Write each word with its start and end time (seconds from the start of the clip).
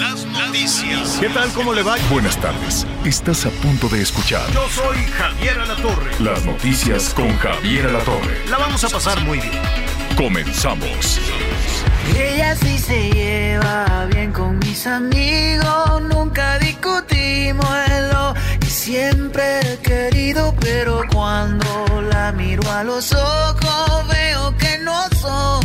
Las 0.00 0.24
noticias. 0.24 1.18
¿Qué 1.20 1.28
tal? 1.28 1.52
¿Cómo 1.52 1.74
le 1.74 1.82
va? 1.82 1.96
Buenas 2.10 2.36
tardes. 2.40 2.86
Estás 3.04 3.44
a 3.44 3.50
punto 3.50 3.86
de 3.88 4.00
escuchar 4.00 4.50
Yo 4.50 4.66
soy 4.70 4.96
Javier 5.04 5.58
Alatorre. 5.60 6.10
las 6.20 6.42
noticias 6.46 7.12
con 7.12 7.36
Javier 7.36 7.86
Alatorre. 7.86 8.48
La 8.48 8.56
vamos 8.56 8.82
a 8.82 8.88
pasar 8.88 9.20
muy 9.24 9.38
bien. 9.40 9.60
Comenzamos. 10.16 11.20
Ella 12.16 12.56
sí 12.56 12.78
se 12.78 13.10
lleva 13.10 14.06
bien 14.12 14.32
con 14.32 14.58
mis 14.60 14.86
amigos, 14.86 16.02
nunca 16.02 16.58
discutimos 16.58 17.68
en 17.88 18.08
lo 18.08 18.34
que 18.58 18.66
siempre 18.66 19.60
he 19.60 19.78
querido, 19.78 20.54
pero 20.60 21.02
cuando 21.12 22.02
la 22.10 22.32
miro 22.32 22.62
a 22.72 22.84
los 22.84 23.12
ojos 23.12 24.08
veo 24.08 24.56
que 24.56 24.78
no 24.78 24.98
son 25.20 25.60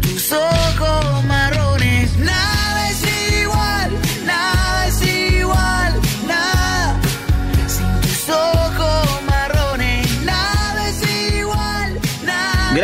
tus 0.00 0.32
ojos 0.32 1.24
marrones. 1.24 2.10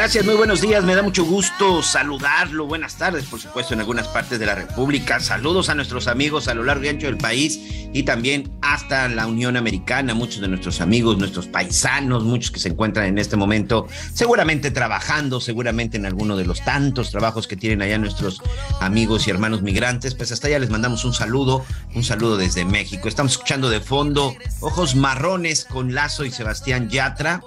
Gracias, 0.09 0.25
muy 0.25 0.37
buenos 0.37 0.63
días. 0.63 0.85
Me 0.85 0.95
da 0.95 1.03
mucho 1.03 1.23
gusto 1.23 1.83
saludarlo. 1.83 2.67
Buenas 2.67 2.97
tardes, 2.97 3.27
por 3.27 3.41
supuesto, 3.41 3.75
en 3.75 3.81
algunas 3.81 4.09
partes 4.09 4.39
de 4.39 4.47
la 4.47 4.55
República. 4.55 5.21
Saludos 5.21 5.69
a 5.69 5.75
nuestros 5.75 6.09
amigos 6.09 6.49
a 6.49 6.55
lo 6.55 6.65
largo 6.65 6.83
y 6.87 6.89
ancho 6.89 7.09
del 7.09 7.19
país 7.19 7.61
y 7.93 8.05
también 8.05 8.51
hasta 8.63 9.07
la 9.11 9.27
Unión 9.27 9.59
Americana. 9.59 10.15
Muchos 10.15 10.41
de 10.41 10.49
nuestros 10.49 10.81
amigos, 10.81 11.19
nuestros 11.19 11.47
paisanos, 11.47 12.25
muchos 12.25 12.51
que 12.51 12.59
se 12.59 12.71
encuentran 12.71 13.05
en 13.05 13.19
este 13.19 13.37
momento 13.37 13.87
seguramente 14.15 14.71
trabajando, 14.71 15.43
seguramente 15.43 15.99
en 15.99 16.07
alguno 16.07 16.39
de 16.39 16.47
los 16.47 16.65
tantos 16.65 17.11
trabajos 17.11 17.47
que 17.47 17.57
tienen 17.59 17.83
allá 17.83 17.99
nuestros 17.99 18.41
amigos 18.81 19.29
y 19.29 19.31
hermanos 19.31 19.61
migrantes. 19.61 20.15
Pues 20.15 20.33
hasta 20.33 20.47
allá 20.47 20.59
les 20.59 20.71
mandamos 20.71 21.05
un 21.05 21.13
saludo, 21.13 21.67
un 21.95 22.03
saludo 22.03 22.39
desde 22.39 22.65
México. 22.65 23.09
Estamos 23.09 23.33
escuchando 23.33 23.69
de 23.69 23.81
fondo 23.81 24.35
Ojos 24.61 24.97
Marrones 24.97 25.67
con 25.67 25.93
Lazo 25.93 26.25
y 26.25 26.31
Sebastián 26.31 26.89
Yatra. 26.89 27.43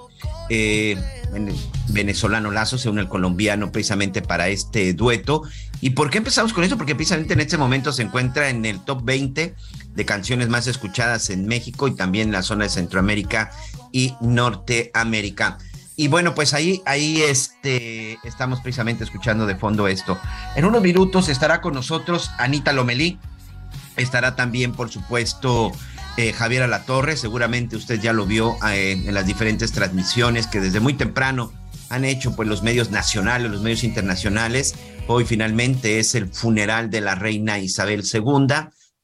Eh, 0.54 0.98
vene- 1.32 1.54
venezolano 1.88 2.50
Lazo 2.50 2.76
se 2.76 2.90
une 2.90 3.00
al 3.00 3.08
colombiano 3.08 3.72
precisamente 3.72 4.20
para 4.20 4.48
este 4.48 4.92
dueto. 4.92 5.44
¿Y 5.80 5.90
por 5.90 6.10
qué 6.10 6.18
empezamos 6.18 6.52
con 6.52 6.62
eso? 6.62 6.76
Porque 6.76 6.94
precisamente 6.94 7.32
en 7.32 7.40
este 7.40 7.56
momento 7.56 7.90
se 7.90 8.02
encuentra 8.02 8.50
en 8.50 8.66
el 8.66 8.78
top 8.80 9.02
20 9.02 9.54
de 9.94 10.04
canciones 10.04 10.50
más 10.50 10.66
escuchadas 10.66 11.30
en 11.30 11.46
México 11.46 11.88
y 11.88 11.96
también 11.96 12.28
en 12.28 12.32
la 12.32 12.42
zona 12.42 12.64
de 12.64 12.68
Centroamérica 12.70 13.50
y 13.92 14.14
Norteamérica. 14.20 15.56
Y 15.96 16.08
bueno, 16.08 16.34
pues 16.34 16.52
ahí, 16.52 16.82
ahí 16.84 17.22
este, 17.22 18.18
estamos 18.22 18.60
precisamente 18.60 19.04
escuchando 19.04 19.46
de 19.46 19.56
fondo 19.56 19.88
esto. 19.88 20.18
En 20.54 20.66
unos 20.66 20.82
minutos 20.82 21.30
estará 21.30 21.62
con 21.62 21.72
nosotros 21.72 22.30
Anita 22.36 22.74
Lomelí. 22.74 23.18
Estará 23.96 24.36
también, 24.36 24.72
por 24.72 24.90
supuesto, 24.90 25.72
eh, 26.16 26.32
Javier 26.32 26.62
Alatorre. 26.62 27.16
Seguramente 27.16 27.76
usted 27.76 28.00
ya 28.00 28.12
lo 28.12 28.26
vio 28.26 28.56
eh, 28.68 28.92
en 28.92 29.14
las 29.14 29.26
diferentes 29.26 29.72
transmisiones 29.72 30.46
que 30.46 30.60
desde 30.60 30.80
muy 30.80 30.94
temprano 30.94 31.52
han 31.88 32.04
hecho 32.04 32.34
pues, 32.34 32.48
los 32.48 32.62
medios 32.62 32.90
nacionales, 32.90 33.50
los 33.50 33.62
medios 33.62 33.84
internacionales. 33.84 34.74
Hoy 35.06 35.24
finalmente 35.24 35.98
es 35.98 36.14
el 36.14 36.32
funeral 36.32 36.90
de 36.90 37.00
la 37.00 37.14
reina 37.14 37.58
Isabel 37.58 38.02
II. 38.10 38.46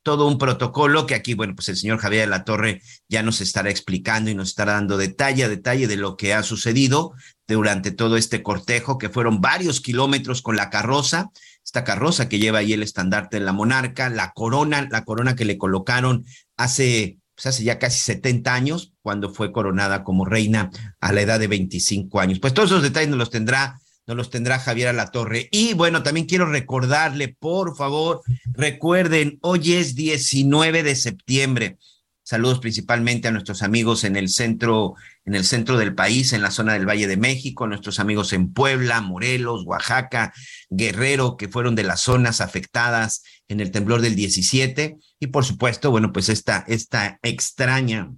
Todo 0.02 0.26
un 0.26 0.38
protocolo 0.38 1.06
que 1.06 1.14
aquí, 1.14 1.34
bueno, 1.34 1.54
pues 1.54 1.68
el 1.68 1.76
señor 1.76 1.98
Javier 1.98 2.22
de 2.22 2.28
la 2.28 2.44
Torre 2.44 2.80
ya 3.08 3.22
nos 3.22 3.40
estará 3.40 3.68
explicando 3.68 4.30
y 4.30 4.34
nos 4.34 4.48
estará 4.48 4.72
dando 4.74 4.96
detalle 4.96 5.44
a 5.44 5.48
detalle 5.48 5.86
de 5.86 5.96
lo 5.96 6.16
que 6.16 6.32
ha 6.32 6.42
sucedido 6.42 7.12
durante 7.46 7.90
todo 7.90 8.16
este 8.16 8.42
cortejo, 8.42 8.96
que 8.96 9.08
fueron 9.10 9.40
varios 9.40 9.80
kilómetros 9.80 10.40
con 10.40 10.56
la 10.56 10.70
carroza, 10.70 11.30
esta 11.68 11.84
carroza 11.84 12.30
que 12.30 12.38
lleva 12.38 12.60
ahí 12.60 12.72
el 12.72 12.82
estandarte 12.82 13.38
de 13.38 13.44
la 13.44 13.52
monarca, 13.52 14.08
la 14.08 14.32
corona, 14.32 14.88
la 14.90 15.04
corona 15.04 15.36
que 15.36 15.44
le 15.44 15.58
colocaron 15.58 16.24
hace, 16.56 17.18
pues 17.34 17.44
hace 17.44 17.62
ya 17.62 17.78
casi 17.78 17.98
70 18.00 18.54
años, 18.54 18.94
cuando 19.02 19.34
fue 19.34 19.52
coronada 19.52 20.02
como 20.02 20.24
reina 20.24 20.70
a 20.98 21.12
la 21.12 21.20
edad 21.20 21.38
de 21.38 21.46
25 21.46 22.20
años. 22.20 22.40
Pues 22.40 22.54
todos 22.54 22.70
esos 22.70 22.82
detalles 22.82 23.10
nos 23.10 23.18
los 23.18 23.28
tendrá, 23.28 23.78
nos 24.06 24.16
los 24.16 24.30
tendrá 24.30 24.58
Javier 24.58 24.88
Alatorre. 24.88 25.50
Y 25.52 25.74
bueno, 25.74 26.02
también 26.02 26.24
quiero 26.24 26.46
recordarle, 26.46 27.36
por 27.38 27.76
favor, 27.76 28.22
recuerden, 28.54 29.38
hoy 29.42 29.74
es 29.74 29.94
19 29.94 30.82
de 30.82 30.96
septiembre. 30.96 31.76
Saludos 32.28 32.60
principalmente 32.60 33.26
a 33.26 33.30
nuestros 33.30 33.62
amigos 33.62 34.04
en 34.04 34.14
el 34.14 34.28
centro, 34.28 34.96
en 35.24 35.34
el 35.34 35.46
centro 35.46 35.78
del 35.78 35.94
país, 35.94 36.34
en 36.34 36.42
la 36.42 36.50
zona 36.50 36.74
del 36.74 36.86
Valle 36.86 37.06
de 37.06 37.16
México, 37.16 37.66
nuestros 37.66 38.00
amigos 38.00 38.34
en 38.34 38.52
Puebla, 38.52 39.00
Morelos, 39.00 39.64
Oaxaca, 39.64 40.34
Guerrero, 40.68 41.38
que 41.38 41.48
fueron 41.48 41.74
de 41.74 41.84
las 41.84 42.02
zonas 42.02 42.42
afectadas 42.42 43.22
en 43.48 43.60
el 43.60 43.70
temblor 43.70 44.02
del 44.02 44.14
17. 44.14 44.98
Y 45.18 45.28
por 45.28 45.46
supuesto, 45.46 45.90
bueno, 45.90 46.12
pues 46.12 46.28
esta, 46.28 46.66
esta 46.68 47.18
extraña, 47.22 48.12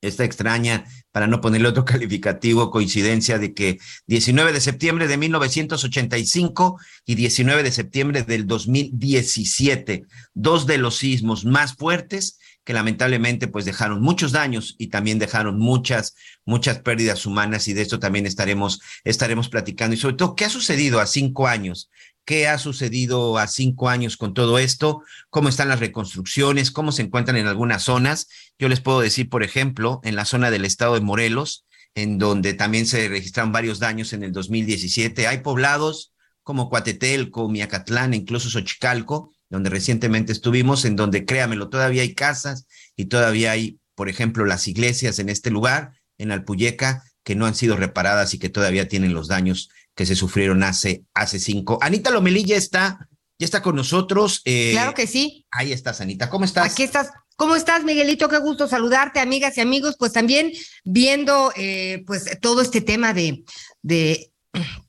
esta 0.00 0.24
extraña, 0.24 0.86
para 1.12 1.26
no 1.26 1.42
ponerle 1.42 1.68
otro 1.68 1.84
calificativo, 1.84 2.70
coincidencia 2.70 3.38
de 3.38 3.52
que 3.52 3.78
19 4.06 4.54
de 4.54 4.62
septiembre 4.62 5.06
de 5.06 5.18
1985 5.18 6.80
y 7.04 7.14
19 7.14 7.62
de 7.62 7.72
septiembre 7.72 8.22
del 8.22 8.46
2017, 8.46 10.06
dos 10.32 10.66
de 10.66 10.78
los 10.78 10.96
sismos 10.96 11.44
más 11.44 11.74
fuertes 11.74 12.38
que 12.64 12.72
lamentablemente 12.72 13.46
pues 13.46 13.64
dejaron 13.64 14.00
muchos 14.00 14.32
daños 14.32 14.74
y 14.78 14.88
también 14.88 15.18
dejaron 15.18 15.58
muchas, 15.58 16.14
muchas 16.44 16.78
pérdidas 16.80 17.26
humanas 17.26 17.68
y 17.68 17.74
de 17.74 17.82
esto 17.82 17.98
también 17.98 18.26
estaremos, 18.26 18.80
estaremos 19.04 19.48
platicando 19.48 19.94
y 19.94 19.98
sobre 19.98 20.16
todo, 20.16 20.34
¿qué 20.34 20.46
ha 20.46 20.50
sucedido 20.50 21.00
a 21.00 21.06
cinco 21.06 21.46
años? 21.46 21.90
¿Qué 22.24 22.48
ha 22.48 22.58
sucedido 22.58 23.36
a 23.36 23.46
cinco 23.46 23.90
años 23.90 24.16
con 24.16 24.32
todo 24.32 24.58
esto? 24.58 25.02
¿Cómo 25.28 25.50
están 25.50 25.68
las 25.68 25.80
reconstrucciones? 25.80 26.70
¿Cómo 26.70 26.90
se 26.90 27.02
encuentran 27.02 27.36
en 27.36 27.46
algunas 27.46 27.82
zonas? 27.82 28.28
Yo 28.58 28.70
les 28.70 28.80
puedo 28.80 29.00
decir, 29.00 29.28
por 29.28 29.42
ejemplo, 29.42 30.00
en 30.04 30.16
la 30.16 30.24
zona 30.24 30.50
del 30.50 30.64
estado 30.64 30.94
de 30.94 31.00
Morelos, 31.00 31.66
en 31.94 32.18
donde 32.18 32.54
también 32.54 32.86
se 32.86 33.08
registraron 33.08 33.52
varios 33.52 33.78
daños 33.78 34.14
en 34.14 34.22
el 34.22 34.32
2017, 34.32 35.26
hay 35.26 35.38
poblados 35.38 36.12
como 36.42 36.70
Cuatetelco, 36.70 37.48
Miacatlán, 37.48 38.14
incluso 38.14 38.48
Xochicalco, 38.48 39.33
donde 39.54 39.70
recientemente 39.70 40.32
estuvimos, 40.32 40.84
en 40.84 40.96
donde, 40.96 41.24
créamelo, 41.24 41.68
todavía 41.68 42.02
hay 42.02 42.14
casas 42.14 42.66
y 42.96 43.06
todavía 43.06 43.52
hay, 43.52 43.78
por 43.94 44.08
ejemplo, 44.08 44.44
las 44.44 44.68
iglesias 44.68 45.18
en 45.20 45.28
este 45.28 45.50
lugar, 45.50 45.92
en 46.18 46.32
Alpuyeca, 46.32 47.04
que 47.22 47.34
no 47.36 47.46
han 47.46 47.54
sido 47.54 47.76
reparadas 47.76 48.34
y 48.34 48.38
que 48.38 48.48
todavía 48.48 48.88
tienen 48.88 49.14
los 49.14 49.28
daños 49.28 49.70
que 49.94 50.06
se 50.06 50.16
sufrieron 50.16 50.62
hace, 50.64 51.04
hace 51.14 51.38
cinco. 51.38 51.78
Anita 51.80 52.10
Lomelí 52.10 52.44
ya 52.44 52.56
está, 52.56 53.08
ya 53.38 53.44
está 53.44 53.62
con 53.62 53.76
nosotros. 53.76 54.42
eh, 54.44 54.72
Claro 54.72 54.92
que 54.92 55.06
sí. 55.06 55.46
Ahí 55.52 55.72
estás, 55.72 56.00
Anita. 56.00 56.28
¿Cómo 56.28 56.44
estás? 56.44 56.72
Aquí 56.72 56.82
estás. 56.82 57.08
¿Cómo 57.36 57.56
estás, 57.56 57.82
Miguelito? 57.84 58.28
Qué 58.28 58.38
gusto 58.38 58.68
saludarte, 58.68 59.20
amigas 59.20 59.56
y 59.56 59.60
amigos. 59.60 59.96
Pues 59.98 60.12
también 60.12 60.52
viendo 60.84 61.52
eh, 61.56 62.02
pues 62.06 62.38
todo 62.40 62.60
este 62.60 62.80
tema 62.80 63.14
de, 63.14 63.44
de 63.82 64.30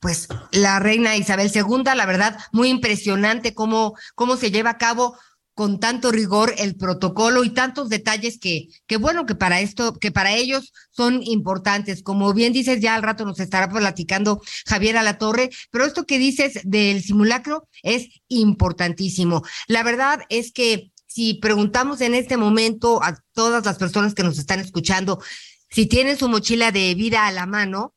pues 0.00 0.28
la 0.52 0.78
reina 0.78 1.16
Isabel 1.16 1.50
II, 1.54 1.82
la 1.94 2.06
verdad, 2.06 2.38
muy 2.52 2.68
impresionante 2.68 3.54
cómo, 3.54 3.94
cómo 4.14 4.36
se 4.36 4.50
lleva 4.50 4.70
a 4.70 4.78
cabo 4.78 5.16
con 5.56 5.80
tanto 5.80 6.12
rigor 6.12 6.54
el 6.58 6.76
protocolo 6.76 7.42
y 7.42 7.48
tantos 7.48 7.88
detalles 7.88 8.38
que, 8.38 8.68
que 8.86 8.98
bueno, 8.98 9.24
que 9.24 9.34
para 9.34 9.60
esto, 9.60 9.94
que 9.94 10.12
para 10.12 10.34
ellos 10.34 10.74
son 10.90 11.22
importantes. 11.22 12.02
Como 12.02 12.34
bien 12.34 12.52
dices, 12.52 12.82
ya 12.82 12.94
al 12.94 13.02
rato 13.02 13.24
nos 13.24 13.40
estará 13.40 13.70
platicando 13.70 14.42
Javier 14.66 14.98
Alatorre, 14.98 15.48
pero 15.70 15.86
esto 15.86 16.04
que 16.04 16.18
dices 16.18 16.60
del 16.64 17.02
simulacro 17.02 17.66
es 17.82 18.08
importantísimo. 18.28 19.44
La 19.66 19.82
verdad 19.82 20.20
es 20.28 20.52
que 20.52 20.92
si 21.06 21.34
preguntamos 21.34 22.02
en 22.02 22.14
este 22.14 22.36
momento 22.36 23.02
a 23.02 23.18
todas 23.32 23.64
las 23.64 23.78
personas 23.78 24.14
que 24.14 24.24
nos 24.24 24.38
están 24.38 24.60
escuchando 24.60 25.22
si 25.70 25.86
tienen 25.86 26.18
su 26.18 26.28
mochila 26.28 26.70
de 26.70 26.94
vida 26.94 27.26
a 27.26 27.32
la 27.32 27.46
mano, 27.46 27.95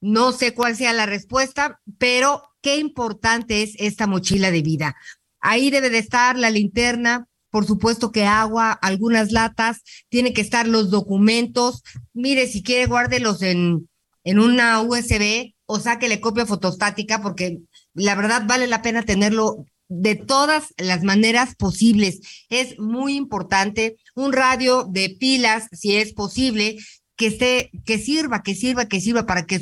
no 0.00 0.32
sé 0.32 0.54
cuál 0.54 0.76
sea 0.76 0.92
la 0.92 1.06
respuesta, 1.06 1.80
pero 1.98 2.42
qué 2.62 2.76
importante 2.76 3.62
es 3.62 3.74
esta 3.78 4.06
mochila 4.06 4.50
de 4.50 4.62
vida. 4.62 4.96
Ahí 5.40 5.70
debe 5.70 5.90
de 5.90 5.98
estar 5.98 6.36
la 6.36 6.50
linterna, 6.50 7.26
por 7.50 7.66
supuesto 7.66 8.12
que 8.12 8.24
agua, 8.24 8.72
algunas 8.72 9.32
latas, 9.32 9.82
tiene 10.08 10.32
que 10.32 10.40
estar 10.40 10.66
los 10.68 10.90
documentos. 10.90 11.82
Mire, 12.12 12.46
si 12.46 12.62
quiere, 12.62 12.86
guárdelos 12.86 13.42
en, 13.42 13.88
en 14.24 14.38
una 14.38 14.80
USB 14.82 15.54
o 15.66 15.78
sáquele 15.78 16.20
copia 16.20 16.46
fotostática, 16.46 17.22
porque 17.22 17.58
la 17.94 18.14
verdad 18.14 18.44
vale 18.46 18.66
la 18.66 18.82
pena 18.82 19.02
tenerlo 19.02 19.64
de 19.88 20.16
todas 20.16 20.74
las 20.76 21.02
maneras 21.02 21.54
posibles. 21.56 22.20
Es 22.50 22.78
muy 22.78 23.16
importante 23.16 23.96
un 24.14 24.32
radio 24.32 24.84
de 24.84 25.16
pilas, 25.18 25.68
si 25.72 25.96
es 25.96 26.12
posible, 26.12 26.76
que 27.18 27.26
esté, 27.26 27.70
que 27.84 27.98
sirva, 27.98 28.42
que 28.42 28.54
sirva, 28.54 28.86
que 28.86 29.00
sirva 29.00 29.26
para 29.26 29.44
que 29.44 29.60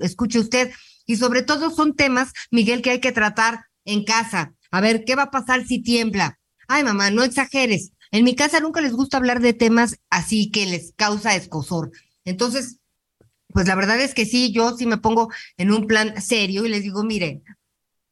escuche 0.00 0.38
usted. 0.40 0.72
Y 1.06 1.16
sobre 1.16 1.42
todo 1.42 1.70
son 1.70 1.94
temas, 1.94 2.32
Miguel, 2.50 2.82
que 2.82 2.90
hay 2.90 3.00
que 3.00 3.12
tratar 3.12 3.66
en 3.84 4.04
casa. 4.04 4.54
A 4.72 4.80
ver, 4.80 5.04
¿qué 5.04 5.14
va 5.14 5.24
a 5.24 5.30
pasar 5.30 5.64
si 5.66 5.80
tiembla? 5.82 6.40
Ay, 6.66 6.82
mamá, 6.82 7.10
no 7.10 7.22
exageres. 7.22 7.92
En 8.10 8.24
mi 8.24 8.34
casa 8.34 8.58
nunca 8.58 8.80
les 8.80 8.92
gusta 8.92 9.18
hablar 9.18 9.40
de 9.40 9.52
temas 9.52 9.98
así 10.08 10.50
que 10.50 10.66
les 10.66 10.94
causa 10.96 11.36
escosor. 11.36 11.92
Entonces, 12.24 12.78
pues 13.48 13.68
la 13.68 13.74
verdad 13.74 14.00
es 14.00 14.14
que 14.14 14.24
sí, 14.24 14.50
yo 14.50 14.76
sí 14.76 14.86
me 14.86 14.98
pongo 14.98 15.30
en 15.58 15.70
un 15.70 15.86
plan 15.86 16.20
serio 16.22 16.64
y 16.64 16.70
les 16.70 16.82
digo, 16.82 17.04
mire, 17.04 17.42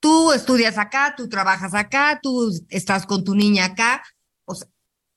tú 0.00 0.32
estudias 0.32 0.76
acá, 0.76 1.14
tú 1.16 1.28
trabajas 1.28 1.72
acá, 1.74 2.20
tú 2.22 2.52
estás 2.68 3.06
con 3.06 3.24
tu 3.24 3.34
niña 3.34 3.64
acá. 3.64 4.02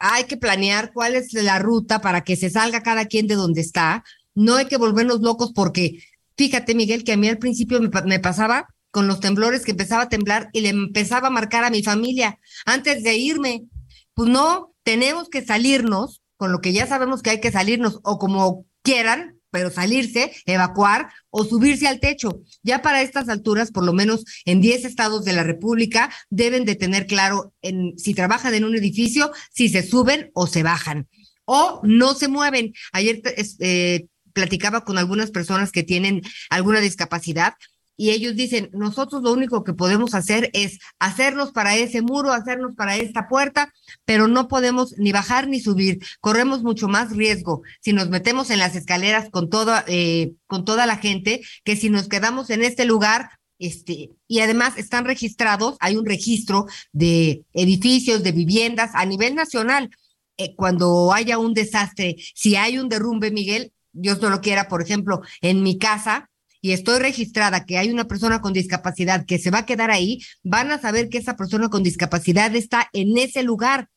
Hay 0.07 0.25
que 0.25 0.37
planear 0.37 0.91
cuál 0.93 1.15
es 1.15 1.33
la 1.33 1.57
ruta 1.57 1.99
para 1.99 2.23
que 2.23 2.35
se 2.35 2.51
salga 2.51 2.83
cada 2.83 3.05
quien 3.05 3.25
de 3.25 3.35
donde 3.35 3.61
está. 3.61 4.03
No 4.35 4.55
hay 4.55 4.67
que 4.67 4.77
volvernos 4.77 5.21
locos 5.21 5.51
porque, 5.53 5.99
fíjate, 6.37 6.75
Miguel, 6.75 7.03
que 7.03 7.13
a 7.13 7.17
mí 7.17 7.27
al 7.27 7.39
principio 7.39 7.81
me, 7.81 7.89
me 8.05 8.19
pasaba 8.19 8.67
con 8.91 9.07
los 9.07 9.19
temblores 9.19 9.65
que 9.65 9.71
empezaba 9.71 10.03
a 10.03 10.09
temblar 10.09 10.49
y 10.53 10.61
le 10.61 10.69
empezaba 10.69 11.27
a 11.27 11.31
marcar 11.31 11.63
a 11.63 11.71
mi 11.71 11.81
familia 11.81 12.39
antes 12.65 13.03
de 13.03 13.15
irme. 13.15 13.65
Pues 14.13 14.29
no, 14.29 14.75
tenemos 14.83 15.27
que 15.27 15.43
salirnos 15.43 16.21
con 16.37 16.51
lo 16.51 16.61
que 16.61 16.71
ya 16.71 16.85
sabemos 16.85 17.23
que 17.23 17.31
hay 17.31 17.41
que 17.41 17.51
salirnos 17.51 17.99
o 18.03 18.19
como 18.19 18.65
quieran, 18.83 19.34
pero 19.55 19.71
salirse, 19.71 20.33
evacuar 20.45 21.07
o 21.29 21.45
subirse 21.45 21.87
al 21.87 22.01
techo. 22.01 22.41
Ya 22.61 22.81
para 22.81 23.01
estas 23.01 23.29
alturas, 23.29 23.71
por 23.71 23.85
lo 23.85 23.93
menos 23.93 24.25
en 24.43 24.59
10 24.59 24.83
estados 24.83 25.23
de 25.23 25.31
la 25.31 25.43
República, 25.43 26.11
deben 26.29 26.65
de 26.65 26.75
tener 26.75 27.07
claro 27.07 27.53
en, 27.61 27.97
si 27.97 28.13
trabajan 28.13 28.53
en 28.53 28.65
un 28.65 28.75
edificio, 28.75 29.31
si 29.53 29.69
se 29.69 29.81
suben 29.81 30.29
o 30.33 30.45
se 30.45 30.61
bajan 30.61 31.07
o 31.45 31.79
no 31.83 32.15
se 32.15 32.27
mueven. 32.27 32.73
Ayer 32.91 33.21
eh, 33.59 34.07
platicaba 34.33 34.83
con 34.83 34.97
algunas 34.97 35.31
personas 35.31 35.71
que 35.71 35.83
tienen 35.83 36.21
alguna 36.49 36.81
discapacidad 36.81 37.53
y 37.97 38.09
ellos 38.09 38.35
dicen, 38.35 38.69
nosotros 38.73 39.21
lo 39.23 39.31
único 39.31 39.63
que 39.63 39.73
podemos 39.73 40.13
hacer 40.13 40.49
es 40.53 40.79
hacernos 40.99 41.51
para 41.51 41.75
ese 41.75 42.01
muro, 42.01 42.31
hacernos 42.31 42.75
para 42.75 42.97
esta 42.97 43.27
puerta, 43.27 43.73
pero 44.03 44.27
no 44.27 44.47
podemos 44.47 44.97
ni 44.97 45.11
bajar 45.11 45.47
ni 45.47 45.59
subir. 45.59 45.99
Corremos 46.19 46.61
mucho 46.61 46.87
más 46.87 47.15
riesgo 47.15 47.61
si 47.81 47.93
nos 47.93 48.09
metemos 48.09 48.49
en 48.49 48.59
las 48.59 48.75
escaleras 48.75 49.29
con 49.29 49.49
toda, 49.49 49.85
eh, 49.87 50.33
con 50.47 50.65
toda 50.65 50.85
la 50.85 50.97
gente 50.97 51.41
que 51.63 51.75
si 51.75 51.89
nos 51.89 52.07
quedamos 52.07 52.49
en 52.49 52.63
este 52.63 52.85
lugar. 52.85 53.29
Este, 53.57 54.11
y 54.27 54.39
además 54.41 54.77
están 54.77 55.05
registrados, 55.05 55.77
hay 55.79 55.95
un 55.95 56.05
registro 56.05 56.65
de 56.91 57.45
edificios, 57.53 58.21
de 58.21 58.33
viviendas 58.33 58.91
a 58.93 59.05
nivel 59.05 59.33
nacional. 59.33 59.89
Eh, 60.37 60.53
cuando 60.55 61.13
haya 61.13 61.37
un 61.37 61.53
desastre, 61.53 62.17
si 62.33 62.57
hay 62.57 62.77
un 62.77 62.89
derrumbe, 62.89 63.31
Miguel, 63.31 63.71
Dios 63.93 64.21
no 64.21 64.29
lo 64.29 64.41
quiera, 64.41 64.67
por 64.67 64.81
ejemplo, 64.81 65.21
en 65.39 65.63
mi 65.63 65.77
casa, 65.77 66.29
y 66.65 66.73
estoy 66.73 66.97
registrada 66.97 67.63
que 67.63 67.77
hay 67.77 67.91
una 67.91 68.07
persona 68.07 68.41
con 68.41 68.51
discapacidad 68.51 69.27
que 69.27 69.37
se 69.37 69.51
va 69.51 69.59
a 69.59 69.65
quedar 69.67 69.91
ahí, 69.91 70.23
van 70.41 70.71
a 70.71 70.81
saber 70.81 71.09
que 71.09 71.19
esa 71.19 71.35
persona 71.35 71.69
con 71.69 71.83
discapacidad 71.83 72.55
está 72.55 72.89
en 72.91 73.15
ese 73.19 73.43
lugar. 73.43 73.91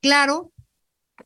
Claro 0.00 0.52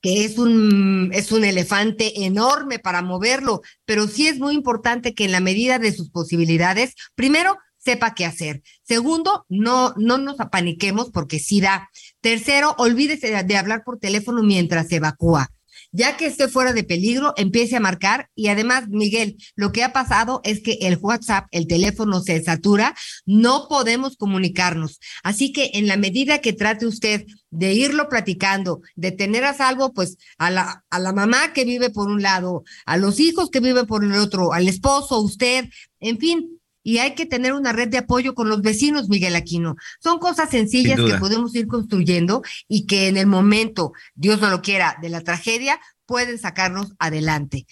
que 0.00 0.24
es 0.24 0.38
un, 0.38 1.10
es 1.12 1.32
un 1.32 1.44
elefante 1.44 2.24
enorme 2.24 2.78
para 2.78 3.02
moverlo, 3.02 3.60
pero 3.84 4.08
sí 4.08 4.26
es 4.26 4.38
muy 4.38 4.54
importante 4.54 5.14
que 5.14 5.26
en 5.26 5.32
la 5.32 5.40
medida 5.40 5.78
de 5.78 5.92
sus 5.92 6.08
posibilidades, 6.08 6.94
primero, 7.14 7.58
sepa 7.76 8.14
qué 8.14 8.24
hacer. 8.24 8.62
Segundo, 8.84 9.44
no, 9.50 9.92
no 9.98 10.16
nos 10.16 10.40
apaniquemos 10.40 11.10
porque 11.10 11.40
sí 11.40 11.60
da. 11.60 11.90
Tercero, 12.22 12.74
olvídese 12.78 13.44
de 13.44 13.56
hablar 13.58 13.84
por 13.84 13.98
teléfono 13.98 14.42
mientras 14.42 14.88
se 14.88 14.96
evacúa 14.96 15.50
ya 15.94 16.16
que 16.16 16.26
esté 16.26 16.48
fuera 16.48 16.72
de 16.72 16.82
peligro, 16.82 17.34
empiece 17.36 17.76
a 17.76 17.80
marcar. 17.80 18.28
Y 18.34 18.48
además, 18.48 18.88
Miguel, 18.88 19.36
lo 19.54 19.70
que 19.70 19.84
ha 19.84 19.92
pasado 19.92 20.40
es 20.42 20.60
que 20.60 20.78
el 20.82 20.98
WhatsApp, 21.00 21.46
el 21.52 21.68
teléfono 21.68 22.20
se 22.20 22.42
satura, 22.42 22.96
no 23.24 23.68
podemos 23.68 24.16
comunicarnos. 24.16 24.98
Así 25.22 25.52
que 25.52 25.70
en 25.74 25.86
la 25.86 25.96
medida 25.96 26.40
que 26.40 26.52
trate 26.52 26.86
usted 26.86 27.26
de 27.50 27.74
irlo 27.74 28.08
platicando, 28.08 28.80
de 28.96 29.12
tener 29.12 29.44
a 29.44 29.54
salvo, 29.54 29.92
pues 29.92 30.18
a 30.36 30.50
la, 30.50 30.84
a 30.90 30.98
la 30.98 31.12
mamá 31.12 31.52
que 31.52 31.64
vive 31.64 31.90
por 31.90 32.08
un 32.08 32.22
lado, 32.22 32.64
a 32.86 32.96
los 32.96 33.20
hijos 33.20 33.50
que 33.50 33.60
viven 33.60 33.86
por 33.86 34.02
el 34.02 34.14
otro, 34.14 34.52
al 34.52 34.66
esposo, 34.66 35.20
usted, 35.20 35.66
en 36.00 36.18
fin, 36.18 36.60
y 36.84 36.98
hay 36.98 37.14
que 37.14 37.26
tener 37.26 37.54
una 37.54 37.72
red 37.72 37.88
de 37.88 37.98
apoyo 37.98 38.34
con 38.34 38.48
los 38.48 38.62
vecinos, 38.62 39.08
Miguel 39.08 39.34
Aquino. 39.34 39.74
Son 40.00 40.18
cosas 40.20 40.50
sencillas 40.50 41.00
que 41.00 41.18
podemos 41.18 41.52
ir 41.56 41.66
construyendo 41.66 42.42
y 42.68 42.86
que 42.86 43.08
en 43.08 43.16
el 43.16 43.26
momento, 43.26 43.92
Dios 44.14 44.40
no 44.40 44.50
lo 44.50 44.62
quiera, 44.62 44.96
de 45.02 45.08
la 45.08 45.22
tragedia, 45.22 45.80
pueden 46.06 46.38
sacarnos 46.38 46.92
adelante. 46.98 47.66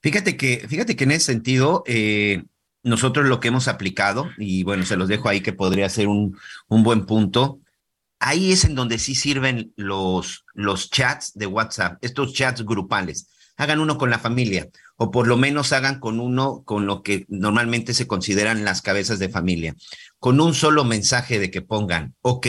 Fíjate 0.00 0.36
que, 0.36 0.64
fíjate 0.68 0.94
que 0.94 1.04
en 1.04 1.10
ese 1.10 1.26
sentido, 1.26 1.82
eh, 1.86 2.44
nosotros 2.84 3.26
lo 3.26 3.40
que 3.40 3.48
hemos 3.48 3.66
aplicado, 3.66 4.30
y 4.38 4.62
bueno, 4.62 4.86
se 4.86 4.96
los 4.96 5.08
dejo 5.08 5.28
ahí 5.28 5.40
que 5.40 5.52
podría 5.52 5.88
ser 5.88 6.06
un, 6.06 6.38
un 6.68 6.84
buen 6.84 7.06
punto, 7.06 7.58
ahí 8.20 8.52
es 8.52 8.64
en 8.64 8.76
donde 8.76 8.98
sí 8.98 9.16
sirven 9.16 9.72
los, 9.76 10.44
los 10.54 10.90
chats 10.90 11.32
de 11.34 11.46
WhatsApp, 11.46 11.98
estos 12.02 12.32
chats 12.32 12.64
grupales. 12.64 13.28
Hagan 13.56 13.80
uno 13.80 13.98
con 13.98 14.10
la 14.10 14.20
familia 14.20 14.68
o 14.98 15.10
por 15.10 15.26
lo 15.28 15.36
menos 15.36 15.72
hagan 15.72 16.00
con 16.00 16.20
uno 16.20 16.62
con 16.64 16.86
lo 16.86 17.02
que 17.02 17.24
normalmente 17.28 17.94
se 17.94 18.06
consideran 18.06 18.64
las 18.64 18.82
cabezas 18.82 19.18
de 19.18 19.28
familia, 19.28 19.74
con 20.18 20.40
un 20.40 20.54
solo 20.54 20.84
mensaje 20.84 21.38
de 21.38 21.50
que 21.50 21.62
pongan, 21.62 22.14
ok, 22.20 22.46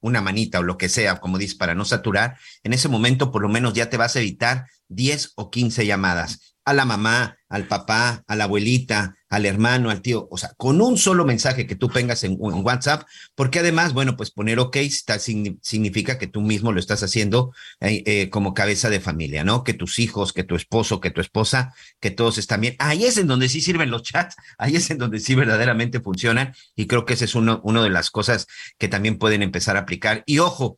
una 0.00 0.20
manita 0.20 0.58
o 0.58 0.64
lo 0.64 0.76
que 0.76 0.88
sea, 0.88 1.20
como 1.20 1.38
dice, 1.38 1.56
para 1.56 1.76
no 1.76 1.84
saturar, 1.84 2.36
en 2.64 2.72
ese 2.72 2.88
momento 2.88 3.30
por 3.30 3.40
lo 3.40 3.48
menos 3.48 3.72
ya 3.72 3.88
te 3.88 3.96
vas 3.96 4.16
a 4.16 4.20
evitar 4.20 4.66
10 4.88 5.32
o 5.36 5.50
15 5.50 5.86
llamadas 5.86 6.51
a 6.64 6.72
la 6.74 6.84
mamá, 6.84 7.38
al 7.48 7.66
papá, 7.66 8.22
a 8.26 8.36
la 8.36 8.44
abuelita, 8.44 9.16
al 9.28 9.46
hermano, 9.46 9.90
al 9.90 10.00
tío, 10.00 10.28
o 10.30 10.38
sea, 10.38 10.52
con 10.56 10.80
un 10.80 10.96
solo 10.96 11.24
mensaje 11.24 11.66
que 11.66 11.74
tú 11.74 11.88
tengas 11.88 12.22
en, 12.22 12.36
WhatsApp, 12.38 13.02
porque 13.34 13.58
además, 13.58 13.92
bueno, 13.94 14.16
pues 14.16 14.30
poner 14.30 14.58
ok 14.58 14.76
está, 14.76 15.18
significa 15.18 16.18
que 16.18 16.26
tú 16.26 16.40
mismo 16.40 16.72
lo 16.72 16.78
estás 16.78 17.02
haciendo 17.02 17.52
eh, 17.80 18.02
eh, 18.06 18.30
como 18.30 18.54
cabeza 18.54 18.90
de 18.90 19.00
familia, 19.00 19.44
¿no? 19.44 19.64
Que 19.64 19.74
tus 19.74 19.98
hijos, 19.98 20.32
que 20.32 20.44
tu 20.44 20.54
esposo, 20.54 21.00
que 21.00 21.10
tu 21.10 21.20
esposa, 21.20 21.74
que 22.00 22.10
todos 22.10 22.38
están 22.38 22.60
bien. 22.60 22.76
Ahí 22.78 23.04
es 23.04 23.16
en 23.16 23.26
donde 23.26 23.48
sí 23.48 23.60
sirven 23.60 23.90
los 23.90 24.02
chats, 24.02 24.36
ahí 24.58 24.76
es 24.76 24.90
en 24.90 24.98
donde 24.98 25.18
sí 25.18 25.34
verdaderamente 25.34 26.00
funcionan 26.00 26.54
y 26.76 26.86
creo 26.86 27.04
que 27.04 27.14
esa 27.14 27.24
es 27.24 27.34
uno, 27.34 27.60
una 27.64 27.82
de 27.82 27.90
las 27.90 28.10
cosas 28.10 28.46
que 28.78 28.88
también 28.88 29.18
pueden 29.18 29.42
empezar 29.42 29.76
a 29.76 29.80
aplicar. 29.80 30.22
Y 30.26 30.38
ojo, 30.38 30.76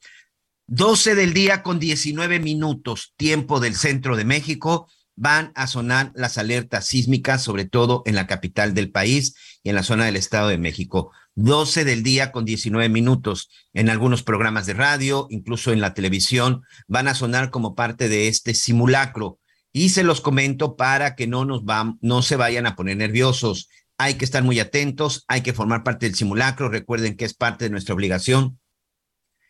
12 0.67 1.15
del 1.15 1.35
día 1.35 1.63
con 1.63 1.79
19 1.79 2.41
minutos, 2.41 3.13
tiempo 3.17 3.61
del 3.61 3.75
centro 3.75 4.17
de 4.17 4.25
México 4.25 4.89
van 5.17 5.53
a 5.55 5.67
sonar 5.67 6.13
las 6.15 6.39
alertas 6.39 6.87
sísmicas, 6.87 7.43
sobre 7.43 7.65
todo 7.65 8.03
en 8.07 8.15
la 8.15 8.27
capital 8.27 8.75
del 8.75 8.91
país 8.91 9.35
y 9.63 9.69
en 9.69 9.77
la 9.77 9.83
zona 9.83 10.07
del 10.07 10.17
Estado 10.17 10.49
de 10.49 10.59
México. 10.59 11.13
12 11.37 11.85
del 11.85 12.03
día 12.03 12.33
con 12.33 12.45
19 12.45 12.89
minutos. 12.89 13.49
En 13.73 13.91
algunos 13.91 14.23
programas 14.23 14.67
de 14.67 14.75
radio, 14.75 15.27
incluso 15.31 15.73
en 15.73 15.81
la 15.81 15.95
televisión, 15.95 16.63
van 16.87 17.09
a 17.09 17.15
sonar 17.15 17.51
como 17.51 17.75
parte 17.75 18.09
de 18.09 18.29
este 18.29 18.55
simulacro. 18.55 19.39
Y 19.73 19.89
se 19.89 20.05
los 20.05 20.21
comento 20.21 20.77
para 20.77 21.17
que 21.17 21.27
no 21.27 21.45
nos 21.45 21.63
no 22.01 22.23
se 22.23 22.37
vayan 22.37 22.67
a 22.67 22.77
poner 22.77 22.97
nerviosos. 22.97 23.69
Hay 23.99 24.15
que 24.15 24.25
estar 24.25 24.43
muy 24.43 24.61
atentos, 24.61 25.25
hay 25.27 25.41
que 25.43 25.53
formar 25.53 25.83
parte 25.83 26.07
del 26.07 26.15
simulacro. 26.15 26.69
Recuerden 26.69 27.17
que 27.17 27.25
es 27.25 27.35
parte 27.35 27.65
de 27.65 27.71
nuestra 27.71 27.95
obligación 27.95 28.59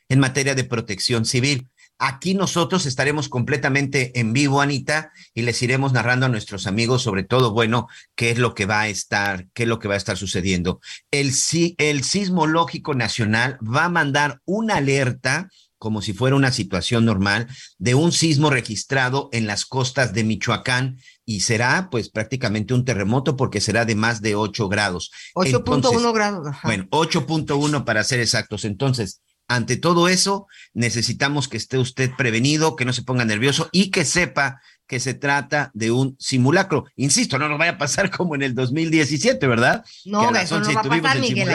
en 0.09 0.21
materia 0.21 0.55
de 0.55 0.65
protección 0.65 1.25
civil. 1.25 1.69
Aquí 2.07 2.35
nosotros 2.35 2.85
estaremos 2.85 3.31
completamente 3.31 4.21
en 4.21 4.35
vivo, 4.35 4.61
Anita, 4.61 5.11
y 5.33 5.41
les 5.41 5.63
iremos 5.63 5.95
narrando 5.95 6.27
a 6.27 6.29
nuestros 6.29 6.67
amigos 6.67 7.01
sobre 7.01 7.23
todo, 7.23 7.53
bueno, 7.53 7.89
qué 8.15 8.31
es 8.31 8.37
lo 8.37 8.53
que 8.53 8.67
va 8.67 8.83
a 8.83 8.89
estar, 8.89 9.47
qué 9.55 9.63
es 9.63 9.69
lo 9.71 9.79
que 9.79 9.89
va 9.89 9.95
a 9.95 9.97
estar 9.97 10.19
sucediendo. 10.19 10.81
El, 11.11 11.33
el 11.79 12.05
sismológico 12.05 12.93
nacional 12.93 13.59
va 13.65 13.87
a 13.87 13.89
mandar 13.89 14.43
una 14.45 14.77
alerta 14.77 15.49
como 15.79 16.03
si 16.03 16.13
fuera 16.13 16.37
una 16.37 16.53
situación 16.53 17.07
normal 17.07 17.47
de 17.79 17.95
un 17.95 18.13
sismo 18.13 18.51
registrado 18.51 19.31
en 19.33 19.47
las 19.47 19.65
costas 19.65 20.13
de 20.13 20.25
Michoacán 20.25 20.99
y 21.25 21.41
será 21.41 21.89
pues 21.91 22.11
prácticamente 22.11 22.75
un 22.75 22.85
terremoto 22.85 23.37
porque 23.37 23.61
será 23.63 23.85
de 23.87 23.95
más 23.95 24.21
de 24.21 24.35
8 24.35 24.69
grados. 24.69 25.11
8.1 25.35 26.13
grados. 26.13 26.57
Bueno, 26.63 26.87
8.1 26.91 27.85
para 27.85 28.05
ser 28.05 28.21
exactos. 28.21 28.65
Entonces, 28.65 29.21
ante 29.49 29.77
todo 29.77 30.09
eso, 30.09 30.47
necesitamos 30.73 31.49
que 31.49 31.57
esté 31.57 31.79
usted 31.79 32.11
prevenido, 32.17 32.77
que 32.77 32.85
no 32.85 32.93
se 32.93 33.03
ponga 33.03 33.25
nervioso 33.25 33.69
y 33.73 33.91
que 33.91 34.05
sepa 34.05 34.61
que 34.87 35.01
se 35.01 35.15
trata 35.15 35.71
de 35.75 35.91
un 35.91 36.17
simulacro. 36.19 36.85
Insisto, 36.97 37.39
no 37.39 37.49
nos 37.49 37.59
vaya 37.59 37.73
a 37.73 37.79
pasar 37.79 38.11
como 38.11 38.35
en 38.35 38.43
el 38.43 38.55
2017, 38.55 39.47
¿verdad? 39.47 39.85
No, 40.05 40.35
eso 40.35 40.61
no 40.61 40.73
va 40.73 40.81
a 40.81 40.85
pasar, 40.85 41.21
Miguel 41.21 41.49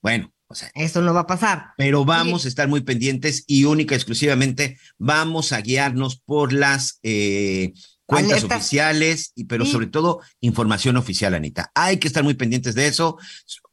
Bueno, 0.00 0.32
o 0.52 0.54
sea, 0.54 0.70
eso 0.74 1.00
no 1.00 1.14
va 1.14 1.20
a 1.20 1.26
pasar. 1.26 1.68
Pero 1.78 2.04
vamos 2.04 2.44
a 2.44 2.48
estar 2.48 2.68
muy 2.68 2.82
pendientes 2.82 3.44
y 3.46 3.64
única 3.64 3.94
exclusivamente 3.94 4.78
vamos 4.98 5.52
a 5.52 5.60
guiarnos 5.62 6.20
por 6.20 6.52
las 6.52 6.98
eh, 7.02 7.72
cuentas 8.04 8.44
oficiales, 8.44 9.32
y, 9.34 9.44
pero 9.44 9.64
sobre 9.64 9.86
todo 9.86 10.20
información 10.40 10.98
oficial, 10.98 11.34
Anita. 11.34 11.70
Hay 11.74 11.96
que 11.96 12.06
estar 12.06 12.22
muy 12.22 12.34
pendientes 12.34 12.74
de 12.74 12.86
eso. 12.86 13.16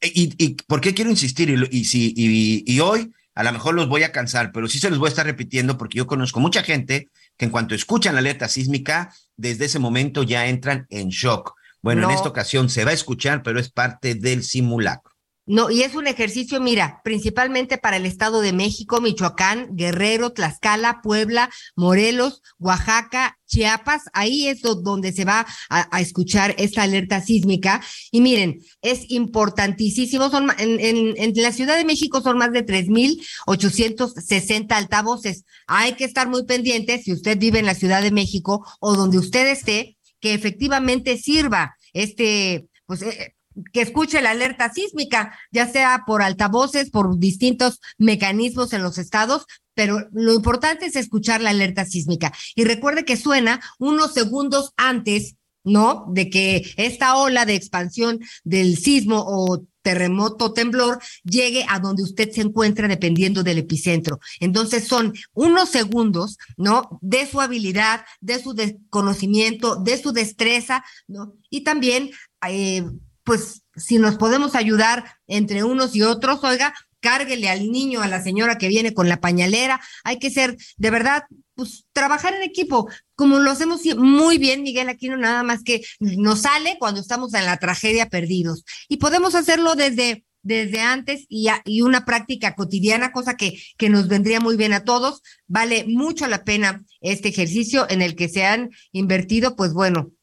¿Y, 0.01 0.33
y 0.41 0.55
por 0.67 0.79
qué 0.79 0.93
quiero 0.93 1.09
insistir? 1.09 1.67
Y, 1.71 1.83
si, 1.83 2.13
y, 2.15 2.79
hoy 2.79 3.11
a 3.39 3.43
lo 3.43 3.53
mejor 3.53 3.73
los 3.73 3.87
voy 3.87 4.03
a 4.03 4.11
cansar, 4.11 4.51
pero 4.51 4.67
sí 4.67 4.79
se 4.79 4.89
los 4.89 4.99
voy 4.99 5.07
a 5.07 5.11
estar 5.11 5.25
repitiendo 5.25 5.77
porque 5.77 5.97
yo 5.97 6.07
conozco 6.07 6.41
mucha 6.41 6.61
gente 6.61 7.07
que 7.37 7.45
en 7.45 7.51
cuanto 7.51 7.73
escuchan 7.73 8.13
la 8.13 8.19
alerta 8.19 8.49
sísmica, 8.49 9.13
desde 9.37 9.63
ese 9.63 9.79
momento 9.79 10.23
ya 10.23 10.47
entran 10.47 10.87
en 10.89 11.07
shock. 11.07 11.53
Bueno, 11.81 12.03
en 12.03 12.13
esta 12.13 12.27
ocasión 12.27 12.69
se 12.69 12.83
va 12.83 12.91
a 12.91 12.95
escuchar, 12.95 13.41
pero 13.41 13.57
es 13.57 13.71
parte 13.71 14.15
del 14.15 14.43
simulacro. 14.43 15.08
No, 15.51 15.71
y 15.71 15.81
es 15.81 15.95
un 15.95 16.05
ejercicio, 16.05 16.61
mira, 16.61 17.01
principalmente 17.03 17.79
para 17.79 17.97
el 17.97 18.05
Estado 18.05 18.39
de 18.39 18.53
México, 18.53 19.01
Michoacán, 19.01 19.75
Guerrero, 19.75 20.31
Tlaxcala, 20.31 21.01
Puebla, 21.01 21.49
Morelos, 21.75 22.43
Oaxaca, 22.59 23.39
Chiapas, 23.47 24.03
ahí 24.13 24.47
es 24.47 24.61
donde 24.61 25.11
se 25.11 25.25
va 25.25 25.47
a, 25.71 26.01
escuchar 26.01 26.53
esta 26.59 26.83
alerta 26.83 27.19
sísmica. 27.21 27.81
Y 28.11 28.21
miren, 28.21 28.59
es 28.83 29.09
importantísimo, 29.09 30.29
son, 30.29 30.51
en, 30.59 30.79
en, 30.79 31.15
en 31.17 31.33
la 31.41 31.51
Ciudad 31.51 31.77
de 31.77 31.85
México 31.85 32.21
son 32.21 32.37
más 32.37 32.51
de 32.51 32.63
3.860 32.63 34.71
altavoces. 34.73 35.45
Hay 35.65 35.93
que 35.93 36.05
estar 36.05 36.29
muy 36.29 36.45
pendientes 36.45 37.05
si 37.05 37.11
usted 37.11 37.39
vive 37.39 37.57
en 37.57 37.65
la 37.65 37.73
Ciudad 37.73 38.03
de 38.03 38.11
México 38.11 38.63
o 38.79 38.95
donde 38.95 39.17
usted 39.17 39.47
esté, 39.47 39.97
que 40.19 40.35
efectivamente 40.35 41.17
sirva 41.17 41.75
este, 41.93 42.67
pues, 42.85 43.01
eh, 43.01 43.33
que 43.73 43.81
escuche 43.81 44.21
la 44.21 44.31
alerta 44.31 44.71
sísmica, 44.71 45.37
ya 45.51 45.67
sea 45.67 46.03
por 46.05 46.21
altavoces, 46.21 46.89
por 46.89 47.17
distintos 47.19 47.79
mecanismos 47.97 48.73
en 48.73 48.83
los 48.83 48.97
estados, 48.97 49.45
pero 49.73 50.09
lo 50.11 50.33
importante 50.33 50.87
es 50.87 50.95
escuchar 50.95 51.41
la 51.41 51.51
alerta 51.51 51.85
sísmica. 51.85 52.33
Y 52.55 52.65
recuerde 52.65 53.05
que 53.05 53.17
suena 53.17 53.61
unos 53.77 54.13
segundos 54.13 54.73
antes, 54.75 55.35
¿no? 55.63 56.05
De 56.09 56.29
que 56.29 56.73
esta 56.77 57.15
ola 57.15 57.45
de 57.45 57.55
expansión 57.55 58.19
del 58.43 58.77
sismo 58.77 59.23
o 59.25 59.63
terremoto, 59.81 60.53
temblor, 60.53 60.99
llegue 61.23 61.65
a 61.67 61.79
donde 61.79 62.03
usted 62.03 62.29
se 62.31 62.41
encuentra 62.41 62.87
dependiendo 62.87 63.43
del 63.43 63.59
epicentro. 63.59 64.19
Entonces 64.39 64.87
son 64.87 65.13
unos 65.33 65.69
segundos, 65.69 66.37
¿no? 66.57 66.99
De 67.01 67.25
su 67.25 67.39
habilidad, 67.39 68.05
de 68.19 68.41
su 68.41 68.55
conocimiento, 68.89 69.77
de 69.77 69.97
su 69.97 70.11
destreza, 70.11 70.83
¿no? 71.07 71.35
Y 71.49 71.61
también 71.61 72.11
eh, 72.49 72.83
pues 73.29 73.61
si 73.75 73.99
nos 73.99 74.15
podemos 74.15 74.55
ayudar 74.55 75.05
entre 75.27 75.63
unos 75.63 75.95
y 75.95 76.01
otros, 76.01 76.43
oiga, 76.43 76.73
cárguele 76.99 77.47
al 77.47 77.71
niño, 77.71 78.01
a 78.01 78.07
la 78.07 78.23
señora 78.23 78.57
que 78.57 78.69
viene 78.69 78.95
con 78.95 79.07
la 79.07 79.21
pañalera, 79.21 79.79
hay 80.03 80.17
que 80.17 80.31
ser, 80.31 80.57
de 80.77 80.89
verdad, 80.89 81.25
pues 81.53 81.85
trabajar 81.93 82.33
en 82.33 82.41
equipo, 82.41 82.89
como 83.13 83.37
lo 83.37 83.51
hacemos 83.51 83.81
muy 83.97 84.39
bien, 84.39 84.63
Miguel 84.63 84.89
Aquino, 84.89 85.15
nada 85.15 85.43
más 85.43 85.61
que 85.61 85.83
nos 85.99 86.39
sale 86.39 86.77
cuando 86.79 87.01
estamos 87.01 87.35
en 87.35 87.45
la 87.45 87.57
tragedia 87.57 88.09
perdidos. 88.09 88.63
Y 88.87 88.97
podemos 88.97 89.35
hacerlo 89.35 89.75
desde, 89.75 90.25
desde 90.41 90.81
antes 90.81 91.27
y, 91.29 91.49
y 91.65 91.81
una 91.81 92.05
práctica 92.05 92.55
cotidiana, 92.55 93.11
cosa 93.11 93.37
que, 93.37 93.61
que 93.77 93.89
nos 93.89 94.07
vendría 94.07 94.39
muy 94.39 94.57
bien 94.57 94.73
a 94.73 94.85
todos. 94.85 95.21
Vale 95.45 95.85
mucho 95.87 96.25
la 96.25 96.43
pena 96.43 96.83
este 96.99 97.29
ejercicio 97.29 97.85
en 97.91 98.01
el 98.01 98.15
que 98.15 98.27
se 98.27 98.47
han 98.47 98.71
invertido, 98.91 99.55
pues 99.55 99.71
bueno, 99.71 100.13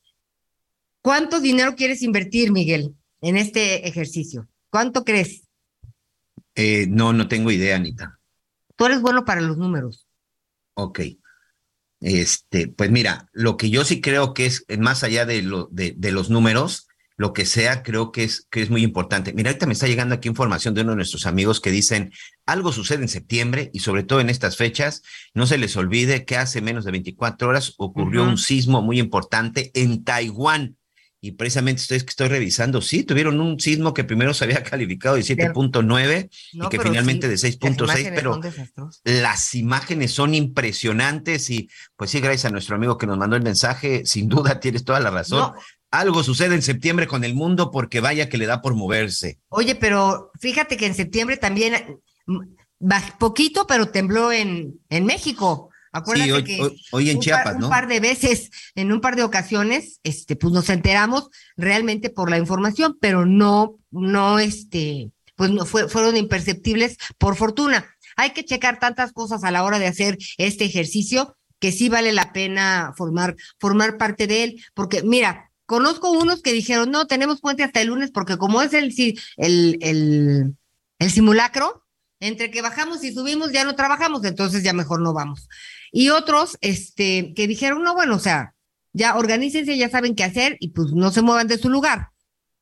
¿Cuánto 1.07 1.39
dinero 1.39 1.77
quieres 1.77 2.03
invertir, 2.03 2.51
Miguel, 2.51 2.97
en 3.21 3.37
este 3.37 3.87
ejercicio? 3.87 4.49
¿Cuánto 4.71 5.05
crees? 5.05 5.45
Eh, 6.57 6.89
no, 6.89 7.13
no 7.13 7.29
tengo 7.29 7.53
idea, 7.53 7.77
Anita. 7.77 8.19
Tú 8.75 8.87
eres 8.87 9.01
bueno 9.03 9.25
para 9.25 9.41
los 9.41 9.57
números. 9.57 10.09
Ok. 10.75 11.03
Este, 12.01 12.67
pues 12.67 12.91
mira, 12.91 13.29
lo 13.33 13.57
que 13.57 13.71
yo 13.71 13.85
sí 13.85 14.01
creo 14.01 14.35
que 14.35 14.47
es 14.47 14.65
más 14.81 15.05
allá 15.05 15.27
de, 15.27 15.43
lo, 15.43 15.69
de, 15.71 15.95
de 15.97 16.11
los 16.11 16.29
números, 16.29 16.89
lo 17.17 17.33
que 17.33 17.47
sea, 17.47 17.85
creo 17.85 18.11
que 18.11 18.25
es, 18.25 18.49
que 18.51 18.63
es 18.63 18.71
muy 18.71 18.83
importante. 18.83 19.33
Mira, 19.33 19.51
ahorita 19.51 19.67
me 19.67 19.75
está 19.75 19.87
llegando 19.87 20.17
aquí 20.17 20.29
información 20.29 20.75
de 20.75 20.81
uno 20.81 20.91
de 20.91 20.97
nuestros 20.97 21.27
amigos 21.27 21.61
que 21.61 21.71
dicen, 21.71 22.11
algo 22.47 22.73
sucede 22.73 23.03
en 23.03 23.09
septiembre 23.09 23.71
y 23.73 23.79
sobre 23.79 24.03
todo 24.03 24.19
en 24.19 24.29
estas 24.29 24.57
fechas, 24.57 25.03
no 25.35 25.47
se 25.47 25.57
les 25.57 25.77
olvide 25.77 26.25
que 26.25 26.37
hace 26.37 26.61
menos 26.63 26.85
de 26.85 26.91
24 26.91 27.49
horas 27.49 27.75
ocurrió 27.77 28.25
un 28.25 28.39
sismo 28.39 28.83
muy 28.83 28.99
importante 28.99 29.71
en 29.75 30.03
Taiwán 30.03 30.76
y 31.27 31.33
precisamente 31.33 31.83
estoy, 31.83 31.97
estoy 31.99 32.29
revisando, 32.29 32.81
sí, 32.81 33.03
tuvieron 33.03 33.41
un 33.41 33.59
sismo 33.59 33.93
que 33.93 34.05
primero 34.05 34.33
se 34.33 34.45
había 34.45 34.63
calificado 34.63 35.17
de 35.17 35.23
7.9 35.23 36.31
y 36.53 36.69
que 36.69 36.81
finalmente 36.81 37.29
de 37.29 37.35
6.6, 37.35 38.13
pero 38.15 38.41
las 39.05 39.55
imágenes 39.55 40.13
son 40.13 40.35
impresionantes 40.35 41.51
y 41.51 41.69
pues 41.97 42.11
sí, 42.11 42.21
gracias 42.21 42.45
a 42.45 42.51
nuestro 42.51 42.77
amigo 42.77 42.97
que 42.97 43.07
nos 43.07 43.19
mandó 43.19 43.35
el 43.35 43.43
mensaje, 43.43 44.07
sin 44.07 44.29
duda 44.29 44.61
tienes 44.61 44.85
toda 44.85 45.01
la 45.01 45.11
razón. 45.11 45.53
Algo 45.91 46.23
sucede 46.23 46.55
en 46.55 46.63
septiembre 46.63 47.07
con 47.07 47.25
el 47.25 47.35
mundo 47.35 47.71
porque 47.71 48.01
vaya 48.01 48.29
que 48.29 48.39
le 48.39 48.47
da 48.47 48.63
por 48.63 48.75
moverse. 48.75 49.39
Oye, 49.49 49.75
pero 49.75 50.31
fíjate 50.41 50.77
que 50.77 50.87
en 50.87 50.95
septiembre 50.95 51.37
también, 51.37 52.01
mm, 52.27 52.41
poquito, 53.19 53.67
pero 53.67 53.89
tembló 53.89 54.31
en, 54.31 54.81
en 54.91 55.07
México. 55.07 55.71
Acuérdate 55.97 56.33
hoy, 56.33 56.45
que 56.45 56.71
hoy, 56.93 57.11
en 57.11 57.21
Chiapas, 57.21 57.45
par, 57.45 57.61
¿no? 57.61 57.67
Un 57.67 57.71
par 57.71 57.89
de 57.89 58.01
veces, 58.01 58.51
en 58.75 58.93
un 58.93 59.01
par 59.01 59.17
de 59.17 59.23
ocasiones, 59.23 60.01
este, 60.03 60.37
pues 60.37 60.53
nos 60.53 60.69
enteramos 60.69 61.31
realmente 61.57 62.11
por 62.11 62.31
la 62.31 62.39
información, 62.39 62.97
pero 63.01 63.25
no, 63.25 63.79
no, 63.91 64.39
este, 64.39 65.11
pues 65.37 65.51
no 65.51 65.65
fue, 65.65 65.89
fueron 65.89 66.17
imperceptibles 66.17 66.97
por 67.19 67.37
fortuna. 67.37 67.87
Hay 68.17 68.31
que 68.31 68.45
checar 68.45 68.79
tantas 68.79 69.13
cosas 69.13 69.45
a 69.45 69.51
la 69.51 69.65
hora 69.65 69.79
de 69.79 69.87
hacer 69.87 70.19
este 70.39 70.65
ejercicio 70.65 71.37
que 71.59 71.73
sí 71.73 71.89
vale 71.89 72.13
la 72.13 72.33
pena 72.33 72.93
formar, 72.97 73.37
formar 73.59 73.97
parte 73.97 74.27
de 74.27 74.45
él, 74.45 74.65
porque 74.75 75.03
mira, 75.03 75.51
conozco 75.67 76.11
unos 76.11 76.43
que 76.43 76.53
dijeron, 76.53 76.91
no, 76.91 77.07
tenemos 77.07 77.41
puente 77.41 77.63
hasta 77.63 77.81
el 77.81 77.89
lunes, 77.89 78.11
porque 78.11 78.37
como 78.37 78.63
es 78.63 78.73
el, 78.73 78.95
el, 79.37 79.79
el, 79.81 80.57
el 80.99 81.11
simulacro, 81.11 81.85
entre 82.21 82.51
que 82.51 82.63
bajamos 82.63 83.05
y 83.05 83.13
subimos 83.13 83.53
ya 83.53 83.65
no 83.65 83.75
trabajamos, 83.75 84.25
entonces 84.25 84.63
ya 84.63 84.73
mejor 84.73 85.01
no 85.01 85.13
vamos. 85.13 85.49
Y 85.99 86.11
otros, 86.11 86.59
este, 86.61 87.33
que 87.35 87.49
dijeron, 87.49 87.83
no, 87.83 87.95
bueno, 87.95 88.17
o 88.17 88.19
sea, 88.19 88.55
ya 88.93 89.17
organícense, 89.17 89.79
ya 89.79 89.89
saben 89.89 90.15
qué 90.15 90.25
hacer 90.25 90.59
y 90.61 90.69
pues 90.73 90.93
no 90.93 91.11
se 91.11 91.23
muevan 91.23 91.47
de 91.47 91.57
su 91.57 91.71
lugar. 91.71 92.11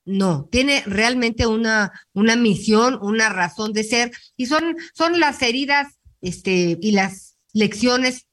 No, 0.05 0.49
tiene 0.53 0.85
realmente 0.87 1.45
una, 1.45 1.91
una 2.13 2.37
misión, 2.37 2.97
una 3.03 3.31
razón 3.31 3.73
de 3.73 3.83
ser, 3.83 4.13
y 4.37 4.47
son, 4.47 4.77
son 4.95 5.19
las 5.19 5.43
heridas, 5.43 5.99
este, 6.21 6.79
y 6.81 6.93
las 6.93 7.37
lecciones 7.53 8.29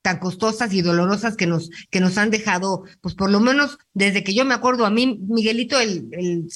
tan 0.00 0.20
costosas 0.20 0.72
y 0.72 0.80
dolorosas 0.80 1.36
que 1.36 1.46
nos, 1.46 1.68
que 1.90 2.00
nos 2.00 2.16
han 2.16 2.30
dejado, 2.30 2.84
pues 3.02 3.14
por 3.14 3.30
lo 3.30 3.40
menos 3.40 3.76
desde 3.92 4.24
que 4.24 4.32
yo 4.32 4.46
me 4.46 4.54
acuerdo 4.54 4.86
a 4.86 4.90
mí, 4.90 5.18
Miguelito, 5.28 5.78
el, 5.78 6.08
el, 6.12 6.48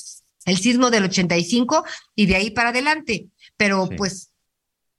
el 0.47 0.57
sismo 0.57 0.91
del 0.91 1.05
85 1.05 1.85
y 2.15 2.25
de 2.25 2.37
ahí 2.37 2.51
para 2.51 2.71
adelante. 2.71 3.29
Pero 3.59 3.91
pues 3.95 4.33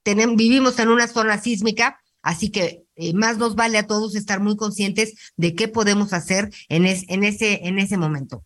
tenemos, 0.04 0.36
vivimos 0.36 0.78
en 0.78 0.88
una 0.88 1.08
zona 1.08 1.42
sísmica, 1.42 1.98
así 2.22 2.52
que 2.52 2.81
eh, 2.96 3.14
más 3.14 3.38
nos 3.38 3.54
vale 3.54 3.78
a 3.78 3.86
todos 3.86 4.14
estar 4.16 4.40
muy 4.40 4.56
conscientes 4.56 5.14
de 5.36 5.54
qué 5.54 5.68
podemos 5.68 6.12
hacer 6.12 6.50
en, 6.68 6.86
en, 6.86 7.24
ese, 7.24 7.66
en 7.66 7.78
ese 7.78 7.96
momento. 7.96 8.44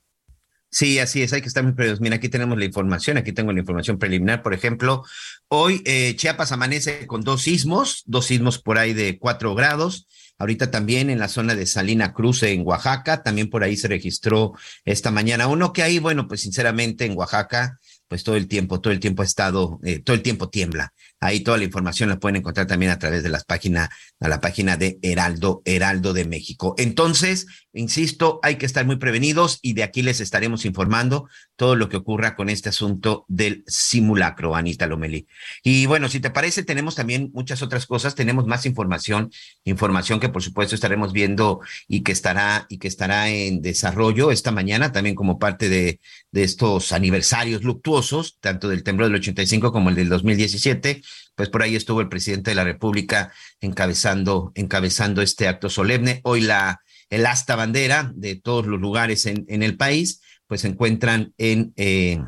Sí, 0.70 0.98
así 0.98 1.22
es, 1.22 1.32
hay 1.32 1.40
que 1.40 1.48
estar 1.48 1.64
muy 1.64 1.72
previos. 1.72 2.00
Mira, 2.00 2.16
aquí 2.16 2.28
tenemos 2.28 2.58
la 2.58 2.64
información, 2.64 3.16
aquí 3.16 3.32
tengo 3.32 3.52
la 3.52 3.60
información 3.60 3.98
preliminar. 3.98 4.42
Por 4.42 4.52
ejemplo, 4.52 5.04
hoy 5.48 5.80
eh, 5.86 6.14
Chiapas 6.16 6.52
amanece 6.52 7.06
con 7.06 7.22
dos 7.22 7.42
sismos, 7.42 8.02
dos 8.04 8.26
sismos 8.26 8.58
por 8.58 8.76
ahí 8.76 8.92
de 8.92 9.18
cuatro 9.18 9.54
grados. 9.54 10.06
Ahorita 10.38 10.70
también 10.70 11.08
en 11.08 11.18
la 11.18 11.28
zona 11.28 11.54
de 11.54 11.66
Salina 11.66 12.12
Cruz, 12.12 12.42
en 12.42 12.66
Oaxaca, 12.66 13.22
también 13.22 13.48
por 13.48 13.64
ahí 13.64 13.74
se 13.74 13.88
registró 13.88 14.52
esta 14.84 15.10
mañana 15.10 15.46
uno 15.46 15.72
que 15.72 15.82
ahí, 15.82 15.98
bueno, 15.98 16.28
pues 16.28 16.42
sinceramente 16.42 17.06
en 17.06 17.16
Oaxaca, 17.16 17.78
pues 18.06 18.22
todo 18.22 18.36
el 18.36 18.46
tiempo, 18.46 18.80
todo 18.80 18.92
el 18.92 19.00
tiempo 19.00 19.22
ha 19.22 19.24
estado, 19.24 19.80
eh, 19.82 20.00
todo 20.00 20.14
el 20.14 20.22
tiempo 20.22 20.50
tiembla. 20.50 20.92
Ahí 21.18 21.40
toda 21.40 21.56
la 21.56 21.64
información 21.64 22.11
la 22.11 22.18
pueden 22.18 22.37
encontrar 22.37 22.66
también 22.66 22.92
a 22.92 22.99
través 22.99 23.23
de 23.23 23.30
las 23.30 23.44
páginas, 23.44 23.88
a 24.20 24.28
la 24.28 24.40
página 24.40 24.76
de 24.76 24.99
Heraldo, 25.00 25.62
Heraldo 25.64 26.12
de 26.12 26.26
México. 26.26 26.75
Entonces, 26.76 27.46
insisto, 27.73 28.38
hay 28.42 28.56
que 28.56 28.66
estar 28.66 28.85
muy 28.85 28.96
prevenidos 28.96 29.58
y 29.62 29.73
de 29.73 29.82
aquí 29.82 30.02
les 30.02 30.20
estaremos 30.20 30.66
informando 30.66 31.28
todo 31.56 31.75
lo 31.75 31.88
que 31.88 31.96
ocurra 31.96 32.37
con 32.37 32.50
este 32.50 32.68
asunto 32.68 33.25
del 33.28 33.64
simulacro, 33.66 34.54
Anita 34.54 34.87
Lomeli. 34.87 35.26
Y 35.62 35.87
bueno, 35.87 36.11
si 36.11 36.20
te 36.20 36.30
parece, 36.30 36.64
tenemos 36.64 36.94
también 36.94 37.30
muchas 37.32 37.62
otras 37.62 37.87
cosas, 37.87 38.14
tenemos 38.14 38.46
más 38.46 38.66
información, 38.66 39.30
información 39.64 40.20
que 40.20 40.28
por 40.28 40.42
supuesto 40.42 40.75
estaremos 40.75 41.14
viendo 41.14 41.61
y 41.88 42.02
que 42.02 42.12
estará 42.12 42.66
y 42.68 42.76
que 42.76 42.88
estará 42.88 43.30
en 43.30 43.62
desarrollo 43.62 44.30
esta 44.30 44.50
mañana 44.50 44.92
también 44.92 45.14
como 45.14 45.38
parte 45.38 45.70
de, 45.70 46.00
de 46.30 46.42
estos 46.44 46.92
aniversarios 46.92 47.64
luctuosos, 47.64 48.37
tanto 48.40 48.68
del 48.68 48.82
temblor 48.82 49.08
del 49.08 49.20
85 49.20 49.73
como 49.73 49.88
el 49.88 49.94
del 49.94 50.11
2017 50.11 51.02
pues 51.34 51.48
por 51.48 51.62
ahí 51.62 51.76
estuvo 51.76 52.00
el 52.00 52.08
presidente 52.08 52.50
de 52.50 52.54
la 52.54 52.64
República 52.64 53.32
encabezando, 53.60 54.52
encabezando 54.54 55.22
este 55.22 55.48
acto 55.48 55.68
solemne. 55.70 56.20
Hoy 56.25 56.40
la, 56.40 56.80
el 57.10 57.26
asta 57.26 57.56
bandera 57.56 58.12
de 58.14 58.36
todos 58.36 58.66
los 58.66 58.80
lugares 58.80 59.26
en, 59.26 59.44
en 59.48 59.62
el 59.62 59.76
país, 59.76 60.20
pues 60.46 60.62
se 60.62 60.68
encuentran 60.68 61.34
en, 61.38 61.72
eh, 61.76 62.20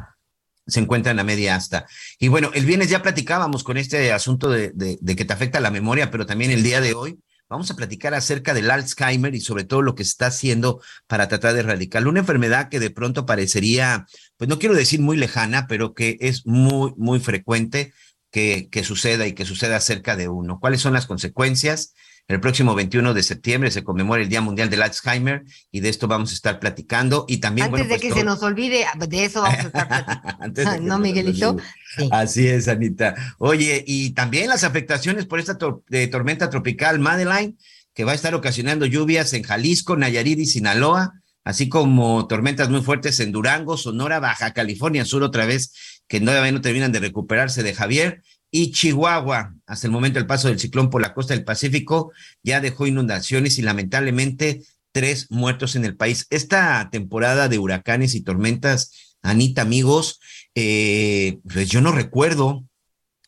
se 0.66 0.80
encuentran 0.80 1.18
a 1.18 1.24
media 1.24 1.56
asta. 1.56 1.86
Y 2.18 2.28
bueno, 2.28 2.50
el 2.54 2.66
viernes 2.66 2.90
ya 2.90 3.02
platicábamos 3.02 3.64
con 3.64 3.78
este 3.78 4.12
asunto 4.12 4.50
de, 4.50 4.70
de, 4.74 4.98
de, 5.00 5.16
que 5.16 5.24
te 5.24 5.32
afecta 5.32 5.60
la 5.60 5.70
memoria, 5.70 6.10
pero 6.10 6.26
también 6.26 6.50
el 6.50 6.62
día 6.62 6.80
de 6.80 6.92
hoy, 6.94 7.18
vamos 7.48 7.70
a 7.70 7.76
platicar 7.76 8.12
acerca 8.12 8.52
del 8.52 8.70
Alzheimer 8.70 9.34
y 9.34 9.40
sobre 9.40 9.64
todo 9.64 9.80
lo 9.80 9.94
que 9.94 10.04
se 10.04 10.10
está 10.10 10.26
haciendo 10.26 10.82
para 11.06 11.28
tratar 11.28 11.54
de 11.54 11.60
erradicarlo. 11.60 12.10
Una 12.10 12.20
enfermedad 12.20 12.68
que 12.68 12.78
de 12.78 12.90
pronto 12.90 13.24
parecería, 13.24 14.06
pues 14.36 14.48
no 14.48 14.58
quiero 14.58 14.74
decir 14.74 15.00
muy 15.00 15.16
lejana, 15.16 15.66
pero 15.66 15.94
que 15.94 16.18
es 16.20 16.46
muy, 16.46 16.92
muy 16.96 17.20
frecuente 17.20 17.94
que, 18.38 18.68
que 18.70 18.84
suceda 18.84 19.26
y 19.26 19.32
que 19.32 19.44
suceda 19.44 19.80
cerca 19.80 20.14
de 20.14 20.28
uno. 20.28 20.60
¿Cuáles 20.60 20.80
son 20.80 20.92
las 20.92 21.06
consecuencias? 21.06 21.94
El 22.28 22.38
próximo 22.38 22.76
21 22.76 23.12
de 23.12 23.22
septiembre 23.24 23.70
se 23.72 23.82
conmemora 23.82 24.22
el 24.22 24.28
Día 24.28 24.40
Mundial 24.40 24.70
del 24.70 24.82
Alzheimer 24.82 25.42
y 25.72 25.80
de 25.80 25.88
esto 25.88 26.06
vamos 26.06 26.30
a 26.30 26.34
estar 26.34 26.60
platicando. 26.60 27.24
Y 27.26 27.38
también. 27.38 27.66
Antes 27.66 27.88
de 27.88 27.88
pues, 27.88 28.00
que 28.00 28.08
todo... 28.10 28.18
se 28.18 28.24
nos 28.24 28.42
olvide, 28.44 28.86
de 28.96 29.24
eso 29.24 29.42
vamos 29.42 29.58
a 29.58 29.62
estar 29.62 29.88
platicando. 29.88 30.80
¿No, 30.82 30.98
Miguelito? 31.00 31.56
Sí. 31.96 32.08
Así 32.12 32.46
es, 32.46 32.68
Anita. 32.68 33.16
Oye, 33.38 33.82
y 33.84 34.10
también 34.10 34.48
las 34.48 34.62
afectaciones 34.62 35.26
por 35.26 35.40
esta 35.40 35.58
tor 35.58 35.82
de 35.88 36.06
tormenta 36.06 36.48
tropical 36.48 37.00
Madeline, 37.00 37.58
que 37.92 38.04
va 38.04 38.12
a 38.12 38.14
estar 38.14 38.36
ocasionando 38.36 38.86
lluvias 38.86 39.32
en 39.32 39.42
Jalisco, 39.42 39.96
Nayarit 39.96 40.38
y 40.38 40.46
Sinaloa, 40.46 41.14
así 41.42 41.68
como 41.68 42.28
tormentas 42.28 42.68
muy 42.68 42.82
fuertes 42.82 43.18
en 43.18 43.32
Durango, 43.32 43.76
Sonora, 43.76 44.20
Baja 44.20 44.52
California 44.52 45.04
Sur, 45.04 45.24
otra 45.24 45.44
vez, 45.44 45.72
que 46.08 46.20
todavía 46.20 46.52
no 46.52 46.60
terminan 46.60 46.92
de 46.92 47.00
recuperarse 47.00 47.62
de 47.62 47.74
Javier 47.74 48.22
y 48.50 48.72
Chihuahua. 48.72 49.54
Hasta 49.66 49.86
el 49.86 49.92
momento 49.92 50.18
el 50.18 50.26
paso 50.26 50.48
del 50.48 50.58
ciclón 50.58 50.90
por 50.90 51.02
la 51.02 51.14
costa 51.14 51.34
del 51.34 51.44
Pacífico 51.44 52.12
ya 52.42 52.60
dejó 52.60 52.86
inundaciones 52.86 53.58
y 53.58 53.62
lamentablemente 53.62 54.62
tres 54.92 55.30
muertos 55.30 55.76
en 55.76 55.84
el 55.84 55.96
país. 55.96 56.26
Esta 56.30 56.88
temporada 56.90 57.48
de 57.48 57.58
huracanes 57.58 58.14
y 58.14 58.22
tormentas, 58.22 58.92
Anita, 59.22 59.62
amigos, 59.62 60.20
eh, 60.54 61.38
pues 61.52 61.68
yo 61.68 61.80
no 61.80 61.92
recuerdo 61.92 62.64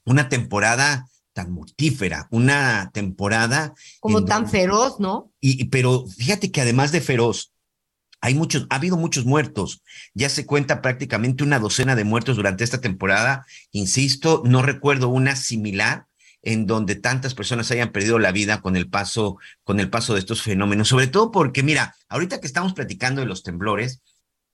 una 0.04 0.28
temporada 0.28 1.06
tan 1.32 1.52
mortífera, 1.52 2.26
una 2.30 2.90
temporada 2.92 3.74
como 4.00 4.24
tan 4.24 4.44
donde, 4.44 4.58
feroz, 4.58 4.98
¿no? 4.98 5.32
Y 5.40 5.66
pero 5.66 6.06
fíjate 6.06 6.50
que 6.50 6.60
además 6.60 6.92
de 6.92 7.00
feroz, 7.00 7.52
hay 8.20 8.34
muchos, 8.34 8.66
ha 8.70 8.76
habido 8.76 8.96
muchos 8.96 9.24
muertos. 9.24 9.82
Ya 10.14 10.28
se 10.28 10.46
cuenta 10.46 10.82
prácticamente 10.82 11.44
una 11.44 11.58
docena 11.58 11.96
de 11.96 12.04
muertos 12.04 12.36
durante 12.36 12.64
esta 12.64 12.80
temporada. 12.80 13.46
Insisto, 13.72 14.42
no 14.44 14.62
recuerdo 14.62 15.08
una 15.08 15.36
similar 15.36 16.06
en 16.42 16.66
donde 16.66 16.94
tantas 16.94 17.34
personas 17.34 17.70
hayan 17.70 17.92
perdido 17.92 18.18
la 18.18 18.32
vida 18.32 18.60
con 18.60 18.76
el 18.76 18.88
paso, 18.88 19.38
con 19.64 19.80
el 19.80 19.90
paso 19.90 20.14
de 20.14 20.20
estos 20.20 20.42
fenómenos. 20.42 20.88
Sobre 20.88 21.06
todo 21.06 21.30
porque, 21.30 21.62
mira, 21.62 21.94
ahorita 22.08 22.40
que 22.40 22.46
estamos 22.46 22.72
platicando 22.74 23.20
de 23.20 23.26
los 23.26 23.42
temblores, 23.42 24.02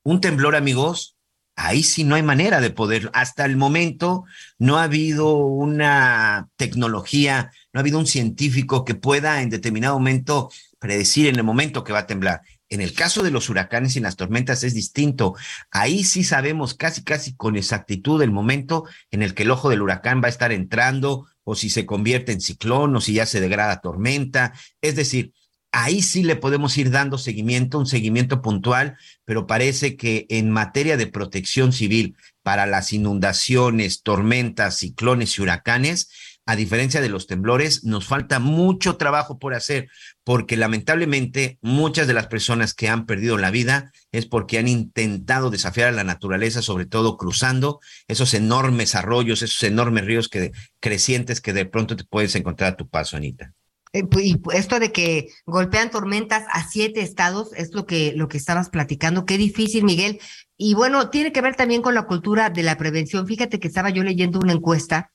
un 0.02 0.20
temblor, 0.20 0.56
amigos, 0.56 1.16
ahí 1.56 1.82
sí 1.82 2.04
no 2.04 2.14
hay 2.14 2.23
manera 2.23 2.61
de 2.61 2.70
poder. 2.70 3.11
Hasta 3.14 3.44
el 3.44 3.56
momento 3.56 4.25
no 4.58 4.78
ha 4.78 4.85
habido 4.85 5.37
una 5.37 6.49
tecnología, 6.56 7.50
no 7.73 7.80
ha 7.80 7.82
habido 7.82 7.99
un 7.99 8.06
científico 8.06 8.85
que 8.85 8.94
pueda 8.94 9.42
en 9.42 9.50
determinado 9.50 9.94
momento 9.94 10.50
predecir 10.78 11.26
en 11.26 11.37
el 11.37 11.44
momento 11.44 11.82
que 11.82 11.92
va 11.92 12.00
a 12.00 12.06
temblar. 12.06 12.42
En 12.68 12.80
el 12.80 12.92
caso 12.94 13.23
de 13.23 13.30
los 13.30 13.49
huracanes 13.49 13.96
y 13.96 14.00
las 14.00 14.16
tormentas 14.16 14.64
es 14.64 14.75
distinto. 14.75 15.35
Ahí 15.70 16.02
sí 16.04 16.25
sabemos 16.25 16.75
casi, 16.75 17.04
casi 17.04 17.35
con 17.35 17.56
exactitud 17.56 18.20
el 18.23 18.32
momento 18.32 18.85
en 19.11 19.23
el 19.23 19.35
que 19.35 19.44
el 19.44 19.52
ojo 19.52 19.70
del 19.70 19.82
huracán 19.82 20.20
va 20.20 20.26
a 20.26 20.30
estar 20.30 20.52
entrando 20.52 21.26
o 21.44 21.54
si 21.54 21.70
se 21.70 21.87
convierte 21.87 22.32
en 22.32 22.40
ciclón 22.40 22.96
o 22.96 23.00
si 23.00 23.14
ya 23.14 23.26
se 23.26 23.40
degrada 23.40 23.80
tormenta. 23.80 24.52
Es 24.80 24.96
decir, 24.96 25.32
ahí 25.70 26.02
sí 26.02 26.23
le 26.23 26.37
podemos 26.37 26.76
ir 26.78 26.90
dando 26.90 27.18
seguimiento, 27.18 27.78
un 27.78 27.87
seguimiento 27.87 28.42
puntual, 28.42 28.96
pero 29.25 29.46
parece 29.46 29.96
que 29.96 30.26
en 30.28 30.50
materia 30.50 30.96
de 30.96 31.06
protección 31.06 31.73
civil 31.73 32.16
para 32.42 32.66
las 32.66 32.92
inundaciones, 32.92 34.02
tormentas, 34.02 34.78
ciclones 34.78 35.38
y 35.38 35.42
huracanes, 35.42 36.08
a 36.46 36.54
diferencia 36.54 37.00
de 37.00 37.08
los 37.08 37.26
temblores, 37.26 37.82
nos 37.82 38.06
falta 38.06 38.38
mucho 38.38 38.96
trabajo 38.96 39.38
por 39.38 39.52
hacer, 39.52 39.88
porque 40.22 40.56
lamentablemente 40.56 41.58
muchas 41.60 42.06
de 42.06 42.14
las 42.14 42.28
personas 42.28 42.72
que 42.72 42.88
han 42.88 43.04
perdido 43.04 43.36
la 43.36 43.50
vida 43.50 43.90
es 44.12 44.26
porque 44.26 44.58
han 44.58 44.68
intentado 44.68 45.50
desafiar 45.50 45.88
a 45.88 45.92
la 45.92 46.04
naturaleza, 46.04 46.62
sobre 46.62 46.86
todo 46.86 47.16
cruzando 47.16 47.80
esos 48.06 48.32
enormes 48.32 48.94
arroyos, 48.94 49.42
esos 49.42 49.62
enormes 49.64 50.04
ríos 50.04 50.28
que, 50.28 50.52
crecientes 50.78 51.40
que 51.40 51.52
de 51.52 51.66
pronto 51.66 51.96
te 51.96 52.04
puedes 52.04 52.36
encontrar 52.36 52.74
a 52.74 52.76
tu 52.76 52.88
paso, 52.88 53.16
Anita. 53.16 53.52
Y 53.92 54.40
esto 54.52 54.78
de 54.78 54.92
que 54.92 55.28
golpean 55.47 55.90
tormentas 55.90 56.44
a 56.52 56.68
siete 56.68 57.00
estados 57.00 57.52
es 57.56 57.73
lo 57.73 57.86
que, 57.86 58.12
lo 58.14 58.28
que 58.28 58.36
estabas 58.36 58.68
platicando. 58.68 59.25
Qué 59.25 59.38
difícil, 59.38 59.84
Miguel. 59.84 60.21
Y 60.58 60.75
bueno, 60.75 61.08
tiene 61.08 61.32
que 61.32 61.40
ver 61.40 61.56
también 61.56 61.82
con 61.82 61.94
la 61.94 62.06
cultura 62.06 62.50
de 62.50 62.62
la 62.62 62.76
prevención. 62.76 63.26
Fíjate 63.26 63.58
que 63.58 63.68
estaba 63.68 63.90
yo 63.90 64.02
leyendo 64.02 64.38
una 64.38 64.52
encuesta 64.52 65.12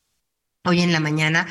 hoy 0.63 0.82
en 0.82 0.91
la 0.91 1.00
mañana 1.00 1.47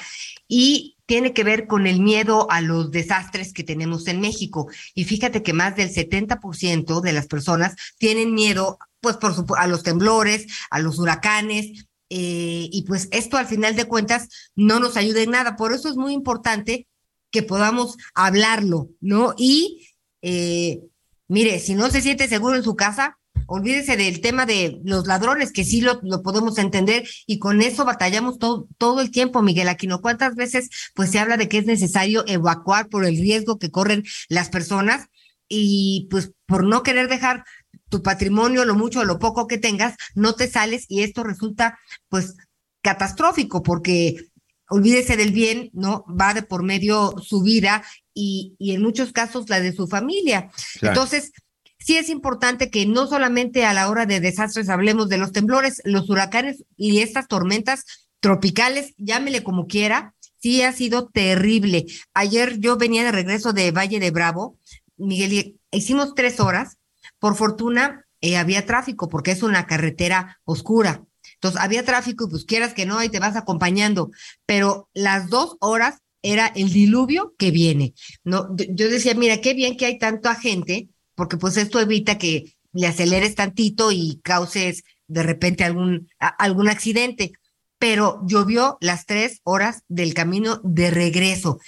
y 0.48 0.96
tiene 1.06 1.32
que 1.32 1.44
ver 1.44 1.66
con 1.66 1.86
el 1.86 2.00
miedo 2.00 2.48
a 2.50 2.60
los 2.60 2.90
desastres 2.90 3.52
que 3.52 3.64
tenemos 3.64 4.06
en 4.06 4.20
México. 4.20 4.68
Y 4.94 5.04
fíjate 5.04 5.42
que 5.42 5.52
más 5.52 5.74
del 5.74 5.92
70% 5.92 7.00
de 7.00 7.12
las 7.12 7.26
personas 7.26 7.74
tienen 7.98 8.32
miedo, 8.32 8.78
pues, 9.00 9.16
por 9.16 9.34
su, 9.34 9.44
a 9.56 9.66
los 9.66 9.82
temblores, 9.82 10.46
a 10.70 10.78
los 10.78 10.98
huracanes, 10.98 11.86
eh, 12.10 12.68
y 12.70 12.82
pues 12.82 13.08
esto 13.12 13.36
al 13.36 13.46
final 13.46 13.76
de 13.76 13.84
cuentas 13.86 14.28
no 14.56 14.80
nos 14.80 14.96
ayuda 14.96 15.22
en 15.22 15.30
nada. 15.30 15.56
Por 15.56 15.72
eso 15.72 15.88
es 15.88 15.96
muy 15.96 16.12
importante 16.12 16.88
que 17.30 17.42
podamos 17.42 17.96
hablarlo, 18.14 18.90
¿no? 19.00 19.34
Y 19.36 19.88
eh, 20.22 20.80
mire, 21.28 21.60
si 21.60 21.74
no 21.74 21.90
se 21.90 22.02
siente 22.02 22.28
seguro 22.28 22.56
en 22.56 22.64
su 22.64 22.74
casa, 22.74 23.19
olvídese 23.50 23.96
del 23.96 24.20
tema 24.20 24.46
de 24.46 24.80
los 24.84 25.08
ladrones, 25.08 25.50
que 25.50 25.64
sí 25.64 25.80
lo, 25.80 25.98
lo 26.04 26.22
podemos 26.22 26.56
entender 26.56 27.08
y 27.26 27.40
con 27.40 27.60
eso 27.62 27.84
batallamos 27.84 28.38
todo, 28.38 28.68
todo 28.78 29.00
el 29.00 29.10
tiempo, 29.10 29.42
Miguel 29.42 29.68
Aquino. 29.68 30.00
¿Cuántas 30.00 30.36
veces 30.36 30.70
pues 30.94 31.10
se 31.10 31.18
habla 31.18 31.36
de 31.36 31.48
que 31.48 31.58
es 31.58 31.66
necesario 31.66 32.22
evacuar 32.28 32.88
por 32.88 33.04
el 33.04 33.16
riesgo 33.16 33.58
que 33.58 33.72
corren 33.72 34.04
las 34.28 34.50
personas 34.50 35.08
y 35.48 36.06
pues 36.12 36.30
por 36.46 36.62
no 36.62 36.84
querer 36.84 37.08
dejar 37.08 37.44
tu 37.88 38.04
patrimonio, 38.04 38.64
lo 38.64 38.76
mucho 38.76 39.00
o 39.00 39.04
lo 39.04 39.18
poco 39.18 39.48
que 39.48 39.58
tengas, 39.58 39.96
no 40.14 40.36
te 40.36 40.46
sales 40.46 40.84
y 40.88 41.02
esto 41.02 41.24
resulta 41.24 41.76
pues 42.08 42.36
catastrófico 42.82 43.64
porque 43.64 44.28
olvídese 44.68 45.16
del 45.16 45.32
bien, 45.32 45.70
¿no? 45.72 46.04
Va 46.08 46.34
de 46.34 46.44
por 46.44 46.62
medio 46.62 47.16
su 47.20 47.42
vida 47.42 47.82
y, 48.14 48.54
y 48.60 48.74
en 48.76 48.82
muchos 48.82 49.10
casos 49.10 49.50
la 49.50 49.58
de 49.58 49.72
su 49.72 49.88
familia. 49.88 50.52
Claro. 50.78 50.94
Entonces, 50.94 51.32
sí 51.80 51.96
es 51.96 52.08
importante 52.08 52.70
que 52.70 52.86
no 52.86 53.06
solamente 53.06 53.64
a 53.64 53.74
la 53.74 53.88
hora 53.88 54.06
de 54.06 54.20
desastres 54.20 54.68
hablemos 54.68 55.08
de 55.08 55.18
los 55.18 55.32
temblores, 55.32 55.82
los 55.84 56.08
huracanes 56.08 56.64
y 56.76 57.00
estas 57.00 57.26
tormentas 57.26 57.84
tropicales, 58.20 58.94
llámele 58.98 59.42
como 59.42 59.66
quiera, 59.66 60.14
sí 60.38 60.62
ha 60.62 60.72
sido 60.72 61.08
terrible. 61.08 61.86
Ayer 62.14 62.58
yo 62.58 62.76
venía 62.76 63.04
de 63.04 63.12
regreso 63.12 63.52
de 63.52 63.70
Valle 63.72 63.98
de 63.98 64.10
Bravo, 64.10 64.58
Miguel, 64.96 65.58
hicimos 65.72 66.14
tres 66.14 66.40
horas. 66.40 66.76
Por 67.18 67.34
fortuna 67.34 68.06
eh, 68.20 68.36
había 68.36 68.66
tráfico 68.66 69.08
porque 69.08 69.32
es 69.32 69.42
una 69.42 69.66
carretera 69.66 70.40
oscura. 70.44 71.04
Entonces 71.34 71.60
había 71.60 71.84
tráfico 71.84 72.26
y 72.26 72.30
pues 72.30 72.44
quieras 72.44 72.74
que 72.74 72.86
no, 72.86 72.98
ahí 72.98 73.08
te 73.08 73.18
vas 73.18 73.36
acompañando. 73.36 74.10
Pero 74.46 74.88
las 74.92 75.28
dos 75.28 75.56
horas 75.60 75.98
era 76.22 76.46
el 76.48 76.70
diluvio 76.70 77.34
que 77.38 77.50
viene. 77.50 77.94
No, 78.24 78.54
yo 78.56 78.88
decía, 78.88 79.14
mira, 79.14 79.40
qué 79.40 79.54
bien 79.54 79.76
que 79.76 79.86
hay 79.86 79.98
tanta 79.98 80.34
gente 80.34 80.88
porque 81.20 81.36
pues 81.36 81.58
esto 81.58 81.78
evita 81.78 82.16
que 82.16 82.54
le 82.72 82.86
aceleres 82.86 83.34
tantito 83.34 83.92
y 83.92 84.22
causes 84.24 84.84
de 85.06 85.22
repente 85.22 85.64
algún, 85.64 86.08
algún 86.18 86.70
accidente. 86.70 87.32
Pero 87.78 88.22
llovió 88.26 88.78
las 88.80 89.04
tres 89.04 89.42
horas 89.44 89.82
del 89.86 90.14
camino 90.14 90.62
de 90.64 90.90
regreso. 90.90 91.60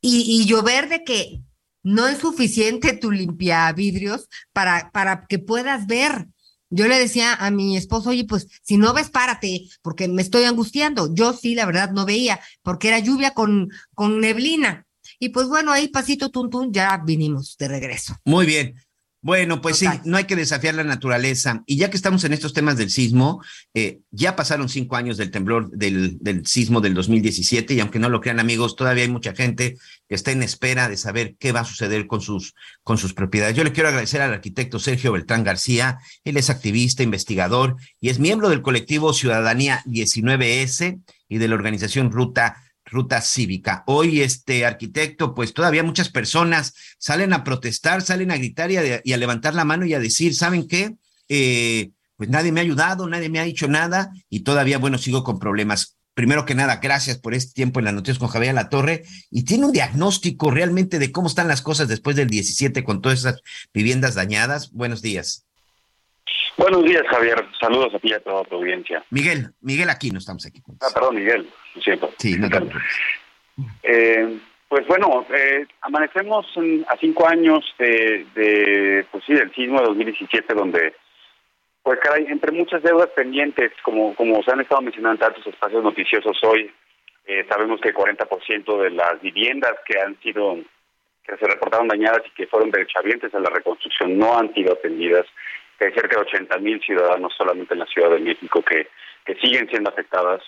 Y, 0.00 0.22
y 0.26 0.46
llover 0.46 0.88
de 0.88 1.04
que 1.04 1.42
no 1.82 2.08
es 2.08 2.16
suficiente 2.16 2.96
tu 2.96 3.10
limpia 3.10 3.70
vidrios 3.72 4.26
para, 4.54 4.90
para 4.90 5.26
que 5.26 5.38
puedas 5.38 5.86
ver. 5.86 6.28
Yo 6.70 6.88
le 6.88 6.98
decía 6.98 7.34
a 7.34 7.50
mi 7.50 7.76
esposo, 7.76 8.08
oye, 8.08 8.24
pues 8.24 8.48
si 8.62 8.78
no 8.78 8.94
ves, 8.94 9.10
párate, 9.10 9.68
porque 9.82 10.08
me 10.08 10.22
estoy 10.22 10.44
angustiando. 10.44 11.14
Yo 11.14 11.34
sí, 11.34 11.54
la 11.54 11.66
verdad, 11.66 11.90
no 11.90 12.06
veía, 12.06 12.40
porque 12.62 12.88
era 12.88 13.00
lluvia 13.00 13.32
con, 13.32 13.68
con 13.92 14.18
neblina. 14.20 14.86
Y 15.18 15.28
pues 15.28 15.46
bueno, 15.46 15.72
ahí 15.72 15.88
pasito 15.88 16.30
tuntún, 16.30 16.72
ya 16.72 17.02
vinimos 17.04 17.58
de 17.58 17.68
regreso. 17.68 18.16
Muy 18.24 18.46
bien. 18.46 18.74
Bueno, 19.24 19.62
pues 19.62 19.78
Total. 19.78 20.02
sí, 20.04 20.10
no 20.10 20.18
hay 20.18 20.24
que 20.24 20.36
desafiar 20.36 20.74
la 20.74 20.84
naturaleza. 20.84 21.62
Y 21.64 21.78
ya 21.78 21.88
que 21.88 21.96
estamos 21.96 22.24
en 22.24 22.34
estos 22.34 22.52
temas 22.52 22.76
del 22.76 22.90
sismo, 22.90 23.42
eh, 23.72 24.00
ya 24.10 24.36
pasaron 24.36 24.68
cinco 24.68 24.96
años 24.96 25.16
del 25.16 25.30
temblor 25.30 25.70
del, 25.70 26.18
del, 26.20 26.46
sismo 26.46 26.82
del 26.82 26.92
2017 26.92 27.72
y 27.72 27.80
aunque 27.80 27.98
no 27.98 28.10
lo 28.10 28.20
crean 28.20 28.38
amigos, 28.38 28.76
todavía 28.76 29.04
hay 29.04 29.08
mucha 29.08 29.34
gente 29.34 29.78
que 30.06 30.14
está 30.14 30.30
en 30.30 30.42
espera 30.42 30.90
de 30.90 30.98
saber 30.98 31.36
qué 31.38 31.52
va 31.52 31.60
a 31.60 31.64
suceder 31.64 32.06
con 32.06 32.20
sus, 32.20 32.54
con 32.82 32.98
sus 32.98 33.14
propiedades. 33.14 33.56
Yo 33.56 33.64
le 33.64 33.72
quiero 33.72 33.88
agradecer 33.88 34.20
al 34.20 34.34
arquitecto 34.34 34.78
Sergio 34.78 35.12
Beltrán 35.12 35.42
García. 35.42 36.00
Él 36.24 36.36
es 36.36 36.50
activista, 36.50 37.02
investigador 37.02 37.76
y 38.02 38.10
es 38.10 38.18
miembro 38.18 38.50
del 38.50 38.60
colectivo 38.60 39.14
Ciudadanía 39.14 39.82
19S 39.86 41.00
y 41.30 41.38
de 41.38 41.48
la 41.48 41.54
organización 41.54 42.12
Ruta 42.12 42.63
ruta 42.94 43.20
cívica. 43.20 43.82
Hoy 43.86 44.22
este 44.22 44.64
arquitecto, 44.64 45.34
pues 45.34 45.52
todavía 45.52 45.82
muchas 45.82 46.08
personas 46.08 46.74
salen 46.98 47.32
a 47.32 47.44
protestar, 47.44 48.00
salen 48.00 48.30
a 48.30 48.36
gritar 48.36 48.70
y 48.70 48.76
a, 48.76 49.16
levantar 49.16 49.54
la 49.54 49.64
mano 49.64 49.84
y 49.84 49.92
a 49.92 50.00
decir, 50.00 50.34
¿saben 50.34 50.66
qué? 50.66 50.94
Eh, 51.28 51.90
pues 52.16 52.30
nadie 52.30 52.52
me 52.52 52.60
ha 52.60 52.62
ayudado, 52.62 53.08
nadie 53.08 53.28
me 53.28 53.40
ha 53.40 53.44
dicho 53.44 53.68
nada 53.68 54.12
y 54.30 54.40
todavía, 54.40 54.78
bueno, 54.78 54.96
sigo 54.96 55.24
con 55.24 55.38
problemas. 55.38 55.96
primero 56.14 56.46
que 56.46 56.54
nada, 56.54 56.76
gracias 56.76 57.18
por 57.18 57.34
este 57.34 57.52
tiempo 57.52 57.80
en 57.80 57.86
las 57.86 57.94
noticias 57.94 58.20
con 58.20 58.28
Javier 58.28 58.54
La 58.54 58.68
Torre 58.68 59.02
y 59.30 59.42
tiene 59.42 59.66
un 59.66 59.72
diagnóstico 59.72 60.52
realmente 60.52 61.00
de 61.00 61.10
cómo 61.10 61.26
están 61.26 61.48
las 61.48 61.60
cosas 61.60 61.88
después 61.88 62.14
del 62.14 62.30
17 62.30 62.84
con 62.84 63.02
todas 63.02 63.18
esas 63.18 63.40
viviendas 63.74 64.14
dañadas. 64.14 64.70
Buenos 64.70 65.02
días. 65.02 65.44
Buenos 66.56 66.84
días, 66.84 67.02
Javier. 67.08 67.44
Saludos 67.60 67.94
a 67.94 67.98
ti 67.98 68.08
y 68.10 68.12
a 68.12 68.20
toda 68.20 68.44
tu 68.44 68.56
audiencia. 68.56 69.02
Miguel, 69.10 69.48
Miguel 69.60 69.90
aquí, 69.90 70.10
no 70.10 70.18
estamos 70.18 70.46
aquí. 70.46 70.62
Ah, 70.80 70.88
perdón, 70.94 71.16
Miguel, 71.16 71.48
lo 71.74 71.82
siento. 71.82 72.12
Sí, 72.18 72.36
no 72.38 72.48
eh, 73.82 74.38
Pues 74.68 74.86
bueno, 74.86 75.26
eh, 75.34 75.66
amanecemos 75.80 76.46
a 76.88 76.96
cinco 76.98 77.26
años 77.26 77.64
de, 77.78 78.26
de, 78.34 79.06
pues 79.10 79.24
sí, 79.24 79.34
del 79.34 79.52
sismo 79.54 79.80
de 79.80 79.86
2017, 79.86 80.54
donde 80.54 80.94
pues 81.84 82.00
caray, 82.00 82.24
entre 82.28 82.50
muchas 82.50 82.82
deudas 82.82 83.10
pendientes, 83.10 83.70
como, 83.82 84.14
como 84.14 84.42
se 84.42 84.50
han 84.50 84.60
estado 84.60 84.80
mencionando 84.80 85.14
en 85.22 85.32
tantos 85.32 85.46
espacios 85.46 85.84
noticiosos 85.84 86.36
hoy, 86.42 86.72
eh, 87.26 87.44
sabemos 87.46 87.78
que 87.80 87.90
el 87.90 87.94
40% 87.94 88.82
de 88.82 88.90
las 88.90 89.20
viviendas 89.20 89.74
que 89.86 90.00
han 90.00 90.18
sido, 90.20 90.56
que 91.22 91.36
se 91.36 91.46
reportaron 91.46 91.88
dañadas 91.88 92.22
y 92.26 92.30
que 92.30 92.46
fueron 92.46 92.70
derechohabientes 92.70 93.34
a 93.34 93.38
la 93.38 93.50
reconstrucción 93.50 94.16
no 94.18 94.38
han 94.38 94.52
sido 94.54 94.72
atendidas, 94.72 95.26
que 95.78 95.86
hay 95.86 95.92
cerca 95.92 96.16
de 96.16 96.22
80 96.22 96.58
mil 96.58 96.80
ciudadanos 96.80 97.34
solamente 97.36 97.74
en 97.74 97.80
la 97.80 97.86
Ciudad 97.86 98.10
de 98.10 98.20
México 98.20 98.62
que, 98.62 98.88
que 99.24 99.34
siguen 99.36 99.68
siendo 99.68 99.90
afectadas. 99.90 100.42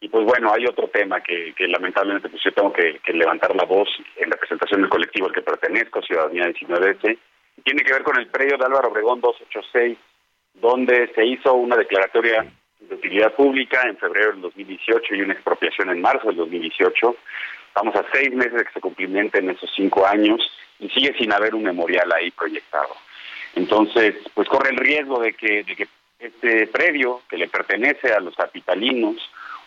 Y 0.00 0.08
pues 0.08 0.24
bueno, 0.24 0.52
hay 0.52 0.64
otro 0.66 0.88
tema 0.88 1.20
que, 1.20 1.52
que 1.54 1.68
lamentablemente 1.68 2.28
pues 2.28 2.42
yo 2.42 2.52
tengo 2.52 2.72
que, 2.72 3.00
levantar 3.12 3.54
la 3.54 3.64
voz 3.64 3.88
en 4.16 4.30
la 4.30 4.36
presentación 4.36 4.80
del 4.80 4.90
colectivo 4.90 5.26
al 5.26 5.32
que 5.32 5.42
pertenezco, 5.42 6.00
Ciudadanía 6.02 6.44
19S, 6.44 7.18
y 7.56 7.62
tiene 7.62 7.82
que 7.82 7.92
ver 7.92 8.02
con 8.02 8.18
el 8.18 8.28
predio 8.28 8.56
de 8.56 8.64
Álvaro 8.64 8.88
Obregón 8.88 9.20
286 9.20 9.98
donde 10.54 11.10
se 11.14 11.24
hizo 11.24 11.54
una 11.54 11.76
declaratoria 11.76 12.46
de 12.80 12.94
utilidad 12.94 13.34
pública 13.34 13.82
en 13.88 13.96
febrero 13.96 14.32
del 14.32 14.42
2018 14.42 15.14
y 15.14 15.22
una 15.22 15.34
expropiación 15.34 15.90
en 15.90 16.00
marzo 16.00 16.28
del 16.28 16.36
2018. 16.36 17.16
Estamos 17.68 17.94
a 17.94 18.04
seis 18.12 18.32
meses 18.34 18.54
de 18.54 18.64
que 18.64 18.72
se 18.72 18.80
cumplimenten 18.80 19.50
esos 19.50 19.70
cinco 19.74 20.06
años 20.06 20.40
y 20.78 20.88
sigue 20.88 21.14
sin 21.18 21.32
haber 21.32 21.54
un 21.54 21.62
memorial 21.62 22.10
ahí 22.12 22.30
proyectado. 22.30 22.96
Entonces, 23.54 24.16
pues 24.34 24.48
corre 24.48 24.70
el 24.70 24.76
riesgo 24.76 25.20
de 25.20 25.34
que, 25.34 25.64
de 25.64 25.76
que 25.76 25.88
este 26.18 26.66
predio 26.66 27.22
que 27.28 27.38
le 27.38 27.48
pertenece 27.48 28.12
a 28.12 28.20
los 28.20 28.34
capitalinos, 28.36 29.16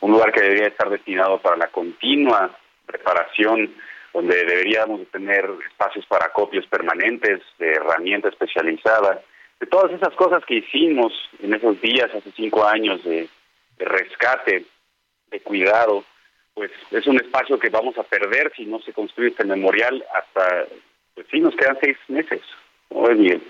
un 0.01 0.11
lugar 0.11 0.31
que 0.31 0.41
debería 0.41 0.67
estar 0.67 0.89
destinado 0.89 1.39
para 1.39 1.57
la 1.57 1.67
continua 1.67 2.55
reparación, 2.87 3.73
donde 4.13 4.45
deberíamos 4.45 5.07
tener 5.07 5.49
espacios 5.69 6.05
para 6.05 6.29
copias 6.29 6.65
permanentes 6.67 7.41
de 7.57 7.71
herramienta 7.71 8.29
especializada, 8.29 9.21
de 9.59 9.67
todas 9.67 9.91
esas 9.91 10.13
cosas 10.15 10.43
que 10.45 10.55
hicimos 10.55 11.13
en 11.41 11.53
esos 11.53 11.79
días, 11.81 12.13
hace 12.13 12.31
cinco 12.35 12.65
años, 12.65 13.03
de, 13.03 13.27
rescate, 13.79 14.65
de 15.31 15.39
cuidado, 15.39 16.03
pues 16.53 16.71
es 16.91 17.07
un 17.07 17.15
espacio 17.17 17.57
que 17.57 17.69
vamos 17.69 17.97
a 17.97 18.03
perder 18.03 18.51
si 18.55 18.65
no 18.65 18.79
se 18.81 18.93
construye 18.93 19.29
este 19.29 19.45
memorial 19.45 20.03
hasta, 20.13 20.67
pues 21.15 21.25
sí, 21.31 21.39
nos 21.39 21.55
quedan 21.55 21.77
seis 21.81 21.97
meses. 22.07 22.41
Muy 22.89 23.15
bien. 23.15 23.43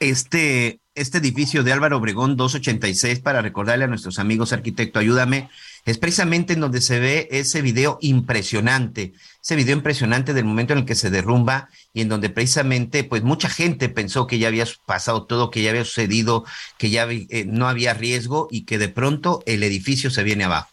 Este, 0.00 0.80
este 0.94 1.18
edificio 1.18 1.62
de 1.62 1.74
Álvaro 1.74 1.98
Obregón 1.98 2.34
286, 2.34 3.20
para 3.20 3.42
recordarle 3.42 3.84
a 3.84 3.86
nuestros 3.86 4.18
amigos 4.18 4.54
arquitecto, 4.54 4.98
ayúdame, 4.98 5.50
es 5.84 5.98
precisamente 5.98 6.54
en 6.54 6.60
donde 6.60 6.80
se 6.80 6.98
ve 6.98 7.28
ese 7.30 7.60
video 7.60 7.98
impresionante, 8.00 9.12
ese 9.42 9.56
video 9.56 9.76
impresionante 9.76 10.32
del 10.32 10.46
momento 10.46 10.72
en 10.72 10.78
el 10.78 10.84
que 10.86 10.94
se 10.94 11.10
derrumba 11.10 11.68
y 11.92 12.00
en 12.00 12.08
donde 12.08 12.30
precisamente 12.30 13.04
pues 13.04 13.22
mucha 13.22 13.50
gente 13.50 13.90
pensó 13.90 14.26
que 14.26 14.38
ya 14.38 14.48
había 14.48 14.64
pasado 14.86 15.26
todo, 15.26 15.50
que 15.50 15.60
ya 15.60 15.68
había 15.68 15.84
sucedido, 15.84 16.46
que 16.78 16.88
ya 16.88 17.06
eh, 17.10 17.44
no 17.46 17.68
había 17.68 17.92
riesgo 17.92 18.48
y 18.50 18.64
que 18.64 18.78
de 18.78 18.88
pronto 18.88 19.42
el 19.44 19.62
edificio 19.62 20.08
se 20.08 20.22
viene 20.22 20.44
abajo. 20.44 20.70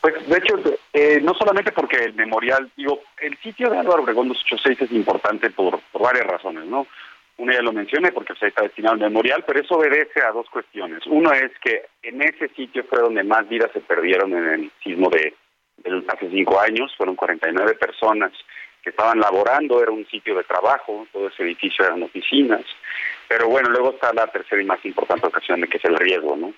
Pues 0.00 0.14
de 0.28 0.38
hecho, 0.38 0.54
eh, 0.92 1.20
no 1.22 1.34
solamente 1.34 1.70
porque 1.70 1.98
el 1.98 2.14
memorial, 2.14 2.68
digo, 2.76 3.00
el 3.20 3.38
sitio 3.38 3.70
de 3.70 3.78
Álvaro 3.78 4.02
Obregón 4.02 4.26
286 4.26 4.90
es 4.90 4.96
importante 4.96 5.50
por, 5.50 5.80
por 5.92 6.02
varias 6.02 6.26
razones, 6.26 6.64
¿no? 6.66 6.86
Una 7.38 7.54
ya 7.54 7.62
lo 7.62 7.72
mencioné 7.72 8.10
porque 8.10 8.34
se 8.34 8.48
está 8.48 8.62
destinado 8.62 8.94
al 8.94 9.00
memorial, 9.00 9.44
pero 9.46 9.60
eso 9.60 9.76
obedece 9.76 10.20
a 10.22 10.32
dos 10.32 10.50
cuestiones. 10.50 11.06
Uno 11.06 11.32
es 11.32 11.52
que 11.62 11.84
en 12.02 12.20
ese 12.20 12.48
sitio 12.48 12.84
fue 12.84 13.00
donde 13.00 13.22
más 13.22 13.48
vidas 13.48 13.70
se 13.72 13.80
perdieron 13.80 14.32
en 14.32 14.48
el 14.48 14.70
sismo 14.82 15.08
de, 15.08 15.34
hace 16.08 16.28
cinco 16.30 16.60
años, 16.60 16.92
fueron 16.96 17.14
49 17.14 17.76
personas 17.76 18.32
que 18.82 18.90
estaban 18.90 19.20
laborando, 19.20 19.80
era 19.80 19.92
un 19.92 20.06
sitio 20.08 20.34
de 20.34 20.42
trabajo, 20.42 21.06
todo 21.12 21.28
ese 21.28 21.44
edificio 21.44 21.84
eran 21.84 22.02
oficinas, 22.02 22.62
pero 23.28 23.48
bueno, 23.48 23.68
luego 23.70 23.90
está 23.90 24.12
la 24.12 24.26
tercera 24.26 24.60
y 24.60 24.64
más 24.64 24.84
importante 24.84 25.28
ocasión 25.28 25.62
que 25.62 25.76
es 25.76 25.84
el 25.84 25.96
riesgo, 25.96 26.36
¿no? 26.36 26.52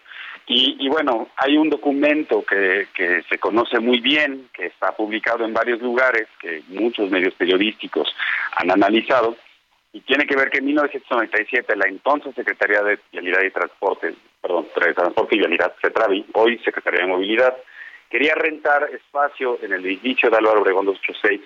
Y, 0.53 0.89
bueno, 0.89 1.29
hay 1.37 1.57
un 1.57 1.71
documento 1.71 2.43
que 2.43 2.89
se 3.29 3.39
conoce 3.39 3.79
muy 3.79 4.01
bien, 4.01 4.49
que 4.53 4.67
está 4.67 4.91
publicado 4.97 5.45
en 5.45 5.53
varios 5.53 5.81
lugares, 5.81 6.27
que 6.41 6.63
muchos 6.67 7.09
medios 7.09 7.35
periodísticos 7.35 8.13
han 8.57 8.69
analizado, 8.73 9.37
y 9.93 10.01
tiene 10.03 10.27
que 10.27 10.37
ver 10.37 10.51
que 10.51 10.59
en 10.59 10.67
1997 10.67 11.77
la 11.77 11.89
entonces 11.89 12.35
Secretaría 12.35 12.83
de 12.83 12.99
Vialidad 13.11 13.43
y 13.43 13.51
Transporte, 13.51 14.15
perdón, 14.41 14.69
Transporte 14.73 15.35
y 15.35 15.39
Vialidad, 15.39 15.75
CETRAVI, 15.81 16.27
hoy 16.35 16.59
Secretaría 16.59 17.01
de 17.01 17.07
Movilidad, 17.09 17.57
quería 18.09 18.35
rentar 18.35 18.89
espacio 18.93 19.59
en 19.63 19.73
el 19.73 19.85
edificio 19.85 20.31
de 20.31 20.37
Álvaro 20.37 20.61
Obregón 20.61 20.87
286, 20.87 21.41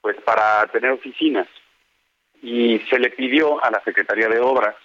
pues 0.00 0.16
para 0.22 0.66
tener 0.68 0.92
oficinas. 0.92 1.48
Y 2.42 2.78
se 2.88 2.98
le 2.98 3.10
pidió 3.10 3.62
a 3.62 3.70
la 3.70 3.82
Secretaría 3.82 4.28
de 4.28 4.40
Obras 4.40 4.76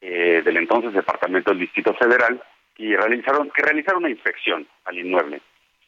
eh, 0.00 0.42
del 0.44 0.58
entonces 0.58 0.92
Departamento 0.92 1.50
del 1.50 1.60
Distrito 1.60 1.94
Federal 1.94 2.40
y 2.76 2.94
realizaron, 2.94 3.50
que 3.50 3.62
realizaron 3.62 4.04
una 4.04 4.10
inspección 4.10 4.66
al 4.84 4.98
inmueble. 4.98 5.40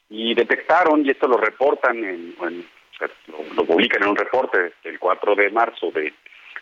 Y 0.08 0.34
detectaron, 0.34 1.06
y 1.06 1.10
esto 1.10 1.28
lo 1.28 1.36
reportan, 1.36 2.02
en, 2.02 2.34
lo, 2.40 3.54
lo 3.54 3.64
publican 3.64 4.02
en 4.02 4.08
un 4.08 4.16
reporte 4.16 4.72
del 4.82 4.98
4 4.98 5.34
de 5.36 5.50
marzo 5.50 5.92
de 5.92 6.12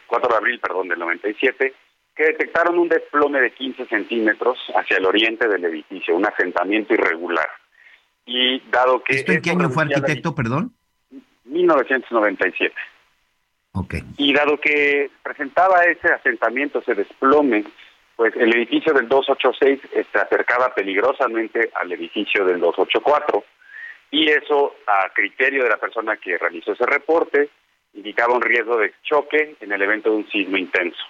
4 0.08 0.28
de 0.28 0.36
abril, 0.36 0.58
perdón, 0.58 0.88
del 0.88 0.98
97, 0.98 1.74
que 2.16 2.24
detectaron 2.24 2.78
un 2.78 2.88
desplome 2.88 3.40
de 3.40 3.52
15 3.52 3.86
centímetros 3.86 4.58
hacia 4.74 4.96
el 4.96 5.06
oriente 5.06 5.46
del 5.46 5.64
edificio, 5.64 6.16
un 6.16 6.26
asentamiento 6.26 6.94
irregular. 6.94 7.48
Y 8.26 8.60
dado 8.70 9.02
que... 9.04 9.14
¿Esto 9.14 9.32
en 9.32 9.42
qué 9.42 9.50
año 9.50 9.70
fue 9.70 9.84
arquitecto, 9.84 10.34
perdón? 10.34 10.72
1997. 11.44 12.74
Ok. 13.72 13.94
Y 14.16 14.32
dado 14.32 14.58
que 14.58 15.10
presentaba 15.22 15.84
ese 15.84 16.08
asentamiento, 16.12 16.80
ese 16.80 16.94
desplome, 16.94 17.64
pues 18.16 18.34
el 18.34 18.52
edificio 18.52 18.92
del 18.92 19.08
286 19.08 19.80
se 20.10 20.18
acercaba 20.18 20.74
peligrosamente 20.74 21.70
al 21.74 21.92
edificio 21.92 22.44
del 22.44 22.58
284 22.58 23.44
y 24.10 24.28
eso 24.28 24.74
a 24.86 25.08
criterio 25.14 25.62
de 25.62 25.70
la 25.70 25.76
persona 25.76 26.16
que 26.16 26.36
realizó 26.36 26.72
ese 26.72 26.86
reporte 26.86 27.48
indicaba 27.94 28.34
un 28.34 28.42
riesgo 28.42 28.76
de 28.76 28.92
choque 29.02 29.56
en 29.60 29.72
el 29.72 29.82
evento 29.82 30.10
de 30.10 30.16
un 30.16 30.30
sismo 30.30 30.56
intenso 30.56 31.02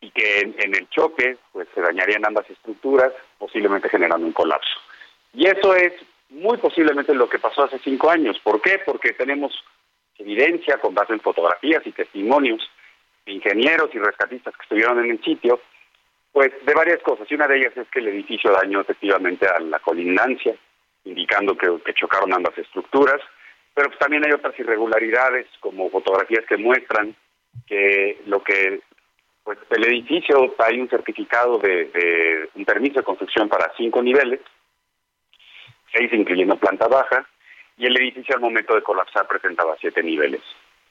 y 0.00 0.10
que 0.10 0.40
en, 0.40 0.74
el 0.74 0.88
choque 0.90 1.36
pues 1.52 1.68
se 1.74 1.80
dañarían 1.80 2.26
ambas 2.26 2.48
estructuras, 2.50 3.12
posiblemente 3.38 3.88
generando 3.88 4.26
un 4.26 4.32
colapso. 4.32 4.80
Y 5.32 5.46
eso 5.46 5.76
es 5.76 5.92
muy 6.28 6.58
posiblemente 6.58 7.14
lo 7.14 7.28
que 7.28 7.38
pasó 7.38 7.64
hace 7.64 7.78
cinco 7.78 8.10
años. 8.10 8.38
¿Por 8.40 8.60
qué? 8.60 8.80
Porque 8.84 9.12
tenemos 9.12 9.52
evidencia 10.18 10.78
con 10.78 10.92
base 10.92 11.12
en 11.12 11.20
fotografías 11.20 11.86
y 11.86 11.92
testimonios 11.92 12.68
de 13.24 13.32
ingenieros 13.32 13.94
y 13.94 13.98
rescatistas 13.98 14.54
que 14.56 14.62
estuvieron 14.62 15.04
en 15.04 15.12
el 15.12 15.22
sitio, 15.22 15.60
pues 16.32 16.50
de 16.66 16.74
varias 16.74 17.00
cosas. 17.02 17.30
Y 17.30 17.34
una 17.34 17.46
de 17.46 17.58
ellas 17.58 17.76
es 17.76 17.88
que 17.88 18.00
el 18.00 18.08
edificio 18.08 18.50
dañó 18.50 18.80
efectivamente 18.80 19.46
a 19.46 19.60
la 19.60 19.78
colindancia, 19.78 20.56
indicando 21.04 21.56
que 21.56 21.94
chocaron 21.94 22.32
ambas 22.32 22.58
estructuras 22.58 23.20
pero 23.74 23.88
pues 23.88 23.98
también 23.98 24.24
hay 24.24 24.32
otras 24.32 24.58
irregularidades 24.58 25.46
como 25.60 25.90
fotografías 25.90 26.44
que 26.46 26.56
muestran 26.56 27.14
que 27.66 28.20
lo 28.26 28.42
que 28.42 28.80
pues 29.44 29.58
el 29.70 29.84
edificio 29.84 30.54
hay 30.58 30.80
un 30.80 30.88
certificado 30.88 31.58
de, 31.58 32.48
un 32.54 32.64
permiso 32.64 33.00
de 33.00 33.04
construcción 33.04 33.48
para 33.48 33.72
cinco 33.76 34.02
niveles, 34.02 34.40
seis 35.92 36.12
incluyendo 36.12 36.56
planta 36.56 36.86
baja, 36.86 37.26
y 37.76 37.86
el 37.86 37.96
edificio 38.00 38.36
al 38.36 38.40
momento 38.40 38.74
de 38.74 38.82
colapsar 38.82 39.26
presentaba 39.26 39.76
siete 39.80 40.02
niveles. 40.02 40.42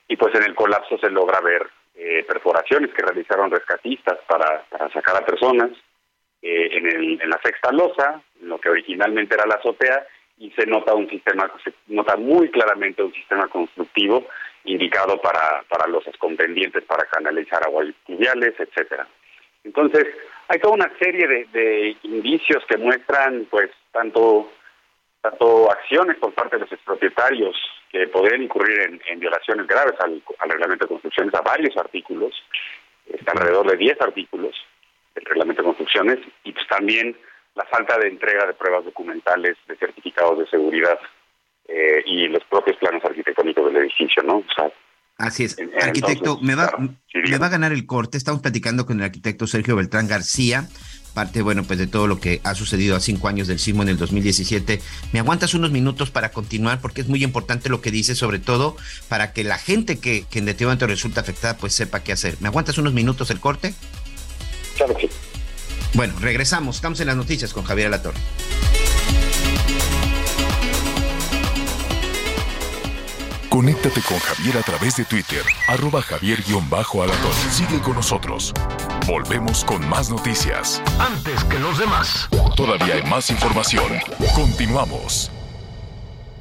Y 0.08 0.18
pues 0.18 0.36
en 0.36 0.44
el 0.44 0.56
colapso 0.56 0.98
se 0.98 1.10
logra 1.10 1.40
ver 1.40 1.66
eh, 1.96 2.26
perforaciones 2.28 2.94
que 2.94 3.04
realizaron 3.04 3.52
rescatistas 3.52 4.18
para, 4.28 4.66
sacar 4.92 5.16
a 5.16 5.26
personas 5.26 5.72
eh, 6.42 6.70
en, 6.74 6.88
el, 6.88 7.22
en 7.22 7.30
la 7.30 7.40
sexta 7.42 7.72
losa, 7.72 8.22
lo 8.42 8.60
que 8.60 8.70
originalmente 8.70 9.36
era 9.36 9.46
la 9.46 9.56
azotea, 9.56 10.06
y 10.42 10.50
se 10.52 10.66
nota 10.66 10.96
un 10.96 11.08
sistema, 11.08 11.52
se 11.64 11.72
nota 11.88 12.18
muy 12.18 12.50
claramente 12.50 13.04
un 13.04 13.14
sistema 13.14 13.48
constructivo 13.48 14.26
indicado 14.64 15.22
para, 15.22 15.64
para 15.70 15.88
losas 15.88 16.18
con 16.18 16.36
pendientes 16.36 16.84
para 16.84 17.06
canalizar 17.06 17.62
aguas 17.64 17.88
pluviales, 18.08 18.56
etcétera. 18.60 19.08
Entonces, 19.64 20.08
hay 20.48 20.60
toda 20.60 20.74
una 20.74 20.92
serie 20.98 21.48
de, 21.54 21.96
indicios 22.02 22.66
que 22.68 22.78
muestran, 22.78 23.46
pues, 23.52 23.70
tanto, 23.92 24.52
tanto 25.22 25.72
acciones 25.72 26.18
por 26.18 26.34
parte 26.34 26.56
de 26.56 26.64
los 26.64 26.72
expropietarios 26.72 27.56
que 27.92 28.08
podrían 28.08 28.42
incurrir 28.42 29.00
en, 29.08 29.20
violaciones 29.20 29.68
graves 29.68 29.94
al, 30.00 30.24
reglamento 30.50 30.86
de 30.86 30.90
construcciones, 30.90 31.36
a 31.36 31.42
varios 31.42 31.78
artículos, 31.78 32.34
alrededor 33.28 33.70
de 33.70 33.78
10 33.78 34.02
artículos 34.02 34.56
del 35.14 35.26
reglamento 35.26 35.62
de 35.62 35.68
construcciones, 35.68 36.18
y 36.44 36.52
pues 36.52 36.66
también 36.68 37.16
la 37.56 37.66
falta 37.66 37.98
de 37.98 38.08
entrega 38.08 38.46
de 38.46 38.54
pruebas 38.54 38.86
documentales, 38.86 39.58
de 39.68 39.76
certificados 39.78 40.40
de 40.40 40.48
seguridad 40.48 40.98
eh, 41.68 42.04
y 42.06 42.28
los 42.28 42.44
propios 42.46 42.78
planos 42.78 43.04
arquitectónicos 43.04 43.66
del 43.66 43.84
edificio, 43.84 44.24
¿no? 44.24 44.38
O 44.38 44.54
sea, 44.56 44.72
Así 45.18 45.44
es. 45.44 45.58
arquitecto, 45.82 46.40
me, 46.42 46.56
va, 46.56 46.72
me 46.78 47.38
va 47.38 47.46
a 47.46 47.50
ganar 47.50 47.72
el 47.72 47.86
corte. 47.86 48.18
Estamos 48.18 48.42
platicando 48.42 48.86
con 48.86 49.00
el 49.00 49.06
arquitecto 49.06 49.46
Sergio 49.46 49.76
Beltrán 49.76 50.08
García 50.08 50.68
parte, 51.12 51.42
bueno, 51.42 51.64
pues 51.64 51.78
de 51.80 51.88
todo 51.88 52.08
lo 52.08 52.20
que 52.20 52.42
ha 52.44 52.56
sucedido 52.56 52.96
a 52.96 53.00
cinco 53.00 53.28
años 53.28 53.48
del 53.48 53.60
sismo 53.60 53.84
en 53.84 53.90
el 53.90 53.98
2017. 53.98 54.82
¿Me 55.12 55.20
aguantas 55.20 55.54
unos 55.54 55.72
minutos 55.72 56.10
para 56.12 56.32
continuar? 56.32 56.80
Porque 56.82 57.02
es 57.02 57.08
muy 57.08 57.24
importante 57.24 57.70
lo 57.70 57.82
que 57.82 57.92
dice, 57.92 58.16
sobre 58.16 58.40
todo 58.40 58.76
para 59.10 59.34
que 59.34 59.44
la 59.44 59.58
gente 59.58 60.00
que, 60.00 60.26
que 60.30 60.40
en 60.40 60.46
definitivamente 60.46 60.88
resulta 60.88 61.22
afectada, 61.22 61.58
pues 61.58 61.74
sepa 61.74 62.02
qué 62.02 62.12
hacer. 62.12 62.38
¿Me 62.40 62.48
aguantas 62.48 62.78
unos 62.78 62.94
minutos 62.94 63.32
el 63.32 63.40
corte? 63.40 63.74
Claro 64.78 64.96
que 64.96 65.10
Bueno, 65.94 66.14
regresamos. 66.20 66.78
Estamos 66.78 67.00
en 67.00 67.08
las 67.08 67.16
noticias 67.16 67.54
con 67.54 67.64
Javier 67.64 67.88
Alatorre. 67.88 68.20
Conéctate 73.50 74.02
con 74.02 74.18
Javier 74.18 74.58
a 74.58 74.62
través 74.62 74.96
de 74.96 75.04
Twitter, 75.04 75.44
arroba 75.68 76.02
javier-alatón. 76.02 77.34
Sigue 77.52 77.82
con 77.82 77.96
nosotros. 77.96 78.54
Volvemos 79.06 79.66
con 79.66 79.88
más 79.90 80.10
noticias. 80.10 80.82
Antes 80.98 81.44
que 81.44 81.60
los 81.60 81.78
demás. 81.78 82.30
Todavía 82.56 82.96
hay 82.96 83.04
más 83.04 83.30
información. 83.30 83.92
Continuamos. 84.34 85.30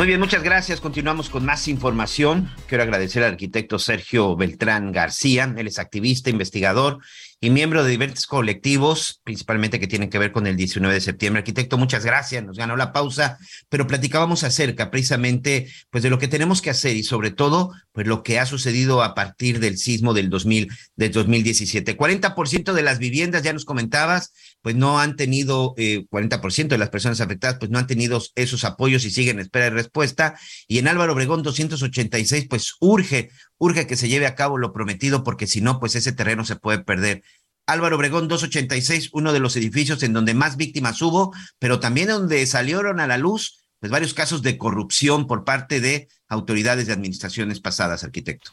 Muy 0.00 0.06
bien, 0.06 0.18
muchas 0.18 0.42
gracias. 0.42 0.80
Continuamos 0.80 1.28
con 1.28 1.44
más 1.44 1.68
información. 1.68 2.48
Quiero 2.68 2.84
agradecer 2.84 3.22
al 3.22 3.32
arquitecto 3.32 3.78
Sergio 3.78 4.34
Beltrán 4.34 4.92
García. 4.92 5.54
Él 5.58 5.66
es 5.66 5.78
activista, 5.78 6.30
investigador 6.30 7.00
y 7.38 7.50
miembro 7.50 7.84
de 7.84 7.90
diversos 7.90 8.26
colectivos, 8.26 9.20
principalmente 9.24 9.78
que 9.78 9.86
tienen 9.86 10.08
que 10.08 10.18
ver 10.18 10.32
con 10.32 10.46
el 10.46 10.56
19 10.56 10.94
de 10.94 11.02
septiembre. 11.02 11.40
Arquitecto, 11.40 11.76
muchas 11.76 12.02
gracias, 12.02 12.42
nos 12.42 12.56
ganó 12.56 12.76
la 12.76 12.94
pausa, 12.94 13.36
pero 13.68 13.86
platicábamos 13.86 14.42
acerca 14.42 14.90
precisamente 14.90 15.68
pues 15.90 16.02
de 16.02 16.08
lo 16.08 16.18
que 16.18 16.28
tenemos 16.28 16.62
que 16.62 16.70
hacer 16.70 16.96
y 16.96 17.02
sobre 17.02 17.30
todo 17.30 17.72
pues 17.92 18.06
lo 18.06 18.22
que 18.22 18.38
ha 18.38 18.46
sucedido 18.46 19.02
a 19.02 19.14
partir 19.14 19.60
del 19.60 19.78
sismo 19.78 20.14
del 20.14 20.30
2000 20.30 20.68
del 20.96 21.12
2017. 21.12 21.96
40% 21.96 22.72
de 22.72 22.82
las 22.82 22.98
viviendas 22.98 23.42
ya 23.42 23.52
nos 23.52 23.64
comentabas, 23.64 24.32
pues 24.62 24.76
no 24.76 25.00
han 25.00 25.16
tenido 25.16 25.74
eh, 25.76 26.06
40% 26.10 26.68
de 26.68 26.78
las 26.78 26.90
personas 26.90 27.20
afectadas 27.20 27.58
pues 27.58 27.70
no 27.70 27.78
han 27.78 27.86
tenido 27.86 28.22
esos 28.34 28.64
apoyos 28.64 29.04
y 29.04 29.10
siguen 29.10 29.36
en 29.36 29.42
espera 29.42 29.66
de 29.66 29.70
respuesta 29.70 30.38
y 30.66 30.78
en 30.78 30.88
Álvaro 30.88 31.12
Obregón 31.12 31.42
286 31.42 32.46
pues 32.48 32.74
urge 32.80 33.30
urge 33.58 33.86
que 33.86 33.96
se 33.96 34.08
lleve 34.08 34.26
a 34.26 34.34
cabo 34.34 34.58
lo 34.58 34.72
prometido 34.72 35.22
porque 35.22 35.46
si 35.46 35.60
no, 35.60 35.78
pues 35.78 35.94
ese 35.94 36.12
terreno 36.12 36.44
se 36.44 36.56
puede 36.56 36.78
perder. 36.78 37.22
Álvaro 37.66 37.96
Obregón 37.96 38.26
286, 38.26 39.10
uno 39.12 39.32
de 39.32 39.38
los 39.38 39.54
edificios 39.54 40.02
en 40.02 40.12
donde 40.12 40.34
más 40.34 40.56
víctimas 40.56 41.00
hubo, 41.02 41.32
pero 41.58 41.78
también 41.78 42.08
donde 42.08 42.44
salieron 42.46 42.98
a 42.98 43.06
la 43.06 43.18
luz 43.18 43.59
pues 43.80 43.90
varios 43.90 44.14
casos 44.14 44.42
de 44.42 44.58
corrupción 44.58 45.26
por 45.26 45.44
parte 45.44 45.80
de 45.80 46.08
autoridades 46.28 46.86
de 46.86 46.92
administraciones 46.92 47.60
pasadas, 47.60 48.04
arquitecto. 48.04 48.50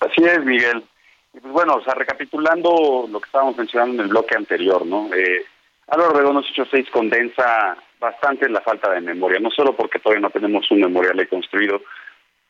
Así 0.00 0.24
es, 0.24 0.44
Miguel. 0.44 0.84
Pues 1.32 1.52
bueno, 1.52 1.74
o 1.74 1.84
sea, 1.84 1.94
recapitulando 1.94 3.06
lo 3.10 3.20
que 3.20 3.26
estábamos 3.26 3.56
mencionando 3.56 3.94
en 3.94 4.00
el 4.00 4.08
bloque 4.08 4.36
anterior, 4.36 4.86
¿no? 4.86 5.12
Eh, 5.14 5.44
Álvaro 5.88 6.12
Obregón 6.12 6.34
286 6.36 6.90
condensa 6.90 7.76
bastante 7.98 8.48
la 8.48 8.60
falta 8.60 8.92
de 8.92 9.00
memoria, 9.00 9.40
no 9.40 9.50
solo 9.50 9.74
porque 9.74 9.98
todavía 9.98 10.22
no 10.22 10.30
tenemos 10.30 10.70
un 10.70 10.80
memorial 10.80 11.28
construido, 11.28 11.82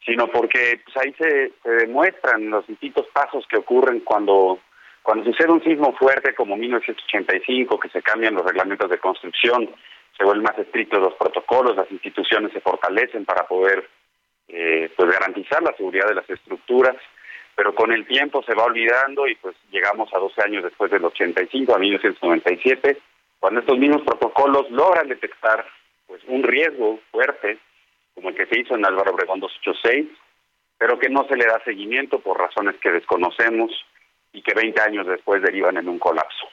sino 0.04 0.28
porque 0.28 0.80
pues, 0.84 0.96
ahí 0.96 1.14
se, 1.18 1.52
demuestran 1.64 2.50
los 2.50 2.66
distintos 2.66 3.06
pasos 3.12 3.46
que 3.48 3.56
ocurren 3.56 4.00
cuando, 4.00 4.58
cuando 5.02 5.24
sucede 5.24 5.52
un 5.52 5.62
sismo 5.62 5.94
fuerte 5.98 6.34
como 6.34 6.56
1985, 6.56 7.78
que 7.78 7.88
se 7.88 8.02
cambian 8.02 8.34
los 8.34 8.44
reglamentos 8.44 8.90
de 8.90 8.98
construcción, 8.98 9.70
se 10.18 10.24
vuelven 10.24 10.42
más 10.42 10.58
estrictos 10.58 11.00
los 11.00 11.14
protocolos, 11.14 11.76
las 11.76 11.90
instituciones 11.92 12.52
se 12.52 12.60
fortalecen 12.60 13.24
para 13.24 13.46
poder 13.46 13.88
eh, 14.48 14.90
pues 14.96 15.10
garantizar 15.10 15.62
la 15.62 15.74
seguridad 15.76 16.08
de 16.08 16.16
las 16.16 16.28
estructuras, 16.28 16.96
pero 17.54 17.74
con 17.74 17.92
el 17.92 18.04
tiempo 18.06 18.42
se 18.42 18.54
va 18.54 18.64
olvidando 18.64 19.28
y 19.28 19.36
pues 19.36 19.54
llegamos 19.70 20.12
a 20.12 20.18
12 20.18 20.42
años 20.42 20.64
después 20.64 20.90
del 20.90 21.04
85, 21.04 21.74
a 21.74 21.78
1997, 21.78 22.98
cuando 23.38 23.60
estos 23.60 23.78
mismos 23.78 24.02
protocolos 24.02 24.68
logran 24.70 25.08
detectar 25.08 25.64
pues 26.06 26.20
un 26.26 26.42
riesgo 26.42 26.98
fuerte 27.12 27.58
como 28.14 28.30
el 28.30 28.34
que 28.34 28.46
se 28.46 28.58
hizo 28.58 28.74
en 28.74 28.84
Álvaro 28.84 29.12
Obregón 29.12 29.38
286, 29.38 30.08
pero 30.78 30.98
que 30.98 31.08
no 31.08 31.26
se 31.28 31.36
le 31.36 31.44
da 31.44 31.62
seguimiento 31.64 32.18
por 32.18 32.38
razones 32.38 32.74
que 32.80 32.90
desconocemos 32.90 33.70
y 34.32 34.42
que 34.42 34.54
20 34.54 34.80
años 34.80 35.06
después 35.06 35.42
derivan 35.42 35.76
en 35.76 35.88
un 35.88 36.00
colapso. 36.00 36.48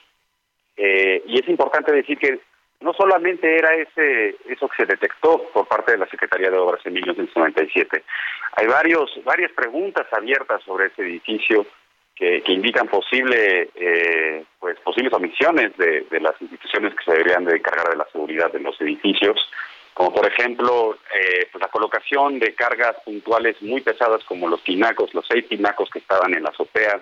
Eh, 0.76 1.22
y 1.26 1.40
es 1.40 1.48
importante 1.48 1.92
decir 1.92 2.18
que 2.18 2.38
no 2.80 2.92
solamente 2.92 3.56
era 3.56 3.72
ese 3.74 4.36
eso 4.48 4.68
que 4.68 4.76
se 4.76 4.86
detectó 4.86 5.42
por 5.52 5.66
parte 5.66 5.92
de 5.92 5.98
la 5.98 6.08
Secretaría 6.08 6.50
de 6.50 6.58
Obras 6.58 6.84
en 6.84 6.94
1997, 6.94 8.02
hay 8.52 8.66
varios 8.66 9.10
varias 9.24 9.52
preguntas 9.52 10.06
abiertas 10.12 10.62
sobre 10.64 10.86
ese 10.86 11.02
edificio 11.02 11.66
que, 12.14 12.42
indican 12.46 12.88
posible 12.88 13.68
eh, 13.74 14.44
pues 14.58 14.78
posibles 14.80 15.12
omisiones 15.12 15.76
de, 15.76 16.06
de 16.10 16.20
las 16.20 16.40
instituciones 16.40 16.94
que 16.94 17.04
se 17.04 17.12
deberían 17.12 17.44
de 17.44 17.56
encargar 17.56 17.90
de 17.90 17.96
la 17.96 18.06
seguridad 18.10 18.50
de 18.52 18.60
los 18.60 18.80
edificios 18.80 19.36
como 19.96 20.12
por 20.12 20.26
ejemplo 20.26 20.98
eh, 21.14 21.48
pues 21.50 21.62
la 21.62 21.68
colocación 21.68 22.38
de 22.38 22.54
cargas 22.54 22.96
puntuales 23.02 23.56
muy 23.62 23.80
pesadas 23.80 24.22
como 24.24 24.46
los 24.46 24.62
tinacos, 24.62 25.14
los 25.14 25.24
seis 25.26 25.48
tinacos 25.48 25.88
que 25.88 26.00
estaban 26.00 26.34
en 26.34 26.42
la 26.42 26.50
azotea, 26.50 27.00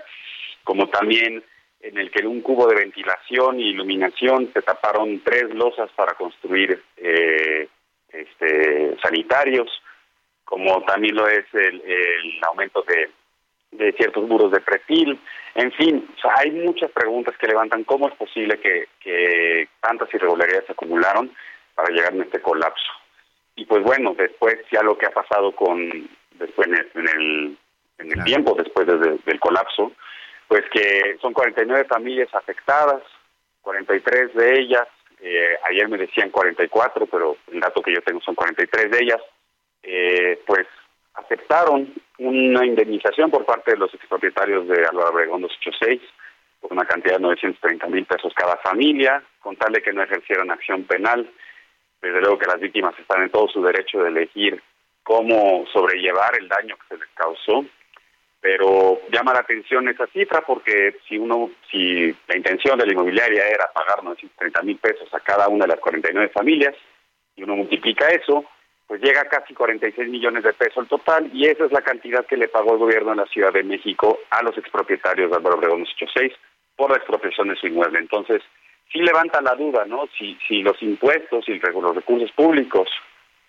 como 0.62 0.86
también 0.86 1.42
en 1.84 1.98
el 1.98 2.10
que 2.10 2.20
en 2.20 2.28
un 2.28 2.40
cubo 2.40 2.66
de 2.66 2.76
ventilación 2.76 3.60
y 3.60 3.68
iluminación 3.68 4.50
se 4.54 4.62
taparon 4.62 5.20
tres 5.22 5.54
losas 5.54 5.90
para 5.94 6.14
construir 6.14 6.82
eh, 6.96 7.68
este, 8.08 8.96
sanitarios, 9.02 9.68
como 10.44 10.82
también 10.84 11.14
lo 11.14 11.28
es 11.28 11.44
el, 11.52 11.82
aumento 12.48 12.82
de, 12.88 13.10
de, 13.72 13.92
ciertos 13.92 14.26
muros 14.26 14.50
de 14.50 14.60
perfil. 14.60 15.20
En 15.54 15.72
fin, 15.72 16.08
hay 16.38 16.52
muchas 16.52 16.90
preguntas 16.90 17.36
que 17.36 17.48
levantan 17.48 17.84
cómo 17.84 18.08
es 18.08 18.14
posible 18.14 18.58
que, 18.58 18.88
que 19.00 19.68
tantas 19.80 20.12
irregularidades 20.14 20.64
se 20.66 20.72
acumularon 20.72 21.30
para 21.74 21.90
llegar 21.90 22.14
a 22.14 22.22
este 22.22 22.40
colapso. 22.40 22.92
Y 23.56 23.66
pues 23.66 23.82
bueno, 23.82 24.14
después 24.16 24.56
ya 24.72 24.82
lo 24.82 24.96
que 24.96 25.06
ha 25.06 25.10
pasado 25.10 25.52
con 25.52 26.08
después 26.38 26.66
en 26.66 26.74
el, 26.74 27.58
en 27.98 28.12
el, 28.12 28.24
tiempo 28.24 28.54
después 28.56 28.86
del 28.86 29.40
colapso, 29.40 29.92
que 30.74 31.16
son 31.22 31.32
49 31.32 31.84
familias 31.84 32.34
afectadas, 32.34 33.00
43 33.62 34.34
de 34.34 34.58
ellas, 34.58 34.88
eh, 35.20 35.56
ayer 35.70 35.88
me 35.88 35.98
decían 35.98 36.30
44, 36.30 37.06
pero 37.06 37.36
el 37.52 37.60
dato 37.60 37.80
que 37.80 37.94
yo 37.94 38.02
tengo 38.02 38.20
son 38.20 38.34
43 38.34 38.90
de 38.90 38.98
ellas, 39.00 39.20
eh, 39.84 40.42
pues 40.44 40.66
aceptaron 41.14 41.94
una 42.18 42.66
indemnización 42.66 43.30
por 43.30 43.44
parte 43.44 43.70
de 43.70 43.76
los 43.76 43.94
expropietarios 43.94 44.66
de 44.66 44.84
Álvaro 44.84 45.10
Obregón 45.10 45.42
286 45.42 46.02
por 46.60 46.72
una 46.72 46.86
cantidad 46.86 47.16
de 47.16 47.22
930 47.22 47.86
mil 47.86 48.04
pesos 48.06 48.32
cada 48.34 48.56
familia, 48.56 49.22
con 49.40 49.54
tal 49.54 49.72
de 49.72 49.80
que 49.82 49.92
no 49.92 50.02
ejercieran 50.02 50.50
acción 50.50 50.82
penal. 50.84 51.30
Desde 52.02 52.20
luego 52.20 52.38
que 52.38 52.46
las 52.46 52.58
víctimas 52.58 52.98
están 52.98 53.22
en 53.22 53.30
todo 53.30 53.46
su 53.48 53.62
derecho 53.62 54.02
de 54.02 54.08
elegir 54.08 54.60
cómo 55.04 55.66
sobrellevar 55.72 56.36
el 56.36 56.48
daño 56.48 56.76
que 56.76 56.96
se 56.96 57.00
les 57.00 57.08
causó, 57.14 57.64
pero 58.44 59.00
llama 59.10 59.32
la 59.32 59.40
atención 59.40 59.88
esa 59.88 60.06
cifra 60.08 60.42
porque 60.42 60.96
si 61.08 61.16
uno, 61.16 61.50
si 61.70 62.14
la 62.28 62.36
intención 62.36 62.78
de 62.78 62.84
la 62.84 62.92
inmobiliaria 62.92 63.48
era 63.48 63.72
pagar 63.72 64.04
930 64.04 64.60
mil 64.60 64.76
pesos 64.76 65.08
a 65.14 65.20
cada 65.20 65.48
una 65.48 65.64
de 65.64 65.68
las 65.70 65.80
49 65.80 66.28
familias, 66.28 66.74
y 67.36 67.42
uno 67.42 67.56
multiplica 67.56 68.06
eso, 68.08 68.44
pues 68.86 69.00
llega 69.00 69.22
a 69.22 69.28
casi 69.30 69.54
46 69.54 70.10
millones 70.10 70.44
de 70.44 70.52
pesos 70.52 70.82
el 70.82 70.88
total, 70.88 71.30
y 71.32 71.46
esa 71.46 71.64
es 71.64 71.72
la 71.72 71.80
cantidad 71.80 72.26
que 72.26 72.36
le 72.36 72.48
pagó 72.48 72.74
el 72.74 72.80
gobierno 72.80 73.12
de 73.12 73.16
la 73.16 73.26
Ciudad 73.28 73.50
de 73.50 73.62
México 73.62 74.18
a 74.28 74.42
los 74.42 74.58
expropietarios 74.58 75.30
de 75.30 75.36
Álvaro 75.38 75.56
Obregón 75.56 75.80
86 75.80 76.30
por 76.76 76.90
la 76.90 76.98
expropiación 76.98 77.48
de 77.48 77.56
su 77.56 77.68
inmueble. 77.68 77.98
Entonces, 77.98 78.42
sí 78.92 78.98
levanta 78.98 79.40
la 79.40 79.54
duda, 79.54 79.86
¿no? 79.86 80.06
Si, 80.18 80.36
si 80.46 80.60
los 80.60 80.82
impuestos 80.82 81.48
y 81.48 81.58
los 81.58 81.96
recursos 81.96 82.30
públicos 82.32 82.90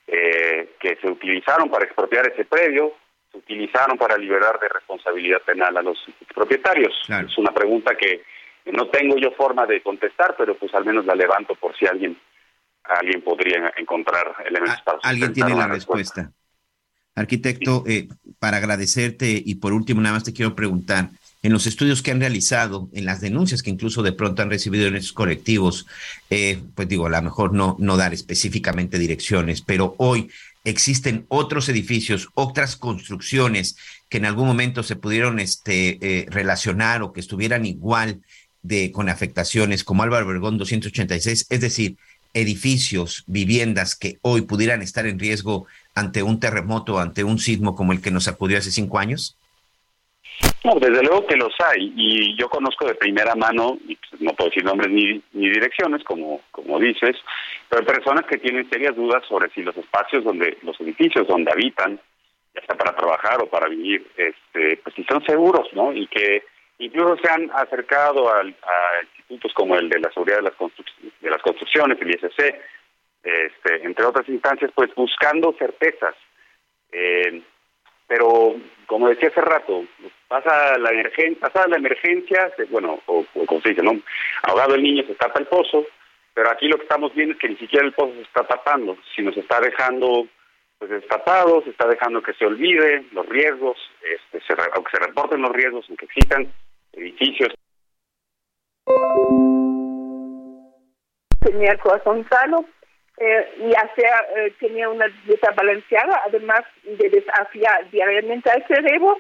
eh, 0.08 0.70
que 0.80 0.96
se 1.02 1.08
utilizaron 1.12 1.70
para 1.70 1.84
expropiar 1.84 2.32
ese 2.32 2.46
predio 2.46 2.94
se 3.36 3.40
utilizaron 3.40 3.98
para 3.98 4.18
liberar 4.18 4.60
de 4.60 4.70
responsabilidad 4.70 5.42
penal 5.42 5.76
a 5.78 5.82
los 5.82 5.98
propietarios. 6.34 6.94
Es 7.08 7.38
una 7.38 7.52
pregunta 7.52 7.96
que 7.96 8.24
no 8.72 8.88
tengo 8.88 9.18
yo 9.18 9.32
forma 9.32 9.66
de 9.66 9.82
contestar, 9.82 10.36
pero 10.38 10.56
pues 10.56 10.74
al 10.74 10.86
menos 10.86 11.06
la 11.06 11.16
levanto 11.16 11.56
por 11.56 11.76
si 11.78 11.86
alguien 11.86 12.18
alguien 12.84 13.22
podría 13.24 13.74
encontrar 13.78 14.36
elementos 14.46 14.82
para 14.84 15.00
Alguien 15.02 15.34
tiene 15.34 15.56
la 15.56 15.68
respuesta. 15.68 16.32
Arquitecto, 17.16 17.84
eh, 17.88 18.08
para 18.40 18.58
agradecerte 18.58 19.42
y 19.44 19.56
por 19.56 19.74
último 19.74 20.02
nada 20.02 20.16
más 20.16 20.24
te 20.24 20.34
quiero 20.34 20.54
preguntar, 20.54 21.10
en 21.42 21.54
los 21.54 21.66
estudios 21.66 22.02
que 22.02 22.12
han 22.12 22.20
realizado, 22.20 22.90
en 22.94 23.06
las 23.06 23.22
denuncias 23.22 23.64
que 23.64 23.70
incluso 23.70 24.04
de 24.04 24.12
pronto 24.12 24.42
han 24.42 24.50
recibido 24.50 24.88
en 24.88 24.96
estos 24.96 25.14
colectivos, 25.14 25.88
eh, 26.30 26.62
pues 26.76 26.88
digo, 26.88 27.06
a 27.06 27.10
lo 27.10 27.22
mejor 27.22 27.54
no, 27.54 27.76
no 27.80 27.98
dar 27.98 28.14
específicamente 28.14 29.00
direcciones, 29.00 29.62
pero 29.62 29.96
hoy 29.98 30.30
existen 30.66 31.26
otros 31.30 31.70
edificios, 31.70 32.30
otras 32.34 32.76
construcciones 32.76 33.78
que 34.10 34.18
en 34.18 34.26
algún 34.26 34.48
momento 34.48 34.84
se 34.84 34.96
pudieron 34.96 35.40
este, 35.40 35.98
eh, 36.02 36.26
relacionar 36.30 37.02
o 37.02 37.14
que 37.14 37.22
estuvieran 37.22 37.66
igual 37.66 38.22
de, 38.62 38.92
con 38.92 39.08
afectaciones 39.08 39.84
como 39.84 40.04
Álvaro 40.04 40.26
Obregón 40.26 40.58
286, 40.58 41.46
es 41.50 41.62
decir, 41.62 41.98
edificios, 42.34 43.24
viviendas 43.28 43.96
que 43.96 44.18
hoy 44.22 44.42
pudieran 44.42 44.82
estar 44.82 45.06
en 45.06 45.20
riesgo 45.20 45.68
ante 45.94 46.24
un 46.24 46.40
terremoto, 46.40 47.00
ante 47.00 47.24
un 47.24 47.40
sismo 47.40 47.76
como 47.76 47.94
el 47.94 48.02
que 48.02 48.12
nos 48.12 48.26
sacudió 48.26 48.58
hace 48.58 48.72
cinco 48.72 49.00
años? 49.00 49.38
No, 50.64 50.76
desde 50.80 51.04
luego 51.04 51.28
que 51.28 51.36
los 51.36 51.54
hay 51.60 51.94
y 51.96 52.36
yo 52.36 52.50
conozco 52.50 52.88
de 52.88 52.96
primera 52.96 53.36
mano, 53.36 53.78
pues, 53.86 54.22
no 54.22 54.32
puedo 54.34 54.50
decir 54.50 54.64
nombres 54.64 54.90
ni, 54.90 55.22
direcciones, 55.32 56.04
como, 56.04 56.42
como 56.52 56.80
dices, 56.80 57.16
pero 57.70 57.82
hay 57.82 57.86
personas 57.86 58.26
que 58.26 58.38
tienen 58.38 58.70
serias 58.70 58.96
dudas 58.96 59.24
sobre 59.28 59.50
si 59.52 59.62
los 59.62 59.78
espacios 59.78 60.24
donde, 60.24 60.58
los 60.64 60.80
edificios 60.82 61.28
donde 61.28 61.52
habitan, 61.52 62.00
ya 62.56 62.66
sea 62.66 62.76
para 62.76 62.96
trabajar 62.96 63.42
o 63.42 63.48
para 63.48 63.68
vivir, 63.70 64.08
este, 64.18 64.78
pues 64.78 64.96
si 64.96 65.04
son 65.04 65.24
seguros, 65.26 65.68
¿no? 65.74 65.94
Y 65.94 66.08
que 66.08 66.44
incluso 66.80 67.18
se 67.18 67.30
han 67.30 67.52
acercado 67.52 68.30
a 68.30 68.44
institutos 69.20 69.54
como 69.54 69.76
el 69.76 69.88
de 69.90 70.00
la 70.00 70.12
seguridad 70.12 70.38
de 70.38 70.44
las, 70.44 70.54
de 71.22 71.30
las 71.30 71.42
construcciones, 71.42 72.00
el 72.02 72.10
ISC, 72.10 72.56
este, 73.24 73.84
entre 73.84 74.06
otras 74.06 74.28
instancias, 74.30 74.72
pues 74.74 74.94
buscando 74.96 75.54
certezas. 75.58 76.16
Eh, 76.92 77.42
pero 78.08 78.56
como 78.88 79.10
decía 79.10 79.30
hace 79.30 79.42
rato, 79.42 79.84
pasa 80.28 80.78
la 80.78 80.92
emergencia, 80.92 81.48
pasa 81.48 81.68
la 81.68 81.78
emergencia, 81.78 82.52
bueno, 82.70 83.00
o, 83.08 83.26
como 83.46 83.62
se 83.62 83.70
dice, 83.70 83.82
¿no? 83.82 84.00
Ahogado 84.44 84.76
el 84.76 84.84
niño 84.84 85.04
se 85.08 85.16
tapa 85.16 85.40
el 85.40 85.48
pozo, 85.48 85.86
pero 86.34 86.52
aquí 86.52 86.68
lo 86.68 86.78
que 86.78 86.84
estamos 86.84 87.14
viendo 87.16 87.34
es 87.34 87.40
que 87.40 87.50
ni 87.50 87.58
siquiera 87.58 87.86
el 87.86 87.94
pozo 87.94 88.14
se 88.14 88.22
está 88.22 88.44
tapando, 88.44 88.98
sino 89.16 89.32
se 89.32 89.40
está 89.40 89.60
dejando 89.60 90.28
pues 90.78 90.92
destapado, 90.92 91.62
se 91.64 91.70
está 91.70 91.88
dejando 91.88 92.22
que 92.22 92.34
se 92.34 92.46
olvide 92.46 93.06
los 93.12 93.26
riesgos, 93.28 93.78
este, 94.02 94.42
se, 94.46 94.54
aunque 94.74 94.92
se 94.92 95.06
reporten 95.06 95.42
los 95.42 95.52
riesgos, 95.52 95.86
aunque 95.88 96.06
existan 96.06 96.52
edificios. 96.94 97.54
Tenía 101.40 101.72
el 101.72 101.80
corazón 101.80 102.28
sano, 102.28 102.66
eh, 103.18 103.50
y 103.60 103.74
hacer, 103.74 104.12
eh, 104.36 104.54
tenía 104.60 104.90
una 104.90 105.06
dieta 105.26 105.52
balanceada, 105.52 106.22
además 106.26 106.62
de 106.84 107.10
desafiar 107.10 107.90
diariamente 107.90 108.50
al 108.50 108.66
cerebro 108.68 109.18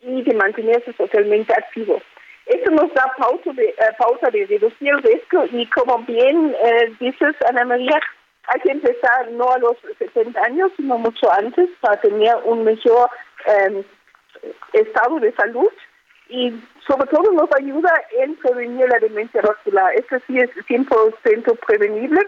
y 0.00 0.22
de 0.22 0.34
mantenerse 0.34 0.94
socialmente 0.94 1.52
activo. 1.52 2.00
Eso 2.46 2.70
nos 2.70 2.92
da 2.94 3.12
pauta 3.18 3.52
de, 3.52 3.66
eh, 3.66 3.76
pauta 3.98 4.30
de 4.30 4.46
reducir 4.46 4.88
el 4.88 5.02
riesgo 5.02 5.44
y 5.52 5.66
como 5.66 5.98
bien 5.98 6.56
dices, 7.00 7.36
Ana 7.46 7.66
María, 7.66 8.00
hay 8.46 8.60
que 8.60 8.72
empezar 8.72 9.30
no 9.32 9.50
a 9.50 9.58
los 9.58 9.76
70 9.98 10.40
años, 10.42 10.72
sino 10.76 10.96
mucho 10.96 11.30
antes 11.32 11.68
para 11.80 12.00
tener 12.00 12.36
un 12.44 12.64
mejor 12.64 13.10
em, 13.46 13.82
estado 14.72 15.20
de 15.20 15.32
salud 15.32 15.70
y 16.28 16.52
sobre 16.86 17.06
todo 17.08 17.30
nos 17.32 17.48
ayuda 17.56 17.92
en 18.18 18.36
prevenir 18.36 18.88
la 18.88 18.98
demencia 18.98 19.42
vascular. 19.42 19.94
Esto 19.94 20.16
sí 20.26 20.38
es 20.38 20.50
100% 20.66 21.58
prevenible 21.66 22.20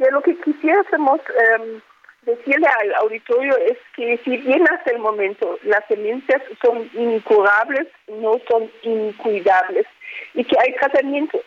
pero 0.00 0.12
lo 0.12 0.22
que 0.22 0.34
quisiéramos 0.40 1.20
eh, 1.20 1.80
decirle 2.22 2.66
al 2.66 2.94
auditorio 3.02 3.54
es 3.58 3.76
que 3.94 4.16
si 4.24 4.38
bien 4.38 4.64
hasta 4.70 4.92
el 4.92 4.98
momento 4.98 5.58
las 5.62 5.86
demencias 5.90 6.40
son 6.62 6.88
incurables, 6.94 7.86
no 8.08 8.40
son 8.48 8.70
incuidables 8.82 9.86
y 10.32 10.42
que 10.42 10.56
hay 10.58 10.74
tratamiento. 10.76 11.38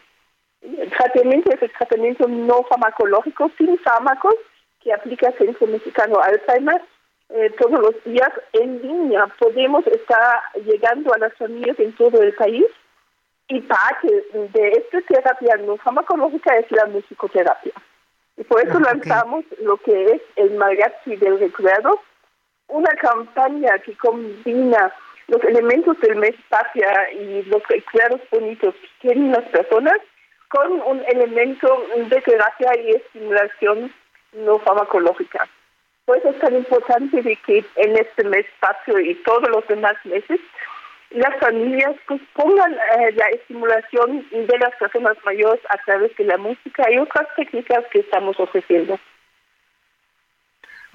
El 0.61 0.87
tratamiento 0.91 1.51
es 1.51 1.63
el 1.63 1.71
tratamiento 1.71 2.27
no 2.27 2.61
farmacológico 2.69 3.49
sin 3.57 3.75
fármacos 3.79 4.35
que 4.81 4.93
aplica 4.93 5.29
el 5.29 5.37
Centro 5.39 5.65
Mexicano 5.65 6.19
Alzheimer 6.21 6.81
eh, 7.29 7.49
todos 7.59 7.79
los 7.79 8.03
días 8.03 8.29
en 8.53 8.83
línea. 8.83 9.25
Podemos 9.39 9.85
estar 9.87 10.41
llegando 10.63 11.11
a 11.11 11.17
las 11.17 11.33
familias 11.37 11.79
en 11.79 11.91
todo 11.93 12.21
el 12.21 12.33
país 12.35 12.67
y 13.47 13.61
parte 13.61 14.07
de 14.31 14.71
esta 14.73 15.01
terapia 15.01 15.55
no 15.57 15.75
farmacológica 15.77 16.55
es 16.57 16.71
la 16.71 16.85
musicoterapia. 16.85 17.73
Y 18.37 18.43
por 18.43 18.61
eso 18.61 18.79
lanzamos 18.79 19.45
lo 19.61 19.77
que 19.77 20.05
es 20.05 20.21
el 20.35 20.51
mariachi 20.55 21.15
del 21.17 21.39
recuerdo, 21.39 22.01
una 22.67 22.89
campaña 22.95 23.77
que 23.79 23.95
combina 23.97 24.91
los 25.27 25.43
elementos 25.43 25.99
del 26.01 26.15
mes 26.15 26.35
patria 26.49 27.11
y 27.11 27.43
los 27.43 27.61
recuerdos 27.67 28.21
bonitos 28.31 28.75
que 28.75 29.09
tienen 29.09 29.31
las 29.31 29.43
personas 29.49 29.99
con 30.49 30.71
un 30.81 31.03
elemento 31.07 31.85
de 31.95 32.21
terapia 32.21 32.71
y 32.79 32.91
estimulación 32.91 33.93
no 34.33 34.59
farmacológica. 34.59 35.47
Por 36.05 36.17
eso 36.17 36.29
es 36.29 36.39
tan 36.39 36.55
importante 36.55 37.21
de 37.21 37.35
que 37.37 37.63
en 37.75 37.97
este 37.97 38.23
mes 38.25 38.45
patrio 38.59 38.99
y 38.99 39.15
todos 39.23 39.47
los 39.49 39.65
demás 39.67 39.95
meses 40.03 40.39
las 41.13 41.39
familias 41.39 41.95
pues 42.07 42.21
pongan 42.35 42.73
eh, 42.73 43.11
la 43.15 43.27
estimulación 43.27 44.25
de 44.31 44.57
las 44.59 44.75
personas 44.79 45.15
mayores 45.25 45.61
a 45.69 45.77
través 45.85 46.15
de 46.17 46.25
la 46.25 46.37
música 46.37 46.91
y 46.91 46.97
otras 46.97 47.27
técnicas 47.35 47.83
que 47.91 47.99
estamos 47.99 48.39
ofreciendo. 48.39 48.99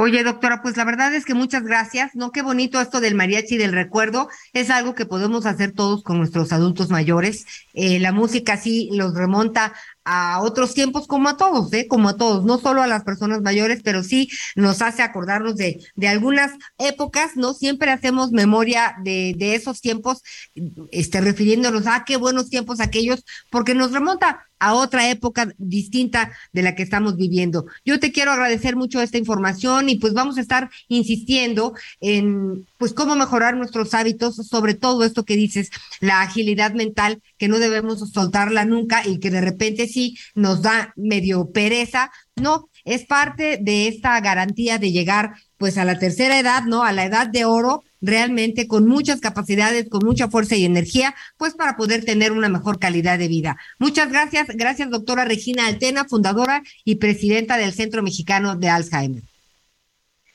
Oye, 0.00 0.22
doctora, 0.22 0.62
pues 0.62 0.76
la 0.76 0.84
verdad 0.84 1.12
es 1.12 1.24
que 1.24 1.34
muchas 1.34 1.64
gracias. 1.64 2.14
No, 2.14 2.30
qué 2.30 2.40
bonito 2.40 2.80
esto 2.80 3.00
del 3.00 3.16
mariachi 3.16 3.56
del 3.56 3.72
recuerdo. 3.72 4.28
Es 4.52 4.70
algo 4.70 4.94
que 4.94 5.06
podemos 5.06 5.44
hacer 5.44 5.72
todos 5.72 6.04
con 6.04 6.18
nuestros 6.18 6.52
adultos 6.52 6.88
mayores. 6.90 7.46
Eh, 7.74 7.98
la 7.98 8.12
música 8.12 8.56
sí 8.56 8.90
los 8.92 9.12
remonta 9.16 9.72
a 10.10 10.40
otros 10.40 10.72
tiempos 10.72 11.06
como 11.06 11.28
a 11.28 11.36
todos, 11.36 11.70
¿eh? 11.74 11.86
como 11.86 12.08
a 12.08 12.16
todos, 12.16 12.42
no 12.42 12.58
solo 12.58 12.82
a 12.82 12.86
las 12.86 13.04
personas 13.04 13.42
mayores, 13.42 13.82
pero 13.84 14.02
sí 14.02 14.30
nos 14.56 14.80
hace 14.80 15.02
acordarnos 15.02 15.56
de, 15.56 15.84
de 15.96 16.08
algunas 16.08 16.52
épocas, 16.78 17.36
¿no? 17.36 17.52
Siempre 17.52 17.90
hacemos 17.90 18.32
memoria 18.32 18.96
de, 19.04 19.34
de 19.36 19.54
esos 19.54 19.82
tiempos, 19.82 20.22
este, 20.92 21.20
refiriéndonos 21.20 21.86
a 21.86 22.04
qué 22.06 22.16
buenos 22.16 22.48
tiempos 22.48 22.80
aquellos, 22.80 23.22
porque 23.50 23.74
nos 23.74 23.92
remonta 23.92 24.48
a 24.60 24.74
otra 24.74 25.10
época 25.10 25.52
distinta 25.58 26.32
de 26.52 26.62
la 26.62 26.74
que 26.74 26.82
estamos 26.82 27.16
viviendo. 27.16 27.66
Yo 27.84 28.00
te 28.00 28.12
quiero 28.12 28.32
agradecer 28.32 28.76
mucho 28.76 29.00
esta 29.00 29.18
información 29.18 29.88
y 29.88 29.96
pues 29.96 30.14
vamos 30.14 30.38
a 30.38 30.40
estar 30.40 30.70
insistiendo 30.88 31.74
en 32.00 32.66
pues 32.76 32.92
cómo 32.92 33.14
mejorar 33.14 33.56
nuestros 33.56 33.94
hábitos, 33.94 34.36
sobre 34.36 34.74
todo 34.74 35.04
esto 35.04 35.24
que 35.24 35.36
dices, 35.36 35.70
la 36.00 36.22
agilidad 36.22 36.74
mental, 36.74 37.22
que 37.36 37.48
no 37.48 37.58
debemos 37.58 38.00
soltarla 38.10 38.64
nunca 38.64 39.06
y 39.06 39.18
que 39.18 39.30
de 39.30 39.40
repente 39.40 39.86
sí 39.86 39.97
nos 40.34 40.62
da 40.62 40.92
medio 40.96 41.50
pereza. 41.50 42.10
No, 42.36 42.68
es 42.84 43.04
parte 43.04 43.58
de 43.60 43.88
esta 43.88 44.20
garantía 44.20 44.78
de 44.78 44.92
llegar 44.92 45.32
pues 45.56 45.76
a 45.76 45.84
la 45.84 45.98
tercera 45.98 46.38
edad, 46.38 46.62
¿no? 46.64 46.84
A 46.84 46.92
la 46.92 47.04
edad 47.04 47.26
de 47.26 47.44
oro, 47.44 47.82
realmente 48.00 48.68
con 48.68 48.86
muchas 48.86 49.20
capacidades, 49.20 49.88
con 49.88 50.04
mucha 50.04 50.28
fuerza 50.28 50.54
y 50.56 50.64
energía, 50.64 51.14
pues 51.36 51.54
para 51.54 51.76
poder 51.76 52.04
tener 52.04 52.32
una 52.32 52.48
mejor 52.48 52.78
calidad 52.78 53.18
de 53.18 53.28
vida. 53.28 53.56
Muchas 53.78 54.10
gracias, 54.10 54.48
gracias 54.48 54.90
doctora 54.90 55.24
Regina 55.24 55.66
Altena, 55.66 56.04
fundadora 56.04 56.62
y 56.84 56.96
presidenta 56.96 57.56
del 57.56 57.72
Centro 57.72 58.02
Mexicano 58.02 58.56
de 58.56 58.68
Alzheimer. 58.68 59.22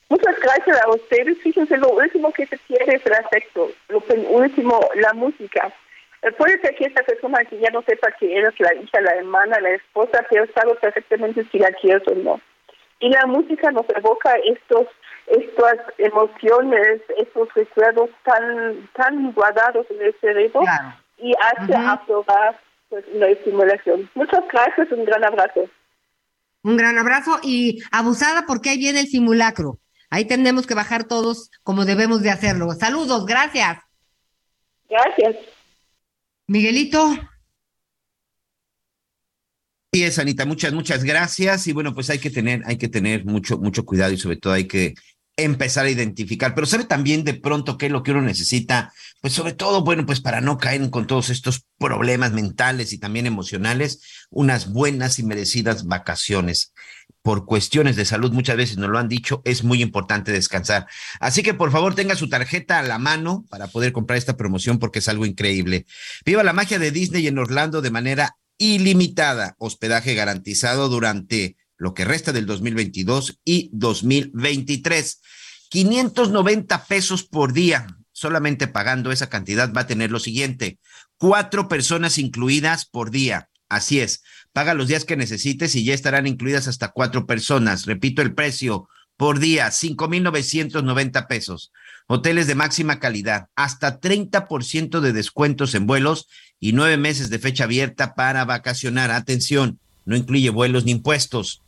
Muchas 0.10 0.36
gracias 0.40 0.78
a 0.80 0.92
ustedes. 0.92 1.38
Fíjense, 1.42 1.76
lo 1.78 1.90
último 1.90 2.32
que 2.34 2.46
se 2.46 2.58
quiere 2.68 2.98
es 2.98 3.02
el 3.04 3.44
lo 3.90 4.04
último, 4.30 4.80
la 4.96 5.14
música. 5.14 5.74
Puede 6.38 6.60
ser 6.62 6.76
que 6.76 6.86
esta 6.86 7.04
persona 7.04 7.44
que 7.46 7.60
ya 7.60 7.70
no 7.72 7.82
sepa 7.84 8.12
que 8.20 8.38
eres 8.38 8.54
la 8.60 8.74
hija, 8.76 9.02
la 9.02 9.12
hermana, 9.12 9.60
la 9.60 9.72
esposa, 9.72 10.26
pero 10.30 10.46
sabe 10.54 10.76
perfectamente 10.76 11.46
si 11.52 11.60
la 11.60 11.72
quieres 11.74 12.08
o 12.08 12.16
no. 12.16 12.40
Y 13.00 13.10
la 13.10 13.26
música 13.26 13.72
nos 13.72 13.86
evoca 13.90 14.34
estos 14.46 14.88
estas 15.28 15.80
emociones, 15.98 17.02
estos 17.18 17.54
recuerdos 17.54 18.10
tan 18.24 18.90
tan 18.94 19.32
guardados 19.34 19.86
en 19.90 20.02
el 20.02 20.16
cerebro 20.20 20.62
y 21.18 21.34
hace 21.40 21.76
aprobar 21.76 22.60
pues, 22.90 23.06
la 23.14 23.28
estimulación. 23.28 24.10
Muchas 24.16 24.44
gracias, 24.52 24.92
un 24.92 25.06
gran 25.06 25.26
abrazo. 25.26 25.70
Un 26.64 26.78
gran 26.78 26.98
abrazo 26.98 27.40
y 27.44 27.82
abusada 27.92 28.46
porque 28.48 28.70
ahí 28.70 28.78
viene 28.78 29.02
el 29.02 29.08
simulacro. 29.08 29.80
Ahí 30.10 30.26
tenemos 30.26 30.68
que 30.68 30.76
bajar 30.76 31.06
todos 31.06 31.50
como 31.64 31.86
debemos 31.86 32.22
de 32.22 32.30
hacerlo. 32.30 32.72
Saludos, 32.72 33.26
gracias. 33.26 33.80
Gracias. 34.90 35.63
Miguelito. 36.54 37.12
Sí, 39.92 40.04
es 40.04 40.20
Anita, 40.20 40.46
muchas, 40.46 40.72
muchas 40.72 41.04
gracias. 41.04 41.66
Y 41.66 41.74
bueno, 41.74 41.96
pues 41.96 42.12
hay 42.12 42.20
que 42.20 42.30
tener, 42.30 42.62
hay 42.68 42.78
que 42.78 42.90
tener 42.90 43.26
mucho, 43.26 43.58
mucho 43.58 43.84
cuidado 43.86 44.14
y 44.14 44.20
sobre 44.20 44.38
todo 44.38 44.54
hay 44.54 44.68
que 44.68 44.94
empezar 45.36 45.88
a 45.88 45.90
identificar, 45.90 46.54
pero 46.54 46.68
sabe 46.68 46.84
también 46.84 47.24
de 47.24 47.34
pronto 47.34 47.76
qué 47.76 47.88
es 47.88 47.92
lo 47.92 48.04
que 48.04 48.12
uno 48.12 48.22
necesita, 48.22 48.94
pues 49.20 49.34
sobre 49.34 49.54
todo, 49.54 49.84
bueno, 49.84 50.06
pues 50.06 50.22
para 50.22 50.42
no 50.42 50.60
caer 50.60 50.88
con 50.92 51.08
todos 51.08 51.32
estos 51.32 51.66
problemas 51.80 52.34
mentales 52.34 52.94
y 52.94 53.00
también 53.00 53.26
emocionales, 53.26 54.28
unas 54.30 54.72
buenas 54.72 55.18
y 55.18 55.24
merecidas 55.24 55.86
vacaciones. 55.88 56.72
Por 57.24 57.46
cuestiones 57.46 57.96
de 57.96 58.06
salud, 58.06 58.32
muchas 58.32 58.58
veces 58.58 58.78
nos 58.78 58.90
lo 58.90 59.00
han 59.00 59.08
dicho, 59.08 59.42
es 59.46 59.64
muy 59.64 59.82
importante 59.82 60.32
descansar. 60.32 60.88
Así 61.20 61.42
que 61.42 61.54
por 61.54 61.72
favor 61.72 61.96
tenga 61.96 62.16
su 62.16 62.30
tarjeta 62.30 62.80
a 62.80 62.84
la 62.84 63.00
mano 63.00 63.46
para 63.50 63.68
poder 63.68 63.94
comprar 63.94 64.18
esta 64.18 64.38
promoción 64.38 64.78
porque 64.78 65.00
es 65.00 65.08
algo 65.08 65.26
increíble. 65.26 65.86
Viva 66.26 66.44
la 66.44 66.54
magia 66.54 66.80
de 66.80 66.92
Disney 66.92 67.26
en 67.26 67.40
Orlando 67.40 67.82
de 67.82 67.92
manera 67.92 68.36
ilimitada, 68.58 69.56
hospedaje 69.58 70.14
garantizado 70.14 70.90
durante 70.90 71.58
lo 71.78 71.94
que 71.94 72.06
resta 72.06 72.32
del 72.32 72.46
2022 72.46 73.40
y 73.44 73.70
2023. 73.74 75.22
590 75.70 76.86
pesos 76.86 77.24
por 77.24 77.54
día. 77.54 77.88
Solamente 78.12 78.68
pagando 78.68 79.12
esa 79.12 79.30
cantidad 79.30 79.74
va 79.74 79.82
a 79.82 79.88
tener 79.88 80.12
lo 80.12 80.20
siguiente, 80.20 80.78
cuatro 81.18 81.68
personas 81.68 82.20
incluidas 82.20 82.86
por 82.86 83.10
día. 83.10 83.50
Así 83.70 84.00
es, 84.00 84.22
paga 84.54 84.76
los 84.76 84.88
días 84.88 85.04
que 85.04 85.18
necesites 85.18 85.76
y 85.76 85.84
ya 85.84 85.94
estarán 85.94 86.28
incluidas 86.28 86.68
hasta 86.68 86.92
cuatro 86.92 87.26
personas. 87.26 87.86
Repito 87.86 88.22
el 88.22 88.34
precio 88.34 88.88
por 89.18 89.40
día, 89.40 89.70
5,990 89.70 91.28
pesos. 91.28 91.72
Hoteles 92.08 92.48
de 92.48 92.56
máxima 92.56 93.00
calidad, 93.00 93.48
hasta 93.56 94.00
30% 94.00 95.00
de 95.00 95.14
descuentos 95.14 95.76
en 95.76 95.88
vuelos 95.88 96.28
y 96.60 96.74
nueve 96.74 96.98
meses 96.98 97.30
de 97.30 97.40
fecha 97.40 97.66
abierta 97.66 98.16
para 98.16 98.46
vacacionar. 98.46 99.12
Atención, 99.12 99.80
no 100.06 100.16
incluye 100.16 100.50
vuelos 100.50 100.86
ni 100.86 100.92
impuestos. 100.92 101.62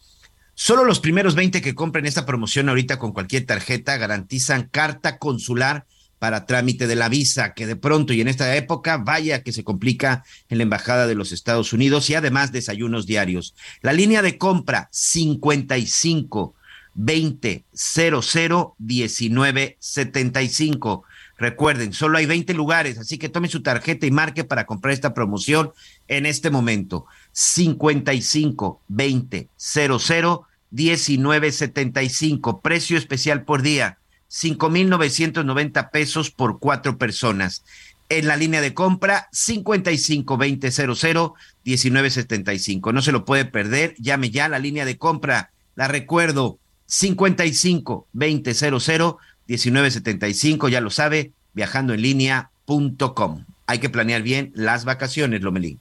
Solo 0.54 0.86
los 0.86 1.00
primeros 1.00 1.36
20 1.36 1.62
que 1.62 1.76
compren 1.76 2.06
esta 2.06 2.26
promoción 2.26 2.70
ahorita 2.70 2.98
con 2.98 3.12
cualquier 3.12 3.46
tarjeta 3.46 3.98
garantizan 3.98 4.70
carta 4.72 5.18
consular 5.18 5.86
para 6.20 6.46
trámite 6.46 6.88
de 6.88 6.96
la 6.96 7.10
visa, 7.10 7.54
que 7.54 7.68
de 7.68 7.76
pronto 7.76 8.14
y 8.14 8.22
en 8.22 8.28
esta 8.28 8.56
época 8.56 8.98
vaya 8.98 9.44
que 9.44 9.52
se 9.52 9.64
complica 9.64 10.24
en 10.50 10.58
la 10.58 10.64
Embajada 10.64 11.08
de 11.08 11.16
los 11.16 11.32
Estados 11.32 11.74
Unidos 11.74 12.10
y 12.10 12.16
además 12.16 12.52
desayunos 12.52 13.06
diarios. 13.06 13.56
La 13.82 13.94
línea 13.94 14.22
de 14.22 14.38
compra 14.38 14.88
55 14.92 16.56
20 16.96 17.66
00 17.74 18.76
19 18.80 19.78
75. 19.80 21.04
Recuerden, 21.38 21.92
solo 21.92 22.18
hay 22.18 22.26
20 22.26 22.54
lugares, 22.54 22.98
así 22.98 23.18
que 23.18 23.28
tome 23.28 23.50
su 23.50 23.62
tarjeta 23.62 24.06
y 24.06 24.12
marque 24.12 24.46
para 24.46 24.66
comprar 24.66 24.94
esta 24.94 25.14
promoción 25.14 25.74
en 26.08 26.26
este 26.26 26.50
momento. 26.50 27.06
55 27.34 28.82
20 28.88 29.50
00 29.58 30.48
19 30.72 31.52
75. 31.52 32.62
Precio 32.62 32.98
especial 32.98 33.44
por 33.44 33.62
día. 33.62 34.00
5,990 34.28 35.90
pesos 35.90 36.32
por 36.32 36.60
cuatro 36.60 36.98
personas. 36.98 37.64
En 38.10 38.28
la 38.28 38.36
línea 38.36 38.62
de 38.62 38.74
compra, 38.74 39.30
55 39.32 40.38
20 40.38 40.72
00 40.72 41.34
19 41.64 42.10
75. 42.10 42.94
No 42.94 43.02
se 43.02 43.12
lo 43.12 43.26
puede 43.26 43.46
perder. 43.46 43.96
Llame 43.98 44.30
ya 44.30 44.46
a 44.46 44.50
la 44.50 44.60
línea 44.60 44.86
de 44.86 44.98
compra. 44.98 45.52
La 45.76 45.88
recuerdo, 45.88 46.60
55 46.86 48.08
20 48.14 48.54
00 48.54 49.18
1975, 49.48 50.70
ya 50.70 50.82
lo 50.82 50.90
sabe, 50.90 51.32
viajando 51.54 51.94
en 51.94 52.02
línea.com. 52.02 53.46
Hay 53.68 53.80
que 53.80 53.90
planear 53.90 54.22
bien 54.22 54.52
las 54.56 54.86
vacaciones, 54.86 55.42
Lomelín. 55.42 55.80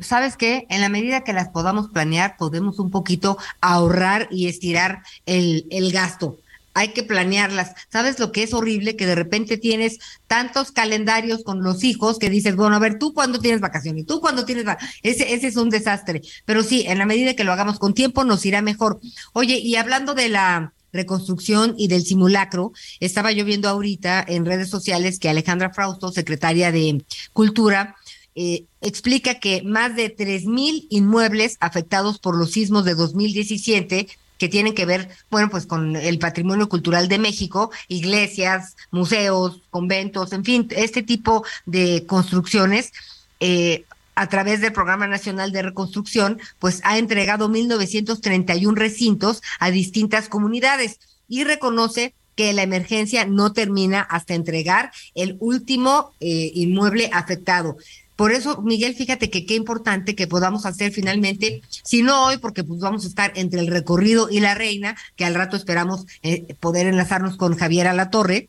¿Sabes 0.00 0.36
qué? 0.36 0.66
En 0.68 0.80
la 0.80 0.88
medida 0.88 1.22
que 1.22 1.32
las 1.32 1.48
podamos 1.48 1.88
planear, 1.88 2.36
podemos 2.36 2.78
un 2.78 2.90
poquito 2.90 3.38
ahorrar 3.60 4.28
y 4.30 4.48
estirar 4.48 5.02
el, 5.26 5.66
el 5.70 5.92
gasto 5.92 6.38
hay 6.76 6.88
que 6.88 7.02
planearlas. 7.02 7.72
¿Sabes 7.90 8.18
lo 8.18 8.32
que 8.32 8.42
es 8.42 8.52
horrible? 8.52 8.96
Que 8.96 9.06
de 9.06 9.14
repente 9.14 9.56
tienes 9.56 9.98
tantos 10.26 10.72
calendarios 10.72 11.42
con 11.42 11.62
los 11.62 11.82
hijos 11.84 12.18
que 12.18 12.28
dices, 12.28 12.54
bueno, 12.54 12.76
a 12.76 12.78
ver, 12.78 12.98
tú 12.98 13.14
cuándo 13.14 13.38
tienes 13.38 13.62
vacaciones, 13.62 14.04
tú 14.04 14.20
cuándo 14.20 14.44
tienes 14.44 14.66
ese, 15.02 15.32
ese 15.32 15.46
es 15.46 15.56
un 15.56 15.70
desastre. 15.70 16.20
Pero 16.44 16.62
sí, 16.62 16.84
en 16.86 16.98
la 16.98 17.06
medida 17.06 17.32
que 17.32 17.44
lo 17.44 17.52
hagamos 17.52 17.78
con 17.78 17.94
tiempo, 17.94 18.24
nos 18.24 18.44
irá 18.44 18.60
mejor. 18.60 19.00
Oye, 19.32 19.56
y 19.58 19.76
hablando 19.76 20.12
de 20.12 20.28
la 20.28 20.74
reconstrucción 20.92 21.74
y 21.78 21.88
del 21.88 22.04
simulacro, 22.04 22.72
estaba 23.00 23.32
yo 23.32 23.46
viendo 23.46 23.70
ahorita 23.70 24.22
en 24.28 24.44
redes 24.44 24.68
sociales 24.68 25.18
que 25.18 25.30
Alejandra 25.30 25.72
Frausto, 25.72 26.12
secretaria 26.12 26.72
de 26.72 27.02
Cultura, 27.32 27.96
eh, 28.34 28.66
explica 28.82 29.40
que 29.40 29.62
más 29.62 29.96
de 29.96 30.10
tres 30.10 30.44
mil 30.44 30.86
inmuebles 30.90 31.56
afectados 31.60 32.18
por 32.18 32.36
los 32.36 32.50
sismos 32.50 32.84
de 32.84 32.94
2017 32.94 34.08
que 34.38 34.48
tienen 34.48 34.74
que 34.74 34.86
ver, 34.86 35.08
bueno, 35.30 35.48
pues 35.50 35.66
con 35.66 35.96
el 35.96 36.18
patrimonio 36.18 36.68
cultural 36.68 37.08
de 37.08 37.18
México, 37.18 37.70
iglesias, 37.88 38.76
museos, 38.90 39.60
conventos, 39.70 40.32
en 40.32 40.44
fin, 40.44 40.68
este 40.70 41.02
tipo 41.02 41.44
de 41.64 42.04
construcciones. 42.06 42.92
Eh, 43.40 43.84
a 44.18 44.28
través 44.28 44.62
del 44.62 44.72
Programa 44.72 45.06
Nacional 45.06 45.52
de 45.52 45.60
Reconstrucción, 45.60 46.40
pues 46.58 46.80
ha 46.84 46.96
entregado 46.96 47.50
1.931 47.50 48.74
recintos 48.74 49.42
a 49.60 49.70
distintas 49.70 50.28
comunidades 50.30 50.98
y 51.28 51.44
reconoce 51.44 52.14
que 52.34 52.52
la 52.52 52.62
emergencia 52.62 53.24
no 53.24 53.52
termina 53.52 54.00
hasta 54.00 54.34
entregar 54.34 54.90
el 55.14 55.36
último 55.40 56.12
eh, 56.20 56.50
inmueble 56.54 57.10
afectado. 57.12 57.76
Por 58.16 58.32
eso, 58.32 58.62
Miguel, 58.62 58.94
fíjate 58.94 59.30
que 59.30 59.44
qué 59.44 59.54
importante 59.54 60.14
que 60.14 60.26
podamos 60.26 60.64
hacer 60.64 60.90
finalmente, 60.90 61.60
si 61.68 62.02
no 62.02 62.24
hoy, 62.24 62.38
porque 62.38 62.64
pues 62.64 62.80
vamos 62.80 63.04
a 63.04 63.08
estar 63.08 63.32
entre 63.36 63.60
el 63.60 63.66
recorrido 63.68 64.28
y 64.30 64.40
la 64.40 64.54
reina, 64.54 64.96
que 65.16 65.26
al 65.26 65.34
rato 65.34 65.56
esperamos 65.56 66.06
eh, 66.22 66.54
poder 66.58 66.86
enlazarnos 66.86 67.36
con 67.36 67.56
Javier 67.56 67.86
Alatorre, 67.86 68.48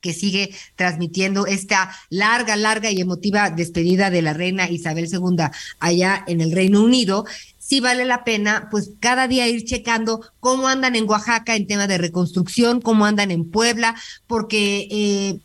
que 0.00 0.14
sigue 0.14 0.54
transmitiendo 0.76 1.46
esta 1.46 1.90
larga, 2.08 2.56
larga 2.56 2.90
y 2.90 3.00
emotiva 3.00 3.50
despedida 3.50 4.10
de 4.10 4.22
la 4.22 4.32
reina 4.32 4.70
Isabel 4.70 5.08
II 5.10 5.36
allá 5.80 6.24
en 6.26 6.40
el 6.40 6.52
Reino 6.52 6.82
Unido, 6.82 7.26
sí 7.68 7.80
vale 7.80 8.06
la 8.06 8.24
pena, 8.24 8.68
pues 8.70 8.92
cada 8.98 9.28
día 9.28 9.46
ir 9.46 9.64
checando 9.64 10.22
cómo 10.40 10.68
andan 10.68 10.96
en 10.96 11.08
Oaxaca 11.08 11.54
en 11.54 11.66
tema 11.66 11.86
de 11.86 11.98
reconstrucción, 11.98 12.80
cómo 12.80 13.04
andan 13.04 13.30
en 13.30 13.50
Puebla, 13.50 13.94
porque 14.26 14.88
eh, 14.90 15.38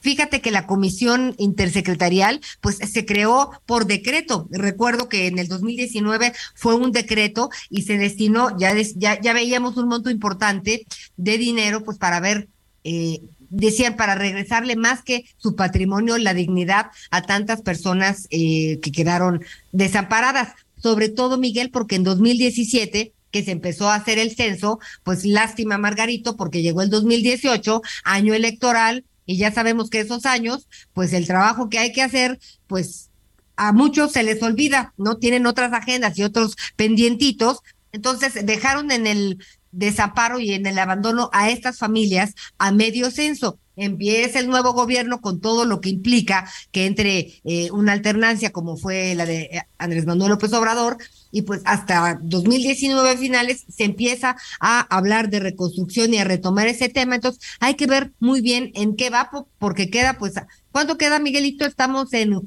Fíjate 0.00 0.40
que 0.40 0.50
la 0.50 0.66
comisión 0.66 1.34
intersecretarial 1.38 2.40
pues 2.60 2.76
se 2.76 3.04
creó 3.04 3.50
por 3.66 3.86
decreto. 3.86 4.48
Recuerdo 4.50 5.08
que 5.08 5.26
en 5.26 5.38
el 5.38 5.48
2019 5.48 6.32
fue 6.54 6.74
un 6.74 6.92
decreto 6.92 7.50
y 7.70 7.82
se 7.82 7.98
destinó, 7.98 8.56
ya, 8.58 8.74
ya, 8.96 9.20
ya 9.20 9.32
veíamos 9.32 9.76
un 9.76 9.88
monto 9.88 10.10
importante 10.10 10.86
de 11.16 11.38
dinero 11.38 11.84
pues 11.84 11.98
para 11.98 12.20
ver 12.20 12.48
eh, 12.84 13.20
decían 13.50 13.96
para 13.96 14.14
regresarle 14.14 14.76
más 14.76 15.02
que 15.02 15.24
su 15.38 15.56
patrimonio, 15.56 16.18
la 16.18 16.34
dignidad 16.34 16.86
a 17.10 17.22
tantas 17.22 17.62
personas 17.62 18.26
eh, 18.30 18.78
que 18.80 18.92
quedaron 18.92 19.42
desamparadas. 19.72 20.54
Sobre 20.80 21.08
todo, 21.08 21.38
Miguel, 21.38 21.70
porque 21.70 21.96
en 21.96 22.04
2017 22.04 23.12
que 23.30 23.42
se 23.42 23.50
empezó 23.50 23.88
a 23.88 23.94
hacer 23.94 24.18
el 24.18 24.34
censo, 24.34 24.78
pues 25.02 25.24
lástima 25.24 25.76
Margarito, 25.76 26.36
porque 26.36 26.62
llegó 26.62 26.80
el 26.80 26.88
2018, 26.88 27.82
año 28.04 28.32
electoral, 28.32 29.04
y 29.28 29.36
ya 29.36 29.52
sabemos 29.52 29.90
que 29.90 30.00
esos 30.00 30.24
años, 30.24 30.68
pues 30.94 31.12
el 31.12 31.26
trabajo 31.26 31.68
que 31.68 31.78
hay 31.78 31.92
que 31.92 32.00
hacer, 32.00 32.40
pues 32.66 33.10
a 33.56 33.74
muchos 33.74 34.12
se 34.12 34.22
les 34.22 34.42
olvida, 34.42 34.94
no 34.96 35.18
tienen 35.18 35.46
otras 35.46 35.70
agendas 35.74 36.18
y 36.18 36.22
otros 36.22 36.56
pendientitos, 36.76 37.58
entonces 37.92 38.46
dejaron 38.46 38.90
en 38.90 39.06
el 39.06 39.44
desamparo 39.70 40.40
y 40.40 40.54
en 40.54 40.64
el 40.64 40.78
abandono 40.78 41.28
a 41.34 41.50
estas 41.50 41.76
familias 41.76 42.34
a 42.56 42.72
medio 42.72 43.10
censo. 43.10 43.58
Empieza 43.76 44.38
el 44.38 44.48
nuevo 44.48 44.72
gobierno 44.72 45.20
con 45.20 45.42
todo 45.42 45.66
lo 45.66 45.82
que 45.82 45.90
implica 45.90 46.50
que 46.72 46.86
entre 46.86 47.42
eh, 47.44 47.70
una 47.70 47.92
alternancia 47.92 48.50
como 48.50 48.78
fue 48.78 49.14
la 49.14 49.26
de 49.26 49.42
eh, 49.42 49.62
Andrés 49.76 50.06
Manuel 50.06 50.30
López 50.30 50.54
Obrador, 50.54 50.96
y 51.30 51.42
pues 51.42 51.60
hasta 51.64 52.18
2019 52.22 53.16
finales 53.16 53.64
se 53.68 53.84
empieza 53.84 54.36
a 54.60 54.80
hablar 54.94 55.30
de 55.30 55.40
reconstrucción 55.40 56.14
y 56.14 56.18
a 56.18 56.24
retomar 56.24 56.66
ese 56.68 56.88
tema. 56.88 57.16
Entonces 57.16 57.42
hay 57.60 57.74
que 57.74 57.86
ver 57.86 58.12
muy 58.20 58.40
bien 58.40 58.72
en 58.74 58.96
qué 58.96 59.10
va, 59.10 59.30
porque 59.58 59.90
queda 59.90 60.18
pues, 60.18 60.34
¿cuánto 60.72 60.96
queda 60.98 61.18
Miguelito? 61.18 61.64
Estamos 61.64 62.12
en, 62.12 62.40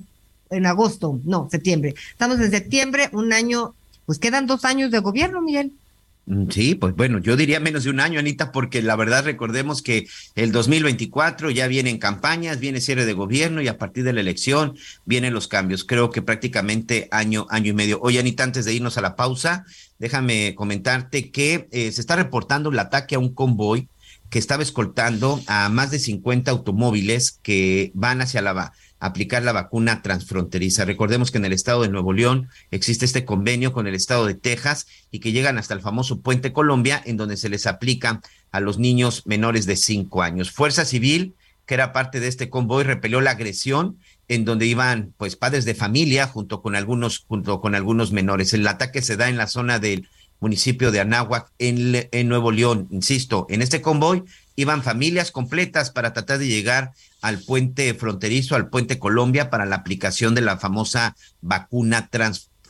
en 0.50 0.66
agosto, 0.66 1.20
no, 1.24 1.48
septiembre. 1.50 1.96
Estamos 2.12 2.40
en 2.40 2.52
septiembre, 2.52 3.10
un 3.14 3.34
año, 3.34 3.76
pues 4.06 4.20
quedan 4.20 4.48
dos 4.48 4.66
años 4.66 4.92
de 4.92 5.00
gobierno, 5.00 5.42
Miguel. 5.42 5.74
Mm, 6.26 6.50
sí, 6.50 6.76
pues 6.76 6.96
bueno, 6.96 7.18
yo 7.20 7.36
diría 7.36 7.60
menos 7.60 7.84
de 7.84 7.90
un 7.90 8.00
año, 8.00 8.20
Anita, 8.20 8.52
porque 8.52 8.82
la 8.82 8.96
verdad 8.96 9.26
recordemos 9.26 9.82
que 9.82 10.08
el 10.36 10.52
2024 10.52 11.50
ya 11.50 11.68
vienen 11.68 11.98
campañas, 11.98 12.60
viene 12.60 12.80
cierre 12.80 13.06
de 13.06 13.14
gobierno 13.14 13.62
y 13.62 13.68
a 13.68 13.78
partir 13.78 14.04
de 14.04 14.14
la 14.14 14.22
elección 14.22 14.78
vienen 15.06 15.34
los 15.34 15.48
cambios. 15.48 15.84
Creo 15.84 16.12
que 16.12 16.22
prácticamente 16.22 17.08
año, 17.12 17.48
año 17.50 17.72
y 17.72 17.74
medio. 17.74 18.00
Oye, 18.02 18.20
Anita, 18.20 18.44
antes 18.44 18.66
de 18.66 18.74
irnos 18.74 18.98
a 18.98 19.02
la 19.02 19.16
pausa, 19.16 19.66
déjame 19.98 20.54
comentarte 20.56 21.32
que 21.32 21.68
eh, 21.72 21.92
se 21.92 22.02
está 22.02 22.16
reportando 22.16 22.70
el 22.70 22.80
ataque 22.80 23.16
a 23.16 23.20
un 23.20 23.34
convoy 23.34 23.88
que 24.30 24.40
estaba 24.40 24.64
escoltando 24.64 25.42
a 25.48 25.68
más 25.70 25.92
de 25.92 26.00
50 26.00 26.52
automóviles 26.52 27.40
que 27.44 27.92
van 27.94 28.22
hacia 28.22 28.42
la 28.42 28.72
aplicar 29.02 29.42
la 29.44 29.52
vacuna 29.52 30.04
transfronteriza. 30.04 30.86
Recordemos 30.86 31.32
que 31.32 31.40
en 31.40 31.46
el 31.46 31.54
estado 31.54 31.82
de 31.82 31.90
Nuevo 31.90 32.14
León 32.14 32.50
existe 32.70 33.04
este 33.04 33.26
convenio 33.26 33.74
con 33.74 33.88
el 33.88 33.96
estado 33.96 34.28
de 34.28 34.36
Texas 34.36 34.86
y 35.10 35.20
que 35.20 35.32
llegan 35.32 35.58
hasta 35.58 35.74
el 35.74 35.82
famoso 35.82 36.22
Puente 36.22 36.54
Colombia, 36.54 37.02
en 37.04 37.18
donde 37.18 37.36
se 37.36 37.50
les 37.50 37.66
aplica 37.66 38.22
a 38.52 38.60
los 38.60 38.78
niños 38.78 39.24
menores 39.26 39.66
de 39.66 39.76
cinco 39.76 40.22
años. 40.22 40.52
Fuerza 40.52 40.86
Civil, 40.86 41.34
que 41.66 41.74
era 41.74 41.94
parte 41.94 42.20
de 42.20 42.28
este 42.28 42.52
convoy, 42.52 42.84
repelió 42.84 43.22
la 43.22 43.32
agresión 43.32 43.98
en 44.28 44.46
donde 44.46 44.68
iban 44.68 45.14
pues 45.18 45.36
padres 45.36 45.66
de 45.66 45.74
familia 45.74 46.28
junto 46.28 46.62
con 46.62 46.76
algunos 46.76 47.26
junto 47.28 47.60
con 47.60 47.74
algunos 47.74 48.12
menores. 48.12 48.54
El 48.54 48.68
ataque 48.68 49.02
se 49.02 49.18
da 49.18 49.30
en 49.30 49.38
la 49.38 49.48
zona 49.48 49.80
del 49.80 50.08
municipio 50.40 50.92
de 50.92 51.00
Anáhuac 51.00 51.52
en, 51.58 52.08
en 52.12 52.28
Nuevo 52.28 52.52
León. 52.52 52.88
Insisto, 52.92 53.48
en 53.50 53.64
este 53.64 53.82
convoy 53.82 54.24
iban 54.56 54.84
familias 54.84 55.32
completas 55.32 55.90
para 55.90 56.14
tratar 56.14 56.38
de 56.38 56.48
llegar 56.48 56.92
al 57.22 57.40
puente 57.40 57.94
fronterizo, 57.94 58.56
al 58.56 58.70
puente 58.70 59.00
Colombia, 59.00 59.50
para 59.50 59.66
la 59.66 59.78
aplicación 59.78 60.36
de 60.36 60.42
la 60.42 60.58
famosa 60.58 61.16
vacuna 61.42 62.10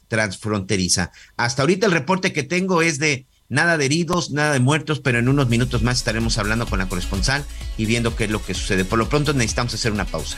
transfronteriza. 0.08 1.12
Hasta 1.38 1.64
ahorita 1.64 1.86
el 1.86 1.93
reporte 1.93 2.34
que 2.34 2.43
tengo 2.43 2.82
es 2.82 2.99
de 2.99 3.26
nada 3.49 3.78
de 3.78 3.86
heridos, 3.86 4.32
nada 4.32 4.54
de 4.54 4.60
muertos, 4.60 4.99
pero 4.99 5.20
en 5.20 5.28
unos 5.28 5.49
minutos 5.49 5.84
más 5.84 5.97
estaremos 5.97 6.38
hablando 6.38 6.66
con 6.66 6.80
la 6.80 6.88
corresponsal 6.88 7.43
y 7.78 7.86
viendo 7.86 8.16
qué 8.16 8.26
es 8.26 8.32
lo 8.32 8.43
que 8.43 8.54
sucede. 8.54 8.86
Por 8.86 8.99
lo 8.99 9.10
pronto 9.10 9.34
necesitamos 9.34 9.74
hacer 9.74 9.91
una 9.91 10.06
pausa. 10.06 10.38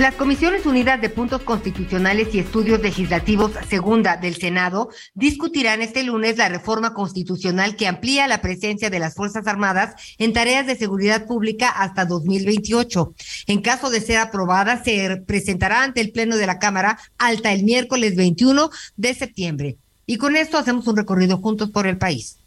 Las 0.00 0.14
Comisiones 0.14 0.64
Unidas 0.64 0.98
de 1.02 1.10
Puntos 1.10 1.42
Constitucionales 1.42 2.34
y 2.34 2.38
Estudios 2.38 2.80
Legislativos 2.80 3.52
Segunda 3.68 4.16
del 4.16 4.34
Senado 4.34 4.88
discutirán 5.12 5.82
este 5.82 6.02
lunes 6.04 6.38
la 6.38 6.48
reforma 6.48 6.94
constitucional 6.94 7.76
que 7.76 7.86
amplía 7.86 8.26
la 8.26 8.40
presencia 8.40 8.88
de 8.88 8.98
las 8.98 9.14
Fuerzas 9.14 9.46
Armadas 9.46 9.96
en 10.16 10.32
tareas 10.32 10.66
de 10.66 10.76
seguridad 10.76 11.26
pública 11.26 11.68
hasta 11.68 12.06
2028. 12.06 13.12
En 13.46 13.60
caso 13.60 13.90
de 13.90 14.00
ser 14.00 14.16
aprobada, 14.16 14.82
se 14.82 15.18
presentará 15.26 15.82
ante 15.82 16.00
el 16.00 16.12
Pleno 16.12 16.38
de 16.38 16.46
la 16.46 16.58
Cámara 16.58 16.98
hasta 17.18 17.52
el 17.52 17.64
miércoles 17.64 18.16
21 18.16 18.70
de 18.96 19.12
septiembre. 19.12 19.76
Y 20.06 20.16
con 20.16 20.34
esto 20.34 20.56
hacemos 20.56 20.86
un 20.86 20.96
recorrido 20.96 21.36
juntos 21.36 21.68
por 21.68 21.86
el 21.86 21.98
país. 21.98 22.39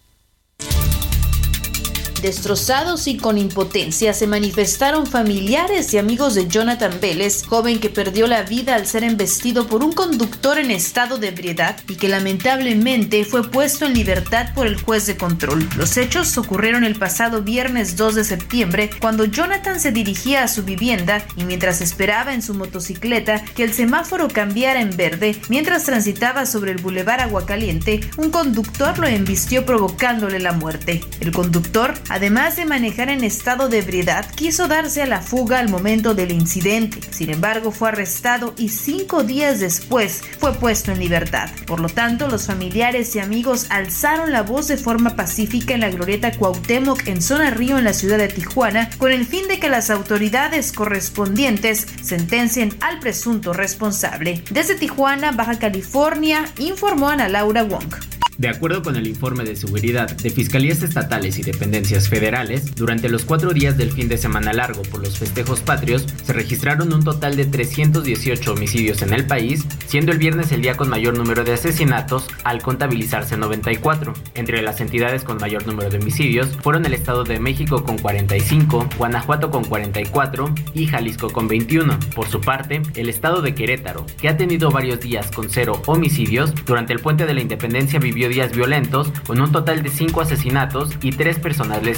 Destrozados 2.24 3.08
y 3.08 3.18
con 3.18 3.38
impotencia 3.38 4.14
se 4.14 4.28
manifestaron 4.28 5.06
familiares 5.06 5.94
y 5.94 5.98
amigos 5.98 6.36
de 6.36 6.48
Jonathan 6.48 6.98
Vélez, 7.02 7.44
joven 7.46 7.82
que 7.82 7.90
perdió 7.90 8.28
la 8.28 8.44
vida 8.44 8.76
al 8.76 8.88
ser 8.88 9.04
embestido 9.04 9.68
por 9.68 9.84
un 9.84 9.92
conductor 9.92 10.58
en 10.58 10.72
estado 10.72 11.18
de 11.18 11.28
ebriedad 11.28 11.76
y 11.90 11.96
que 11.98 12.08
lamentablemente 12.08 13.26
fue 13.26 13.52
puesto 13.52 13.86
en 13.86 13.94
libertad 13.94 14.54
por 14.56 14.68
el 14.68 14.80
juez 14.80 15.06
de 15.06 15.18
control. 15.18 15.68
Los 15.76 15.98
hechos 15.98 16.38
ocurrieron 16.38 16.86
el 16.86 16.96
pasado 16.96 17.42
viernes 17.42 17.98
2 17.98 18.16
de 18.16 18.24
septiembre 18.24 18.90
cuando 19.02 19.26
Jonathan 19.26 19.82
se 19.82 19.92
dirigía 19.92 20.46
a 20.46 20.48
su 20.48 20.64
vivienda 20.64 21.26
y 21.36 21.44
mientras 21.44 21.82
esperaba 21.82 22.34
en 22.34 22.42
su 22.42 22.54
motocicleta 22.54 23.44
que 23.44 23.66
el 23.66 23.74
semáforo 23.74 24.30
cambiara 24.30 24.80
en 24.80 24.96
verde, 24.96 25.36
mientras 25.50 25.84
transitaba 25.84 26.46
sobre 26.46 26.72
el 26.72 26.82
bulevar 26.82 27.20
Aguacaliente, 27.20 28.00
un 28.16 28.32
conductor 28.32 28.98
lo 28.98 29.08
embistió 29.08 29.66
provocándole 29.66 30.40
la 30.40 30.54
muerte. 30.54 31.02
El 31.20 31.34
conductor 31.34 31.94
Además 32.14 32.58
de 32.58 32.66
manejar 32.66 33.10
en 33.10 33.24
estado 33.24 33.70
de 33.70 33.80
ebriedad, 33.80 34.30
quiso 34.36 34.68
darse 34.68 35.02
a 35.02 35.08
la 35.08 35.20
fuga 35.20 35.58
al 35.58 35.68
momento 35.68 36.14
del 36.14 36.32
incidente. 36.32 37.00
Sin 37.10 37.32
embargo, 37.32 37.72
fue 37.72 37.90
arrestado 37.90 38.54
y 38.56 38.70
cinco 38.70 39.24
días 39.24 39.60
después 39.60 40.22
fue 40.38 40.54
puesto 40.54 40.92
en 40.92 41.00
libertad. 41.00 41.50
Por 41.66 41.80
lo 41.80 41.90
tanto, 41.90 42.28
los 42.28 42.46
familiares 42.46 43.16
y 43.16 43.20
amigos 43.20 43.66
alzaron 43.72 44.32
la 44.32 44.44
voz 44.44 44.68
de 44.68 44.78
forma 44.78 45.16
pacífica 45.16 45.74
en 45.74 45.80
la 45.80 45.90
glorieta 45.90 46.32
Cuauhtémoc 46.34 47.08
en 47.08 47.20
Zona 47.20 47.50
Río 47.50 47.80
en 47.80 47.84
la 47.84 47.94
ciudad 47.94 48.20
de 48.20 48.28
Tijuana 48.28 48.92
con 49.00 49.12
el 49.12 49.26
fin 49.26 49.48
de 49.48 49.60
que 49.60 49.70
las 49.70 49.90
autoridades 49.90 50.72
correspondientes 50.72 51.88
sentencien 52.04 52.76
al 52.82 53.00
presunto 53.00 53.54
responsable. 53.54 54.44
Desde 54.52 54.76
Tijuana, 54.76 55.32
Baja 55.32 55.58
California, 55.58 56.46
informó 56.60 57.10
Ana 57.10 57.28
Laura 57.28 57.64
Wong. 57.64 57.92
De 58.38 58.50
acuerdo 58.50 58.82
con 58.82 58.96
el 58.96 59.08
informe 59.08 59.44
de 59.44 59.56
seguridad 59.56 60.10
de 60.10 60.30
fiscalías 60.30 60.82
estatales 60.82 61.38
y 61.38 61.44
dependencias 61.44 62.03
federales, 62.10 62.76
durante 62.76 63.10
los 63.10 63.26
cuatro 63.26 63.54
días 63.54 63.78
del 63.78 63.92
fin 63.92 64.10
de 64.10 64.18
semana 64.18 64.54
largo 64.54 64.82
por 64.84 65.02
los 65.02 65.18
festejos 65.18 65.62
patrios, 65.62 66.06
se 66.24 66.34
registraron 66.34 66.94
un 66.94 67.04
total 67.04 67.36
de 67.36 67.46
318 67.46 68.54
homicidios 68.54 69.02
en 69.02 69.14
el 69.14 69.26
país, 69.26 69.66
siendo 69.88 70.12
el 70.12 70.18
viernes 70.18 70.52
el 70.52 70.62
día 70.62 70.76
con 70.76 70.90
mayor 70.90 71.18
número 71.18 71.44
de 71.44 71.54
asesinatos 71.54 72.28
al 72.44 72.62
contabilizarse 72.62 73.38
94. 73.38 74.14
Entre 74.36 74.62
las 74.62 74.82
entidades 74.82 75.24
con 75.24 75.38
mayor 75.38 75.66
número 75.66 75.90
de 75.90 75.98
homicidios 75.98 76.50
fueron 76.62 76.86
el 76.86 76.94
Estado 76.94 77.24
de 77.24 77.40
México 77.40 77.84
con 77.84 77.98
45, 77.98 78.90
Guanajuato 78.98 79.50
con 79.50 79.64
44 79.64 80.54
y 80.74 80.88
Jalisco 80.88 81.30
con 81.32 81.48
21. 81.48 81.98
Por 82.16 82.28
su 82.28 82.42
parte, 82.42 82.82
el 82.96 83.10
Estado 83.10 83.42
de 83.42 83.56
Querétaro, 83.56 84.06
que 84.20 84.30
ha 84.30 84.38
tenido 84.38 84.72
varios 84.72 85.00
días 85.00 85.32
con 85.32 85.50
cero 85.50 85.82
homicidios, 85.86 86.54
durante 86.66 86.94
el 86.94 87.00
puente 87.00 87.26
de 87.26 87.34
la 87.34 87.42
Independencia 87.42 88.00
vivió 88.00 88.30
días 88.30 88.52
violentos 88.52 89.12
con 89.26 89.40
un 89.40 89.52
total 89.52 89.84
de 89.84 89.90
5 89.90 90.22
asesinatos 90.22 90.92
y 91.02 91.12
3 91.12 91.40
personas 91.40 91.82
lesionadas 91.82 91.93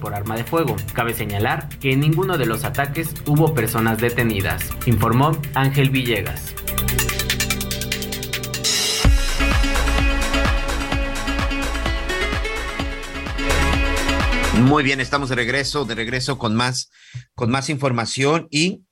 por 0.00 0.14
arma 0.14 0.36
de 0.36 0.44
fuego. 0.44 0.76
Cabe 0.94 1.14
señalar 1.14 1.68
que 1.80 1.92
en 1.92 2.00
ninguno 2.00 2.38
de 2.38 2.46
los 2.46 2.64
ataques 2.64 3.14
hubo 3.26 3.54
personas 3.54 3.98
detenidas, 3.98 4.62
informó 4.86 5.32
Ángel 5.54 5.90
Villegas. 5.90 6.54
Muy 14.60 14.84
bien, 14.84 15.00
estamos 15.00 15.28
de 15.28 15.34
regreso, 15.34 15.84
de 15.84 15.96
regreso 15.96 16.38
con 16.38 16.54
más, 16.54 16.90
con 17.34 17.50
más 17.50 17.68
información 17.68 18.46
y 18.50 18.84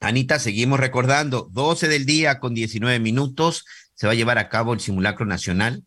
Anita, 0.00 0.38
seguimos 0.38 0.80
recordando, 0.80 1.48
12 1.52 1.88
del 1.88 2.06
día 2.06 2.38
con 2.38 2.54
19 2.54 3.00
minutos, 3.00 3.64
se 3.94 4.06
va 4.06 4.12
a 4.12 4.16
llevar 4.16 4.38
a 4.38 4.48
cabo 4.48 4.72
el 4.72 4.80
simulacro 4.80 5.24
nacional, 5.24 5.84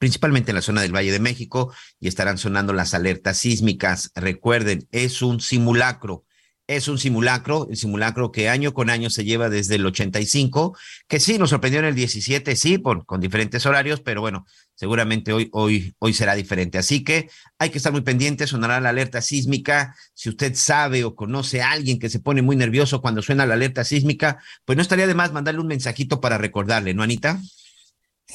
principalmente 0.00 0.50
en 0.50 0.54
la 0.56 0.62
zona 0.62 0.80
del 0.80 0.94
Valle 0.96 1.12
de 1.12 1.20
México, 1.20 1.74
y 2.00 2.08
estarán 2.08 2.38
sonando 2.38 2.72
las 2.72 2.94
alertas 2.94 3.36
sísmicas. 3.36 4.10
Recuerden, 4.14 4.88
es 4.92 5.20
un 5.20 5.40
simulacro. 5.40 6.24
Es 6.66 6.86
un 6.88 6.98
simulacro, 6.98 7.66
el 7.68 7.76
simulacro 7.76 8.30
que 8.30 8.48
año 8.48 8.72
con 8.72 8.90
año 8.90 9.10
se 9.10 9.24
lleva 9.24 9.50
desde 9.50 9.74
el 9.74 9.84
85, 9.84 10.76
que 11.08 11.18
sí, 11.18 11.36
nos 11.36 11.50
sorprendió 11.50 11.80
en 11.80 11.86
el 11.86 11.96
17, 11.96 12.54
sí, 12.54 12.78
por, 12.78 13.04
con 13.04 13.20
diferentes 13.20 13.66
horarios, 13.66 14.00
pero 14.00 14.20
bueno, 14.20 14.46
seguramente 14.74 15.32
hoy, 15.32 15.48
hoy, 15.52 15.96
hoy 15.98 16.14
será 16.14 16.36
diferente. 16.36 16.78
Así 16.78 17.02
que 17.02 17.28
hay 17.58 17.70
que 17.70 17.78
estar 17.78 17.92
muy 17.92 18.02
pendientes, 18.02 18.50
sonará 18.50 18.80
la 18.80 18.90
alerta 18.90 19.20
sísmica. 19.20 19.96
Si 20.14 20.28
usted 20.28 20.54
sabe 20.54 21.02
o 21.02 21.16
conoce 21.16 21.60
a 21.60 21.72
alguien 21.72 21.98
que 21.98 22.08
se 22.08 22.20
pone 22.20 22.40
muy 22.40 22.54
nervioso 22.54 23.02
cuando 23.02 23.20
suena 23.20 23.46
la 23.46 23.54
alerta 23.54 23.82
sísmica, 23.84 24.38
pues 24.64 24.76
no 24.76 24.82
estaría 24.82 25.08
de 25.08 25.14
más 25.14 25.32
mandarle 25.32 25.60
un 25.60 25.66
mensajito 25.66 26.20
para 26.20 26.38
recordarle, 26.38 26.94
¿no, 26.94 27.02
Anita? 27.02 27.40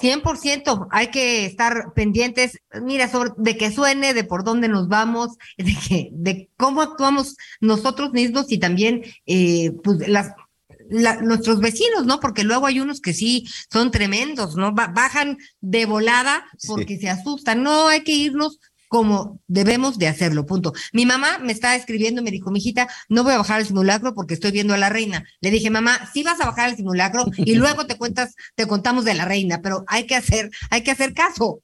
100%, 0.02 0.88
hay 0.92 1.08
que 1.08 1.46
estar 1.46 1.94
pendientes, 1.94 2.60
mira, 2.82 3.08
sobre, 3.10 3.32
de 3.38 3.58
que 3.58 3.72
suene, 3.72 4.14
de 4.14 4.24
por 4.24 4.44
dónde 4.44 4.68
nos 4.68 4.88
vamos, 4.88 5.32
de 5.58 5.76
que, 5.88 6.10
de 6.12 6.50
cómo 6.58 6.82
actuamos 6.82 7.38
nosotros 7.62 8.12
mismos 8.12 8.52
y 8.52 8.58
también, 8.58 9.04
eh, 9.26 9.72
pues, 9.84 10.08
las, 10.08 10.32
nuestros 11.22 11.60
vecinos, 11.60 12.06
¿no? 12.06 12.20
Porque 12.20 12.44
luego 12.44 12.68
hay 12.68 12.80
unos 12.80 13.02
que 13.02 13.14
sí 13.14 13.48
son 13.72 13.92
tremendos, 13.92 14.56
¿no? 14.56 14.74
bajan 14.74 15.38
de 15.60 15.86
volada 15.86 16.46
porque 16.68 17.00
se 17.00 17.10
asustan. 17.10 17.64
No, 17.64 17.88
hay 17.88 18.04
que 18.04 18.12
irnos 18.12 18.60
como 18.88 19.42
debemos 19.48 19.98
de 19.98 20.08
hacerlo, 20.08 20.46
punto. 20.46 20.74
Mi 20.94 21.06
mamá 21.06 21.40
me 21.40 21.52
está 21.52 21.76
escribiendo, 21.76 22.22
me 22.22 22.32
dijo, 22.32 22.52
mijita, 22.52 22.88
no 23.10 23.24
voy 23.24 23.34
a 23.34 23.38
bajar 23.38 23.62
el 23.62 23.68
simulacro 23.68 24.14
porque 24.14 24.34
estoy 24.34 24.52
viendo 24.52 24.74
a 24.74 24.78
la 24.78 24.90
reina. 24.90 25.26
Le 25.42 25.52
dije, 25.52 25.70
mamá, 25.70 26.10
sí 26.14 26.24
vas 26.24 26.40
a 26.42 26.46
bajar 26.46 26.70
el 26.70 26.76
simulacro 26.76 27.26
y 27.38 27.56
luego 27.56 27.86
te 27.86 27.98
cuentas, 27.98 28.36
te 28.56 28.68
contamos 28.68 29.06
de 29.06 29.14
la 29.14 29.26
reina, 29.26 29.62
pero 29.62 29.84
hay 29.88 30.06
que 30.06 30.16
hacer, 30.16 30.50
hay 30.70 30.82
que 30.82 30.92
hacer 30.92 31.14
caso. 31.14 31.62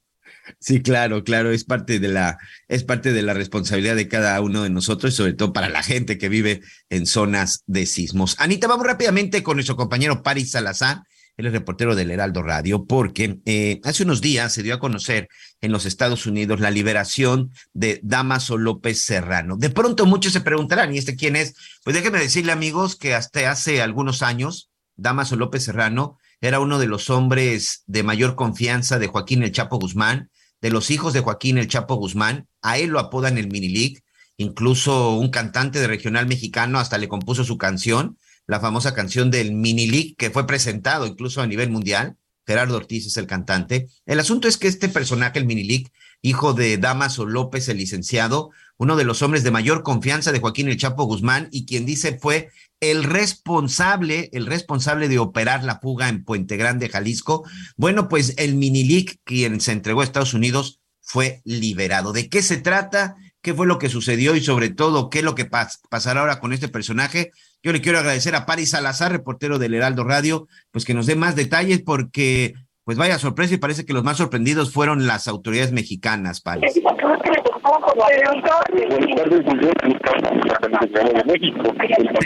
Sí, 0.58 0.82
claro, 0.82 1.22
claro, 1.22 1.52
es 1.52 1.64
parte 1.64 2.00
de 2.00 2.08
la 2.08 2.38
es 2.68 2.82
parte 2.82 3.12
de 3.12 3.22
la 3.22 3.32
responsabilidad 3.34 3.94
de 3.94 4.08
cada 4.08 4.40
uno 4.40 4.64
de 4.64 4.70
nosotros 4.70 5.12
y 5.12 5.16
sobre 5.16 5.34
todo 5.34 5.52
para 5.52 5.68
la 5.68 5.82
gente 5.82 6.18
que 6.18 6.28
vive 6.28 6.62
en 6.90 7.06
zonas 7.06 7.62
de 7.66 7.86
sismos. 7.86 8.34
Anita, 8.38 8.66
vamos 8.66 8.86
rápidamente 8.86 9.42
con 9.42 9.56
nuestro 9.56 9.76
compañero 9.76 10.22
Paris 10.22 10.50
Salazar, 10.50 11.02
él 11.36 11.46
es 11.46 11.52
reportero 11.52 11.94
del 11.94 12.10
Heraldo 12.10 12.42
Radio, 12.42 12.84
porque 12.84 13.40
eh, 13.46 13.80
hace 13.84 14.02
unos 14.02 14.20
días 14.20 14.52
se 14.52 14.62
dio 14.62 14.74
a 14.74 14.78
conocer 14.78 15.28
en 15.60 15.72
los 15.72 15.86
Estados 15.86 16.26
Unidos 16.26 16.60
la 16.60 16.70
liberación 16.70 17.50
de 17.72 18.00
Damaso 18.02 18.58
López 18.58 19.02
Serrano. 19.02 19.56
De 19.56 19.70
pronto 19.70 20.06
muchos 20.06 20.32
se 20.32 20.40
preguntarán, 20.40 20.94
¿y 20.94 20.98
este 20.98 21.16
quién 21.16 21.36
es? 21.36 21.54
Pues 21.84 21.94
déjenme 21.94 22.18
decirle, 22.18 22.52
amigos, 22.52 22.96
que 22.96 23.14
hasta 23.14 23.50
hace 23.50 23.82
algunos 23.82 24.22
años, 24.22 24.70
Damaso 24.96 25.36
López 25.36 25.64
Serrano 25.64 26.18
era 26.40 26.60
uno 26.60 26.78
de 26.78 26.86
los 26.86 27.08
hombres 27.08 27.82
de 27.86 28.02
mayor 28.02 28.34
confianza 28.34 28.98
de 28.98 29.06
Joaquín 29.06 29.42
El 29.42 29.52
Chapo 29.52 29.78
Guzmán 29.78 30.30
de 30.62 30.70
los 30.70 30.90
hijos 30.90 31.12
de 31.12 31.20
Joaquín 31.20 31.58
El 31.58 31.68
Chapo 31.68 31.96
Guzmán. 31.96 32.46
A 32.62 32.78
él 32.78 32.90
lo 32.90 33.00
apodan 33.00 33.36
el 33.36 33.48
Mini 33.48 33.68
League. 33.68 33.98
Incluso 34.38 35.16
un 35.16 35.28
cantante 35.28 35.80
de 35.80 35.88
regional 35.88 36.26
mexicano 36.26 36.78
hasta 36.78 36.96
le 36.96 37.08
compuso 37.08 37.44
su 37.44 37.58
canción, 37.58 38.16
la 38.46 38.60
famosa 38.60 38.94
canción 38.94 39.30
del 39.30 39.52
Mini 39.52 39.86
League, 39.86 40.14
que 40.16 40.30
fue 40.30 40.46
presentado 40.46 41.06
incluso 41.06 41.40
a 41.40 41.46
nivel 41.46 41.70
mundial. 41.70 42.16
Gerardo 42.46 42.76
Ortiz 42.76 43.06
es 43.06 43.16
el 43.16 43.26
cantante. 43.26 43.88
El 44.04 44.18
asunto 44.18 44.48
es 44.48 44.56
que 44.56 44.66
este 44.66 44.88
personaje, 44.88 45.38
el 45.38 45.46
Mini 45.46 45.64
League, 45.64 45.92
hijo 46.22 46.54
de 46.54 46.76
Damaso 46.76 47.24
López, 47.24 47.68
el 47.68 47.78
licenciado, 47.78 48.50
uno 48.78 48.96
de 48.96 49.04
los 49.04 49.22
hombres 49.22 49.44
de 49.44 49.52
mayor 49.52 49.82
confianza 49.82 50.32
de 50.32 50.40
Joaquín 50.40 50.68
El 50.68 50.76
Chapo 50.76 51.04
Guzmán 51.04 51.48
y 51.52 51.66
quien 51.66 51.86
dice 51.86 52.18
fue 52.18 52.50
el 52.80 53.04
responsable, 53.04 54.28
el 54.32 54.46
responsable 54.46 55.08
de 55.08 55.20
operar 55.20 55.62
la 55.62 55.78
fuga 55.78 56.08
en 56.08 56.24
Puente 56.24 56.56
Grande, 56.56 56.88
Jalisco. 56.88 57.44
Bueno, 57.76 58.08
pues 58.08 58.34
el 58.38 58.56
Minilic, 58.56 59.20
quien 59.22 59.60
se 59.60 59.70
entregó 59.70 60.00
a 60.00 60.04
Estados 60.04 60.34
Unidos, 60.34 60.80
fue 61.00 61.42
liberado. 61.44 62.12
¿De 62.12 62.28
qué 62.28 62.42
se 62.42 62.56
trata? 62.56 63.14
¿Qué 63.40 63.54
fue 63.54 63.66
lo 63.66 63.78
que 63.78 63.88
sucedió 63.88 64.34
y 64.34 64.40
sobre 64.42 64.70
todo 64.70 65.10
qué 65.10 65.18
es 65.18 65.24
lo 65.24 65.36
que 65.36 65.48
pasará 65.90 66.20
ahora 66.20 66.40
con 66.40 66.52
este 66.52 66.68
personaje? 66.68 67.30
Yo 67.64 67.72
le 67.72 67.80
quiero 67.80 67.98
agradecer 67.98 68.34
a 68.34 68.44
Paris 68.44 68.70
Salazar, 68.70 69.12
reportero 69.12 69.58
del 69.58 69.74
Heraldo 69.74 70.02
Radio, 70.02 70.48
pues 70.72 70.84
que 70.84 70.94
nos 70.94 71.06
dé 71.06 71.14
más 71.14 71.36
detalles 71.36 71.80
porque 71.80 72.54
pues 72.84 72.98
vaya 72.98 73.20
sorpresa 73.20 73.54
y 73.54 73.58
parece 73.58 73.86
que 73.86 73.92
los 73.92 74.02
más 74.02 74.16
sorprendidos 74.16 74.72
fueron 74.72 75.06
las 75.06 75.28
autoridades 75.28 75.70
mexicanas, 75.70 76.40
Paris. 76.40 76.74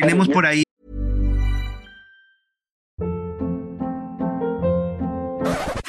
Tenemos 0.01 0.29
por 0.29 0.47
ahí. 0.47 0.63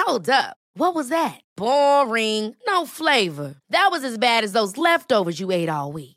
Hold 0.06 0.30
up. 0.30 0.58
What 0.76 0.94
was 0.94 1.10
that? 1.10 1.40
Boring. 1.56 2.56
No 2.68 2.86
flavor. 2.86 3.56
That 3.70 3.90
was 3.92 4.04
as 4.04 4.18
bad 4.18 4.44
as 4.44 4.52
those 4.52 4.78
leftovers 4.78 5.40
you 5.40 5.52
ate 5.52 5.70
all 5.70 5.92
week. 5.94 6.17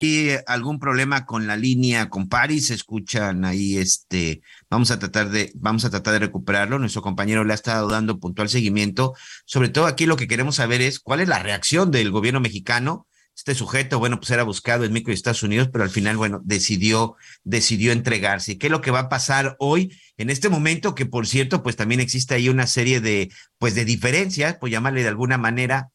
¿Y 0.00 0.28
algún 0.46 0.78
problema 0.78 1.26
con 1.26 1.46
la 1.46 1.56
línea 1.56 2.08
con 2.08 2.28
Paris? 2.28 2.70
Escuchan 2.70 3.44
ahí 3.44 3.78
este, 3.78 4.42
vamos 4.70 4.92
a 4.92 4.98
tratar 4.98 5.30
de, 5.30 5.50
vamos 5.56 5.84
a 5.84 5.90
tratar 5.90 6.12
de 6.12 6.20
recuperarlo. 6.20 6.78
Nuestro 6.78 7.02
compañero 7.02 7.44
le 7.44 7.52
ha 7.52 7.54
estado 7.56 7.88
dando 7.88 8.20
puntual 8.20 8.48
seguimiento. 8.48 9.14
Sobre 9.44 9.70
todo 9.70 9.86
aquí 9.86 10.06
lo 10.06 10.16
que 10.16 10.28
queremos 10.28 10.56
saber 10.56 10.82
es 10.82 11.00
cuál 11.00 11.20
es 11.20 11.28
la 11.28 11.40
reacción 11.40 11.90
del 11.90 12.12
gobierno 12.12 12.40
mexicano 12.40 13.08
este 13.38 13.54
sujeto, 13.54 14.00
bueno, 14.00 14.18
pues 14.18 14.32
era 14.32 14.42
buscado 14.42 14.84
en 14.84 14.92
México 14.92 15.12
y 15.12 15.14
Estados 15.14 15.44
Unidos, 15.44 15.68
pero 15.72 15.84
al 15.84 15.90
final, 15.90 16.16
bueno, 16.16 16.40
decidió, 16.42 17.14
decidió 17.44 17.92
entregarse. 17.92 18.58
¿Qué 18.58 18.66
es 18.66 18.70
lo 18.72 18.80
que 18.80 18.90
va 18.90 18.98
a 18.98 19.08
pasar 19.08 19.54
hoy 19.60 19.96
en 20.16 20.28
este 20.28 20.48
momento? 20.48 20.96
Que 20.96 21.06
por 21.06 21.24
cierto, 21.28 21.62
pues 21.62 21.76
también 21.76 22.00
existe 22.00 22.34
ahí 22.34 22.48
una 22.48 22.66
serie 22.66 23.00
de, 23.00 23.30
pues 23.58 23.76
de 23.76 23.84
diferencias, 23.84 24.56
pues 24.58 24.72
llamarle 24.72 25.02
de 25.02 25.08
alguna 25.08 25.38
manera. 25.38 25.90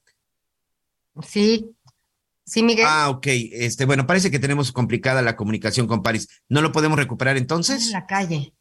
Sí, 1.22 1.76
sí, 2.46 2.64
Miguel. 2.64 2.86
Ah, 2.88 3.10
ok. 3.10 3.28
Este, 3.28 3.86
bueno, 3.86 4.08
parece 4.08 4.32
que 4.32 4.40
tenemos 4.40 4.72
complicada 4.72 5.22
la 5.22 5.36
comunicación 5.36 5.88
con 5.88 6.04
París. 6.04 6.28
¿No 6.50 6.62
lo 6.62 6.72
podemos 6.72 6.98
recuperar 6.98 7.38
entonces? 7.38 7.88
En 7.88 7.92
la 7.92 8.06
calle. 8.06 8.54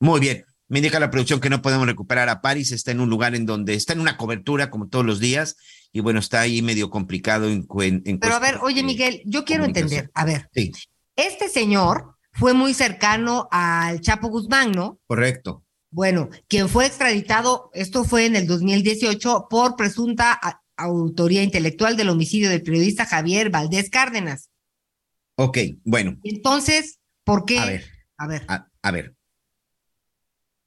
Muy 0.00 0.20
bien. 0.20 0.44
Me 0.68 0.78
indica 0.78 0.98
la 0.98 1.10
producción 1.10 1.40
que 1.40 1.50
no 1.50 1.62
podemos 1.62 1.86
recuperar 1.86 2.28
a 2.28 2.40
París. 2.40 2.72
Está 2.72 2.90
en 2.90 3.00
un 3.00 3.10
lugar 3.10 3.34
en 3.34 3.46
donde 3.46 3.74
está 3.74 3.92
en 3.92 4.00
una 4.00 4.16
cobertura, 4.16 4.70
como 4.70 4.88
todos 4.88 5.04
los 5.04 5.20
días, 5.20 5.56
y 5.92 6.00
bueno, 6.00 6.18
está 6.20 6.40
ahí 6.40 6.62
medio 6.62 6.90
complicado 6.90 7.48
en, 7.48 7.66
en 8.04 8.18
Pero 8.18 8.34
a 8.34 8.40
ver, 8.40 8.58
oye 8.62 8.82
Miguel, 8.82 9.22
yo 9.26 9.44
quiero 9.44 9.64
entender, 9.64 10.10
a 10.14 10.24
ver, 10.24 10.50
este 11.14 11.48
señor 11.48 12.16
fue 12.32 12.52
muy 12.52 12.74
cercano 12.74 13.46
al 13.50 14.00
Chapo 14.00 14.28
Guzmán, 14.28 14.72
¿no? 14.72 14.98
Correcto. 15.06 15.64
Bueno, 15.90 16.28
quien 16.48 16.68
fue 16.68 16.86
extraditado, 16.86 17.70
esto 17.72 18.02
fue 18.02 18.26
en 18.26 18.34
el 18.34 18.48
2018 18.48 19.46
por 19.48 19.76
presunta 19.76 20.63
autoría 20.76 21.42
intelectual 21.42 21.96
del 21.96 22.08
homicidio 22.08 22.50
del 22.50 22.62
periodista 22.62 23.06
Javier 23.06 23.50
Valdés 23.50 23.90
Cárdenas. 23.90 24.50
Ok, 25.36 25.58
bueno. 25.84 26.18
Entonces, 26.22 27.00
¿por 27.24 27.44
qué? 27.44 27.58
A 27.58 27.66
ver, 27.66 27.84
a 28.16 28.26
ver. 28.26 28.46
A, 28.82 28.90
ver. 28.90 29.14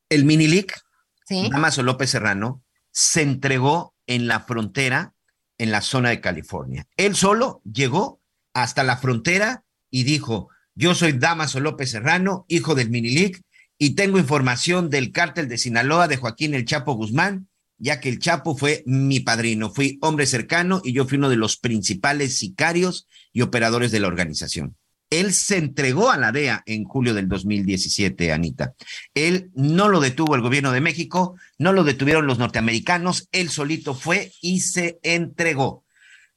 El 0.09 0.25
Minilic, 0.25 0.79
¿Sí? 1.25 1.49
Damaso 1.51 1.83
López 1.83 2.09
Serrano, 2.09 2.63
se 2.91 3.21
entregó 3.21 3.93
en 4.07 4.27
la 4.27 4.41
frontera 4.41 5.13
en 5.57 5.71
la 5.71 5.81
zona 5.81 6.09
de 6.09 6.21
California. 6.21 6.87
Él 6.97 7.15
solo 7.15 7.61
llegó 7.63 8.21
hasta 8.53 8.83
la 8.83 8.97
frontera 8.97 9.63
y 9.89 10.03
dijo, 10.03 10.49
yo 10.75 10.95
soy 10.95 11.13
Damaso 11.13 11.59
López 11.59 11.91
Serrano, 11.91 12.45
hijo 12.47 12.75
del 12.75 12.89
Minilic, 12.89 13.41
y 13.77 13.91
tengo 13.91 14.17
información 14.17 14.89
del 14.89 15.11
cártel 15.11 15.47
de 15.47 15.57
Sinaloa 15.57 16.07
de 16.07 16.17
Joaquín 16.17 16.53
El 16.53 16.65
Chapo 16.65 16.93
Guzmán, 16.93 17.47
ya 17.78 17.99
que 17.99 18.09
el 18.09 18.19
Chapo 18.19 18.57
fue 18.57 18.84
mi 18.86 19.19
padrino, 19.19 19.71
fui 19.71 19.97
hombre 20.01 20.25
cercano 20.25 20.82
y 20.84 20.93
yo 20.93 21.05
fui 21.05 21.17
uno 21.17 21.30
de 21.30 21.36
los 21.36 21.57
principales 21.57 22.38
sicarios 22.38 23.07
y 23.34 23.41
operadores 23.41 23.91
de 23.91 23.99
la 23.99 24.07
organización. 24.07 24.75
Él 25.09 25.34
se 25.34 25.57
entregó 25.57 26.11
a 26.11 26.17
la 26.17 26.32
DEA 26.32 26.63
en 26.65 26.84
julio 26.84 27.13
del 27.13 27.30
2017, 27.30 28.34
Anita. 28.34 28.73
Él 29.13 29.51
no 29.53 29.88
lo 29.88 30.01
detuvo 30.01 30.36
el 30.36 30.41
gobierno 30.41 30.73
de 30.73 30.82
México, 30.82 31.36
no 31.57 31.71
lo 31.71 31.86
detuvieron 31.86 32.28
los 32.28 32.39
norteamericanos, 32.39 33.30
él 33.32 33.49
solito 33.49 33.93
fue 33.93 34.34
y 34.41 34.61
se 34.61 34.99
entregó. 35.03 35.86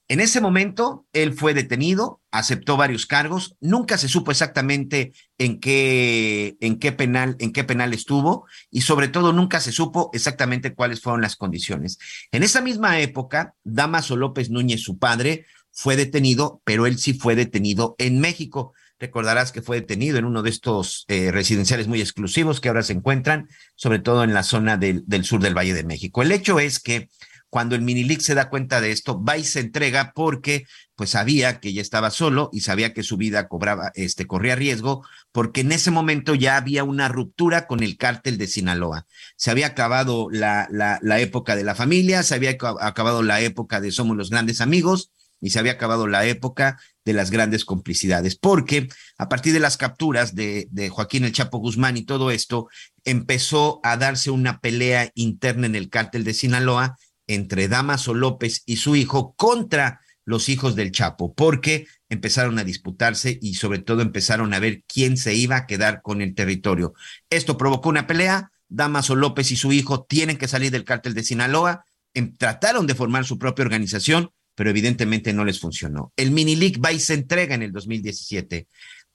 En 0.06 0.20
ese 0.20 0.40
momento, 0.40 1.06
él 1.12 1.34
fue 1.34 1.54
detenido, 1.54 2.19
aceptó 2.30 2.76
varios 2.76 3.06
cargos, 3.06 3.56
nunca 3.60 3.98
se 3.98 4.08
supo 4.08 4.30
exactamente 4.30 5.12
en 5.38 5.58
qué, 5.58 6.56
en 6.60 6.78
qué 6.78 6.92
penal, 6.92 7.36
en 7.38 7.52
qué 7.52 7.64
penal 7.64 7.92
estuvo, 7.92 8.46
y 8.70 8.82
sobre 8.82 9.08
todo 9.08 9.32
nunca 9.32 9.60
se 9.60 9.72
supo 9.72 10.10
exactamente 10.12 10.74
cuáles 10.74 11.00
fueron 11.00 11.22
las 11.22 11.36
condiciones. 11.36 11.98
En 12.30 12.42
esa 12.42 12.60
misma 12.60 13.00
época, 13.00 13.54
Damaso 13.64 14.16
López 14.16 14.50
Núñez, 14.50 14.80
su 14.80 14.98
padre, 14.98 15.46
fue 15.72 15.96
detenido, 15.96 16.60
pero 16.64 16.86
él 16.86 16.98
sí 16.98 17.14
fue 17.14 17.34
detenido 17.34 17.94
en 17.98 18.20
México. 18.20 18.74
Recordarás 18.98 19.50
que 19.50 19.62
fue 19.62 19.80
detenido 19.80 20.18
en 20.18 20.26
uno 20.26 20.42
de 20.42 20.50
estos 20.50 21.04
eh, 21.08 21.30
residenciales 21.32 21.88
muy 21.88 22.00
exclusivos 22.00 22.60
que 22.60 22.68
ahora 22.68 22.82
se 22.82 22.92
encuentran, 22.92 23.48
sobre 23.74 23.98
todo 23.98 24.24
en 24.24 24.34
la 24.34 24.42
zona 24.42 24.76
del, 24.76 25.04
del, 25.06 25.24
sur 25.24 25.40
del 25.40 25.56
Valle 25.56 25.74
de 25.74 25.84
México. 25.84 26.22
El 26.22 26.32
hecho 26.32 26.60
es 26.60 26.80
que 26.80 27.08
cuando 27.50 27.74
el 27.74 27.82
Minilic 27.82 28.20
se 28.20 28.34
da 28.34 28.48
cuenta 28.48 28.80
de 28.80 28.92
esto, 28.92 29.22
va 29.22 29.36
y 29.36 29.44
se 29.44 29.60
entrega 29.60 30.12
porque 30.14 30.64
pues 30.94 31.10
sabía 31.10 31.60
que 31.60 31.72
ya 31.72 31.82
estaba 31.82 32.10
solo 32.10 32.48
y 32.52 32.60
sabía 32.60 32.94
que 32.94 33.02
su 33.02 33.16
vida 33.16 33.48
cobraba, 33.48 33.90
este, 33.94 34.26
corría 34.26 34.54
riesgo, 34.54 35.04
porque 35.32 35.62
en 35.62 35.72
ese 35.72 35.90
momento 35.90 36.34
ya 36.34 36.56
había 36.56 36.84
una 36.84 37.08
ruptura 37.08 37.66
con 37.66 37.82
el 37.82 37.96
cártel 37.96 38.38
de 38.38 38.46
Sinaloa. 38.46 39.06
Se 39.36 39.50
había 39.50 39.68
acabado 39.68 40.28
la, 40.30 40.68
la, 40.70 40.98
la 41.02 41.20
época 41.20 41.56
de 41.56 41.64
la 41.64 41.74
familia, 41.74 42.22
se 42.22 42.34
había 42.36 42.50
acabado 42.50 43.22
la 43.22 43.40
época 43.40 43.80
de 43.80 43.90
somos 43.90 44.16
los 44.16 44.30
grandes 44.30 44.60
amigos, 44.60 45.10
y 45.40 45.50
se 45.50 45.58
había 45.58 45.72
acabado 45.72 46.06
la 46.06 46.26
época 46.26 46.78
de 47.04 47.14
las 47.14 47.30
grandes 47.30 47.64
complicidades, 47.64 48.36
porque 48.36 48.88
a 49.16 49.28
partir 49.28 49.52
de 49.52 49.60
las 49.60 49.76
capturas 49.76 50.34
de, 50.34 50.68
de, 50.70 50.90
Joaquín 50.90 51.24
el 51.24 51.32
Chapo 51.32 51.58
Guzmán 51.58 51.96
y 51.96 52.04
todo 52.04 52.30
esto, 52.30 52.68
empezó 53.04 53.80
a 53.82 53.96
darse 53.96 54.30
una 54.30 54.60
pelea 54.60 55.10
interna 55.14 55.66
en 55.66 55.74
el 55.74 55.88
cártel 55.88 56.24
de 56.24 56.34
Sinaloa 56.34 56.98
entre 57.30 57.68
Damaso 57.68 58.12
López 58.12 58.64
y 58.66 58.76
su 58.76 58.96
hijo 58.96 59.34
contra 59.36 60.00
los 60.24 60.48
hijos 60.48 60.74
del 60.74 60.90
Chapo, 60.90 61.32
porque 61.32 61.86
empezaron 62.08 62.58
a 62.58 62.64
disputarse 62.64 63.38
y 63.40 63.54
sobre 63.54 63.78
todo 63.78 64.02
empezaron 64.02 64.52
a 64.52 64.58
ver 64.58 64.82
quién 64.86 65.16
se 65.16 65.34
iba 65.34 65.56
a 65.56 65.66
quedar 65.66 66.02
con 66.02 66.22
el 66.22 66.34
territorio. 66.34 66.92
Esto 67.30 67.56
provocó 67.56 67.88
una 67.88 68.08
pelea, 68.08 68.50
Damaso 68.68 69.14
López 69.14 69.52
y 69.52 69.56
su 69.56 69.72
hijo 69.72 70.04
tienen 70.04 70.38
que 70.38 70.48
salir 70.48 70.72
del 70.72 70.84
cártel 70.84 71.14
de 71.14 71.22
Sinaloa, 71.22 71.84
em, 72.14 72.36
trataron 72.36 72.86
de 72.88 72.96
formar 72.96 73.24
su 73.24 73.38
propia 73.38 73.64
organización, 73.64 74.30
pero 74.56 74.70
evidentemente 74.70 75.32
no 75.32 75.44
les 75.44 75.60
funcionó. 75.60 76.12
El 76.16 76.32
Mini 76.32 76.56
League 76.56 76.80
va 76.84 76.92
y 76.92 76.98
se 76.98 77.14
entrega 77.14 77.54
en 77.54 77.62
el 77.62 77.72
2017. 77.72 78.66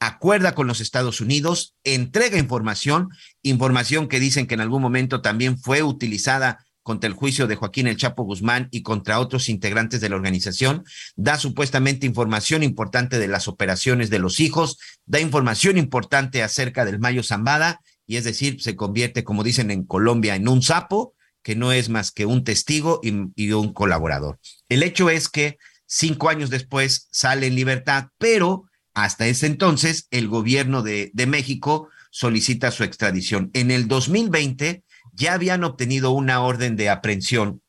acuerda 0.01 0.53
con 0.53 0.67
los 0.67 0.81
Estados 0.81 1.21
Unidos, 1.21 1.73
entrega 1.85 2.37
información, 2.37 3.07
información 3.43 4.09
que 4.09 4.19
dicen 4.19 4.45
que 4.45 4.53
en 4.53 4.59
algún 4.59 4.81
momento 4.81 5.21
también 5.21 5.57
fue 5.57 5.83
utilizada 5.83 6.64
contra 6.85 7.07
el 7.07 7.15
juicio 7.15 7.47
de 7.47 7.55
Joaquín 7.55 7.87
El 7.87 7.97
Chapo 7.97 8.21
Guzmán 8.21 8.67
y 8.69 8.83
contra 8.83 9.19
otros 9.19 9.49
integrantes 9.49 10.01
de 10.01 10.09
la 10.09 10.17
organización, 10.17 10.83
da 11.15 11.39
supuestamente 11.39 12.05
información 12.05 12.61
importante 12.61 13.17
de 13.17 13.27
las 13.27 13.47
operaciones 13.47 14.11
de 14.11 14.19
los 14.19 14.39
hijos, 14.39 14.77
da 15.07 15.19
información 15.19 15.79
importante 15.79 16.43
acerca 16.43 16.85
del 16.85 16.99
Mayo 16.99 17.23
Zambada, 17.23 17.81
y 18.05 18.17
es 18.17 18.23
decir, 18.23 18.61
se 18.61 18.75
convierte, 18.75 19.23
como 19.23 19.43
dicen 19.43 19.71
en 19.71 19.83
Colombia, 19.83 20.35
en 20.35 20.47
un 20.47 20.61
sapo, 20.61 21.15
que 21.41 21.55
no 21.55 21.71
es 21.71 21.89
más 21.89 22.11
que 22.11 22.27
un 22.27 22.43
testigo 22.43 23.01
y, 23.01 23.51
un 23.51 23.73
colaborador. 23.73 24.39
El 24.69 24.83
hecho 24.83 25.09
es 25.09 25.27
que 25.27 25.57
cinco 25.87 26.29
años 26.29 26.51
después 26.51 27.07
sale 27.09 27.47
en 27.47 27.55
libertad, 27.55 28.09
pero 28.19 28.65
hasta 28.93 29.25
ese 29.25 29.47
entonces 29.47 30.07
el 30.11 30.27
gobierno 30.27 30.83
de, 30.83 31.09
de 31.15 31.25
México 31.25 31.89
solicita 32.11 32.69
su 32.69 32.83
extradición. 32.83 33.49
En 33.53 33.71
el 33.71 33.87
2020 33.87 34.84
ya 35.15 35.33
habían 35.33 35.63
obtenido 35.63 36.11
una 36.11 36.41
orden 36.41 36.75
de 36.75 36.89
aprehensión 36.89 37.61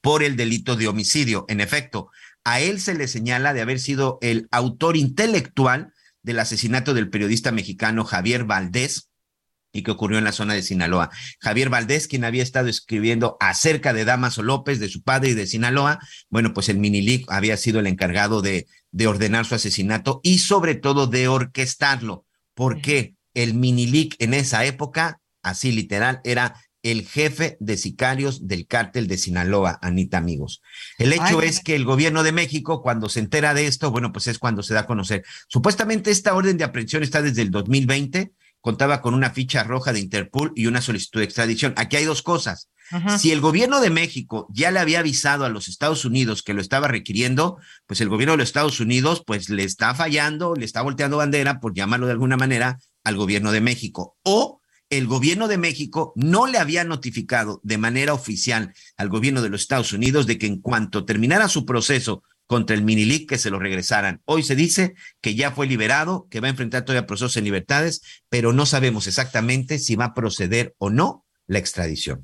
por 0.00 0.22
el 0.22 0.36
delito 0.36 0.76
de 0.76 0.88
homicidio. 0.88 1.46
En 1.48 1.60
efecto, 1.60 2.10
a 2.44 2.60
él 2.60 2.80
se 2.80 2.94
le 2.94 3.08
señala 3.08 3.54
de 3.54 3.62
haber 3.62 3.80
sido 3.80 4.18
el 4.20 4.48
autor 4.50 4.96
intelectual 4.96 5.92
del 6.22 6.38
asesinato 6.38 6.94
del 6.94 7.10
periodista 7.10 7.52
mexicano 7.52 8.04
Javier 8.04 8.44
Valdés 8.44 9.10
y 9.72 9.82
que 9.82 9.90
ocurrió 9.90 10.18
en 10.18 10.24
la 10.24 10.32
zona 10.32 10.54
de 10.54 10.62
Sinaloa. 10.62 11.10
Javier 11.40 11.68
Valdés, 11.68 12.06
quien 12.06 12.24
había 12.24 12.42
estado 12.44 12.68
escribiendo 12.68 13.36
acerca 13.40 13.92
de 13.92 14.04
Damaso 14.04 14.42
López, 14.42 14.78
de 14.78 14.88
su 14.88 15.02
padre 15.02 15.30
y 15.30 15.34
de 15.34 15.48
Sinaloa, 15.48 15.98
bueno, 16.30 16.54
pues 16.54 16.68
el 16.68 16.78
Minilic 16.78 17.30
había 17.30 17.56
sido 17.56 17.80
el 17.80 17.88
encargado 17.88 18.40
de, 18.40 18.66
de 18.92 19.06
ordenar 19.08 19.44
su 19.46 19.56
asesinato 19.56 20.20
y 20.22 20.38
sobre 20.38 20.76
todo 20.76 21.06
de 21.06 21.28
orquestarlo. 21.28 22.24
porque 22.54 23.16
El 23.34 23.54
Minilic 23.54 24.14
en 24.20 24.32
esa 24.32 24.64
época, 24.64 25.20
así 25.42 25.72
literal, 25.72 26.20
era 26.22 26.54
el 26.84 27.06
jefe 27.06 27.56
de 27.60 27.78
sicarios 27.78 28.46
del 28.46 28.66
cártel 28.66 29.08
de 29.08 29.16
Sinaloa, 29.16 29.78
Anita 29.80 30.18
amigos. 30.18 30.60
El 30.98 31.14
hecho 31.14 31.40
es 31.40 31.60
que 31.60 31.74
el 31.74 31.86
gobierno 31.86 32.22
de 32.22 32.32
México, 32.32 32.82
cuando 32.82 33.08
se 33.08 33.20
entera 33.20 33.54
de 33.54 33.66
esto, 33.66 33.90
bueno, 33.90 34.12
pues 34.12 34.26
es 34.26 34.38
cuando 34.38 34.62
se 34.62 34.74
da 34.74 34.80
a 34.80 34.86
conocer. 34.86 35.24
Supuestamente 35.48 36.10
esta 36.10 36.34
orden 36.34 36.58
de 36.58 36.64
aprehensión 36.64 37.02
está 37.02 37.22
desde 37.22 37.40
el 37.40 37.50
2020, 37.50 38.32
contaba 38.60 39.00
con 39.00 39.14
una 39.14 39.30
ficha 39.30 39.64
roja 39.64 39.94
de 39.94 40.00
Interpol 40.00 40.52
y 40.54 40.66
una 40.66 40.82
solicitud 40.82 41.20
de 41.20 41.24
extradición. 41.24 41.72
Aquí 41.76 41.96
hay 41.96 42.04
dos 42.04 42.22
cosas. 42.22 42.68
Si 43.16 43.32
el 43.32 43.40
gobierno 43.40 43.80
de 43.80 43.88
México 43.88 44.46
ya 44.52 44.70
le 44.70 44.78
había 44.78 44.98
avisado 44.98 45.46
a 45.46 45.48
los 45.48 45.68
Estados 45.68 46.04
Unidos 46.04 46.42
que 46.42 46.52
lo 46.52 46.60
estaba 46.60 46.86
requiriendo, 46.86 47.56
pues 47.86 48.02
el 48.02 48.10
gobierno 48.10 48.32
de 48.32 48.38
los 48.38 48.48
Estados 48.48 48.78
Unidos 48.78 49.22
pues 49.26 49.48
le 49.48 49.64
está 49.64 49.94
fallando, 49.94 50.54
le 50.54 50.66
está 50.66 50.82
volteando 50.82 51.16
bandera, 51.16 51.60
por 51.60 51.74
llamarlo 51.74 52.04
de 52.04 52.12
alguna 52.12 52.36
manera, 52.36 52.78
al 53.02 53.16
gobierno 53.16 53.52
de 53.52 53.62
México. 53.62 54.18
O 54.22 54.60
el 54.98 55.06
gobierno 55.06 55.48
de 55.48 55.58
México 55.58 56.12
no 56.16 56.46
le 56.46 56.58
había 56.58 56.84
notificado 56.84 57.60
de 57.64 57.78
manera 57.78 58.14
oficial 58.14 58.72
al 58.96 59.08
gobierno 59.08 59.42
de 59.42 59.48
los 59.48 59.62
Estados 59.62 59.92
Unidos 59.92 60.26
de 60.26 60.38
que 60.38 60.46
en 60.46 60.60
cuanto 60.60 61.04
terminara 61.04 61.48
su 61.48 61.64
proceso 61.66 62.22
contra 62.46 62.76
el 62.76 62.84
Minilic 62.84 63.28
que 63.28 63.38
se 63.38 63.50
lo 63.50 63.58
regresaran. 63.58 64.20
Hoy 64.24 64.42
se 64.42 64.54
dice 64.54 64.94
que 65.20 65.34
ya 65.34 65.50
fue 65.50 65.66
liberado, 65.66 66.28
que 66.30 66.40
va 66.40 66.48
a 66.48 66.50
enfrentar 66.50 66.84
todavía 66.84 67.06
procesos 67.06 67.36
en 67.36 67.44
libertades, 67.44 68.02
pero 68.28 68.52
no 68.52 68.66
sabemos 68.66 69.06
exactamente 69.06 69.78
si 69.78 69.96
va 69.96 70.06
a 70.06 70.14
proceder 70.14 70.74
o 70.78 70.90
no 70.90 71.24
la 71.46 71.58
extradición 71.58 72.22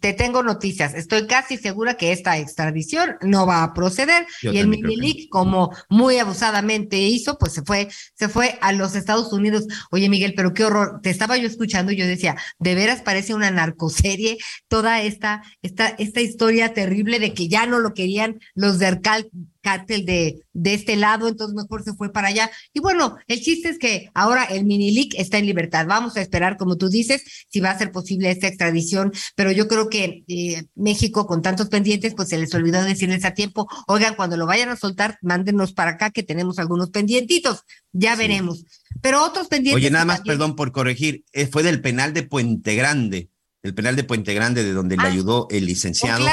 te 0.00 0.12
tengo 0.12 0.42
noticias. 0.42 0.94
Estoy 0.94 1.26
casi 1.26 1.56
segura 1.56 1.94
que 1.94 2.12
esta 2.12 2.38
extradición 2.38 3.16
no 3.22 3.46
va 3.46 3.62
a 3.62 3.74
proceder. 3.74 4.26
y 4.42 4.58
el 4.58 4.68
Minilic, 4.68 5.28
como 5.30 5.70
muy 5.88 6.18
abusadamente 6.18 6.98
hizo, 6.98 7.38
pues 7.38 7.52
se 7.52 7.62
fue, 7.62 7.88
se 8.14 8.28
fue 8.28 8.58
a 8.60 8.72
los 8.72 8.94
Estados 8.94 9.32
Unidos. 9.32 9.66
Oye, 9.90 10.08
Miguel, 10.08 10.34
pero 10.36 10.52
qué 10.52 10.64
horror. 10.64 11.00
Te 11.02 11.10
estaba 11.10 11.36
yo 11.36 11.46
escuchando 11.46 11.92
y 11.92 11.96
yo 11.96 12.06
decía, 12.06 12.36
de 12.58 12.74
veras 12.74 13.02
parece 13.02 13.34
una 13.34 13.50
narcoserie 13.50 14.38
toda 14.68 15.02
esta, 15.02 15.42
esta, 15.62 15.88
esta 15.88 16.20
historia 16.20 16.74
terrible 16.74 17.18
de 17.18 17.34
que 17.34 17.48
ya 17.48 17.66
no 17.66 17.80
lo 17.80 17.94
querían 17.94 18.40
los 18.54 18.78
de 18.78 18.86
Arcal 18.86 19.30
cártel 19.68 20.06
de, 20.06 20.46
de 20.54 20.72
este 20.72 20.96
lado, 20.96 21.28
entonces 21.28 21.54
mejor 21.54 21.84
se 21.84 21.92
fue 21.92 22.10
para 22.10 22.28
allá. 22.28 22.50
Y 22.72 22.80
bueno, 22.80 23.16
el 23.26 23.42
chiste 23.42 23.68
es 23.68 23.78
que 23.78 24.08
ahora 24.14 24.44
el 24.44 24.64
Minilic 24.64 25.14
está 25.18 25.36
en 25.36 25.44
libertad. 25.44 25.86
Vamos 25.86 26.16
a 26.16 26.22
esperar, 26.22 26.56
como 26.56 26.78
tú 26.78 26.88
dices, 26.88 27.22
si 27.50 27.60
va 27.60 27.70
a 27.70 27.78
ser 27.78 27.92
posible 27.92 28.30
esta 28.30 28.48
extradición, 28.48 29.12
pero 29.36 29.52
yo 29.52 29.68
creo 29.68 29.90
que 29.90 30.24
eh, 30.26 30.64
México, 30.74 31.26
con 31.26 31.42
tantos 31.42 31.68
pendientes, 31.68 32.14
pues 32.14 32.30
se 32.30 32.38
les 32.38 32.54
olvidó 32.54 32.82
decirles 32.82 33.26
a 33.26 33.34
tiempo, 33.34 33.68
oigan, 33.86 34.14
cuando 34.14 34.38
lo 34.38 34.46
vayan 34.46 34.70
a 34.70 34.76
soltar, 34.76 35.18
mándenos 35.20 35.74
para 35.74 35.92
acá 35.92 36.10
que 36.10 36.22
tenemos 36.22 36.58
algunos 36.58 36.88
pendientitos, 36.88 37.64
ya 37.92 38.16
veremos. 38.16 38.64
Pero 39.02 39.22
otros 39.22 39.48
pendientes. 39.48 39.82
Oye, 39.82 39.90
nada 39.90 40.06
más, 40.06 40.22
perdón 40.22 40.56
por 40.56 40.72
corregir, 40.72 41.24
eh, 41.32 41.46
fue 41.46 41.62
del 41.62 41.82
penal 41.82 42.14
de 42.14 42.22
Puente 42.22 42.74
Grande 42.74 43.28
el 43.68 43.74
penal 43.74 43.96
de 43.96 44.04
Puente 44.04 44.34
Grande, 44.34 44.64
de 44.64 44.72
donde 44.72 44.96
le 44.96 45.02
ah, 45.04 45.10
ayudó 45.10 45.46
el 45.50 45.66
licenciado 45.66 46.26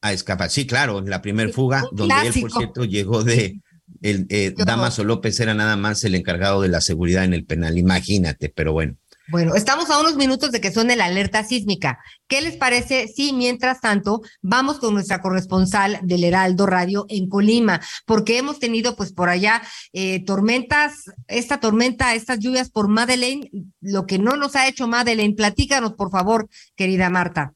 a 0.00 0.12
escapar. 0.12 0.50
Sí, 0.50 0.66
claro, 0.66 0.98
en 0.98 1.10
la 1.10 1.20
primer 1.20 1.52
fuga, 1.52 1.84
donde 1.92 2.14
él, 2.26 2.40
por 2.40 2.52
cierto, 2.52 2.84
llegó 2.84 3.22
de. 3.24 3.60
El, 4.02 4.26
eh, 4.30 4.54
Damaso 4.56 5.04
López 5.04 5.38
era 5.40 5.52
nada 5.52 5.76
más 5.76 6.02
el 6.04 6.14
encargado 6.14 6.62
de 6.62 6.68
la 6.68 6.80
seguridad 6.80 7.24
en 7.24 7.34
el 7.34 7.44
penal, 7.44 7.76
imagínate, 7.76 8.48
pero 8.48 8.72
bueno. 8.72 8.96
Bueno, 9.30 9.54
estamos 9.54 9.90
a 9.90 10.00
unos 10.00 10.16
minutos 10.16 10.50
de 10.50 10.60
que 10.60 10.72
suene 10.72 10.96
la 10.96 11.04
alerta 11.04 11.44
sísmica. 11.44 12.00
¿Qué 12.26 12.40
les 12.40 12.56
parece 12.56 13.06
si 13.06 13.32
mientras 13.32 13.80
tanto 13.80 14.22
vamos 14.42 14.80
con 14.80 14.92
nuestra 14.92 15.20
corresponsal 15.20 16.00
del 16.02 16.24
Heraldo 16.24 16.66
Radio 16.66 17.06
en 17.08 17.28
Colima? 17.28 17.80
Porque 18.06 18.38
hemos 18.38 18.58
tenido 18.58 18.96
pues 18.96 19.12
por 19.12 19.28
allá 19.28 19.62
eh, 19.92 20.24
tormentas, 20.24 21.04
esta 21.28 21.60
tormenta, 21.60 22.14
estas 22.14 22.40
lluvias 22.40 22.70
por 22.70 22.88
Madeleine, 22.88 23.48
lo 23.80 24.04
que 24.04 24.18
no 24.18 24.36
nos 24.36 24.56
ha 24.56 24.66
hecho 24.66 24.88
Madeleine. 24.88 25.36
Platícanos, 25.36 25.92
por 25.92 26.10
favor, 26.10 26.48
querida 26.74 27.08
Marta. 27.08 27.52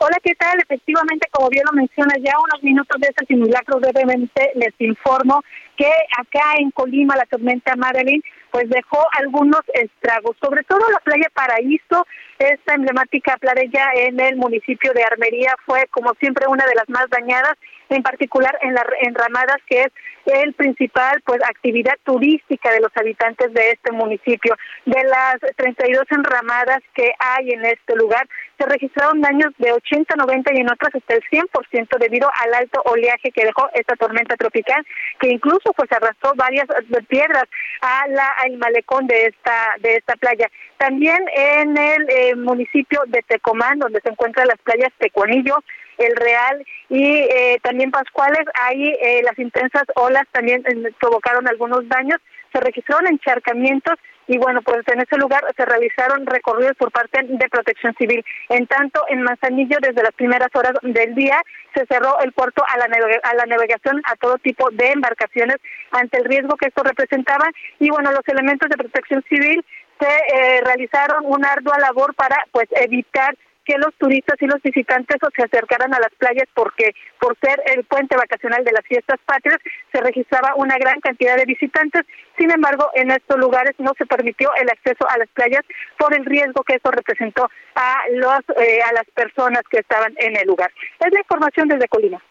Hola, 0.00 0.16
¿qué 0.24 0.34
tal? 0.34 0.58
Efectivamente, 0.60 1.28
como 1.32 1.48
bien 1.50 1.64
lo 1.70 1.76
menciona, 1.76 2.14
ya 2.18 2.32
unos 2.38 2.62
minutos 2.62 3.00
de 3.00 3.08
ese 3.08 3.26
simulacro 3.26 3.78
brevemente 3.80 4.50
les 4.54 4.72
informo 4.78 5.42
que 5.76 5.90
acá 6.16 6.54
en 6.58 6.70
Colima 6.72 7.16
la 7.16 7.26
tormenta 7.26 7.74
Madeline 7.76 8.22
pues 8.50 8.68
dejó 8.68 9.04
algunos 9.12 9.62
estragos, 9.74 10.36
sobre 10.40 10.64
todo 10.64 10.80
la 10.90 11.00
playa 11.00 11.28
Paraíso, 11.34 12.06
esta 12.38 12.74
emblemática 12.74 13.36
playa 13.36 13.90
en 13.94 14.20
el 14.20 14.36
municipio 14.36 14.92
de 14.92 15.04
Armería 15.04 15.54
fue 15.66 15.86
como 15.90 16.14
siempre 16.14 16.46
una 16.48 16.66
de 16.66 16.74
las 16.74 16.88
más 16.88 17.08
dañadas, 17.10 17.54
en 17.88 18.02
particular 18.02 18.58
en 18.62 18.74
las 18.74 18.84
enramadas 19.02 19.56
que 19.66 19.82
es 19.82 19.92
el 20.26 20.52
principal 20.54 21.20
pues 21.24 21.40
actividad 21.42 21.94
turística 22.04 22.70
de 22.70 22.80
los 22.80 22.92
habitantes 22.96 23.52
de 23.52 23.70
este 23.70 23.92
municipio. 23.92 24.56
De 24.84 25.02
las 25.04 25.36
32 25.56 26.04
enramadas 26.10 26.80
que 26.94 27.10
hay 27.18 27.50
en 27.50 27.64
este 27.64 27.96
lugar, 27.96 28.28
se 28.58 28.66
registraron 28.66 29.20
daños 29.20 29.52
de 29.58 29.72
80, 29.72 30.16
90 30.16 30.54
y 30.54 30.60
en 30.60 30.70
otras 30.70 30.94
hasta 30.94 31.14
el 31.14 31.22
100% 31.30 31.98
debido 31.98 32.28
al 32.42 32.54
alto 32.54 32.82
oleaje 32.84 33.30
que 33.30 33.44
dejó 33.44 33.68
esta 33.72 33.96
tormenta 33.96 34.36
tropical, 34.36 34.84
que 35.20 35.28
incluso 35.28 35.72
pues 35.74 35.90
arrastró 35.92 36.32
varias 36.34 36.66
piedras 37.08 37.44
a 37.80 38.08
la, 38.08 38.28
al 38.44 38.56
malecón 38.58 39.06
de 39.06 39.26
esta, 39.26 39.74
de 39.80 39.96
esta 39.96 40.14
playa. 40.16 40.50
También 40.76 41.18
en 41.34 41.76
el 41.76 42.06
eh, 42.10 42.34
municipio 42.36 43.00
de 43.06 43.22
Tecomán, 43.22 43.78
donde 43.78 44.00
se 44.00 44.10
encuentran 44.10 44.48
las 44.48 44.58
playas 44.58 44.92
Tecuanillo, 44.98 45.56
El 45.98 46.16
Real 46.16 46.64
y 46.88 47.04
eh, 47.04 47.58
también 47.62 47.90
Pascuales, 47.90 48.44
ahí 48.54 48.94
eh, 49.02 49.22
las 49.24 49.38
intensas 49.38 49.84
olas 49.96 50.24
también 50.32 50.64
provocaron 51.00 51.48
algunos 51.48 51.88
daños, 51.88 52.18
se 52.52 52.60
registraron 52.60 53.08
encharcamientos 53.08 53.98
y 54.28 54.36
bueno, 54.36 54.60
pues 54.62 54.86
en 54.88 55.00
ese 55.00 55.16
lugar 55.16 55.42
se 55.56 55.64
realizaron 55.64 56.26
recorridos 56.26 56.76
por 56.76 56.92
parte 56.92 57.20
de 57.22 57.48
Protección 57.48 57.94
Civil. 57.98 58.22
En 58.50 58.66
tanto, 58.66 59.02
en 59.08 59.22
Manzanillo, 59.22 59.78
desde 59.80 60.02
las 60.02 60.12
primeras 60.12 60.48
horas 60.54 60.74
del 60.82 61.14
día, 61.14 61.40
se 61.74 61.86
cerró 61.86 62.20
el 62.20 62.32
puerto 62.32 62.62
a 62.68 62.76
la, 62.76 62.88
a 63.22 63.34
la 63.34 63.46
navegación 63.46 64.02
a 64.04 64.16
todo 64.16 64.36
tipo 64.38 64.68
de 64.70 64.90
embarcaciones 64.92 65.56
ante 65.92 66.18
el 66.18 66.26
riesgo 66.26 66.56
que 66.56 66.68
esto 66.68 66.82
representaba 66.82 67.48
y 67.78 67.88
bueno, 67.88 68.12
los 68.12 68.26
elementos 68.26 68.68
de 68.68 68.76
Protección 68.76 69.24
Civil 69.28 69.64
se 69.98 70.06
eh, 70.06 70.60
realizaron 70.62 71.24
una 71.24 71.52
ardua 71.52 71.78
labor 71.78 72.14
para 72.14 72.36
pues 72.52 72.68
evitar 72.72 73.34
que 73.68 73.76
los 73.76 73.94
turistas 73.98 74.36
y 74.40 74.46
los 74.46 74.62
visitantes 74.62 75.18
se 75.36 75.42
acercaran 75.42 75.92
a 75.92 76.00
las 76.00 76.10
playas 76.16 76.48
porque 76.54 76.94
por 77.20 77.36
ser 77.38 77.60
el 77.76 77.84
puente 77.84 78.16
vacacional 78.16 78.64
de 78.64 78.72
las 78.72 78.84
fiestas 78.86 79.20
patrias 79.26 79.58
se 79.92 80.00
registraba 80.00 80.54
una 80.56 80.76
gran 80.78 80.98
cantidad 81.00 81.36
de 81.36 81.44
visitantes. 81.44 82.02
Sin 82.38 82.50
embargo, 82.50 82.88
en 82.94 83.10
estos 83.10 83.36
lugares 83.38 83.74
no 83.78 83.92
se 83.98 84.06
permitió 84.06 84.48
el 84.54 84.70
acceso 84.70 85.06
a 85.10 85.18
las 85.18 85.28
playas 85.28 85.60
por 85.98 86.16
el 86.16 86.24
riesgo 86.24 86.64
que 86.64 86.76
eso 86.76 86.90
representó 86.90 87.46
a 87.74 87.96
los 88.12 88.40
eh, 88.56 88.80
a 88.80 88.92
las 88.94 89.04
personas 89.14 89.62
que 89.70 89.80
estaban 89.80 90.14
en 90.16 90.34
el 90.38 90.46
lugar. 90.46 90.70
Es 90.98 91.12
la 91.12 91.20
información 91.20 91.68
desde 91.68 91.88
Colima. 91.88 92.22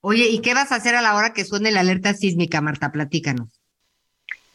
Oye, 0.00 0.28
¿y 0.30 0.40
qué 0.42 0.54
vas 0.54 0.70
a 0.70 0.76
hacer 0.76 0.94
a 0.94 1.02
la 1.02 1.16
hora 1.16 1.32
que 1.32 1.44
suene 1.44 1.72
la 1.72 1.80
alerta 1.80 2.14
sísmica, 2.14 2.60
Marta? 2.60 2.92
Platícanos. 2.92 3.55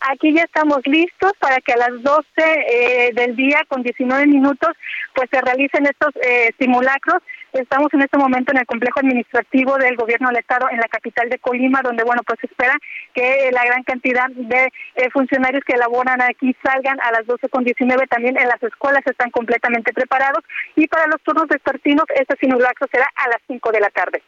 Aquí 0.09 0.33
ya 0.33 0.41
estamos 0.43 0.79
listos 0.85 1.31
para 1.39 1.57
que 1.57 1.73
a 1.73 1.77
las 1.77 2.01
12 2.01 2.23
eh, 2.37 3.11
del 3.13 3.35
día 3.35 3.61
con 3.67 3.83
19 3.83 4.25
minutos 4.25 4.69
pues 5.13 5.29
se 5.31 5.39
realicen 5.39 5.85
estos 5.85 6.09
eh, 6.23 6.49
simulacros. 6.59 7.21
Estamos 7.53 7.93
en 7.93 8.01
este 8.01 8.17
momento 8.17 8.51
en 8.51 8.59
el 8.59 8.65
complejo 8.65 8.99
administrativo 8.99 9.77
del 9.77 9.95
gobierno 9.95 10.29
del 10.29 10.37
estado 10.37 10.67
en 10.71 10.77
la 10.77 10.87
capital 10.87 11.29
de 11.29 11.37
Colima, 11.37 11.81
donde 11.83 12.03
bueno, 12.03 12.23
pues 12.25 12.39
se 12.39 12.47
espera 12.47 12.75
que 13.13 13.51
la 13.51 13.63
gran 13.63 13.83
cantidad 13.83 14.27
de 14.29 14.71
eh, 14.95 15.09
funcionarios 15.11 15.63
que 15.65 15.73
elaboran 15.73 16.19
aquí 16.21 16.55
salgan 16.63 16.99
a 17.01 17.11
las 17.11 17.27
12 17.27 17.49
con 17.49 17.63
19. 17.63 18.07
También 18.07 18.37
en 18.39 18.47
las 18.47 18.63
escuelas 18.63 19.01
están 19.05 19.29
completamente 19.29 19.93
preparados 19.93 20.43
y 20.75 20.87
para 20.87 21.05
los 21.07 21.21
turnos 21.21 21.47
vespertinos 21.47 22.05
este 22.15 22.35
simulacro 22.39 22.87
será 22.91 23.07
a 23.15 23.29
las 23.29 23.39
5 23.47 23.71
de 23.71 23.79
la 23.79 23.89
tarde. 23.89 24.23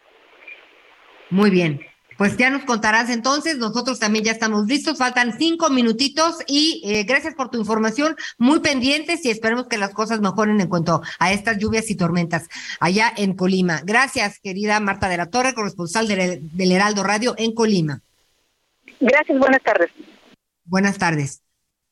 Muy 1.32 1.50
bien. 1.50 1.93
Pues 2.18 2.38
ya 2.38 2.50
nos 2.50 2.64
contarás 2.64 3.10
entonces, 3.10 3.58
nosotros 3.58 4.00
también 4.00 4.26
ya 4.26 4.32
estamos 4.32 4.66
listos, 4.66 4.98
faltan 4.98 5.38
cinco 5.38 5.70
minutitos 5.70 6.38
y 6.48 6.82
eh, 6.86 7.04
gracias 7.04 7.36
por 7.36 7.50
tu 7.50 7.60
información, 7.60 8.16
muy 8.38 8.60
pendientes 8.60 9.26
y 9.26 9.30
esperemos 9.30 9.68
que 9.68 9.78
las 9.78 9.94
cosas 9.94 10.22
mejoren 10.22 10.60
en 10.62 10.68
cuanto 10.68 11.02
a 11.20 11.32
estas 11.34 11.58
lluvias 11.58 11.90
y 11.90 11.96
tormentas 11.96 12.48
allá 12.80 13.12
en 13.16 13.36
Colima. 13.36 13.82
Gracias, 13.84 14.40
querida 14.40 14.80
Marta 14.80 15.10
de 15.10 15.18
la 15.18 15.30
Torre, 15.30 15.54
corresponsal 15.54 16.08
del, 16.08 16.40
del 16.56 16.72
Heraldo 16.72 17.04
Radio 17.04 17.36
en 17.38 17.54
Colima. 17.54 18.02
Gracias, 19.00 19.38
buenas 19.38 19.62
tardes. 19.64 19.90
Buenas 20.66 20.98
tardes. 20.98 21.43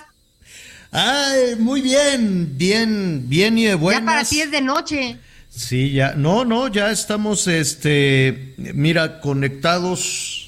Ay, 0.91 1.57
muy 1.59 1.81
bien, 1.81 2.59
bien, 2.59 3.31
bien 3.31 3.57
y 3.57 3.64
de 3.64 3.76
buenas. 3.76 4.03
Ya 4.03 4.07
para 4.07 4.24
ti 4.24 4.43
es 4.43 4.51
de 4.51 4.61
noche. 4.61 5.16
Sí, 5.49 5.93
ya, 5.93 6.12
no, 6.12 6.45
no, 6.45 6.68
ya 6.68 6.91
estamos, 6.91 7.47
este, 7.47 8.53
mira, 8.59 9.22
conectados 9.22 10.39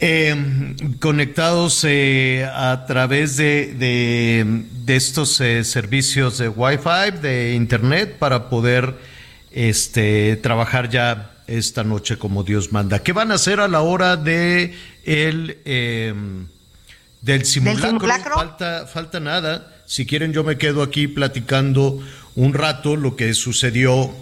eh, 0.00 0.76
conectados 1.00 1.84
eh, 1.84 2.48
a 2.54 2.86
través 2.86 3.36
de, 3.36 3.74
de, 3.74 4.96
estos 4.96 5.40
eh, 5.40 5.64
servicios 5.64 6.38
de 6.38 6.48
Wi-Fi, 6.48 7.18
de 7.20 7.54
Internet, 7.54 8.16
para 8.18 8.48
poder 8.48 8.94
este, 9.50 10.36
trabajar 10.36 10.88
ya 10.88 11.32
esta 11.46 11.82
noche 11.82 12.16
como 12.16 12.44
Dios 12.44 12.72
manda. 12.72 13.02
¿Qué 13.02 13.12
van 13.12 13.32
a 13.32 13.34
hacer 13.34 13.58
a 13.60 13.68
la 13.68 13.80
hora 13.80 14.16
de 14.16 14.74
el, 15.04 15.58
em, 15.64 16.46
del 17.20 17.44
simulacro? 17.44 18.34
Falta, 18.34 18.86
falta 18.86 19.18
nada. 19.18 19.82
Si 19.86 20.06
quieren, 20.06 20.32
yo 20.32 20.44
me 20.44 20.58
quedo 20.58 20.82
aquí 20.82 21.08
platicando 21.08 22.00
un 22.36 22.54
rato 22.54 22.94
lo 22.94 23.16
que 23.16 23.34
sucedió 23.34 24.14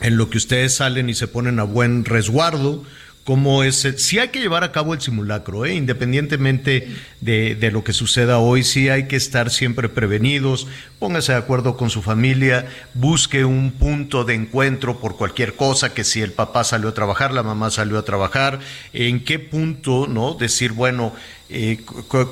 en 0.00 0.16
lo 0.16 0.30
que 0.30 0.38
ustedes 0.38 0.76
salen 0.76 1.10
y 1.10 1.14
se 1.14 1.28
ponen 1.28 1.58
a 1.58 1.64
buen 1.64 2.04
resguardo 2.06 2.84
cómo 3.24 3.62
es, 3.62 3.86
sí 3.98 4.18
hay 4.18 4.28
que 4.28 4.40
llevar 4.40 4.64
a 4.64 4.72
cabo 4.72 4.94
el 4.94 5.00
simulacro, 5.00 5.66
¿eh? 5.66 5.74
independientemente 5.74 6.88
de, 7.20 7.70
lo 7.70 7.84
que 7.84 7.92
suceda 7.92 8.38
hoy, 8.38 8.64
sí 8.64 8.88
hay 8.88 9.08
que 9.08 9.16
estar 9.16 9.50
siempre 9.50 9.88
prevenidos, 9.88 10.66
póngase 10.98 11.32
de 11.32 11.38
acuerdo 11.38 11.76
con 11.76 11.90
su 11.90 12.02
familia, 12.02 12.66
busque 12.94 13.44
un 13.44 13.72
punto 13.72 14.24
de 14.24 14.34
encuentro 14.34 14.98
por 14.98 15.16
cualquier 15.16 15.54
cosa, 15.54 15.92
que 15.92 16.04
si 16.04 16.22
el 16.22 16.32
papá 16.32 16.64
salió 16.64 16.88
a 16.88 16.94
trabajar, 16.94 17.32
la 17.32 17.42
mamá 17.42 17.70
salió 17.70 17.98
a 17.98 18.04
trabajar, 18.04 18.58
en 18.92 19.24
qué 19.24 19.38
punto, 19.38 20.06
¿no? 20.08 20.34
Decir, 20.34 20.72
bueno, 20.72 21.12
eh, 21.50 21.78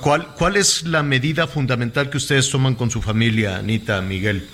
¿cuál, 0.00 0.34
¿cuál 0.34 0.56
es 0.56 0.84
la 0.84 1.02
medida 1.02 1.46
fundamental 1.46 2.10
que 2.10 2.16
ustedes 2.16 2.50
toman 2.50 2.74
con 2.74 2.90
su 2.90 3.02
familia, 3.02 3.58
Anita, 3.58 4.00
Miguel? 4.00 4.48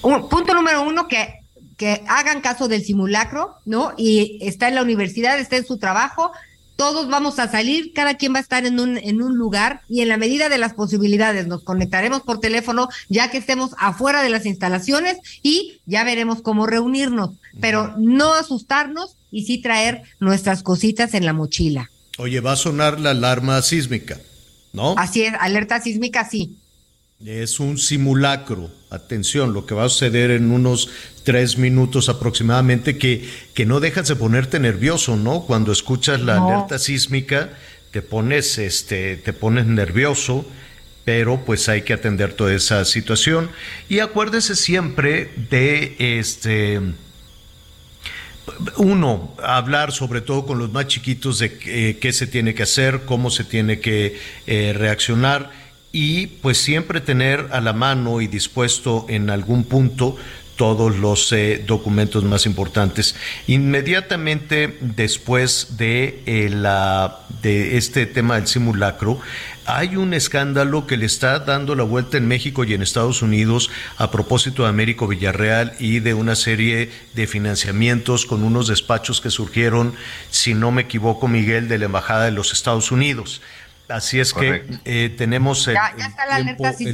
punto 0.00 0.54
número 0.54 0.82
uno, 0.82 1.06
que 1.06 1.45
que 1.76 2.02
hagan 2.08 2.40
caso 2.40 2.68
del 2.68 2.84
simulacro, 2.84 3.56
¿no? 3.64 3.92
Y 3.96 4.38
está 4.40 4.68
en 4.68 4.74
la 4.74 4.82
universidad, 4.82 5.38
está 5.38 5.56
en 5.56 5.66
su 5.66 5.78
trabajo, 5.78 6.32
todos 6.76 7.08
vamos 7.08 7.38
a 7.38 7.50
salir, 7.50 7.92
cada 7.94 8.14
quien 8.14 8.34
va 8.34 8.38
a 8.38 8.42
estar 8.42 8.66
en 8.66 8.78
un, 8.78 8.98
en 8.98 9.22
un 9.22 9.36
lugar 9.36 9.80
y 9.88 10.02
en 10.02 10.08
la 10.08 10.18
medida 10.18 10.48
de 10.48 10.58
las 10.58 10.74
posibilidades 10.74 11.46
nos 11.46 11.62
conectaremos 11.64 12.20
por 12.20 12.38
teléfono 12.38 12.88
ya 13.08 13.30
que 13.30 13.38
estemos 13.38 13.70
afuera 13.78 14.22
de 14.22 14.28
las 14.28 14.46
instalaciones 14.46 15.18
y 15.42 15.80
ya 15.86 16.04
veremos 16.04 16.42
cómo 16.42 16.66
reunirnos, 16.66 17.30
pero 17.60 17.94
no 17.98 18.34
asustarnos 18.34 19.16
y 19.30 19.44
sí 19.44 19.58
traer 19.58 20.02
nuestras 20.20 20.62
cositas 20.62 21.14
en 21.14 21.24
la 21.24 21.32
mochila. 21.32 21.90
Oye, 22.18 22.40
va 22.40 22.52
a 22.52 22.56
sonar 22.56 23.00
la 23.00 23.10
alarma 23.10 23.60
sísmica, 23.62 24.20
¿no? 24.72 24.94
Así 24.98 25.22
es, 25.22 25.34
alerta 25.40 25.80
sísmica, 25.80 26.28
sí. 26.28 26.56
Es 27.24 27.60
un 27.60 27.78
simulacro. 27.78 28.70
Atención, 28.90 29.54
lo 29.54 29.64
que 29.64 29.74
va 29.74 29.84
a 29.84 29.88
suceder 29.88 30.30
en 30.30 30.50
unos 30.50 30.90
tres 31.24 31.56
minutos 31.56 32.10
aproximadamente, 32.10 32.98
que, 32.98 33.26
que 33.54 33.64
no 33.64 33.80
dejas 33.80 34.08
de 34.08 34.16
ponerte 34.16 34.60
nervioso, 34.60 35.16
¿no? 35.16 35.40
Cuando 35.40 35.72
escuchas 35.72 36.20
la 36.20 36.36
alerta 36.36 36.78
sísmica, 36.78 37.54
te 37.90 38.02
pones, 38.02 38.58
este, 38.58 39.16
te 39.16 39.32
pones 39.32 39.64
nervioso, 39.64 40.44
pero 41.06 41.42
pues 41.46 41.70
hay 41.70 41.82
que 41.82 41.94
atender 41.94 42.34
toda 42.34 42.52
esa 42.52 42.84
situación. 42.84 43.48
Y 43.88 44.00
acuérdese 44.00 44.54
siempre 44.54 45.30
de 45.48 45.96
este. 45.98 46.82
Uno, 48.76 49.34
hablar 49.42 49.90
sobre 49.90 50.20
todo 50.20 50.44
con 50.44 50.58
los 50.58 50.70
más 50.70 50.86
chiquitos 50.86 51.38
de 51.38 51.96
qué 51.98 52.12
se 52.12 52.26
tiene 52.26 52.54
que 52.54 52.62
hacer, 52.64 53.06
cómo 53.06 53.30
se 53.30 53.42
tiene 53.42 53.80
que 53.80 54.20
eh, 54.46 54.74
reaccionar 54.76 55.65
y 55.92 56.26
pues 56.26 56.58
siempre 56.58 57.00
tener 57.00 57.48
a 57.52 57.60
la 57.60 57.72
mano 57.72 58.20
y 58.20 58.26
dispuesto 58.26 59.06
en 59.08 59.30
algún 59.30 59.64
punto 59.64 60.16
todos 60.56 60.96
los 60.96 61.32
eh, 61.32 61.62
documentos 61.66 62.24
más 62.24 62.46
importantes. 62.46 63.14
Inmediatamente 63.46 64.78
después 64.80 65.76
de, 65.76 66.22
eh, 66.26 66.48
la, 66.50 67.20
de 67.42 67.76
este 67.76 68.06
tema 68.06 68.36
del 68.36 68.46
simulacro, 68.46 69.20
hay 69.66 69.96
un 69.96 70.14
escándalo 70.14 70.86
que 70.86 70.96
le 70.96 71.06
está 71.06 71.40
dando 71.40 71.74
la 71.74 71.82
vuelta 71.82 72.16
en 72.16 72.26
México 72.26 72.64
y 72.64 72.72
en 72.72 72.82
Estados 72.82 73.20
Unidos 73.20 73.70
a 73.98 74.10
propósito 74.10 74.62
de 74.62 74.70
Américo 74.70 75.06
Villarreal 75.06 75.74
y 75.78 76.00
de 76.00 76.14
una 76.14 76.36
serie 76.36 76.90
de 77.14 77.26
financiamientos 77.26 78.26
con 78.26 78.42
unos 78.42 78.68
despachos 78.68 79.20
que 79.20 79.30
surgieron, 79.30 79.94
si 80.30 80.54
no 80.54 80.70
me 80.70 80.82
equivoco, 80.82 81.28
Miguel, 81.28 81.68
de 81.68 81.78
la 81.78 81.86
Embajada 81.86 82.24
de 82.24 82.30
los 82.30 82.52
Estados 82.52 82.90
Unidos. 82.90 83.42
Así 83.88 84.18
es 84.18 84.32
que 84.34 84.64
eh, 84.84 85.14
tenemos 85.16 85.68
el, 85.68 85.76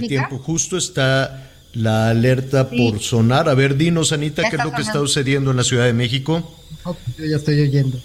tiempo, 0.08 0.38
justo 0.38 0.76
está 0.76 1.50
la 1.72 2.10
alerta 2.10 2.68
por 2.68 3.00
sonar. 3.00 3.48
A 3.48 3.54
ver, 3.54 3.76
dinos, 3.76 4.12
Anita, 4.12 4.42
¿qué 4.48 4.56
es 4.56 4.64
lo 4.64 4.72
que 4.72 4.82
está 4.82 4.94
sucediendo 4.94 5.50
en 5.50 5.56
la 5.56 5.64
Ciudad 5.64 5.86
de 5.86 5.94
México? 5.94 6.58
yo 6.84 7.24
ya 7.24 7.36
estoy 7.36 7.60
oyendo. 7.60 7.98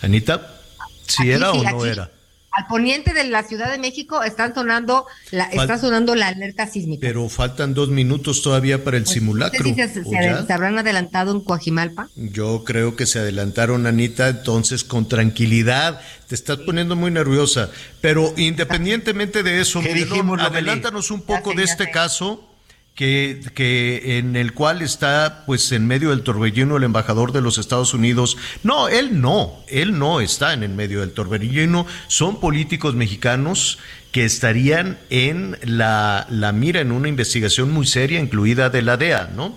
Anita, 0.00 0.60
¿si 1.06 1.30
era 1.30 1.52
o 1.52 1.62
no 1.62 1.84
era? 1.84 2.10
Al 2.52 2.66
poniente 2.66 3.14
de 3.14 3.24
la 3.24 3.42
Ciudad 3.44 3.70
de 3.70 3.78
México 3.78 4.22
están 4.22 4.54
sonando 4.54 5.06
la, 5.30 5.44
está 5.44 5.78
sonando 5.78 6.14
la 6.14 6.28
alerta 6.28 6.66
sísmica. 6.66 7.00
Pero 7.00 7.28
faltan 7.28 7.74
dos 7.74 7.90
minutos 7.90 8.42
todavía 8.42 8.82
para 8.82 8.96
el 8.96 9.04
pues, 9.04 9.14
simulacro. 9.14 9.64
se, 9.74 10.52
habrán 10.52 10.78
adelantado 10.78 11.32
en 11.32 11.40
Coajimalpa? 11.40 12.08
Yo 12.16 12.64
creo 12.64 12.96
que 12.96 13.06
se 13.06 13.20
adelantaron, 13.20 13.86
Anita, 13.86 14.28
entonces 14.28 14.84
con 14.84 15.08
tranquilidad. 15.08 16.00
Te 16.26 16.34
estás 16.34 16.58
poniendo 16.58 16.96
muy 16.96 17.10
nerviosa. 17.10 17.70
Pero 18.00 18.32
independientemente 18.36 19.42
de 19.42 19.60
eso, 19.60 19.80
adelántanos 19.80 21.10
un 21.10 21.22
poco 21.22 21.54
de 21.54 21.64
este 21.64 21.90
caso 21.90 22.49
que, 23.00 23.40
que, 23.54 24.18
en 24.18 24.36
el 24.36 24.52
cual 24.52 24.82
está 24.82 25.44
pues 25.46 25.72
en 25.72 25.86
medio 25.86 26.10
del 26.10 26.22
torbellino 26.22 26.76
el 26.76 26.84
embajador 26.84 27.32
de 27.32 27.40
los 27.40 27.56
Estados 27.56 27.94
Unidos. 27.94 28.36
No, 28.62 28.88
él 28.90 29.22
no, 29.22 29.64
él 29.68 29.98
no 29.98 30.20
está 30.20 30.52
en 30.52 30.62
el 30.64 30.72
medio 30.74 31.00
del 31.00 31.12
torbellino. 31.12 31.86
Son 32.08 32.40
políticos 32.40 32.94
mexicanos 32.94 33.78
que 34.12 34.26
estarían 34.26 34.98
en 35.08 35.56
la, 35.62 36.26
la 36.28 36.52
mira 36.52 36.82
en 36.82 36.92
una 36.92 37.08
investigación 37.08 37.70
muy 37.70 37.86
seria, 37.86 38.20
incluida 38.20 38.68
de 38.68 38.82
la 38.82 38.98
DEA, 38.98 39.30
¿no? 39.34 39.56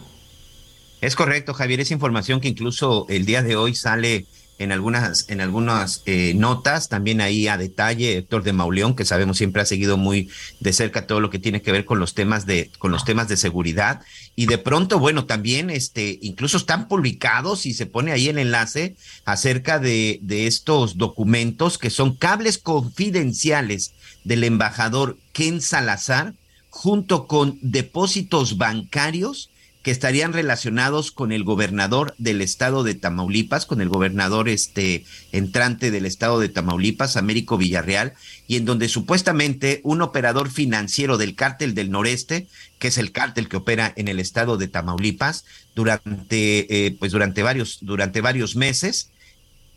Es 1.01 1.17
correcto, 1.17 1.53
Javier, 1.53 1.81
es 1.81 1.91
información 1.91 2.39
que 2.39 2.47
incluso 2.47 3.07
el 3.09 3.25
día 3.25 3.43
de 3.43 3.57
hoy 3.57 3.75
sale 3.75 4.25
en 4.59 4.71
algunas, 4.71 5.29
en 5.29 5.41
algunas 5.41 6.03
eh, 6.05 6.33
notas, 6.35 6.89
también 6.89 7.21
ahí 7.21 7.47
a 7.47 7.57
detalle, 7.57 8.17
Héctor 8.17 8.43
de 8.43 8.53
Mauleón, 8.53 8.95
que 8.95 9.05
sabemos 9.05 9.37
siempre 9.37 9.61
ha 9.61 9.65
seguido 9.65 9.97
muy 9.97 10.29
de 10.59 10.73
cerca 10.73 11.07
todo 11.07 11.19
lo 11.19 11.29
que 11.29 11.39
tiene 11.39 11.61
que 11.61 11.71
ver 11.71 11.85
con 11.85 11.99
los 11.99 12.13
temas 12.13 12.45
de, 12.45 12.69
con 12.77 12.91
los 12.91 13.05
temas 13.05 13.27
de 13.27 13.37
seguridad. 13.37 14.01
Y 14.35 14.45
de 14.45 14.57
pronto, 14.57 14.99
bueno, 14.99 15.25
también 15.25 15.69
este, 15.69 16.19
incluso 16.21 16.57
están 16.57 16.87
publicados 16.87 17.65
y 17.65 17.73
se 17.73 17.85
pone 17.85 18.11
ahí 18.11 18.27
el 18.29 18.37
enlace 18.37 18.95
acerca 19.25 19.79
de, 19.79 20.19
de 20.21 20.47
estos 20.47 20.97
documentos 20.97 21.77
que 21.77 21.89
son 21.89 22.15
cables 22.15 22.57
confidenciales 22.57 23.93
del 24.23 24.43
embajador 24.43 25.17
Ken 25.33 25.61
Salazar, 25.61 26.33
junto 26.69 27.27
con 27.27 27.59
depósitos 27.61 28.57
bancarios 28.57 29.49
que 29.83 29.91
estarían 29.91 30.31
relacionados 30.31 31.11
con 31.11 31.33
el 31.33 31.43
gobernador 31.43 32.15
del 32.17 32.41
estado 32.41 32.83
de 32.83 32.95
Tamaulipas, 32.95 33.65
con 33.65 33.81
el 33.81 33.89
gobernador 33.89 34.47
este 34.47 35.05
entrante 35.33 35.91
del 35.91 36.05
estado 36.05 36.39
de 36.39 36.47
Tamaulipas, 36.47 37.17
Américo 37.17 37.57
Villarreal, 37.57 38.13
y 38.47 38.55
en 38.55 38.65
donde 38.65 38.87
supuestamente 38.87 39.81
un 39.83 40.01
operador 40.01 40.49
financiero 40.49 41.17
del 41.17 41.35
cártel 41.35 41.75
del 41.75 41.91
noreste, 41.91 42.47
que 42.79 42.87
es 42.87 42.97
el 42.97 43.11
cártel 43.11 43.49
que 43.49 43.57
opera 43.57 43.93
en 43.97 44.07
el 44.07 44.21
estado 44.21 44.57
de 44.57 44.69
Tamaulipas, 44.69 45.43
durante 45.75 46.85
eh, 46.85 46.95
pues 46.97 47.11
durante 47.11 47.43
varios 47.43 47.79
durante 47.81 48.21
varios 48.21 48.55
meses 48.55 49.11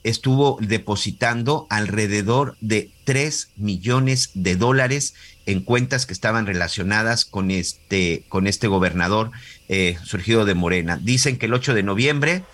estuvo 0.05 0.59
depositando 0.61 1.67
alrededor 1.69 2.57
de 2.61 2.93
3 3.05 3.51
millones 3.57 4.31
de 4.35 4.55
dólares 4.55 5.15
en 5.47 5.61
cuentas 5.61 6.07
que 6.07 6.13
estaban 6.13 6.47
relacionadas 6.47 7.25
con 7.25 7.51
este, 7.51 8.25
con 8.29 8.47
este 8.47 8.67
gobernador 8.67 9.31
eh, 9.69 9.97
surgido 10.05 10.45
de 10.45 10.55
Morena. 10.55 10.99
Dicen 11.01 11.39
que 11.39 11.47
el 11.47 11.55
8 11.55 11.73
de 11.75 11.83
noviembre, 11.83 12.45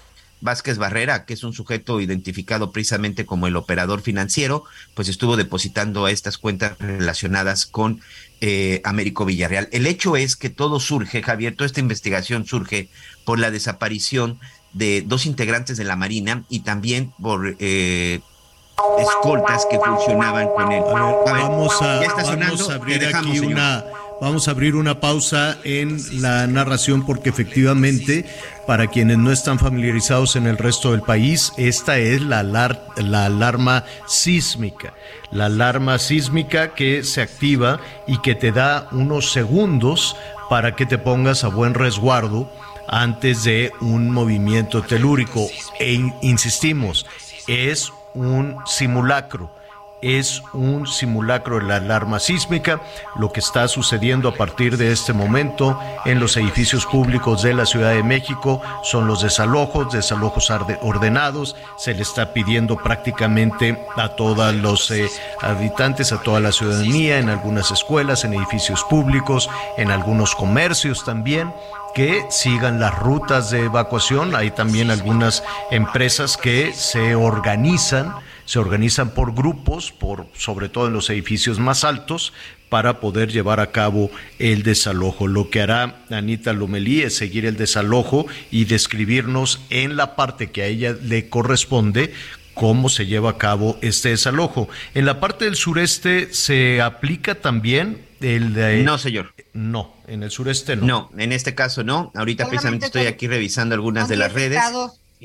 Vázquez 0.42 0.76
Barrera, 0.76 1.24
que 1.24 1.34
es 1.34 1.44
un 1.44 1.54
sujeto 1.54 2.00
identificado 2.00 2.72
precisamente 2.72 3.24
como 3.24 3.46
el 3.46 3.56
operador 3.56 4.02
financiero, 4.02 4.64
pues 4.94 5.08
estuvo 5.08 5.36
depositando 5.36 6.04
a 6.04 6.10
estas 6.10 6.36
cuentas 6.36 6.76
relacionadas 6.78 7.64
con 7.64 8.00
eh, 8.40 8.80
Américo 8.84 9.24
Villarreal. 9.24 9.68
El 9.72 9.86
hecho 9.86 10.16
es 10.16 10.36
que 10.36 10.50
todo 10.50 10.80
surge, 10.80 11.22
Javier, 11.22 11.54
toda 11.54 11.66
esta 11.66 11.80
investigación 11.80 12.44
surge 12.44 12.88
por 13.24 13.38
la 13.38 13.50
desaparición 13.50 14.38
de 14.72 15.02
dos 15.06 15.26
integrantes 15.26 15.76
de 15.76 15.84
la 15.84 15.96
Marina 15.96 16.44
y 16.48 16.60
también 16.60 17.12
por 17.20 17.56
eh, 17.58 18.20
escoltas 18.98 19.66
que 19.70 19.78
funcionaban 19.78 20.48
con 20.48 20.72
él. 20.72 20.82
vamos 20.84 21.80
a, 21.82 22.00
vamos 22.36 22.70
a 22.70 22.74
abrir 22.74 23.14
aquí 23.14 23.40
una 23.40 23.84
vamos 24.22 24.46
a 24.46 24.52
abrir 24.52 24.76
una 24.76 25.00
pausa 25.00 25.58
en 25.64 25.98
la 26.22 26.46
narración 26.46 27.04
porque 27.04 27.30
efectivamente 27.30 28.24
para 28.68 28.86
quienes 28.86 29.18
no 29.18 29.32
están 29.32 29.58
familiarizados 29.58 30.36
en 30.36 30.46
el 30.46 30.58
resto 30.58 30.92
del 30.92 31.02
país, 31.02 31.52
esta 31.56 31.98
es 31.98 32.22
la, 32.22 32.44
la 32.44 33.26
alarma 33.26 33.84
sísmica. 34.06 34.94
La 35.32 35.46
alarma 35.46 35.98
sísmica 35.98 36.72
que 36.72 37.02
se 37.02 37.20
activa 37.20 37.80
y 38.06 38.18
que 38.18 38.36
te 38.36 38.52
da 38.52 38.86
unos 38.92 39.32
segundos 39.32 40.14
para 40.48 40.76
que 40.76 40.86
te 40.86 40.98
pongas 40.98 41.42
a 41.42 41.48
buen 41.48 41.74
resguardo 41.74 42.48
antes 42.86 43.42
de 43.42 43.72
un 43.80 44.10
movimiento 44.10 44.82
telúrico. 44.82 45.48
E 45.80 45.94
insistimos, 46.20 47.06
es 47.48 47.92
un 48.14 48.58
simulacro. 48.66 49.50
Es 50.02 50.42
un 50.52 50.88
simulacro 50.88 51.60
de 51.60 51.66
la 51.66 51.76
alarma 51.76 52.18
sísmica, 52.18 52.80
lo 53.14 53.32
que 53.32 53.38
está 53.38 53.68
sucediendo 53.68 54.28
a 54.28 54.34
partir 54.34 54.76
de 54.76 54.90
este 54.90 55.12
momento 55.12 55.78
en 56.04 56.18
los 56.18 56.36
edificios 56.36 56.86
públicos 56.86 57.44
de 57.44 57.54
la 57.54 57.66
Ciudad 57.66 57.92
de 57.92 58.02
México. 58.02 58.60
Son 58.82 59.06
los 59.06 59.22
desalojos, 59.22 59.92
desalojos 59.92 60.50
ordenados, 60.80 61.54
se 61.76 61.94
le 61.94 62.02
está 62.02 62.32
pidiendo 62.32 62.76
prácticamente 62.78 63.78
a 63.96 64.08
todos 64.08 64.52
los 64.56 64.90
eh, 64.90 65.08
habitantes, 65.40 66.10
a 66.12 66.20
toda 66.20 66.40
la 66.40 66.50
ciudadanía, 66.50 67.20
en 67.20 67.28
algunas 67.28 67.70
escuelas, 67.70 68.24
en 68.24 68.34
edificios 68.34 68.82
públicos, 68.82 69.48
en 69.76 69.92
algunos 69.92 70.34
comercios 70.34 71.04
también, 71.04 71.54
que 71.94 72.24
sigan 72.30 72.80
las 72.80 72.98
rutas 72.98 73.50
de 73.50 73.64
evacuación. 73.64 74.34
Hay 74.34 74.50
también 74.50 74.90
algunas 74.90 75.42
empresas 75.70 76.36
que 76.36 76.72
se 76.72 77.14
organizan 77.14 78.14
se 78.44 78.58
organizan 78.58 79.10
por 79.14 79.34
grupos, 79.34 79.92
por, 79.92 80.26
sobre 80.36 80.68
todo 80.68 80.88
en 80.88 80.92
los 80.92 81.08
edificios 81.10 81.58
más 81.58 81.84
altos, 81.84 82.32
para 82.68 83.00
poder 83.00 83.30
llevar 83.30 83.60
a 83.60 83.70
cabo 83.70 84.10
el 84.38 84.62
desalojo. 84.62 85.26
Lo 85.26 85.50
que 85.50 85.60
hará 85.60 86.04
Anita 86.10 86.52
Lomelí 86.52 87.02
es 87.02 87.16
seguir 87.16 87.46
el 87.46 87.56
desalojo 87.56 88.26
y 88.50 88.64
describirnos 88.64 89.60
en 89.70 89.96
la 89.96 90.16
parte 90.16 90.50
que 90.50 90.62
a 90.62 90.66
ella 90.66 90.96
le 91.02 91.28
corresponde 91.28 92.12
cómo 92.54 92.88
se 92.88 93.06
lleva 93.06 93.30
a 93.30 93.38
cabo 93.38 93.78
este 93.82 94.10
desalojo. 94.10 94.68
En 94.94 95.06
la 95.06 95.20
parte 95.20 95.44
del 95.44 95.56
sureste 95.56 96.32
se 96.32 96.80
aplica 96.80 97.34
también 97.34 98.04
el 98.22 98.54
de... 98.54 98.82
No, 98.82 98.98
señor. 98.98 99.34
No, 99.52 99.94
en 100.06 100.22
el 100.22 100.30
sureste 100.30 100.76
no. 100.76 100.86
No, 100.86 101.10
en 101.18 101.32
este 101.32 101.54
caso 101.54 101.84
no. 101.84 102.10
Ahorita 102.14 102.48
precisamente 102.48 102.86
estoy 102.86 103.06
aquí 103.06 103.26
revisando 103.26 103.74
algunas 103.74 104.08
de 104.08 104.16
las 104.16 104.32
redes 104.32 104.60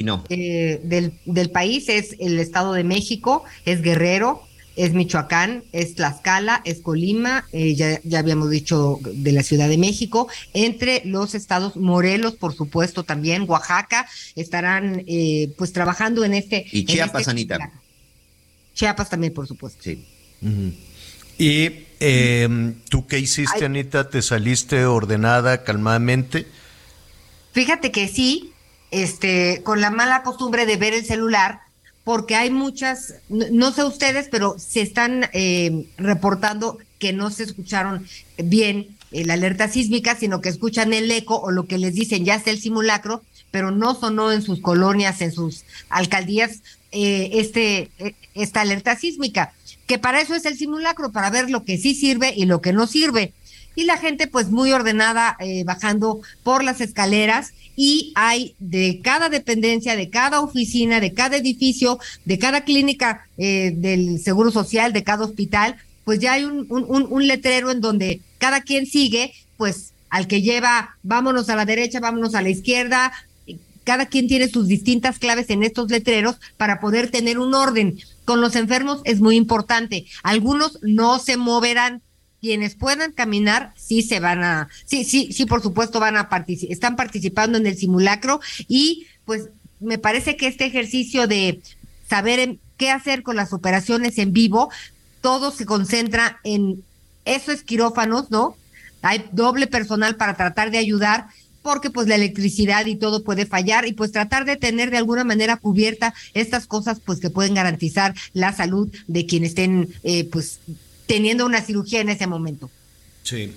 no. 0.04 0.24
Eh, 0.30 0.80
del, 0.84 1.14
del 1.26 1.50
país 1.50 1.89
es 1.89 2.16
el 2.20 2.39
Estado 2.39 2.74
de 2.74 2.84
México, 2.84 3.43
es 3.66 3.82
Guerrero, 3.82 4.43
es 4.76 4.93
Michoacán, 4.93 5.64
es 5.72 5.95
Tlaxcala, 5.95 6.62
es 6.64 6.82
Colima, 6.82 7.45
eh, 7.52 7.74
ya, 7.74 8.00
ya, 8.04 8.20
habíamos 8.20 8.52
dicho 8.52 9.00
de 9.02 9.32
la 9.32 9.41
Ciudad 9.41 9.68
de 9.68 9.78
México, 9.78 10.28
entre 10.54 11.02
los 11.04 11.34
estados 11.34 11.76
Morelos, 11.76 12.36
por 12.36 12.54
supuesto, 12.54 13.04
también 13.04 13.45
Oaxaca, 13.48 14.08
estarán 14.36 15.04
eh, 15.08 15.52
pues 15.58 15.74
trabajando 15.74 16.24
en 16.24 16.36
este... 16.36 16.66
Y 16.72 16.86
Chiapas, 16.86 17.22
este 17.22 17.32
Anita. 17.32 17.72
Chiapas 18.76 19.10
también, 19.10 19.34
por 19.34 19.48
supuesto. 19.48 19.82
Sí. 19.82 20.06
¿Y 21.38 21.86
em, 22.00 22.76
tú 22.90 23.08
qué 23.08 23.20
hiciste, 23.20 23.66
Anita? 23.66 24.10
¿Te 24.10 24.22
saliste 24.22 24.86
ordenada, 24.86 25.64
calmadamente? 25.64 26.48
Fíjate 27.54 27.92
que 27.92 28.08
sí, 28.08 28.54
este, 28.92 29.62
con 29.64 29.82
la 29.82 29.92
mala 29.92 30.24
costumbre 30.24 30.66
de 30.66 30.78
ver 30.78 30.94
el 30.94 31.06
celular, 31.06 31.62
porque 32.04 32.36
hay 32.36 32.50
muchas, 32.50 33.16
no, 33.30 33.72
sé 33.72 33.84
ustedes, 33.84 34.30
pero 34.32 34.56
se 34.58 34.82
están 34.82 35.30
eh, 35.34 35.88
reportando 35.98 36.78
que 37.00 37.14
no 37.14 37.30
se 37.30 37.44
escucharon 37.44 38.08
bien 38.38 38.98
la 39.12 39.34
alerta 39.34 39.68
sísmica, 39.68 40.16
sino 40.16 40.42
que 40.42 40.50
escuchan 40.50 40.94
el 40.94 41.10
eco 41.12 41.40
o 41.40 41.52
lo 41.52 41.68
que 41.68 41.78
les 41.78 41.94
dicen, 41.94 42.26
ya 42.26 42.36
está 42.36 42.50
el 42.52 42.60
simulacro, 42.60 43.24
pero 43.52 43.72
no 43.72 43.96
sonó 43.96 44.32
en 44.32 44.42
sus 44.42 44.62
colonias, 44.62 45.22
en 45.22 45.32
sus 45.32 45.64
alcaldías, 45.90 46.62
eh, 46.92 47.30
este, 47.34 47.90
e, 48.00 48.16
esta 48.34 48.62
alerta 48.62 48.96
sísmica, 48.96 49.54
que 49.88 49.98
para 49.98 50.22
eso 50.22 50.36
es 50.36 50.46
el 50.46 50.58
simulacro, 50.58 51.12
para 51.12 51.30
ver 51.30 51.50
lo 51.50 51.64
que 51.64 51.78
sí 51.78 51.96
sirve 51.96 52.34
y 52.36 52.46
lo 52.46 52.62
que 52.62 52.74
no 52.74 52.86
sirve. 52.86 53.34
Y 53.76 53.86
la 53.86 53.98
gente 53.98 54.28
pues 54.28 54.50
muy 54.50 54.72
ordenada 54.72 55.38
eh, 55.40 55.64
bajando 55.64 56.22
por 56.44 56.64
las 56.64 56.82
escaleras 56.82 57.54
y 57.76 58.12
hay 58.16 58.56
de 58.60 59.02
cada 59.04 59.30
dependencia, 59.30 59.96
de 59.96 60.10
cada 60.10 60.42
oficina, 60.42 61.00
de 61.00 61.14
cada 61.14 61.38
edificio, 61.38 62.00
de 62.26 62.40
cada 62.40 62.62
clínica 62.62 63.28
eh, 63.38 63.72
del 63.76 64.20
Seguro 64.20 64.52
Social, 64.52 64.94
de 64.94 65.04
cada 65.04 65.26
hospital, 65.26 65.78
pues 66.04 66.20
ya 66.20 66.34
hay 66.34 66.46
un, 66.46 66.66
un, 66.70 67.28
letrero 67.28 67.70
en 67.70 67.82
donde 67.82 68.22
cada 68.40 68.62
quien 68.62 68.86
sigue, 68.86 69.34
pues 69.58 69.92
al 70.10 70.28
que 70.28 70.42
lleva, 70.42 70.96
vámonos 71.04 71.50
a 71.50 71.56
la 71.56 71.66
derecha, 71.66 72.00
vámonos 72.00 72.34
a 72.34 72.42
la 72.42 72.50
izquierda, 72.50 73.12
cada 73.84 74.06
quien 74.06 74.28
tiene 74.28 74.50
sus 74.50 74.68
distintas 74.68 75.20
claves 75.20 75.50
en 75.50 75.64
estos 75.64 75.90
letreros 75.90 76.38
para 76.58 76.80
poder 76.80 77.12
tener 77.12 77.40
un 77.40 77.54
orden. 77.54 77.98
Con 78.28 78.41
los 78.41 78.57
enfermos 78.57 78.99
es 79.05 79.21
muy 79.21 79.38
importante. 79.38 80.05
Algunos 80.21 80.80
no 80.82 81.17
se 81.17 81.38
moverán, 81.38 82.01
quienes 82.41 82.75
puedan 82.75 83.13
caminar 83.13 83.71
sí 83.78 84.01
se 84.01 84.19
van 84.19 84.43
a, 84.43 84.67
sí, 84.84 85.05
sí, 85.05 85.32
sí, 85.32 85.45
por 85.45 85.63
supuesto 85.63 86.01
van 86.01 86.17
a 86.17 86.28
participar, 86.28 86.73
están 86.73 86.97
participando 86.97 87.57
en 87.57 87.65
el 87.65 87.78
simulacro 87.78 88.41
y 88.67 89.07
pues 89.23 89.47
me 89.80 89.97
parece 89.97 90.36
que 90.36 90.47
este 90.47 90.65
ejercicio 90.65 91.25
de 91.25 91.61
saber 92.09 92.57
qué 92.75 92.91
hacer 92.91 93.23
con 93.23 93.38
las 93.38 93.53
operaciones 93.53 94.17
en 94.17 94.34
vivo, 94.34 94.69
todo 95.21 95.49
se 95.49 95.65
concentra 95.65 96.41
en 96.43 96.84
esos 97.23 97.63
quirófanos, 97.63 98.30
¿no? 98.30 98.57
Hay 99.03 99.23
doble 99.32 99.67
personal 99.67 100.17
para 100.17 100.36
tratar 100.36 100.69
de 100.69 100.80
ayudar 100.80 101.28
porque 101.68 101.89
pues 101.89 102.07
la 102.07 102.15
electricidad 102.15 102.86
y 102.86 102.95
todo 102.95 103.26
puede 103.26 103.45
fallar 103.45 103.86
y 103.86 103.91
pues 103.91 104.13
tratar 104.13 104.45
de 104.45 104.55
tener 104.55 104.89
de 104.89 104.95
alguna 104.95 105.26
manera 105.26 105.57
cubierta 105.57 106.13
estas 106.34 106.65
cosas 106.65 107.01
pues 107.03 107.20
que 107.20 107.30
pueden 107.30 107.55
garantizar 107.55 108.15
la 108.32 108.53
salud 108.53 108.88
de 109.07 109.26
quienes 109.26 109.49
estén 109.49 109.89
eh, 110.03 110.24
pues 110.32 110.61
teniendo 111.07 111.45
una 111.45 111.61
cirugía 111.61 111.99
en 111.99 112.07
ese 112.07 112.26
momento. 112.26 112.72
Sí. 113.24 113.53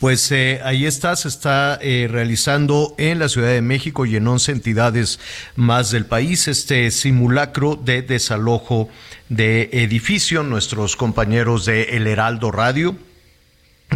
Pues 0.00 0.32
eh, 0.32 0.62
ahí 0.64 0.84
está, 0.84 1.14
se 1.14 1.28
está 1.28 1.78
eh, 1.80 2.08
realizando 2.10 2.96
en 2.98 3.20
la 3.20 3.28
Ciudad 3.28 3.50
de 3.50 3.62
México 3.62 4.04
y 4.04 4.16
en 4.16 4.26
11 4.26 4.50
entidades 4.50 5.20
más 5.54 5.92
del 5.92 6.06
país 6.06 6.48
este 6.48 6.90
simulacro 6.90 7.76
de 7.76 8.02
desalojo 8.02 8.88
de 9.28 9.70
edificio. 9.72 10.42
Nuestros 10.42 10.96
compañeros 10.96 11.66
de 11.66 11.84
El 11.96 12.08
Heraldo 12.08 12.50
Radio 12.50 12.96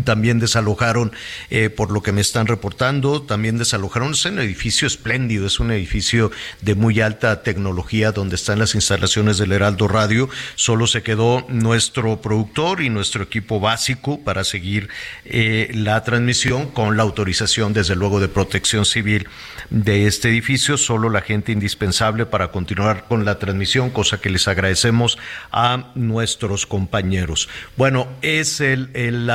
también 0.04 0.38
desalojaron, 0.38 1.12
eh, 1.50 1.70
por 1.70 1.90
lo 1.90 2.02
que 2.02 2.12
me 2.12 2.20
están 2.20 2.46
reportando, 2.46 3.22
también 3.22 3.58
desalojaron, 3.58 4.12
es 4.12 4.24
un 4.24 4.38
edificio 4.38 4.86
espléndido, 4.86 5.46
es 5.46 5.60
un 5.60 5.70
edificio 5.70 6.30
de 6.60 6.74
muy 6.74 7.00
alta 7.00 7.42
tecnología 7.42 8.12
donde 8.12 8.36
están 8.36 8.58
las 8.58 8.74
instalaciones 8.74 9.38
del 9.38 9.52
Heraldo 9.52 9.88
Radio, 9.88 10.28
solo 10.54 10.86
se 10.86 11.02
quedó 11.02 11.46
nuestro 11.48 12.20
productor 12.20 12.82
y 12.82 12.90
nuestro 12.90 13.22
equipo 13.22 13.60
básico 13.60 14.20
para 14.20 14.44
seguir 14.44 14.88
eh, 15.24 15.70
la 15.74 16.02
transmisión 16.04 16.70
con 16.70 16.96
la 16.96 17.02
autorización, 17.02 17.72
desde 17.72 17.96
luego, 17.96 18.20
de 18.20 18.28
protección 18.28 18.84
civil 18.84 19.28
de 19.70 20.06
este 20.06 20.28
edificio, 20.28 20.78
solo 20.78 21.10
la 21.10 21.20
gente 21.20 21.52
indispensable 21.52 22.26
para 22.26 22.50
continuar 22.50 23.04
con 23.08 23.24
la 23.24 23.38
transmisión, 23.38 23.90
cosa 23.90 24.20
que 24.20 24.30
les 24.30 24.48
agradecemos 24.48 25.18
a 25.52 25.90
nuestros 25.94 26.66
compañeros. 26.66 27.48
Bueno, 27.76 28.08
es 28.22 28.60
el, 28.60 28.90
el, 28.94 29.30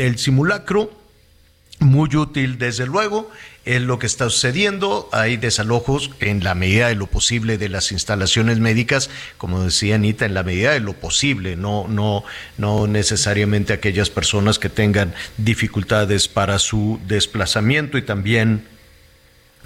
el 0.00 0.18
simulacro 0.18 0.90
muy 1.78 2.14
útil, 2.16 2.58
desde 2.58 2.86
luego, 2.86 3.30
es 3.64 3.82
lo 3.82 3.98
que 3.98 4.06
está 4.06 4.28
sucediendo. 4.30 5.08
Hay 5.12 5.36
desalojos 5.36 6.10
en 6.20 6.42
la 6.42 6.54
medida 6.54 6.88
de 6.88 6.94
lo 6.94 7.06
posible 7.06 7.58
de 7.58 7.68
las 7.68 7.92
instalaciones 7.92 8.60
médicas, 8.60 9.10
como 9.36 9.62
decía 9.62 9.96
Anita, 9.96 10.24
en 10.24 10.34
la 10.34 10.42
medida 10.42 10.72
de 10.72 10.80
lo 10.80 10.94
posible, 10.94 11.56
no, 11.56 11.86
no, 11.88 12.24
no 12.58 12.86
necesariamente 12.86 13.72
aquellas 13.72 14.10
personas 14.10 14.58
que 14.58 14.68
tengan 14.68 15.14
dificultades 15.36 16.28
para 16.28 16.58
su 16.58 16.98
desplazamiento 17.06 17.98
y 17.98 18.02
también 18.02 18.66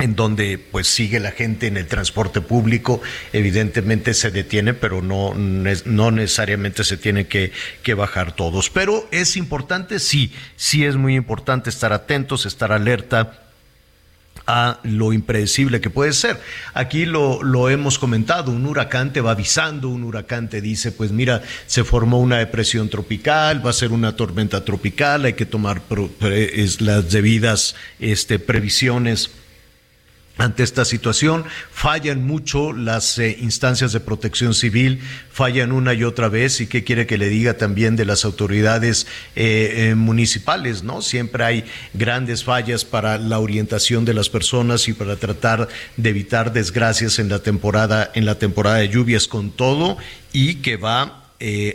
en 0.05 0.15
donde 0.15 0.59
pues 0.59 0.87
sigue 0.87 1.19
la 1.19 1.31
gente 1.31 1.67
en 1.67 1.79
el 1.79 1.87
transporte 1.87 2.43
público, 2.43 3.01
evidentemente 3.33 4.13
se 4.13 4.31
detiene, 4.31 4.75
pero 4.75 5.01
no, 5.01 5.33
no 5.35 6.11
necesariamente 6.11 6.85
se 6.85 6.99
tiene 6.99 7.27
que, 7.27 7.53
que, 7.83 7.95
bajar 7.95 8.37
todos. 8.37 8.69
Pero 8.69 9.09
es 9.11 9.39
importante, 9.39 9.99
sí, 9.99 10.31
sí 10.57 10.85
es 10.85 10.97
muy 10.97 11.15
importante 11.15 11.71
estar 11.71 11.95
atentos, 11.95 12.45
estar 12.45 12.71
alerta 12.71 13.41
a 14.47 14.79
lo 14.83 15.15
impredecible 15.15 15.81
que 15.81 15.89
puede 15.89 16.13
ser. 16.13 16.39
Aquí 16.75 17.07
lo, 17.07 17.43
lo 17.43 17.71
hemos 17.71 17.99
comentado, 17.99 18.53
un 18.53 18.67
huracán 18.67 19.11
te 19.11 19.23
va 19.23 19.31
avisando, 19.31 19.89
un 19.89 20.05
huracán 20.05 20.51
te 20.51 20.61
dice, 20.61 20.93
pues 20.93 21.13
mira, 21.13 21.43
se 21.67 21.83
formó 21.83 22.21
una 22.21 22.37
depresión 22.37 22.91
tropical, 22.91 23.65
va 23.65 23.71
a 23.71 23.73
ser 23.73 23.93
una 23.93 24.17
tormenta 24.17 24.67
tropical, 24.67 25.25
hay 25.25 25.33
que 25.33 25.47
tomar 25.47 25.81
las 26.21 27.11
debidas 27.11 27.75
este, 27.99 28.39
previsiones 28.39 29.31
ante 30.37 30.63
esta 30.63 30.85
situación. 30.85 31.45
Fallan 31.71 32.27
mucho 32.27 32.73
las 32.73 33.19
eh, 33.19 33.37
instancias 33.41 33.93
de 33.93 34.01
protección 34.01 34.55
civil, 34.55 35.01
fallan 35.31 35.73
una 35.73 35.95
y 35.95 36.05
otra 36.05 36.29
vez. 36.29 36.61
¿Y 36.61 36.67
qué 36.67 36.85
quiere 36.85 37.07
que 37.07 37.19
le 37.19 37.29
diga 37.29 37.55
también 37.55 37.97
de 37.97 38.05
las 38.05 38.25
autoridades 38.25 39.07
eh, 39.37 39.91
eh, 39.91 39.95
municipales? 39.95 40.83
¿no? 40.83 41.03
Siempre 41.03 41.45
hay 41.45 41.65
grandes 41.93 42.45
fallas 42.45 42.85
para 42.85 43.19
la 43.19 43.39
orientación 43.39 44.05
de 44.05 44.15
las 44.15 44.29
personas 44.29 44.89
y 44.89 44.93
para 44.93 45.17
tratar 45.17 45.69
de 45.97 46.11
evitar 46.11 46.53
desgracias 46.53 47.19
en 47.19 47.29
la 47.29 47.41
temporada, 47.41 48.11
en 48.15 48.25
la 48.25 48.39
temporada 48.39 48.77
de 48.77 48.89
lluvias 48.89 49.29
con 49.29 49.51
todo 49.51 49.97
y 50.33 50.57
que 50.57 50.77
va 50.77 51.21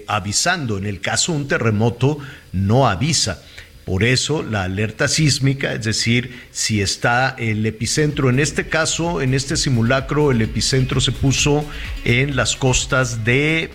avisando. 0.07 0.79
En 0.79 0.87
el 0.87 0.99
caso 0.99 1.31
de 1.31 1.37
un 1.37 1.47
terremoto, 1.47 2.17
no 2.51 2.87
avisa. 2.87 3.43
Por 3.89 4.03
eso 4.03 4.43
la 4.43 4.65
alerta 4.65 5.07
sísmica, 5.07 5.73
es 5.73 5.83
decir, 5.83 6.47
si 6.51 6.79
está 6.79 7.33
el 7.39 7.65
epicentro, 7.65 8.29
en 8.29 8.39
este 8.39 8.69
caso, 8.69 9.19
en 9.19 9.33
este 9.33 9.57
simulacro, 9.57 10.29
el 10.29 10.43
epicentro 10.43 11.01
se 11.01 11.11
puso 11.11 11.65
en 12.05 12.35
las 12.35 12.55
costas 12.55 13.25
de... 13.25 13.71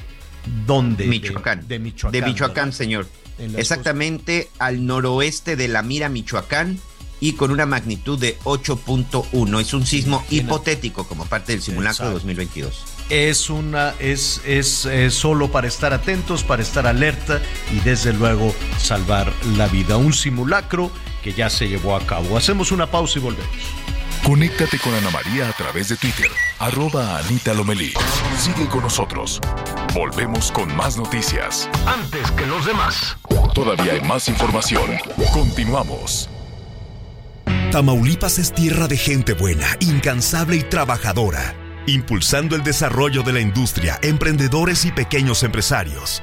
¿Dónde? 0.69 1.07
Michoacán. 1.07 1.67
De, 1.67 1.81
Michoacán. 1.81 2.13
De 2.13 2.25
Michoacán, 2.25 2.73
señor. 2.73 3.09
Exactamente 3.57 4.51
al 4.61 4.87
noroeste 4.87 5.57
de 5.57 5.67
la 5.67 5.83
Mira, 5.83 6.09
Michoacán, 6.09 6.79
y 7.19 7.33
con 7.33 7.51
una 7.51 7.67
magnitud 7.67 8.17
de 8.17 8.39
8.1. 8.45 9.61
Es 9.61 9.75
un 9.75 9.85
sismo 9.85 10.25
hipotético 10.31 11.09
como 11.09 11.27
parte 11.27 11.51
del 11.51 11.61
simulacro 11.61 12.07
de 12.07 12.13
2022 12.13 12.94
es 13.11 13.51
una 13.51 13.95
es, 13.99 14.41
es, 14.47 14.87
solo 15.15 15.51
para 15.51 15.67
estar 15.67 15.93
atentos, 15.93 16.43
para 16.43 16.63
estar 16.63 16.87
alerta 16.87 17.41
y 17.73 17.81
desde 17.81 18.13
luego 18.13 18.55
salvar 18.79 19.33
la 19.57 19.67
vida. 19.69 19.97
Un 19.97 20.13
simulacro 20.13 20.91
que 21.23 21.33
ya 21.33 21.51
se 21.51 21.69
llevó 21.69 21.97
a 21.97 22.07
cabo. 22.07 22.37
Hacemos 22.37 22.73
una 22.73 22.87
pausa 22.87 23.19
y 23.19 23.23
volvemos. 23.23 23.51
Conéctate 24.25 24.79
con 24.79 24.95
Ana 24.95 25.11
María 25.11 25.49
a 25.49 25.53
través 25.53 25.91
de 25.91 25.97
Twitter, 25.97 26.31
arroba 26.59 27.19
Anita 27.19 27.53
Lomelí. 27.53 27.93
Sigue 28.39 28.67
con 28.69 28.83
nosotros. 28.83 29.39
Volvemos 29.93 30.51
con 30.51 30.75
más 30.75 30.97
noticias. 30.97 31.69
Antes 31.87 32.31
que 32.31 32.47
los 32.47 32.65
demás. 32.65 33.19
Todavía 33.55 33.93
hay 33.93 34.01
más 34.01 34.29
información. 34.29 34.93
Continuamos. 35.33 36.31
Tamaulipas 37.71 38.39
es 38.39 38.53
tierra 38.55 38.89
de 38.89 38.97
gente 38.97 39.35
buena, 39.35 39.77
incansable 39.81 40.57
y 40.57 40.63
trabajadora 40.63 41.55
impulsando 41.87 42.57
el 42.57 42.63
desarrollo 42.63 43.23
de 43.23 43.33
la 43.33 43.41
industria, 43.41 43.99
emprendedores 44.03 44.85
y 44.85 44.93
pequeños 44.93 45.43
empresarios. 45.43 46.23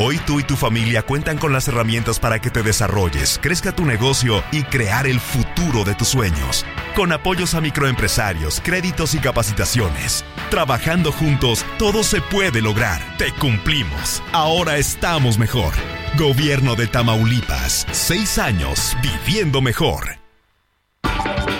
Hoy 0.00 0.18
tú 0.26 0.40
y 0.40 0.42
tu 0.42 0.56
familia 0.56 1.02
cuentan 1.02 1.38
con 1.38 1.52
las 1.52 1.68
herramientas 1.68 2.18
para 2.18 2.40
que 2.40 2.50
te 2.50 2.64
desarrolles, 2.64 3.38
crezca 3.40 3.70
tu 3.70 3.84
negocio 3.84 4.42
y 4.50 4.64
crear 4.64 5.06
el 5.06 5.20
futuro 5.20 5.84
de 5.84 5.94
tus 5.94 6.08
sueños. 6.08 6.66
Con 6.96 7.12
apoyos 7.12 7.54
a 7.54 7.60
microempresarios, 7.60 8.60
créditos 8.60 9.14
y 9.14 9.18
capacitaciones. 9.18 10.24
Trabajando 10.50 11.12
juntos, 11.12 11.64
todo 11.78 12.02
se 12.02 12.20
puede 12.20 12.60
lograr. 12.60 13.00
Te 13.18 13.30
cumplimos. 13.32 14.20
Ahora 14.32 14.78
estamos 14.78 15.38
mejor. 15.38 15.72
Gobierno 16.18 16.74
de 16.74 16.88
Tamaulipas. 16.88 17.86
Seis 17.92 18.38
años 18.38 18.96
viviendo 19.00 19.60
mejor. 19.60 20.18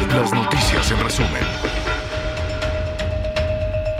Las 0.08 0.32
noticias 0.32 0.90
en 0.90 1.04
resumen. 1.04 1.63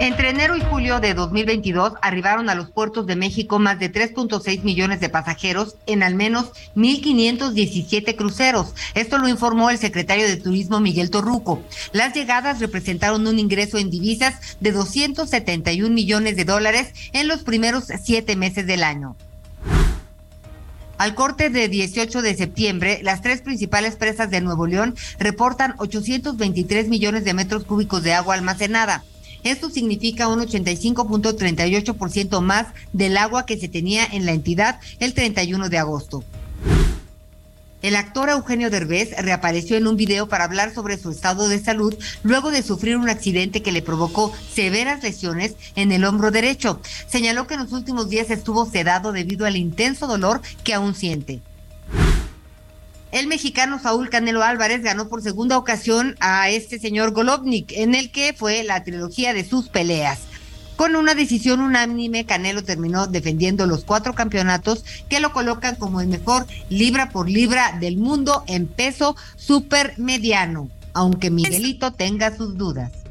Entre 0.01 0.31
enero 0.31 0.57
y 0.57 0.61
julio 0.61 0.99
de 0.99 1.15
2022 1.15 1.93
arribaron 2.03 2.51
a 2.51 2.57
los 2.57 2.69
puertos 2.69 3.07
de 3.07 3.15
México 3.15 3.61
más 3.61 3.79
de 3.79 3.93
3.6 3.93 4.63
millones 4.63 4.99
de 4.99 5.09
pasajeros 5.09 5.77
en 5.87 6.03
al 6.03 6.17
menos 6.17 6.51
1.517 6.75 8.17
cruceros. 8.17 8.75
Esto 8.95 9.19
lo 9.19 9.29
informó 9.29 9.71
el 9.71 9.79
secretario 9.79 10.27
de 10.27 10.37
Turismo 10.37 10.81
Miguel 10.81 11.11
Torruco. 11.11 11.63
Las 11.93 12.13
llegadas 12.13 12.59
representaron 12.59 13.27
un 13.27 13.39
ingreso 13.39 13.79
en 13.79 13.89
divisas 13.89 14.57
de 14.59 14.73
271 14.73 15.95
millones 15.95 16.35
de 16.35 16.45
dólares 16.45 16.93
en 17.13 17.29
los 17.29 17.45
primeros 17.45 17.85
siete 18.03 18.35
meses 18.35 18.67
del 18.67 18.83
año. 18.83 19.17
Al 20.99 21.15
corte 21.15 21.51
de 21.51 21.69
18 21.69 22.21
de 22.21 22.35
septiembre, 22.35 23.01
las 23.03 23.23
tres 23.23 23.43
principales 23.43 23.97
presas 23.97 24.31
de 24.31 24.41
Nuevo 24.41 24.67
León 24.67 24.95
reportan 25.19 25.75
823 25.79 26.89
millones 26.89 27.25
de 27.25 27.35
metros 27.35 27.65
cúbicos 27.65 28.03
de 28.03 28.15
agua 28.15 28.35
almacenada. 28.35 29.05
Esto 29.45 29.71
significa 29.71 30.29
un 30.29 30.41
85.38% 30.41 32.41
más 32.41 32.69
del 32.93 33.17
agua 33.19 33.47
que 33.47 33.59
se 33.59 33.69
tenía 33.69 34.07
en 34.07 34.25
la 34.25 34.33
entidad 34.33 34.81
el 35.01 35.15
31 35.15 35.69
de 35.69 35.79
agosto. 35.79 36.25
El 37.83 37.97
actor 37.97 38.31
Eugenio 38.31 38.71
Derbez 38.71 39.15
reapareció 39.19 39.77
en 39.77 39.87
un 39.87 39.99
video 39.99 40.27
para 40.27 40.45
hablar 40.45 40.73
sobre 40.73 40.97
su 40.97 41.11
estado 41.11 41.49
de 41.49 41.63
salud 41.63 41.95
luego 42.23 42.51
de 42.51 42.63
sufrir 42.63 42.97
un 42.97 43.11
accidente 43.11 43.61
que 43.61 43.73
le 43.73 43.83
provocó 43.83 44.33
severas 44.51 45.03
lesiones 45.03 45.55
en 45.77 45.93
el 45.93 46.07
hombro 46.07 46.31
derecho. 46.31 46.81
Señaló 47.07 47.47
que 47.47 47.53
en 47.53 47.61
los 47.61 47.73
últimos 47.73 48.09
días 48.09 48.31
estuvo 48.31 48.65
sedado 48.65 49.13
debido 49.13 49.45
al 49.45 49.57
intenso 49.57 50.07
dolor 50.07 50.41
que 50.65 50.73
aún 50.73 50.95
siente. 50.95 51.43
El 53.15 53.29
mexicano 53.29 53.79
Saúl 53.79 54.11
Canelo 54.11 54.43
Álvarez 54.43 54.83
ganó 54.83 55.09
por 55.09 55.23
segunda 55.23 55.57
ocasión 55.57 56.17
a 56.19 56.51
este 56.51 56.81
señor 56.81 57.13
Golovnik, 57.13 57.71
en 57.71 57.95
el 57.95 58.11
que 58.11 58.35
fue 58.37 58.65
la 58.65 58.83
trilogía 58.83 59.33
de 59.33 59.49
sus 59.49 59.69
peleas. 59.69 60.23
Con 60.75 60.97
una 60.97 61.15
decisión 61.15 61.61
unánime, 61.61 62.27
Canelo 62.27 62.65
terminó 62.65 63.07
defendiendo 63.07 63.69
los 63.69 63.85
cuatro 63.85 64.15
campeonatos 64.15 64.85
que 65.09 65.21
lo 65.21 65.33
colocan 65.33 65.77
como 65.77 66.01
el 66.01 66.09
mejor 66.09 66.49
libra 66.71 67.11
por 67.11 67.31
libra 67.31 67.79
del 67.79 67.99
mundo 67.99 68.43
en 68.49 68.67
peso 68.67 69.15
supermediano, 69.37 70.69
aunque 70.93 71.31
Miguelito 71.31 71.93
tenga 71.93 72.37
sus 72.37 72.59
dudas. 72.59 73.04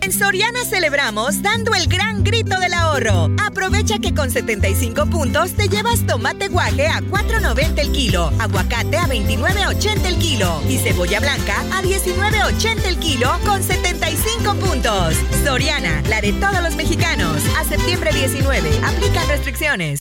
En 0.00 0.12
Soriana 0.12 0.64
celebramos 0.64 1.42
dando 1.42 1.74
el 1.74 1.86
gran 1.86 2.24
grito 2.24 2.58
del 2.58 2.72
ahorro. 2.72 3.30
Aprovecha 3.44 3.98
que 3.98 4.14
con 4.14 4.30
75 4.30 5.06
puntos 5.06 5.52
te 5.52 5.68
llevas 5.68 6.06
tomate 6.06 6.48
guaje 6.48 6.86
a 6.86 7.00
4.90 7.00 7.78
el 7.78 7.92
kilo, 7.92 8.32
aguacate 8.38 8.96
a 8.96 9.06
29.80 9.06 10.04
el 10.06 10.16
kilo 10.16 10.62
y 10.68 10.78
cebolla 10.78 11.20
blanca 11.20 11.60
a 11.72 11.82
19.80 11.82 12.84
el 12.86 12.98
kilo 12.98 13.30
con 13.44 13.62
75 13.62 14.54
puntos. 14.54 15.14
Soriana, 15.44 16.02
la 16.08 16.20
de 16.20 16.32
todos 16.32 16.62
los 16.62 16.74
mexicanos. 16.74 17.42
A 17.58 17.64
septiembre 17.64 18.12
19. 18.12 18.70
Aplican 18.82 19.28
restricciones. 19.28 20.00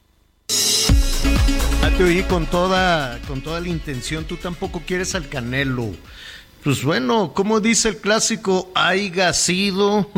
Ah, 1.81 1.91
te 1.95 2.03
oí 2.03 2.23
con 2.23 2.47
toda, 2.47 3.19
con 3.27 3.41
toda 3.41 3.59
la 3.59 3.67
intención. 3.67 4.25
Tú 4.25 4.37
tampoco 4.37 4.81
quieres 4.85 5.13
al 5.15 5.27
Canelo. 5.27 5.91
Pues 6.65 6.83
bueno, 6.83 7.31
como 7.35 7.59
dice 7.59 7.89
el 7.89 7.97
clásico, 7.97 8.71
haya 8.73 9.31
sido. 9.33 10.09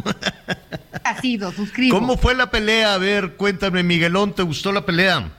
Ha 1.03 1.19
sido, 1.19 1.51
suscribo. 1.51 1.99
¿Cómo 1.99 2.17
fue 2.17 2.35
la 2.35 2.49
pelea? 2.49 2.93
A 2.93 2.97
ver, 2.97 3.33
cuéntame, 3.33 3.83
Miguelón, 3.83 4.33
¿te 4.33 4.43
gustó 4.43 4.71
la 4.71 4.85
pelea? 4.85 5.29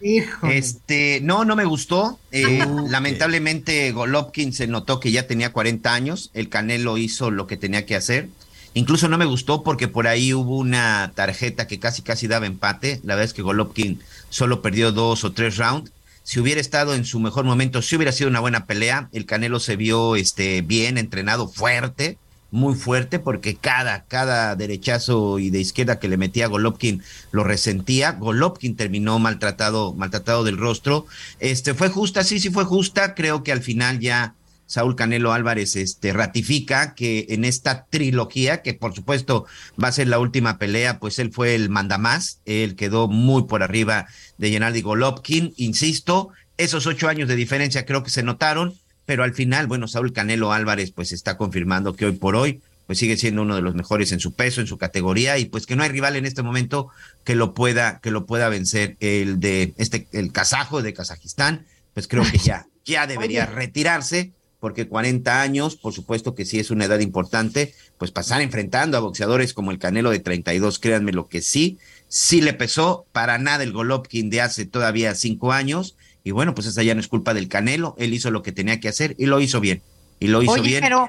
Este, 0.00 1.20
no, 1.22 1.44
no 1.44 1.56
me 1.56 1.66
gustó. 1.66 2.18
Eh, 2.32 2.64
lamentablemente 2.88 3.92
Golovkin 3.92 4.54
se 4.54 4.66
notó 4.66 4.98
que 4.98 5.12
ya 5.12 5.26
tenía 5.26 5.52
40 5.52 5.92
años. 5.92 6.30
El 6.32 6.48
Canelo 6.48 6.96
hizo 6.96 7.30
lo 7.30 7.46
que 7.46 7.58
tenía 7.58 7.84
que 7.84 7.94
hacer. 7.94 8.30
Incluso 8.72 9.08
no 9.08 9.18
me 9.18 9.26
gustó 9.26 9.62
porque 9.62 9.88
por 9.88 10.06
ahí 10.06 10.32
hubo 10.32 10.56
una 10.56 11.12
tarjeta 11.14 11.66
que 11.66 11.78
casi 11.78 12.00
casi 12.00 12.28
daba 12.28 12.46
empate. 12.46 13.00
La 13.04 13.14
verdad 13.14 13.26
es 13.26 13.34
que 13.34 13.42
Golovkin 13.42 14.00
solo 14.30 14.62
perdió 14.62 14.90
dos 14.90 15.22
o 15.24 15.32
tres 15.32 15.58
rounds. 15.58 15.92
Si 16.26 16.40
hubiera 16.40 16.60
estado 16.60 16.96
en 16.96 17.04
su 17.04 17.20
mejor 17.20 17.44
momento, 17.44 17.82
si 17.82 17.94
hubiera 17.94 18.10
sido 18.10 18.28
una 18.28 18.40
buena 18.40 18.66
pelea. 18.66 19.08
El 19.12 19.26
Canelo 19.26 19.60
se 19.60 19.76
vio 19.76 20.16
este, 20.16 20.60
bien 20.62 20.98
entrenado, 20.98 21.46
fuerte 21.46 22.18
muy 22.50 22.74
fuerte 22.74 23.20
porque 23.20 23.54
cada, 23.54 24.06
cada 24.06 24.56
derechazo 24.56 25.38
y 25.38 25.50
de 25.50 25.60
izquierda 25.60 26.00
que 26.00 26.08
le 26.08 26.16
metía 26.16 26.48
Golovkin 26.48 27.00
lo 27.30 27.44
resentía. 27.44 28.12
Golovkin 28.12 28.74
terminó 28.74 29.20
maltratado, 29.20 29.94
maltratado 29.94 30.42
del 30.42 30.56
rostro. 30.56 31.06
Este 31.38 31.74
fue 31.74 31.90
justa, 31.90 32.24
sí, 32.24 32.40
sí 32.40 32.50
fue 32.50 32.64
justa. 32.64 33.14
Creo 33.14 33.44
que 33.44 33.52
al 33.52 33.62
final 33.62 34.00
ya 34.00 34.34
Saúl 34.66 34.96
Canelo 34.96 35.32
Álvarez 35.32 35.76
este, 35.76 36.12
ratifica 36.12 36.94
que 36.94 37.26
en 37.30 37.44
esta 37.44 37.86
trilogía, 37.86 38.62
que 38.62 38.74
por 38.74 38.94
supuesto 38.94 39.46
va 39.82 39.88
a 39.88 39.92
ser 39.92 40.08
la 40.08 40.18
última 40.18 40.58
pelea, 40.58 40.98
pues 40.98 41.18
él 41.18 41.32
fue 41.32 41.54
el 41.54 41.70
mandamás, 41.70 42.40
él 42.44 42.76
quedó 42.76 43.08
muy 43.08 43.44
por 43.44 43.62
arriba 43.62 44.06
de 44.38 44.50
Gennady 44.50 44.82
Golovkin, 44.82 45.54
insisto, 45.56 46.30
esos 46.58 46.86
ocho 46.86 47.08
años 47.08 47.28
de 47.28 47.36
diferencia 47.36 47.86
creo 47.86 48.02
que 48.02 48.10
se 48.10 48.22
notaron, 48.22 48.74
pero 49.04 49.22
al 49.22 49.34
final, 49.34 49.66
bueno, 49.66 49.88
Saúl 49.88 50.12
Canelo 50.12 50.52
Álvarez 50.52 50.90
pues 50.90 51.12
está 51.12 51.36
confirmando 51.36 51.94
que 51.94 52.06
hoy 52.06 52.12
por 52.12 52.34
hoy 52.34 52.60
pues 52.86 52.98
sigue 52.98 53.16
siendo 53.16 53.42
uno 53.42 53.56
de 53.56 53.62
los 53.62 53.74
mejores 53.74 54.12
en 54.12 54.20
su 54.20 54.34
peso, 54.34 54.60
en 54.60 54.66
su 54.66 54.78
categoría 54.78 55.38
y 55.38 55.46
pues 55.46 55.66
que 55.66 55.76
no 55.76 55.82
hay 55.82 55.88
rival 55.88 56.16
en 56.16 56.24
este 56.24 56.42
momento 56.42 56.88
que 57.24 57.34
lo 57.34 57.52
pueda 57.52 58.00
que 58.00 58.10
lo 58.10 58.26
pueda 58.26 58.48
vencer 58.48 58.96
el 59.00 59.40
de 59.40 59.74
este 59.76 60.06
el 60.12 60.32
kazajo 60.32 60.82
de 60.82 60.94
Kazajistán, 60.94 61.66
pues 61.94 62.06
creo 62.06 62.24
que 62.30 62.38
ya 62.38 62.66
ya 62.84 63.06
debería 63.06 63.46
retirarse 63.46 64.32
porque 64.60 64.88
40 64.88 65.42
años, 65.42 65.76
por 65.76 65.92
supuesto 65.92 66.34
que 66.34 66.44
sí 66.44 66.58
es 66.58 66.70
una 66.70 66.86
edad 66.86 67.00
importante, 67.00 67.74
pues 67.98 68.10
pasar 68.10 68.40
enfrentando 68.40 68.96
a 68.96 69.00
boxeadores 69.00 69.52
como 69.52 69.70
el 69.70 69.78
Canelo 69.78 70.10
de 70.10 70.18
32, 70.18 70.78
créanme 70.78 71.12
lo 71.12 71.28
que 71.28 71.42
sí, 71.42 71.78
sí 72.08 72.40
le 72.40 72.52
pesó 72.52 73.06
para 73.12 73.38
nada 73.38 73.64
el 73.64 73.72
Golovkin 73.72 74.30
de 74.30 74.40
hace 74.40 74.66
todavía 74.66 75.14
cinco 75.14 75.52
años 75.52 75.96
y 76.26 76.32
bueno, 76.32 76.56
pues 76.56 76.66
esa 76.66 76.82
ya 76.82 76.92
no 76.94 77.00
es 77.00 77.06
culpa 77.06 77.34
del 77.34 77.48
Canelo, 77.48 77.94
él 77.98 78.12
hizo 78.12 78.32
lo 78.32 78.42
que 78.42 78.50
tenía 78.50 78.80
que 78.80 78.88
hacer 78.88 79.14
y 79.16 79.26
lo 79.26 79.40
hizo 79.40 79.60
bien. 79.60 79.80
Y 80.18 80.26
lo 80.26 80.42
hizo 80.42 80.54
Oye, 80.54 80.62
bien. 80.62 80.80
Pero, 80.82 81.08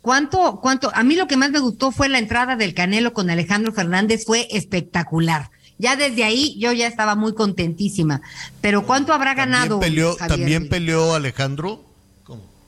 ¿cuánto, 0.00 0.58
cuánto? 0.60 0.90
A 0.92 1.04
mí 1.04 1.14
lo 1.14 1.28
que 1.28 1.36
más 1.36 1.52
me 1.52 1.60
gustó 1.60 1.92
fue 1.92 2.08
la 2.08 2.18
entrada 2.18 2.56
del 2.56 2.74
Canelo 2.74 3.12
con 3.12 3.30
Alejandro 3.30 3.72
Fernández, 3.72 4.24
fue 4.26 4.48
espectacular. 4.50 5.50
Ya 5.78 5.94
desde 5.94 6.24
ahí 6.24 6.58
yo 6.58 6.72
ya 6.72 6.88
estaba 6.88 7.14
muy 7.14 7.34
contentísima. 7.34 8.22
Pero 8.60 8.84
¿cuánto 8.84 9.12
habrá 9.12 9.34
ganado? 9.34 9.78
Peleó, 9.78 10.16
Javier? 10.16 10.38
¿También 10.38 10.68
peleó 10.68 11.14
Alejandro? 11.14 11.84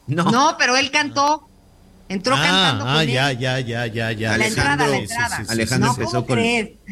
No. 0.07 0.25
No, 0.31 0.57
pero 0.59 0.77
él 0.77 0.91
cantó. 0.91 1.49
Entró 2.09 2.35
cantando 2.37 2.85
ah, 2.87 2.95
con 2.95 3.03
él. 3.03 3.11
ya, 3.11 3.33
ya, 3.33 3.59
ya, 3.61 3.87
ya, 3.87 4.13
ya. 4.13 4.39
La 4.39 4.47
entrada, 4.47 4.77
la 4.77 4.85
Alejandro, 4.85 4.95
entrada. 4.95 5.45
Alejandro 5.49 5.87
No, 5.89 5.95
empezó 5.95 6.27
¿cómo 6.27 6.27
con? 6.27 6.39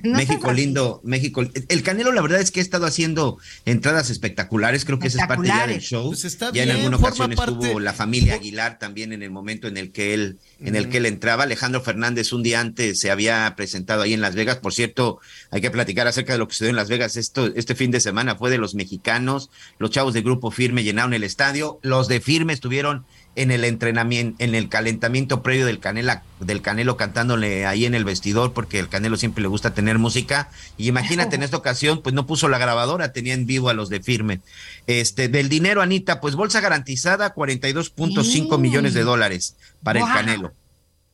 No 0.02 0.16
México 0.18 0.52
lindo, 0.52 1.00
México. 1.04 1.44
El 1.68 1.82
Canelo, 1.84 2.10
la 2.12 2.20
verdad 2.20 2.40
es 2.40 2.50
que 2.50 2.58
ha 2.58 2.62
estado 2.62 2.84
haciendo 2.84 3.38
entradas 3.64 4.10
espectaculares, 4.10 4.84
creo 4.84 4.98
que 4.98 5.06
esa 5.06 5.22
es 5.22 5.28
parte 5.28 5.46
ya 5.48 5.66
del 5.68 5.80
show. 5.80 6.08
Pues 6.08 6.24
está 6.24 6.50
ya 6.52 6.64
en 6.64 6.72
alguna 6.72 6.96
ocasión 6.96 7.30
parte- 7.32 7.52
estuvo 7.52 7.78
la 7.78 7.92
familia 7.92 8.34
Aguilar 8.34 8.78
también 8.80 9.12
en 9.12 9.22
el 9.22 9.30
momento 9.30 9.68
en 9.68 9.76
el 9.76 9.92
que 9.92 10.14
él, 10.14 10.38
en 10.60 10.74
el 10.74 10.88
que 10.88 10.96
él 10.96 11.06
entraba. 11.06 11.44
Alejandro 11.44 11.80
Fernández 11.80 12.32
un 12.32 12.42
día 12.42 12.60
antes 12.60 12.98
se 12.98 13.10
había 13.12 13.54
presentado 13.56 14.02
ahí 14.02 14.14
en 14.14 14.20
Las 14.20 14.34
Vegas. 14.34 14.56
Por 14.56 14.74
cierto, 14.74 15.20
hay 15.52 15.60
que 15.60 15.70
platicar 15.70 16.08
acerca 16.08 16.32
de 16.32 16.38
lo 16.38 16.48
que 16.48 16.54
sucedió 16.54 16.70
en 16.70 16.76
Las 16.76 16.88
Vegas. 16.88 17.16
Esto, 17.16 17.52
este 17.54 17.76
fin 17.76 17.92
de 17.92 18.00
semana 18.00 18.34
fue 18.34 18.50
de 18.50 18.58
los 18.58 18.74
mexicanos. 18.74 19.50
Los 19.78 19.90
chavos 19.90 20.12
de 20.12 20.22
Grupo 20.22 20.50
Firme 20.50 20.82
llenaron 20.82 21.14
el 21.14 21.22
estadio. 21.22 21.78
Los 21.82 22.08
de 22.08 22.20
Firme 22.20 22.52
estuvieron 22.52 23.06
en 23.36 23.51
el 23.51 23.65
entrenamiento, 23.65 24.36
en 24.43 24.55
el 24.55 24.69
calentamiento 24.69 25.43
previo 25.43 25.66
del 25.66 25.81
Canela, 25.81 26.23
del 26.40 26.62
Canelo 26.62 26.97
cantándole 26.97 27.66
ahí 27.66 27.85
en 27.85 27.94
el 27.94 28.05
vestidor, 28.05 28.52
porque 28.52 28.78
el 28.78 28.89
Canelo 28.89 29.16
siempre 29.16 29.43
le 29.43 29.48
gusta 29.48 29.74
tener 29.74 29.98
música. 29.98 30.51
Y 30.77 30.89
imagínate, 30.89 31.36
en 31.36 31.43
esta 31.43 31.56
ocasión, 31.56 32.01
pues 32.02 32.15
no 32.15 32.27
puso 32.27 32.48
la 32.48 32.59
grabadora, 32.59 33.12
tenía 33.12 33.35
en 33.35 33.47
vivo 33.47 33.69
a 33.69 33.74
los 33.74 33.89
de 33.89 34.01
firme. 34.01 34.40
Este, 34.86 35.28
del 35.28 35.48
dinero, 35.48 35.82
Anita, 35.82 36.20
pues 36.20 36.35
bolsa 36.36 36.61
garantizada, 36.61 37.35
42.5 37.35 38.56
Mm. 38.56 38.61
millones 38.61 38.94
de 38.94 39.02
dólares 39.02 39.56
para 39.82 40.01
el 40.01 40.06
Canelo. 40.06 40.52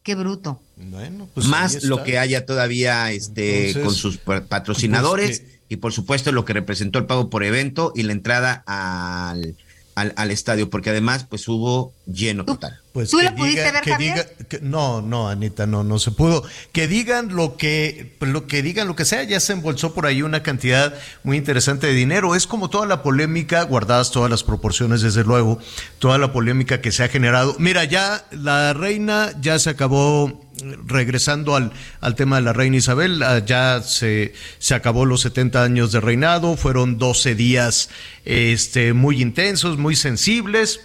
Qué 0.02 0.14
bruto. 0.14 0.60
Bueno, 0.76 1.28
pues 1.34 1.46
Más 1.46 1.84
lo 1.84 2.02
que 2.02 2.18
haya 2.18 2.46
todavía 2.46 3.12
este, 3.12 3.68
Entonces, 3.68 3.84
con 3.84 3.94
sus 3.94 4.16
pa- 4.16 4.44
patrocinadores 4.46 5.40
pues 5.40 5.52
y 5.68 5.76
por 5.76 5.92
supuesto 5.92 6.32
lo 6.32 6.44
que 6.46 6.54
representó 6.54 6.98
el 6.98 7.04
pago 7.06 7.28
por 7.30 7.44
evento 7.44 7.92
y 7.94 8.02
la 8.04 8.12
entrada 8.12 8.64
al, 8.66 9.56
al, 9.94 10.12
al 10.16 10.30
estadio, 10.30 10.70
porque 10.70 10.90
además 10.90 11.26
pues 11.28 11.46
hubo 11.48 11.92
lleno 12.06 12.44
total. 12.44 12.78
Pues 12.92 13.10
¿Tú 13.10 13.18
que 13.18 13.24
lo 13.24 13.34
pudiste 13.36 13.60
diga- 13.62 13.72
ver, 13.72 13.82
que 13.82 13.90
Javier? 13.92 14.14
diga- 14.16 14.46
que- 14.48 14.60
no, 14.60 15.00
no, 15.00 15.28
Anita, 15.28 15.66
no, 15.66 15.84
no 15.84 15.98
se 16.00 16.10
pudo. 16.10 16.42
Que 16.72 16.88
digan 16.88 17.28
lo 17.36 17.56
que, 17.56 18.16
lo 18.20 18.48
que 18.48 18.62
digan 18.62 18.88
lo 18.88 18.96
que 18.96 19.04
sea, 19.04 19.22
ya 19.22 19.38
se 19.38 19.52
embolsó 19.52 19.94
por 19.94 20.06
ahí 20.06 20.22
una 20.22 20.42
cantidad 20.42 20.92
muy 21.22 21.36
interesante 21.36 21.86
de 21.86 21.92
dinero. 21.92 22.34
Es 22.34 22.48
como 22.48 22.68
toda 22.68 22.86
la 22.86 23.02
polémica, 23.04 23.62
guardadas 23.62 24.10
todas 24.10 24.28
las 24.28 24.42
proporciones, 24.42 25.02
desde 25.02 25.22
luego, 25.22 25.60
toda 26.00 26.18
la 26.18 26.32
polémica 26.32 26.80
que 26.80 26.90
se 26.90 27.04
ha 27.04 27.08
generado. 27.08 27.54
Mira, 27.60 27.84
ya 27.84 28.24
la 28.32 28.72
reina 28.72 29.32
ya 29.40 29.58
se 29.60 29.70
acabó 29.70 30.40
regresando 30.86 31.56
al, 31.56 31.72
al 32.00 32.14
tema 32.14 32.36
de 32.36 32.42
la 32.42 32.52
reina 32.52 32.76
Isabel, 32.76 33.22
ah, 33.22 33.38
ya 33.44 33.82
se, 33.82 34.34
se 34.58 34.74
acabó 34.74 35.06
los 35.06 35.22
70 35.22 35.62
años 35.62 35.92
de 35.92 36.00
reinado, 36.00 36.56
fueron 36.56 36.98
12 36.98 37.34
días 37.34 37.90
este, 38.24 38.92
muy 38.92 39.22
intensos, 39.22 39.78
muy 39.78 39.96
sensibles, 39.96 40.80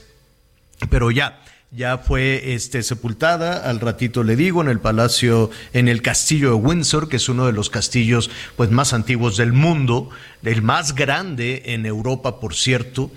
pero 0.89 1.11
ya, 1.11 1.41
ya 1.71 1.97
fue 1.97 2.53
este, 2.53 2.83
sepultada, 2.83 3.69
al 3.69 3.79
ratito 3.79 4.23
le 4.23 4.35
digo, 4.35 4.61
en 4.61 4.69
el 4.69 4.79
palacio, 4.79 5.49
en 5.73 5.87
el 5.87 6.01
castillo 6.01 6.49
de 6.49 6.55
Windsor, 6.55 7.09
que 7.09 7.17
es 7.17 7.29
uno 7.29 7.45
de 7.45 7.53
los 7.53 7.69
castillos 7.69 8.29
pues, 8.55 8.71
más 8.71 8.93
antiguos 8.93 9.37
del 9.37 9.53
mundo, 9.53 10.09
el 10.43 10.61
más 10.61 10.95
grande 10.95 11.63
en 11.65 11.85
Europa, 11.85 12.39
por 12.39 12.55
cierto, 12.55 13.11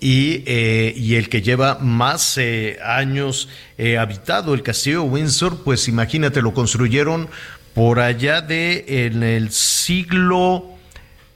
y, 0.00 0.42
eh, 0.46 0.92
y 0.96 1.14
el 1.14 1.28
que 1.28 1.42
lleva 1.42 1.78
más 1.78 2.36
eh, 2.38 2.78
años 2.84 3.48
eh, 3.78 3.98
habitado, 3.98 4.54
el 4.54 4.62
castillo 4.62 5.04
Windsor, 5.04 5.62
pues 5.64 5.88
imagínate, 5.88 6.42
lo 6.42 6.52
construyeron 6.52 7.28
por 7.74 8.00
allá 8.00 8.40
de 8.40 8.84
en 8.88 9.22
el 9.22 9.50
siglo 9.50 10.76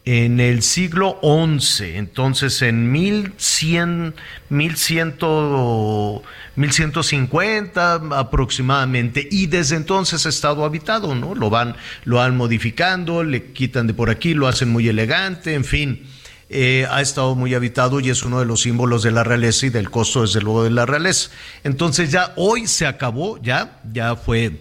en 0.07 0.41
el 0.41 0.63
siglo 0.63 1.21
XI, 1.23 1.97
entonces 1.97 2.63
en 2.63 2.91
1100, 2.91 4.15
1100, 4.49 5.15
1150 6.57 7.95
aproximadamente, 8.19 9.29
y 9.31 9.47
desde 9.47 9.77
entonces 9.77 10.25
ha 10.25 10.31
estado 10.31 10.65
habitado, 10.65 11.15
¿no? 11.15 11.35
Lo 11.35 11.51
van, 11.51 11.77
lo 12.05 12.17
van 12.17 12.37
modificando, 12.37 13.23
le 13.23 13.53
quitan 13.53 13.87
de 13.87 13.95
por 13.95 14.09
aquí, 14.11 14.33
lo 14.35 14.49
hacen 14.49 14.71
muy 14.71 14.89
elegante, 14.89 15.55
en 15.55 15.65
fin. 15.65 16.07
Eh, 16.53 16.85
ha 16.91 17.01
estado 17.01 17.37
muy 17.37 17.55
habitado 17.55 18.01
y 18.01 18.11
es 18.11 18.25
uno 18.25 18.41
de 18.41 18.45
los 18.45 18.63
símbolos 18.63 19.05
de 19.05 19.13
la 19.13 19.23
realeza 19.23 19.67
y 19.67 19.71
del 19.71 19.89
costo, 19.89 20.23
desde 20.23 20.41
luego, 20.41 20.65
de 20.65 20.71
la 20.71 20.85
realeza. 20.85 21.31
Entonces 21.63 22.11
ya 22.11 22.33
hoy 22.37 22.67
se 22.67 22.87
acabó, 22.87 23.41
ya, 23.41 23.81
ya 23.93 24.17
fue 24.17 24.61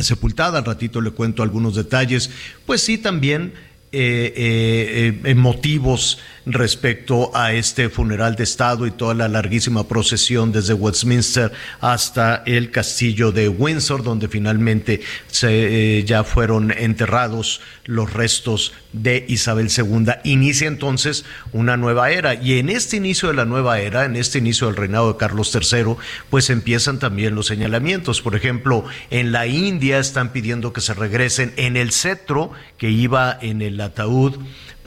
sepultada. 0.00 0.60
Al 0.60 0.64
ratito 0.64 1.00
le 1.00 1.10
cuento 1.10 1.42
algunos 1.42 1.74
detalles. 1.74 2.30
Pues 2.66 2.82
sí, 2.82 2.98
también 2.98 3.52
eh, 3.90 4.32
eh, 4.36 5.20
eh, 5.24 5.34
motivos 5.34 6.18
respecto 6.48 7.30
a 7.34 7.52
este 7.52 7.88
funeral 7.88 8.34
de 8.34 8.44
Estado 8.44 8.86
y 8.86 8.90
toda 8.90 9.14
la 9.14 9.28
larguísima 9.28 9.86
procesión 9.86 10.50
desde 10.50 10.72
Westminster 10.74 11.52
hasta 11.80 12.42
el 12.46 12.70
castillo 12.70 13.32
de 13.32 13.48
Windsor, 13.48 14.02
donde 14.02 14.28
finalmente 14.28 15.00
se, 15.26 15.98
eh, 15.98 16.04
ya 16.04 16.24
fueron 16.24 16.70
enterrados 16.70 17.60
los 17.84 18.12
restos 18.12 18.72
de 18.92 19.24
Isabel 19.28 19.68
II. 19.76 20.12
Inicia 20.24 20.68
entonces 20.68 21.24
una 21.52 21.76
nueva 21.76 22.10
era 22.10 22.34
y 22.34 22.58
en 22.58 22.70
este 22.70 22.96
inicio 22.96 23.28
de 23.28 23.34
la 23.34 23.44
nueva 23.44 23.80
era, 23.80 24.04
en 24.04 24.16
este 24.16 24.38
inicio 24.38 24.66
del 24.66 24.76
reinado 24.76 25.12
de 25.12 25.18
Carlos 25.18 25.54
III, 25.54 25.96
pues 26.30 26.48
empiezan 26.50 26.98
también 26.98 27.34
los 27.34 27.46
señalamientos. 27.46 28.22
Por 28.22 28.34
ejemplo, 28.34 28.84
en 29.10 29.32
la 29.32 29.46
India 29.46 29.98
están 29.98 30.32
pidiendo 30.32 30.72
que 30.72 30.80
se 30.80 30.94
regresen 30.94 31.52
en 31.56 31.76
el 31.76 31.92
cetro 31.92 32.52
que 32.78 32.90
iba 32.90 33.38
en 33.40 33.60
el 33.60 33.77
ataúd 33.80 34.36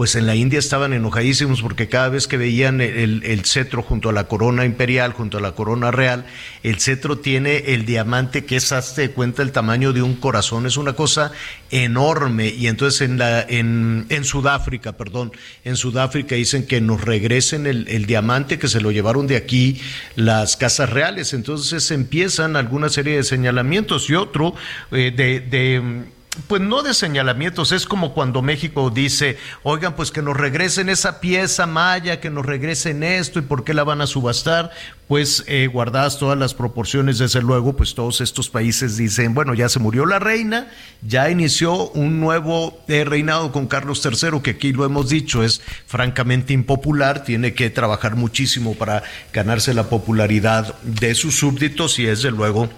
pues 0.02 0.16
en 0.16 0.26
la 0.26 0.36
India 0.36 0.58
estaban 0.58 0.94
enojadísimos 0.94 1.62
porque 1.62 1.88
cada 1.88 2.10
vez 2.10 2.28
que 2.28 2.36
veían 2.36 2.82
el, 2.82 3.22
el, 3.24 3.46
cetro 3.46 3.84
junto 3.84 4.10
a 4.10 4.12
la 4.12 4.24
corona 4.24 4.66
imperial, 4.66 5.14
junto 5.14 5.38
a 5.38 5.42
la 5.42 5.52
corona 5.52 5.92
real, 5.92 6.26
el 6.64 6.80
cetro 6.80 7.20
tiene 7.20 7.58
el 7.74 7.86
diamante 7.86 8.44
que 8.44 8.56
es, 8.56 8.72
hazte 8.72 9.02
de 9.02 9.12
cuenta, 9.12 9.44
el 9.44 9.52
tamaño 9.52 9.94
de 9.94 10.02
un 10.02 10.16
corazón, 10.16 10.66
es 10.66 10.78
una 10.78 10.94
cosa 10.94 11.34
enorme. 11.70 12.48
Y 12.48 12.66
entonces 12.66 13.02
en, 13.02 13.20
la, 13.20 13.44
en, 13.44 14.08
en 14.10 14.24
Sudáfrica, 14.24 14.94
perdón, 14.94 15.34
en 15.66 15.76
Sudáfrica 15.76 16.34
dicen 16.34 16.66
que 16.66 16.82
nos 16.82 17.02
regresen 17.02 17.68
el, 17.68 17.88
el, 17.88 18.08
diamante 18.08 18.58
que 18.58 18.70
se 18.70 18.82
lo 18.82 18.90
llevaron 18.90 19.28
de 19.28 19.36
aquí 19.36 19.80
las 20.16 20.58
casas 20.58 20.90
reales. 20.90 21.34
Entonces 21.34 21.92
empiezan 21.92 22.56
alguna 22.56 22.90
serie 22.90 23.18
de 23.18 23.24
señalamientos 23.24 24.10
y 24.10 24.16
otro 24.16 24.56
eh, 24.92 25.14
de... 25.16 25.42
de 25.42 26.21
pues 26.48 26.62
no 26.62 26.82
de 26.82 26.94
señalamientos, 26.94 27.74
es 27.74 27.86
como 27.86 28.14
cuando 28.14 28.42
México 28.42 28.90
dice, 28.90 29.38
oigan, 29.64 29.96
pues 29.98 30.12
que 30.12 30.22
nos 30.22 30.38
regresen 30.38 30.88
esa 30.88 31.20
pieza 31.20 31.68
maya, 31.68 32.22
que 32.22 32.30
nos 32.30 32.46
regresen 32.46 33.04
esto 33.04 33.40
y 33.40 33.42
por 33.42 33.66
qué 33.66 33.74
la 33.74 33.84
van 33.84 34.00
a 34.00 34.08
subastar, 34.08 34.72
pues 35.10 35.44
eh, 35.48 35.68
guardadas 35.68 36.20
todas 36.20 36.40
las 36.40 36.54
proporciones, 36.54 37.18
desde 37.18 37.42
luego, 37.42 37.76
pues 37.76 37.96
todos 37.96 38.22
estos 38.22 38.50
países 38.50 38.96
dicen, 38.96 39.34
bueno, 39.34 39.54
ya 39.54 39.68
se 39.68 39.80
murió 39.80 40.06
la 40.06 40.20
reina, 40.20 40.72
ya 41.02 41.30
inició 41.30 41.90
un 41.90 42.22
nuevo 42.22 42.82
eh, 42.88 43.04
reinado 43.04 43.52
con 43.52 43.68
Carlos 43.68 44.02
III, 44.06 44.40
que 44.42 44.52
aquí 44.52 44.72
lo 44.72 44.86
hemos 44.86 45.10
dicho, 45.10 45.44
es 45.44 45.62
francamente 45.86 46.54
impopular, 46.54 47.26
tiene 47.26 47.54
que 47.54 47.70
trabajar 47.70 48.16
muchísimo 48.16 48.76
para 48.76 49.04
ganarse 49.34 49.74
la 49.74 49.90
popularidad 49.90 50.76
de 50.84 51.14
sus 51.14 51.36
súbditos 51.36 52.00
y 52.00 52.06
desde 52.06 52.32
luego 52.32 52.70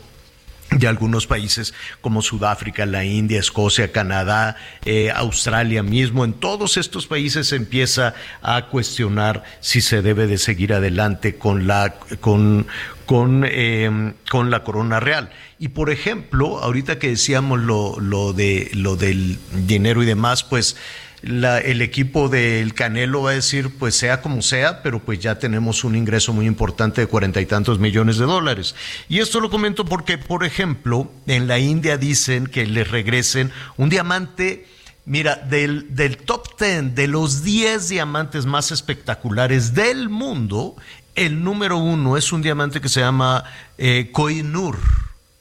de 0.78 0.88
algunos 0.88 1.28
países 1.28 1.74
como 2.02 2.22
Sudáfrica, 2.22 2.86
la 2.86 3.06
India, 3.06 3.40
Escocia, 3.40 3.92
Canadá, 3.92 4.56
eh, 4.86 5.12
Australia 5.12 5.84
mismo. 5.84 6.26
En 6.26 6.34
todos 6.34 6.78
estos 6.78 7.08
países 7.08 7.48
se 7.48 7.56
empieza 7.56 8.14
a 8.42 8.68
cuestionar 8.68 9.44
si 9.60 9.82
se 9.82 10.02
debe 10.02 10.28
de 10.28 10.38
seguir 10.38 10.74
adelante 10.74 11.36
con 11.36 11.68
la 11.68 11.96
con 12.20 12.68
con, 13.06 13.44
em, 13.46 14.14
con 14.30 14.50
la 14.50 14.64
corona 14.64 15.00
real. 15.00 15.30
Y 15.60 15.70
por 15.70 15.90
ejemplo, 15.90 16.60
ahorita 16.60 17.00
que 17.00 17.10
decíamos 17.10 17.60
lo, 17.60 18.00
lo 18.00 18.34
de 18.34 18.72
lo 18.74 18.96
del 18.96 19.38
dinero 19.52 20.04
y 20.04 20.06
demás, 20.06 20.44
pues 20.44 20.78
el 21.24 21.82
equipo 21.82 22.28
del 22.28 22.74
Canelo 22.74 23.24
va 23.24 23.32
a 23.32 23.36
decir, 23.36 23.70
pues 23.80 23.96
sea 23.96 24.22
como 24.22 24.42
sea, 24.42 24.84
pero 24.84 25.00
pues 25.00 25.20
ya 25.20 25.40
tenemos 25.40 25.86
un 25.86 25.96
ingreso 25.96 26.34
muy 26.34 26.46
importante 26.46 27.00
de 27.00 27.08
cuarenta 27.08 27.40
y 27.40 27.46
tantos 27.46 27.80
millones 27.80 28.18
de 28.18 28.26
dólares. 28.26 28.76
Y 29.08 29.20
esto 29.20 29.40
lo 29.40 29.50
comento 29.50 29.86
porque, 29.86 30.18
por 30.18 30.44
ejemplo, 30.44 31.10
en 31.26 31.48
la 31.48 31.60
India 31.60 31.98
dicen 31.98 32.48
que 32.48 32.66
les 32.66 32.90
regresen 32.90 33.52
un 33.78 33.90
diamante. 33.90 34.68
Mira, 35.06 35.36
del, 35.36 35.96
del 35.96 36.18
top 36.18 36.56
ten, 36.58 36.96
de 36.96 37.08
los 37.08 37.44
10 37.44 37.90
diamantes 37.90 38.46
más 38.46 38.72
espectaculares 38.72 39.74
del 39.74 40.08
mundo, 40.08 40.78
el 41.16 41.44
número 41.44 41.78
uno 41.78 42.16
es 42.16 42.32
un 42.32 42.42
diamante 42.42 42.80
que 42.80 42.88
se 42.88 43.02
llama 43.02 43.44
eh, 43.78 44.10
Koinur, 44.14 44.78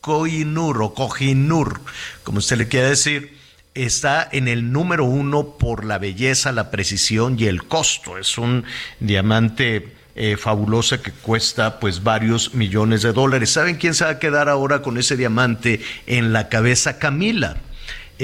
Koinur 0.00 0.82
o 0.82 0.94
Kohinoor, 0.94 1.80
como 2.24 2.38
usted 2.38 2.58
le 2.58 2.66
quiera 2.66 2.88
decir 2.88 3.41
está 3.74 4.28
en 4.30 4.48
el 4.48 4.72
número 4.72 5.04
uno 5.04 5.56
por 5.58 5.84
la 5.84 5.98
belleza, 5.98 6.52
la 6.52 6.70
precisión 6.70 7.36
y 7.38 7.46
el 7.46 7.64
costo. 7.64 8.18
Es 8.18 8.38
un 8.38 8.64
diamante 9.00 9.94
eh, 10.14 10.36
fabuloso 10.36 11.00
que 11.00 11.10
cuesta 11.10 11.80
pues 11.80 12.02
varios 12.02 12.54
millones 12.54 13.02
de 13.02 13.12
dólares. 13.12 13.50
¿Saben 13.50 13.76
quién 13.76 13.94
se 13.94 14.04
va 14.04 14.10
a 14.10 14.18
quedar 14.18 14.48
ahora 14.48 14.82
con 14.82 14.98
ese 14.98 15.16
diamante 15.16 15.80
en 16.06 16.32
la 16.32 16.48
cabeza? 16.48 16.98
Camila 16.98 17.56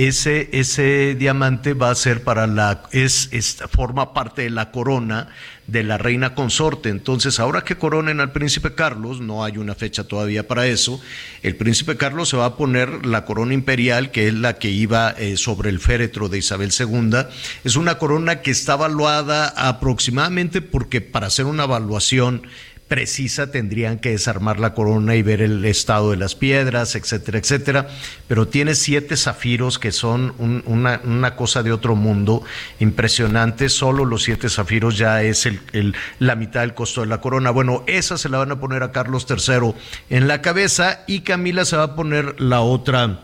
ese, 0.06 0.48
ese 0.52 1.16
diamante 1.16 1.74
va 1.74 1.90
a 1.90 1.94
ser 1.96 2.22
para 2.22 2.46
la, 2.46 2.84
es, 2.92 3.30
forma 3.68 4.14
parte 4.14 4.42
de 4.42 4.50
la 4.50 4.70
corona 4.70 5.28
de 5.66 5.82
la 5.82 5.98
reina 5.98 6.36
consorte. 6.36 6.88
Entonces, 6.88 7.40
ahora 7.40 7.64
que 7.64 7.76
coronen 7.76 8.20
al 8.20 8.30
príncipe 8.30 8.74
Carlos, 8.74 9.20
no 9.20 9.44
hay 9.44 9.58
una 9.58 9.74
fecha 9.74 10.04
todavía 10.04 10.46
para 10.46 10.68
eso, 10.68 11.00
el 11.42 11.56
príncipe 11.56 11.96
Carlos 11.96 12.28
se 12.28 12.36
va 12.36 12.46
a 12.46 12.56
poner 12.56 13.04
la 13.06 13.24
corona 13.24 13.54
imperial, 13.54 14.12
que 14.12 14.28
es 14.28 14.34
la 14.34 14.54
que 14.58 14.70
iba 14.70 15.10
eh, 15.10 15.36
sobre 15.36 15.68
el 15.68 15.80
féretro 15.80 16.28
de 16.28 16.38
Isabel 16.38 16.70
II. 16.78 17.26
Es 17.64 17.74
una 17.74 17.98
corona 17.98 18.40
que 18.40 18.52
está 18.52 18.74
evaluada 18.74 19.48
aproximadamente 19.48 20.62
porque 20.62 21.00
para 21.00 21.26
hacer 21.26 21.44
una 21.46 21.64
evaluación 21.64 22.42
precisa 22.88 23.50
tendrían 23.50 23.98
que 23.98 24.10
desarmar 24.10 24.58
la 24.58 24.72
corona 24.72 25.14
y 25.14 25.22
ver 25.22 25.42
el 25.42 25.64
estado 25.66 26.10
de 26.10 26.16
las 26.16 26.34
piedras, 26.34 26.96
etcétera, 26.96 27.38
etcétera. 27.38 27.88
Pero 28.26 28.48
tiene 28.48 28.74
siete 28.74 29.16
zafiros 29.16 29.78
que 29.78 29.92
son 29.92 30.34
una, 30.38 31.36
cosa 31.36 31.62
de 31.62 31.72
otro 31.72 31.94
mundo, 31.94 32.42
impresionante. 32.80 33.68
Solo 33.68 34.06
los 34.06 34.22
siete 34.22 34.48
zafiros 34.48 34.96
ya 34.96 35.22
es 35.22 35.48
la 36.18 36.34
mitad 36.34 36.62
del 36.62 36.74
costo 36.74 37.02
de 37.02 37.08
la 37.08 37.20
corona. 37.20 37.50
Bueno, 37.50 37.84
esa 37.86 38.16
se 38.16 38.30
la 38.30 38.38
van 38.38 38.52
a 38.52 38.60
poner 38.60 38.82
a 38.82 38.90
Carlos 38.90 39.26
III 39.28 39.74
en 40.08 40.26
la 40.26 40.40
cabeza 40.40 41.04
y 41.06 41.20
Camila 41.20 41.66
se 41.66 41.76
va 41.76 41.84
a 41.84 41.94
poner 41.94 42.40
la 42.40 42.62
otra 42.62 43.20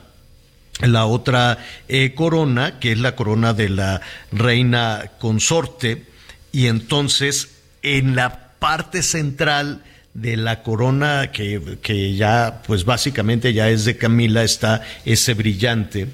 la 0.80 1.06
otra 1.06 1.58
eh, 1.86 2.14
corona, 2.16 2.80
que 2.80 2.90
es 2.90 2.98
la 2.98 3.14
corona 3.14 3.54
de 3.54 3.68
la 3.68 4.00
reina 4.32 5.12
consorte, 5.20 6.04
y 6.50 6.66
entonces 6.66 7.54
en 7.82 8.16
la 8.16 8.43
parte 8.64 9.02
central 9.02 9.84
de 10.14 10.38
la 10.38 10.62
corona 10.62 11.30
que, 11.32 11.76
que, 11.82 12.16
ya, 12.16 12.62
pues 12.66 12.86
básicamente 12.86 13.52
ya 13.52 13.68
es 13.68 13.84
de 13.84 13.98
Camila, 13.98 14.42
está 14.42 14.80
ese 15.04 15.34
brillante 15.34 16.06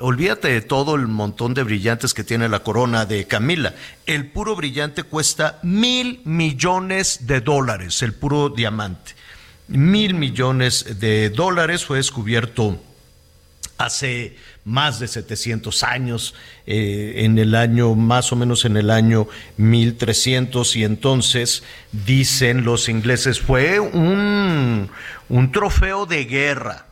Olvídate 0.00 0.48
de 0.48 0.60
todo 0.60 0.96
el 0.96 1.06
montón 1.06 1.54
de 1.54 1.62
brillantes 1.62 2.14
que 2.14 2.24
tiene 2.24 2.48
la 2.48 2.64
corona 2.64 3.06
de 3.06 3.26
Camila. 3.26 3.74
El 4.06 4.26
puro 4.26 4.56
brillante 4.56 5.04
cuesta 5.04 5.60
mil 5.62 6.20
millones 6.24 7.28
de 7.28 7.40
dólares, 7.40 8.02
el 8.02 8.12
puro 8.12 8.48
diamante. 8.48 9.12
Mil 9.68 10.14
millones 10.14 10.98
de 10.98 11.30
dólares 11.30 11.84
fue 11.84 11.98
descubierto 11.98 12.80
hace 13.78 14.36
más 14.64 14.98
de 14.98 15.06
700 15.06 15.82
años, 15.84 16.34
eh, 16.66 17.14
en 17.18 17.38
el 17.38 17.54
año, 17.54 17.94
más 17.94 18.32
o 18.32 18.36
menos 18.36 18.64
en 18.64 18.76
el 18.76 18.90
año 18.90 19.28
1300, 19.58 20.74
y 20.76 20.84
entonces 20.84 21.62
dicen 21.92 22.64
los 22.64 22.88
ingleses, 22.88 23.40
fue 23.40 23.78
un, 23.78 24.90
un 25.28 25.52
trofeo 25.52 26.06
de 26.06 26.24
guerra. 26.24 26.86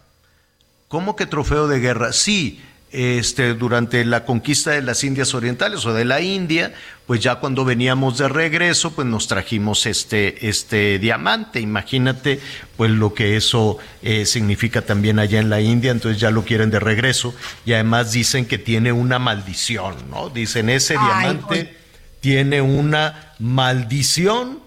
¿Cómo 0.88 1.16
que 1.16 1.26
trofeo 1.26 1.66
de 1.68 1.80
guerra? 1.80 2.12
Sí, 2.12 2.60
este, 2.92 3.54
durante 3.54 4.04
la 4.04 4.24
conquista 4.24 4.70
de 4.70 4.82
las 4.82 5.02
Indias 5.02 5.34
Orientales 5.34 5.84
o 5.86 5.94
de 5.94 6.04
la 6.04 6.20
India, 6.20 6.74
pues 7.06 7.20
ya 7.20 7.36
cuando 7.36 7.64
veníamos 7.64 8.18
de 8.18 8.28
regreso, 8.28 8.92
pues 8.92 9.06
nos 9.06 9.28
trajimos 9.28 9.86
este, 9.86 10.48
este 10.48 10.98
diamante. 10.98 11.60
Imagínate, 11.60 12.40
pues 12.76 12.90
lo 12.90 13.14
que 13.14 13.36
eso 13.36 13.78
eh, 14.02 14.26
significa 14.26 14.82
también 14.82 15.18
allá 15.18 15.40
en 15.40 15.50
la 15.50 15.60
India, 15.60 15.90
entonces 15.90 16.20
ya 16.20 16.30
lo 16.30 16.44
quieren 16.44 16.70
de 16.70 16.80
regreso 16.80 17.34
y 17.64 17.72
además 17.72 18.12
dicen 18.12 18.46
que 18.46 18.58
tiene 18.58 18.92
una 18.92 19.18
maldición, 19.18 19.96
¿no? 20.10 20.28
Dicen 20.28 20.70
ese 20.70 20.94
diamante 20.94 21.76
tiene 22.20 22.62
una 22.62 23.34
maldición 23.40 24.60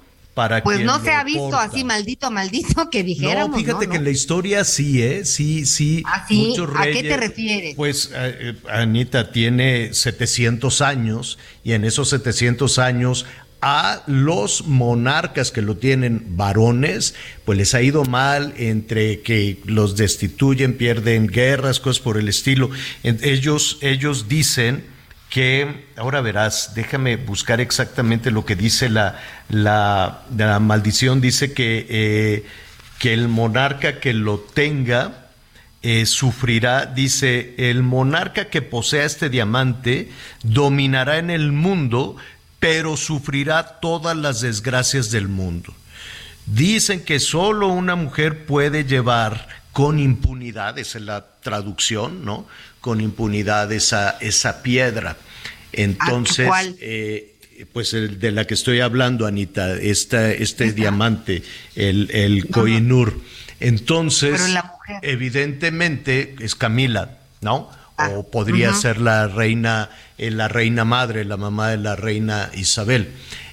pues 0.63 0.81
no 0.81 1.01
se 1.01 1.11
ha 1.11 1.23
visto 1.23 1.55
así 1.57 1.85
maldito, 1.85 2.29
maldito 2.29 2.89
que 2.89 3.03
dijéramos. 3.03 3.51
No, 3.51 3.57
fíjate 3.57 3.87
que 3.87 3.95
en 3.95 4.03
la 4.03 4.09
historia 4.09 4.65
sí, 4.65 5.01
¿eh? 5.01 5.23
Sí, 5.23 5.65
sí. 5.65 6.03
¿Ah, 6.05 6.25
¿A 6.25 6.83
qué 6.83 7.03
te 7.03 7.17
refieres? 7.17 7.75
Pues 7.75 8.11
eh, 8.13 8.37
eh, 8.39 8.55
Anita 8.69 9.31
tiene 9.31 9.93
700 9.93 10.81
años 10.81 11.39
y 11.63 11.71
en 11.71 11.85
esos 11.85 12.09
700 12.09 12.79
años 12.79 13.25
a 13.61 14.03
los 14.07 14.67
monarcas 14.67 15.51
que 15.51 15.61
lo 15.61 15.77
tienen 15.77 16.35
varones, 16.35 17.15
pues 17.45 17.57
les 17.57 17.73
ha 17.73 17.81
ido 17.81 18.03
mal 18.03 18.53
entre 18.57 19.21
que 19.21 19.59
los 19.65 19.95
destituyen, 19.95 20.77
pierden 20.77 21.27
guerras, 21.27 21.79
cosas 21.79 22.03
por 22.03 22.17
el 22.17 22.27
estilo. 22.27 22.69
Ellos, 23.03 23.79
ellos 23.81 24.27
dicen 24.27 24.83
que, 25.35 25.87
ahora 25.97 26.21
verás, 26.21 26.75
déjame 26.75 27.17
buscar 27.17 27.59
exactamente 27.59 28.31
lo 28.31 28.45
que 28.45 28.55
dice 28.55 28.87
la, 28.87 29.19
la, 29.49 30.59
maldición, 30.61 31.19
dice 31.19 31.51
que, 31.51 31.85
eh, 31.89 32.45
que 32.99 33.13
el 33.13 33.27
monarca 33.27 33.99
que 33.99 34.13
lo 34.13 34.39
tenga 34.39 35.25
eh, 35.81 36.05
sufrirá, 36.05 36.85
dice, 36.85 37.53
el 37.57 37.83
monarca 37.83 38.45
que 38.45 38.61
posea 38.61 39.03
este 39.03 39.29
diamante 39.29 40.09
dominará 40.43 41.17
en 41.17 41.29
el 41.29 41.51
mundo, 41.51 42.15
pero 42.61 42.95
sufrirá 42.95 43.81
todas 43.81 44.15
las 44.15 44.39
desgracias 44.39 45.11
del 45.11 45.27
mundo. 45.27 45.73
Dicen 46.45 47.03
que 47.03 47.19
solo 47.19 47.67
una 47.67 47.97
mujer 47.97 48.45
puede 48.45 48.85
llevar 48.85 49.49
con 49.73 49.99
impunidad, 49.99 50.79
esa 50.79 50.97
es 50.97 51.03
la 51.03 51.25
traducción, 51.41 52.23
¿no? 52.23 52.47
Con 52.85 53.01
impunidad 53.01 53.71
esa, 53.71 54.11
esa 54.21 54.61
piedra. 54.61 55.17
Entonces, 55.71 56.47
eh, 56.79 57.33
pues 57.73 57.95
el 57.95 58.19
de 58.19 58.31
la 58.31 58.45
que 58.45 58.53
estoy 58.53 58.79
hablando, 58.79 59.25
Anita, 59.25 59.73
esta, 59.73 60.31
este 60.31 60.71
diamante, 60.71 61.41
el, 61.75 62.11
el 62.11 62.47
Koinur. 62.47 63.19
Entonces, 63.59 64.39
evidentemente 65.01 66.35
es 66.39 66.53
Camila, 66.53 67.17
¿no? 67.41 67.71
Ah, 67.97 68.09
o 68.13 68.29
podría 68.29 68.71
ser 68.71 69.01
la 69.01 69.27
reina, 69.27 69.89
eh, 70.19 70.29
la 70.29 70.47
reina 70.47 70.85
madre, 70.85 71.25
la 71.25 71.37
mamá 71.37 71.71
de 71.71 71.77
la 71.77 71.95
reina 71.95 72.51
Isabel. 72.53 73.09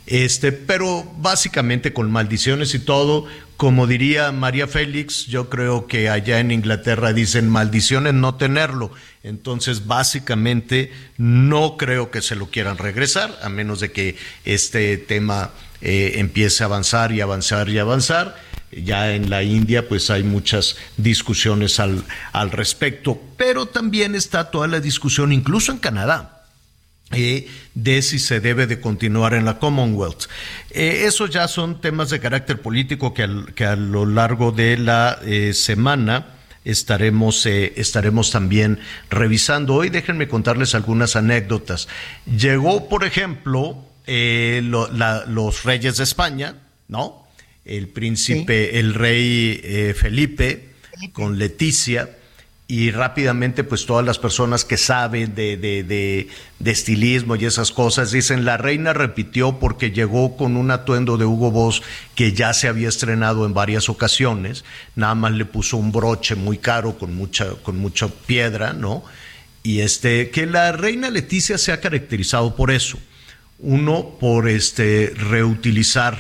Este, 0.06 0.50
pero 0.50 1.04
básicamente 1.18 1.92
con 1.92 2.10
maldiciones 2.10 2.74
y 2.74 2.80
todo, 2.80 3.26
como 3.56 3.86
diría 3.86 4.32
María 4.32 4.66
Félix, 4.66 5.26
yo 5.26 5.48
creo 5.48 5.86
que 5.86 6.08
allá 6.08 6.40
en 6.40 6.50
Inglaterra 6.50 7.12
dicen 7.12 7.48
maldiciones 7.48 8.12
no 8.12 8.34
tenerlo. 8.34 8.90
Entonces, 9.22 9.86
básicamente, 9.86 10.90
no 11.16 11.76
creo 11.76 12.10
que 12.10 12.22
se 12.22 12.34
lo 12.34 12.50
quieran 12.50 12.78
regresar, 12.78 13.38
a 13.42 13.48
menos 13.48 13.78
de 13.78 13.92
que 13.92 14.16
este 14.44 14.96
tema 14.96 15.52
eh, 15.80 16.14
empiece 16.16 16.64
a 16.64 16.66
avanzar 16.66 17.12
y 17.12 17.20
avanzar 17.20 17.68
y 17.68 17.78
avanzar. 17.78 18.36
Ya 18.72 19.14
en 19.14 19.30
la 19.30 19.44
India, 19.44 19.88
pues 19.88 20.10
hay 20.10 20.24
muchas 20.24 20.76
discusiones 20.96 21.78
al, 21.78 22.02
al 22.32 22.50
respecto, 22.50 23.22
pero 23.36 23.66
también 23.66 24.16
está 24.16 24.50
toda 24.50 24.66
la 24.66 24.80
discusión, 24.80 25.30
incluso 25.30 25.70
en 25.70 25.78
Canadá 25.78 26.42
eh, 27.12 27.46
de 27.74 28.02
si 28.02 28.18
se 28.18 28.40
debe 28.40 28.66
de 28.66 28.80
continuar 28.80 29.34
en 29.34 29.44
la 29.44 29.58
Commonwealth. 29.58 30.24
Eh, 30.70 31.04
esos 31.06 31.30
ya 31.30 31.48
son 31.48 31.80
temas 31.80 32.10
de 32.10 32.20
carácter 32.20 32.60
político 32.60 33.14
que, 33.14 33.28
que 33.54 33.64
a 33.64 33.76
lo 33.76 34.06
largo 34.06 34.52
de 34.52 34.76
la 34.76 35.18
eh, 35.24 35.52
semana 35.54 36.34
estaremos, 36.64 37.46
estaremos 37.46 38.30
también 38.30 38.78
revisando. 39.10 39.74
Hoy 39.74 39.90
déjenme 39.90 40.28
contarles 40.28 40.74
algunas 40.74 41.16
anécdotas. 41.16 41.88
Llegó, 42.26 42.88
por 42.88 43.04
ejemplo, 43.04 43.84
los 44.06 45.64
reyes 45.64 45.96
de 45.96 46.04
España, 46.04 46.54
¿no? 46.88 47.26
El 47.64 47.88
príncipe, 47.88 48.78
el 48.78 48.94
rey 48.94 49.92
Felipe, 49.96 50.70
con 51.12 51.38
Leticia 51.38 52.08
y 52.72 52.90
rápidamente 52.90 53.64
pues 53.64 53.84
todas 53.84 54.02
las 54.02 54.18
personas 54.18 54.64
que 54.64 54.78
saben 54.78 55.34
de, 55.34 55.58
de, 55.58 55.82
de, 55.82 56.70
estilismo 56.70 57.36
y 57.36 57.44
esas 57.44 57.70
cosas 57.70 58.12
dicen 58.12 58.46
la 58.46 58.56
reina 58.56 58.94
repitió 58.94 59.58
porque 59.58 59.90
llegó 59.90 60.38
con 60.38 60.56
un 60.56 60.70
atuendo 60.70 61.18
de 61.18 61.26
Hugo 61.26 61.50
Boss 61.50 61.82
que 62.14 62.32
ya 62.32 62.54
se 62.54 62.68
había 62.68 62.88
estrenado 62.88 63.44
en 63.44 63.52
varias 63.52 63.90
ocasiones, 63.90 64.64
nada 64.96 65.14
más 65.14 65.32
le 65.32 65.44
puso 65.44 65.76
un 65.76 65.92
broche 65.92 66.34
muy 66.34 66.56
caro 66.56 66.96
con 66.96 67.14
mucha, 67.14 67.50
con 67.62 67.76
mucha 67.76 68.08
piedra, 68.08 68.72
¿no? 68.72 69.04
Y 69.62 69.80
este, 69.80 70.30
que 70.30 70.46
la 70.46 70.72
reina 70.72 71.10
Leticia 71.10 71.58
se 71.58 71.72
ha 71.72 71.80
caracterizado 71.82 72.56
por 72.56 72.70
eso. 72.70 72.98
Uno, 73.58 74.16
por 74.18 74.48
este 74.48 75.12
reutilizar 75.14 76.16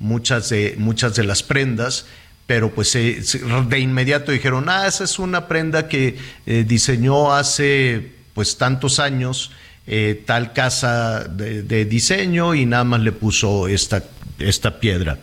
muchas 0.00 0.48
de, 0.48 0.74
muchas 0.78 1.14
de 1.14 1.22
las 1.22 1.44
prendas 1.44 2.06
pero 2.52 2.70
pues 2.70 2.92
de 2.92 3.78
inmediato 3.80 4.30
dijeron, 4.30 4.68
ah, 4.68 4.86
esa 4.86 5.04
es 5.04 5.18
una 5.18 5.48
prenda 5.48 5.88
que 5.88 6.18
eh, 6.44 6.66
diseñó 6.68 7.32
hace 7.32 8.12
pues 8.34 8.58
tantos 8.58 8.98
años 8.98 9.52
eh, 9.86 10.22
tal 10.26 10.52
casa 10.52 11.24
de, 11.24 11.86
diseño 11.86 12.54
y 12.54 12.66
nada 12.66 12.84
más 12.84 13.00
le 13.00 13.12
puso 13.12 13.68
esta, 13.68 14.04
esta 14.38 14.80
piedra. 14.80 15.18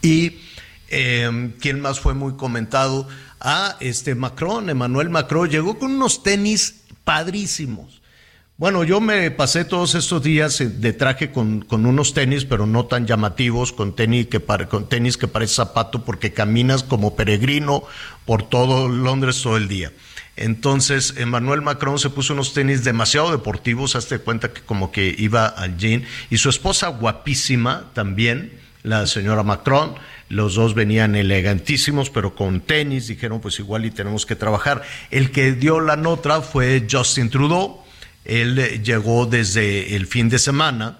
Y 0.00 0.36
eh, 0.90 1.50
quién 1.60 1.80
más 1.80 1.98
fue 1.98 2.14
muy 2.14 2.34
comentado, 2.34 3.08
ah, 3.40 3.76
este 3.80 4.14
Macron, 4.14 4.70
Emmanuel 4.70 5.10
Macron, 5.10 5.50
llegó 5.50 5.76
con 5.76 5.90
unos 5.90 6.22
tenis 6.22 6.82
padrísimos 7.02 7.97
bueno, 8.58 8.82
yo 8.82 9.00
me 9.00 9.30
pasé 9.30 9.64
todos 9.64 9.94
estos 9.94 10.20
días 10.20 10.60
de 10.80 10.92
traje 10.92 11.30
con, 11.30 11.64
unos 11.70 12.12
tenis, 12.12 12.44
pero 12.44 12.66
no 12.66 12.86
tan 12.86 13.06
llamativos, 13.06 13.72
con 13.72 13.94
tenis 13.94 14.26
que, 14.26 14.40
con 14.68 14.88
tenis 14.88 15.16
que 15.16 15.28
parece 15.28 15.54
zapato, 15.54 16.04
porque 16.04 16.32
caminas 16.32 16.82
como 16.82 17.14
peregrino 17.14 17.84
por 18.24 18.42
todo 18.42 18.88
Londres 18.88 19.40
todo 19.42 19.56
el 19.56 19.68
día. 19.68 19.92
Entonces, 20.34 21.14
Emmanuel 21.18 21.62
Macron 21.62 22.00
se 22.00 22.10
puso 22.10 22.32
unos 22.32 22.52
tenis 22.52 22.82
demasiado 22.82 23.30
deportivos, 23.30 23.94
hazte 23.94 24.18
cuenta 24.18 24.52
que 24.52 24.62
como 24.62 24.90
que 24.90 25.14
iba 25.16 25.46
al 25.46 25.76
jean, 25.76 26.02
y 26.28 26.38
su 26.38 26.48
esposa 26.48 26.88
guapísima 26.88 27.90
también, 27.92 28.58
la 28.82 29.06
señora 29.06 29.44
Macron, 29.44 29.94
los 30.28 30.56
dos 30.56 30.74
venían 30.74 31.14
elegantísimos, 31.14 32.10
pero 32.10 32.34
con 32.34 32.60
tenis, 32.60 33.06
dijeron 33.06 33.40
pues 33.40 33.60
igual 33.60 33.84
y 33.84 33.92
tenemos 33.92 34.26
que 34.26 34.34
trabajar. 34.34 34.82
El 35.12 35.30
que 35.30 35.52
dio 35.52 35.78
la 35.78 35.94
nota 35.94 36.42
fue 36.42 36.88
Justin 36.90 37.30
Trudeau, 37.30 37.84
él 38.28 38.82
llegó 38.84 39.26
desde 39.26 39.96
el 39.96 40.06
fin 40.06 40.28
de 40.28 40.38
semana 40.38 40.98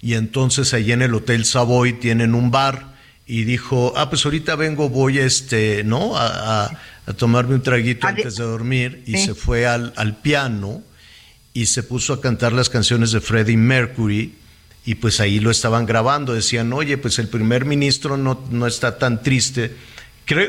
y 0.00 0.14
entonces 0.14 0.74
allí 0.74 0.92
en 0.92 1.02
el 1.02 1.14
Hotel 1.14 1.44
Savoy 1.44 1.94
tienen 1.94 2.34
un 2.34 2.50
bar 2.50 2.94
y 3.26 3.44
dijo, 3.44 3.94
ah, 3.96 4.10
pues 4.10 4.24
ahorita 4.26 4.54
vengo, 4.54 4.90
voy 4.90 5.18
este, 5.18 5.82
¿no? 5.82 6.12
A, 6.14 6.70
tomarme 7.16 7.54
un 7.54 7.62
traguito 7.62 8.06
antes 8.06 8.36
de 8.36 8.44
dormir. 8.44 9.02
Y 9.06 9.16
se 9.16 9.34
fue 9.34 9.66
al, 9.66 9.92
al 9.96 10.16
piano 10.16 10.82
y 11.54 11.66
se 11.66 11.82
puso 11.82 12.12
a 12.12 12.20
cantar 12.20 12.52
las 12.52 12.68
canciones 12.68 13.12
de 13.12 13.20
Freddie 13.20 13.56
Mercury 13.56 14.34
y 14.84 14.96
pues 14.96 15.20
ahí 15.20 15.40
lo 15.40 15.50
estaban 15.50 15.86
grabando, 15.86 16.34
decían, 16.34 16.72
oye, 16.72 16.98
pues 16.98 17.18
el 17.18 17.28
primer 17.28 17.64
ministro 17.64 18.18
no, 18.18 18.44
no 18.50 18.66
está 18.66 18.98
tan 18.98 19.22
triste 19.22 19.74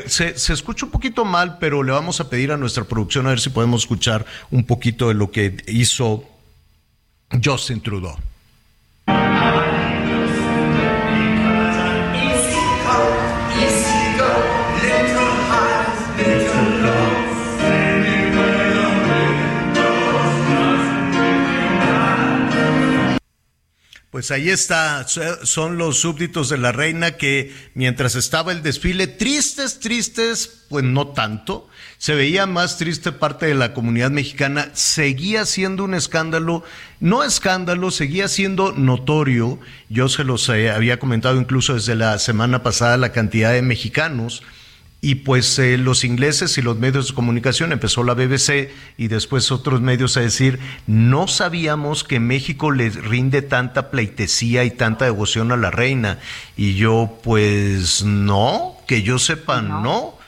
se, 0.06 0.38
se, 0.38 0.52
escucha 0.52 0.86
un 0.86 0.92
poquito 0.92 1.24
mal, 1.24 1.58
pero 1.58 1.82
le 1.82 1.92
vamos 1.92 2.20
a 2.20 2.30
pedir 2.30 2.52
a 2.52 2.56
nuestra 2.56 2.84
producción 2.84 3.26
a 3.26 3.30
ver 3.30 3.40
si 3.40 3.50
podemos 3.50 3.82
escuchar 3.82 4.24
un 4.50 4.64
poquito 4.64 5.08
de 5.08 5.14
lo 5.14 5.30
que 5.30 5.56
hizo 5.66 6.24
Justin 7.42 7.80
Trudeau. 7.80 8.16
Pues 24.16 24.30
ahí 24.30 24.48
está, 24.48 25.04
son 25.42 25.76
los 25.76 26.00
súbditos 26.00 26.48
de 26.48 26.56
la 26.56 26.72
reina 26.72 27.18
que 27.18 27.54
mientras 27.74 28.14
estaba 28.14 28.50
el 28.50 28.62
desfile, 28.62 29.08
tristes, 29.08 29.78
tristes, 29.78 30.64
pues 30.70 30.84
no 30.84 31.08
tanto, 31.08 31.68
se 31.98 32.14
veía 32.14 32.46
más 32.46 32.78
triste 32.78 33.12
parte 33.12 33.44
de 33.44 33.54
la 33.54 33.74
comunidad 33.74 34.10
mexicana, 34.10 34.70
seguía 34.72 35.44
siendo 35.44 35.84
un 35.84 35.92
escándalo, 35.92 36.64
no 36.98 37.24
escándalo, 37.24 37.90
seguía 37.90 38.28
siendo 38.28 38.72
notorio, 38.72 39.58
yo 39.90 40.08
se 40.08 40.24
los 40.24 40.48
eh, 40.48 40.70
había 40.70 40.98
comentado 40.98 41.38
incluso 41.38 41.74
desde 41.74 41.94
la 41.94 42.18
semana 42.18 42.62
pasada 42.62 42.96
la 42.96 43.12
cantidad 43.12 43.52
de 43.52 43.60
mexicanos 43.60 44.42
y 45.06 45.14
pues 45.14 45.56
eh, 45.60 45.78
los 45.78 46.02
ingleses 46.02 46.58
y 46.58 46.62
los 46.62 46.78
medios 46.78 47.06
de 47.06 47.14
comunicación, 47.14 47.70
empezó 47.70 48.02
la 48.02 48.14
BBC 48.14 48.72
y 48.98 49.06
después 49.06 49.52
otros 49.52 49.80
medios 49.80 50.16
a 50.16 50.20
decir, 50.20 50.58
no 50.88 51.28
sabíamos 51.28 52.02
que 52.02 52.18
México 52.18 52.72
le 52.72 52.90
rinde 52.90 53.40
tanta 53.40 53.92
pleitesía 53.92 54.64
y 54.64 54.72
tanta 54.72 55.04
devoción 55.04 55.52
a 55.52 55.56
la 55.56 55.70
reina. 55.70 56.18
Y 56.56 56.74
yo, 56.74 57.20
pues 57.22 58.02
no, 58.02 58.78
que 58.88 59.02
yo 59.04 59.20
sepa, 59.20 59.62
no. 59.62 60.18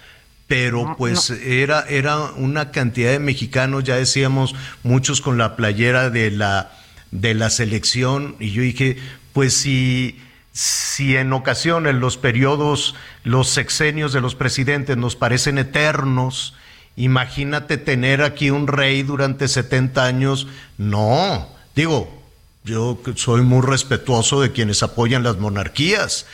Pero 0.46 0.94
pues 0.96 1.30
Era, 1.30 1.80
era 1.88 2.30
una 2.36 2.70
cantidad 2.70 3.10
de 3.10 3.18
mexicanos, 3.18 3.82
ya 3.82 3.96
decíamos, 3.96 4.55
muchos 4.84 5.20
con 5.20 5.38
la 5.38 5.56
playera 5.56 6.09
de 6.09 6.30
la, 6.30 6.70
de 7.10 7.34
la 7.34 7.50
selección. 7.50 8.36
Y 8.38 8.52
yo 8.52 8.62
dije, 8.62 8.96
pues 9.32 9.55
si 9.55 10.20
si 10.59 11.16
en 11.16 11.32
ocasiones 11.32 11.94
los 11.94 12.16
periodos, 12.16 12.97
los 13.22 13.48
sexenios 13.48 14.12
de 14.12 14.20
los 14.20 14.35
presidentes 14.35 14.97
nos 14.97 15.14
parecen 15.14 15.56
eternos, 15.56 16.52
imagínate 16.97 17.76
tener 17.76 18.22
aquí 18.22 18.51
un 18.51 18.66
rey 18.66 19.05
durante 19.05 19.47
70 19.47 20.05
años. 20.05 20.48
No, 20.76 21.48
digo, 21.76 22.24
yo 22.64 22.98
soy 23.14 23.43
muy 23.43 23.64
respetuoso 23.64 24.40
de 24.40 24.51
quienes 24.51 24.82
apoyan 24.82 25.22
las 25.22 25.36
monarquías, 25.36 26.26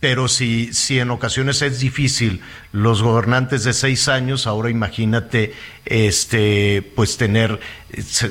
pero 0.00 0.28
si, 0.28 0.74
si 0.74 0.98
en 0.98 1.10
ocasiones 1.10 1.62
es 1.62 1.80
difícil 1.80 2.42
los 2.72 3.02
gobernantes 3.02 3.64
de 3.64 3.72
seis 3.72 4.06
años, 4.06 4.46
ahora 4.46 4.68
imagínate 4.68 5.54
este, 5.86 6.92
pues 6.94 7.16
tener 7.16 7.58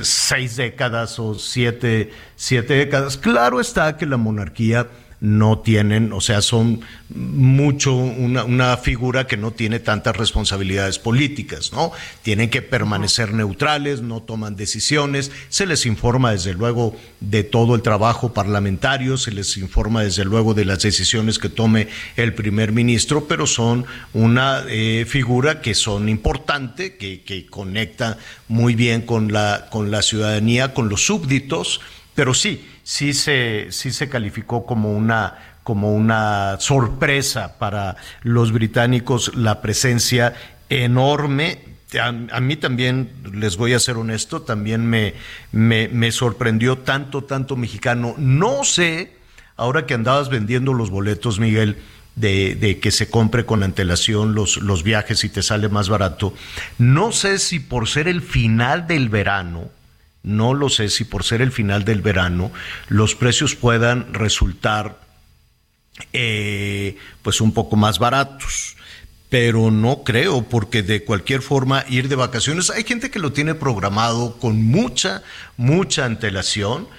seis 0.04 0.56
décadas 0.56 1.18
o 1.18 1.34
siete, 1.34 2.14
siete 2.36 2.76
décadas. 2.76 3.18
Claro 3.18 3.60
está 3.60 3.98
que 3.98 4.06
la 4.06 4.18
monarquía 4.18 4.88
no 5.22 5.60
tienen, 5.60 6.14
o 6.14 6.20
sea, 6.20 6.42
son 6.42 6.82
mucho 7.10 7.94
una, 7.94 8.44
una 8.44 8.76
figura 8.78 9.28
que 9.28 9.38
no 9.38 9.52
tiene 9.52 9.80
tantas 9.80 10.18
responsabilidades 10.18 10.98
políticas, 10.98 11.72
¿no? 11.74 11.92
Tienen 12.24 12.50
que 12.50 12.64
permanecer 12.64 13.32
neutrales, 13.32 14.02
no 14.02 14.24
toman 14.24 14.56
decisiones, 14.56 15.32
se 15.50 15.68
les 15.68 15.86
informa 15.86 16.32
desde 16.32 16.56
luego 16.56 16.96
de 17.20 17.44
todo 17.44 17.76
el 17.76 17.84
trabajo 17.84 18.34
parlamentario, 18.34 19.16
se 19.16 19.32
les 19.32 19.58
informa 19.58 20.02
desde 20.02 20.26
luego 20.26 20.56
de 20.56 20.66
las 20.66 20.82
decisiones 20.82 21.38
que 21.38 21.50
tome 21.50 21.88
el 22.16 22.34
primer 22.34 22.72
ministro, 22.72 23.28
pero 23.28 23.46
son 23.46 23.86
una 24.14 24.64
eh, 24.70 25.06
figura 25.08 25.62
que 25.62 25.76
son 25.76 26.10
importante, 26.10 26.98
que, 26.98 27.22
que 27.22 27.46
conecta 27.46 28.18
muy 28.48 28.74
bien 28.74 29.04
con 29.04 29.32
la, 29.32 29.68
con 29.70 29.92
la 29.92 30.02
ciudadanía, 30.02 30.74
con 30.74 30.90
los 30.90 31.06
súbditos, 31.06 31.80
pero 32.16 32.34
sí, 32.34 32.66
sí 32.92 33.14
se, 33.14 33.68
sí 33.70 33.94
se 33.94 34.10
calificó 34.10 34.66
como 34.66 34.92
una, 34.92 35.38
como 35.64 35.94
una 35.94 36.58
sorpresa 36.60 37.58
para 37.58 37.96
los 38.22 38.52
británicos 38.52 39.34
la 39.34 39.62
presencia 39.62 40.34
enorme. 40.68 41.60
A, 41.98 42.12
mí 42.12 42.58
también, 42.58 43.10
les 43.34 43.56
voy 43.56 43.74
a 43.74 43.80
ser 43.80 43.96
honesto, 43.96 44.42
también 44.42 44.86
me, 44.86 45.14
me, 45.54 45.88
me 45.88 46.12
sorprendió 46.12 46.80
tanto, 46.80 47.24
tanto 47.24 47.56
mexicano. 47.56 48.14
No 48.18 48.66
sé, 48.66 49.14
ahora 49.56 49.86
que 49.86 49.94
andabas 49.94 50.28
vendiendo 50.28 50.74
los 50.74 50.90
boletos, 50.90 51.40
Miguel, 51.40 51.78
de, 52.18 52.56
de, 52.56 52.80
que 52.80 52.92
se 52.92 53.10
compre 53.10 53.46
con 53.46 53.64
antelación 53.64 54.36
los, 54.36 54.58
los 54.58 54.84
viajes 54.84 55.24
y 55.24 55.30
te 55.30 55.44
sale 55.44 55.70
más 55.70 55.88
barato. 55.88 56.34
No 56.78 57.14
sé 57.14 57.40
si 57.40 57.62
por 57.62 57.88
ser 57.88 58.10
el 58.10 58.22
final 58.22 58.86
del 58.86 59.08
verano, 59.08 59.70
no 60.24 60.54
lo 60.54 60.70
sé 60.70 60.90
si 60.90 61.04
por 61.04 61.24
ser 61.24 61.42
el 61.42 61.52
final 61.52 61.84
del 61.84 62.02
verano 62.02 62.52
los 62.88 63.16
precios 63.16 63.56
puedan 63.56 64.14
resultar 64.14 65.00
eh, 66.14 66.98
pues 67.22 67.42
un 67.42 67.54
poco 67.54 67.76
más 67.76 68.00
baratos. 68.00 68.76
Pero 69.30 69.72
no 69.72 70.04
creo, 70.04 70.44
porque 70.44 70.84
de 70.84 71.06
cualquier 71.06 71.42
forma 71.42 71.86
ir 71.88 72.10
de 72.10 72.18
vacaciones, 72.18 72.70
hay 72.70 72.84
gente 72.84 73.10
que 73.10 73.20
lo 73.20 73.32
tiene 73.32 73.56
programado 73.56 74.38
con 74.40 74.62
mucha, 74.62 75.24
mucha 75.56 76.04
antelación. 76.04 76.90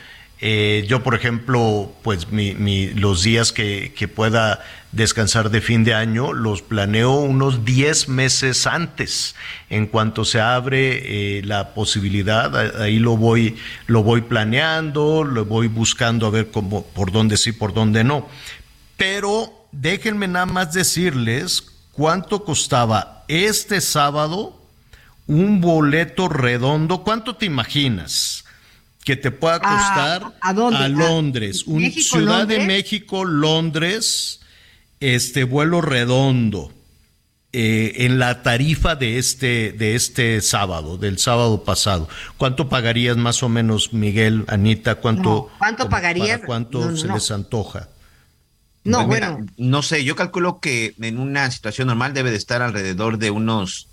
Eh, 0.45 0.85
yo, 0.89 1.05
por 1.05 1.15
ejemplo, 1.15 1.93
pues 2.03 2.33
mi, 2.33 2.89
los 2.89 3.23
días 3.23 3.53
que, 3.53 4.11
pueda 4.13 4.61
descansar 4.91 5.51
de 5.51 5.61
fin 5.61 5.85
de 5.85 5.95
año 5.95 6.33
los 6.33 6.63
planeo 6.63 7.13
unos 7.13 7.65
10 7.65 8.09
meses 8.09 8.67
antes. 8.67 9.37
En 9.71 9.87
cuanto 9.87 10.25
se 10.25 10.41
abre 10.41 11.39
eh, 11.39 11.43
la 11.45 11.75
posibilidad, 11.75 12.83
ahí 12.83 12.99
lo 12.99 13.17
voy, 13.17 13.57
lo 13.87 14.03
voy 14.03 14.23
planeando, 14.23 15.23
lo 15.23 15.45
voy 15.45 15.69
buscando 15.69 16.27
a 16.27 16.31
ver 16.31 16.51
cómo, 16.51 16.85
por 16.87 17.13
dónde 17.13 17.37
sí, 17.37 17.53
por 17.53 17.73
dónde 17.73 18.03
no. 18.03 18.29
Pero 18.97 19.69
déjenme 19.71 20.27
nada 20.27 20.47
más 20.47 20.73
decirles 20.73 21.63
cuánto 21.93 22.45
costaba 22.45 23.25
este 23.29 23.81
sábado 23.81 24.61
un 25.29 25.61
boleto 25.61 26.29
redondo. 26.29 27.05
¿Cuánto 27.05 27.37
te 27.37 27.47
imaginas? 27.47 28.42
Que 29.05 29.17
te 29.17 29.31
pueda 29.31 29.59
costar 29.59 30.33
a, 30.41 30.51
a, 30.51 30.89
Londres, 30.89 31.65
un 31.67 31.91
Ciudad 31.91 32.47
de 32.47 32.61
México, 32.61 33.25
Londres, 33.25 34.41
este 35.01 35.45
vuelo 35.45 35.81
redondo 35.81 36.73
eh, 37.53 38.07
en 38.07 38.19
la 38.19 38.43
tarifa 38.43 38.95
de 38.95 39.19
este 39.19 39.73
de 39.73 39.95
este 39.95 40.41
sábado, 40.41 40.97
del 40.97 41.19
sábado 41.19 41.65
pasado. 41.65 42.09
¿Cuánto 42.37 42.69
pagarías 42.69 43.17
más 43.17 43.43
o 43.43 43.49
menos, 43.49 43.93
Miguel, 43.93 44.45
Anita? 44.49 44.95
¿Cuánto, 44.95 45.51
¿cuánto 45.59 45.89
pagarías? 45.89 46.41
¿Cuánto 46.47 46.91
no, 46.91 46.97
se 46.97 47.09
les 47.09 47.31
antoja? 47.31 47.89
No, 48.85 49.07
pues 49.07 49.21
bueno. 49.21 49.47
no 49.59 49.83
sé, 49.83 50.03
yo 50.03 50.17
calculo 50.17 50.61
que 50.61 50.95
en 51.01 51.19
una 51.19 51.51
situación 51.51 51.89
normal 51.89 52.15
debe 52.15 52.31
de 52.31 52.37
estar 52.37 52.63
alrededor 52.63 53.19
de 53.19 53.31
unos 53.31 53.89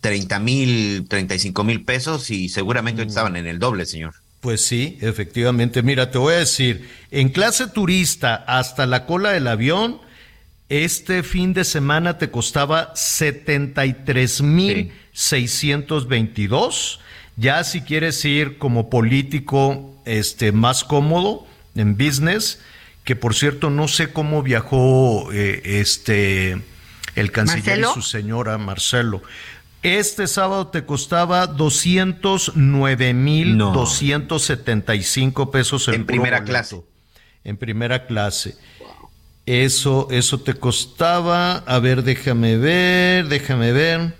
30 0.00 0.40
mil, 0.40 1.06
35 1.08 1.64
mil 1.64 1.84
pesos 1.84 2.30
y 2.30 2.48
seguramente 2.48 3.04
mm. 3.04 3.08
estaban 3.08 3.36
en 3.36 3.46
el 3.46 3.58
doble, 3.58 3.86
señor. 3.86 4.14
Pues 4.42 4.66
sí, 4.66 4.98
efectivamente. 5.00 5.84
Mira, 5.84 6.10
te 6.10 6.18
voy 6.18 6.34
a 6.34 6.38
decir, 6.38 6.90
en 7.12 7.28
clase 7.28 7.68
turista 7.68 8.34
hasta 8.34 8.86
la 8.86 9.06
cola 9.06 9.30
del 9.30 9.46
avión, 9.46 10.00
este 10.68 11.22
fin 11.22 11.54
de 11.54 11.62
semana 11.62 12.18
te 12.18 12.32
costaba 12.32 12.90
73 12.96 14.42
mil 14.42 14.92
622. 15.12 16.98
Ya 17.36 17.62
si 17.62 17.82
quieres 17.82 18.24
ir 18.24 18.58
como 18.58 18.90
político 18.90 19.94
este, 20.06 20.50
más 20.50 20.82
cómodo 20.82 21.46
en 21.76 21.96
business, 21.96 22.58
que 23.04 23.14
por 23.14 23.36
cierto 23.36 23.70
no 23.70 23.86
sé 23.86 24.12
cómo 24.12 24.42
viajó 24.42 25.32
eh, 25.32 25.62
este, 25.64 26.60
el 27.14 27.30
canciller 27.30 27.78
y 27.78 27.84
su 27.94 28.02
señora 28.02 28.58
Marcelo. 28.58 29.22
Este 29.82 30.28
sábado 30.28 30.68
te 30.68 30.84
costaba 30.84 31.48
209 31.48 33.14
mil 33.14 33.58
275 33.58 35.50
pesos 35.50 35.88
en 35.88 36.06
primera 36.06 36.44
clase. 36.44 36.82
En 37.42 37.56
primera 37.56 38.06
clase. 38.06 38.56
Eso, 39.44 40.06
eso 40.12 40.40
te 40.40 40.54
costaba, 40.54 41.56
a 41.66 41.80
ver, 41.80 42.04
déjame 42.04 42.56
ver, 42.58 43.26
déjame 43.26 43.72
ver. 43.72 44.14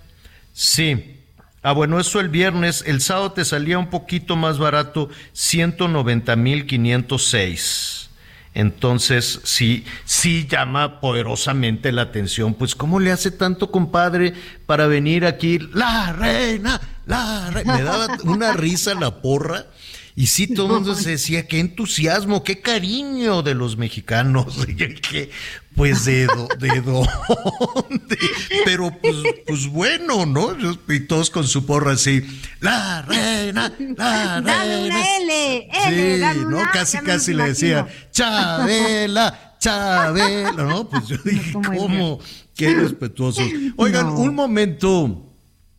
Sí. 0.52 1.20
Ah, 1.62 1.72
bueno, 1.72 2.01
eso 2.01 2.18
el 2.18 2.28
viernes, 2.28 2.82
el 2.84 3.01
sábado 3.01 3.30
te 3.30 3.44
salía 3.44 3.78
un 3.78 3.89
poquito 3.89 4.34
más 4.34 4.59
barato, 4.59 5.10
190 5.32 6.34
mil 6.34 6.66
506. 6.66 8.10
Entonces, 8.54 9.40
sí, 9.44 9.84
sí 10.04 10.46
llama 10.46 11.00
poderosamente 11.00 11.90
la 11.90 12.02
atención. 12.02 12.54
Pues, 12.54 12.74
¿cómo 12.74 13.00
le 13.00 13.10
hace 13.10 13.30
tanto, 13.30 13.70
compadre, 13.70 14.34
para 14.66 14.86
venir 14.86 15.24
aquí? 15.24 15.58
La 15.72 16.12
reina, 16.12 16.80
la 17.06 17.50
reina. 17.50 17.76
Me 17.76 17.82
daba 17.82 18.18
una 18.24 18.52
risa 18.52 18.94
la 18.94 19.22
porra. 19.22 19.66
Y 20.14 20.26
sí, 20.26 20.46
todo 20.46 20.66
el 20.66 20.72
mundo 20.74 20.94
se 20.94 21.10
decía, 21.10 21.46
qué 21.46 21.58
entusiasmo, 21.58 22.44
qué 22.44 22.60
cariño 22.60 23.42
de 23.42 23.54
los 23.54 23.78
mexicanos. 23.78 24.66
que, 24.76 25.30
pues, 25.74 26.04
¿de, 26.04 26.26
de 26.58 26.80
dónde? 26.80 28.18
Pero, 28.64 28.90
pues, 29.00 29.16
pues 29.46 29.66
bueno, 29.68 30.26
¿no? 30.26 30.56
Y 30.88 31.00
todos 31.00 31.30
con 31.30 31.46
su 31.46 31.64
porra 31.64 31.92
así, 31.92 32.22
la 32.60 33.02
reina, 33.02 33.72
la 33.96 34.40
reina. 34.40 35.02
L, 35.16 35.68
sí, 35.88 36.44
¿no? 36.48 36.58
casi, 36.72 36.98
casi 36.98 37.32
le 37.32 37.48
decía, 37.48 37.86
Chabela, 38.10 39.56
Chabela, 39.58 40.52
¿no? 40.52 40.88
Pues 40.88 41.06
yo 41.08 41.16
dije, 41.24 41.52
¿cómo? 41.52 42.20
Qué 42.54 42.74
respetuoso. 42.74 43.42
Oigan, 43.76 44.08
un 44.08 44.34
momento 44.34 45.32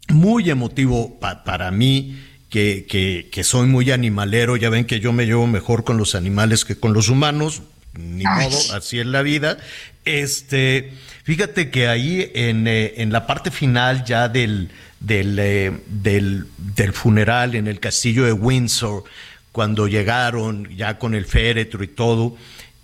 muy 0.10 0.50
emotivo 0.50 1.20
para 1.20 1.72
mí 1.72 2.20
que, 2.50 2.86
que, 2.88 3.30
que, 3.32 3.44
soy 3.44 3.68
muy 3.68 3.92
animalero, 3.92 4.58
ya 4.58 4.70
ven 4.70 4.86
que 4.86 5.00
yo 5.00 5.14
me 5.14 5.26
llevo 5.26 5.48
mejor 5.48 5.84
con 5.84 5.98
los 5.98 6.14
animales 6.14 6.66
que 6.66 6.80
con 6.80 6.94
los 6.94 7.10
humanos, 7.10 7.64
ni 7.94 8.24
modo, 8.24 8.58
así 8.74 9.00
es 9.00 9.06
la 9.06 9.22
vida. 9.22 9.58
Este, 10.06 10.92
fíjate 11.24 11.70
que 11.70 11.88
ahí 11.88 12.32
en, 12.34 12.68
eh, 12.68 12.96
en 12.98 13.12
la 13.12 13.28
parte 13.28 13.52
final 13.52 14.04
ya 14.06 14.30
del, 14.30 14.70
del, 15.00 15.38
eh, 15.40 15.72
del, 15.88 16.48
del 16.58 16.94
funeral 16.94 17.56
en 17.56 17.68
el 17.68 17.80
castillo 17.80 18.26
de 18.26 18.34
Windsor, 18.34 19.04
cuando 19.52 19.88
llegaron 19.88 20.68
ya 20.76 20.98
con 20.98 21.14
el 21.14 21.26
féretro 21.26 21.84
y 21.84 21.88
todo, 21.88 22.36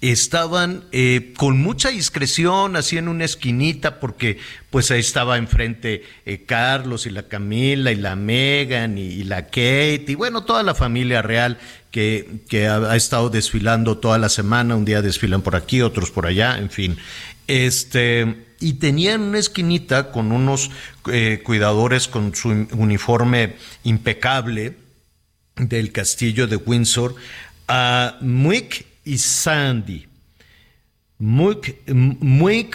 estaban 0.01 0.85
eh, 0.91 1.33
con 1.37 1.61
mucha 1.61 1.89
discreción, 1.89 2.75
así 2.75 2.97
en 2.97 3.09
una 3.09 3.25
esquinita, 3.25 3.99
porque 3.99 4.37
pues 4.69 4.91
ahí 4.91 4.99
estaba 4.99 5.37
enfrente 5.37 6.03
eh, 6.25 6.43
Carlos 6.45 7.05
y 7.05 7.09
la 7.09 7.23
Camila 7.23 7.91
y 7.91 7.95
la 7.95 8.15
Megan 8.15 8.97
y, 8.97 9.23
la 9.23 9.47
Kate 9.47 10.05
y 10.07 10.15
bueno, 10.15 10.43
toda 10.45 10.63
la 10.63 10.73
familia 10.73 11.21
real 11.21 11.57
que, 11.91 12.43
que 12.47 12.67
ha, 12.67 12.95
estado 12.95 13.29
desfilando 13.29 13.97
toda 13.97 14.17
la 14.17 14.29
semana, 14.29 14.75
un 14.75 14.85
día 14.85 15.01
desfilan 15.01 15.41
por 15.41 15.55
aquí, 15.55 15.81
otros 15.81 16.11
por 16.11 16.25
allá, 16.25 16.57
en 16.57 16.69
fin. 16.69 16.97
Este, 17.47 18.45
y 18.61 18.73
tenían 18.73 19.21
una 19.21 19.39
esquinita 19.39 20.11
con 20.11 20.31
unos 20.31 20.71
eh, 21.11 21.41
cuidadores 21.43 22.07
con 22.07 22.35
su 22.35 22.49
uniforme 22.71 23.55
impecable 23.83 24.77
del 25.55 25.91
castillo 25.91 26.47
de 26.47 26.55
Windsor, 26.55 27.15
a 27.67 28.17
Muick 28.21 28.85
y 29.09 29.17
Sandy. 29.17 30.07
Muik, 31.17 31.75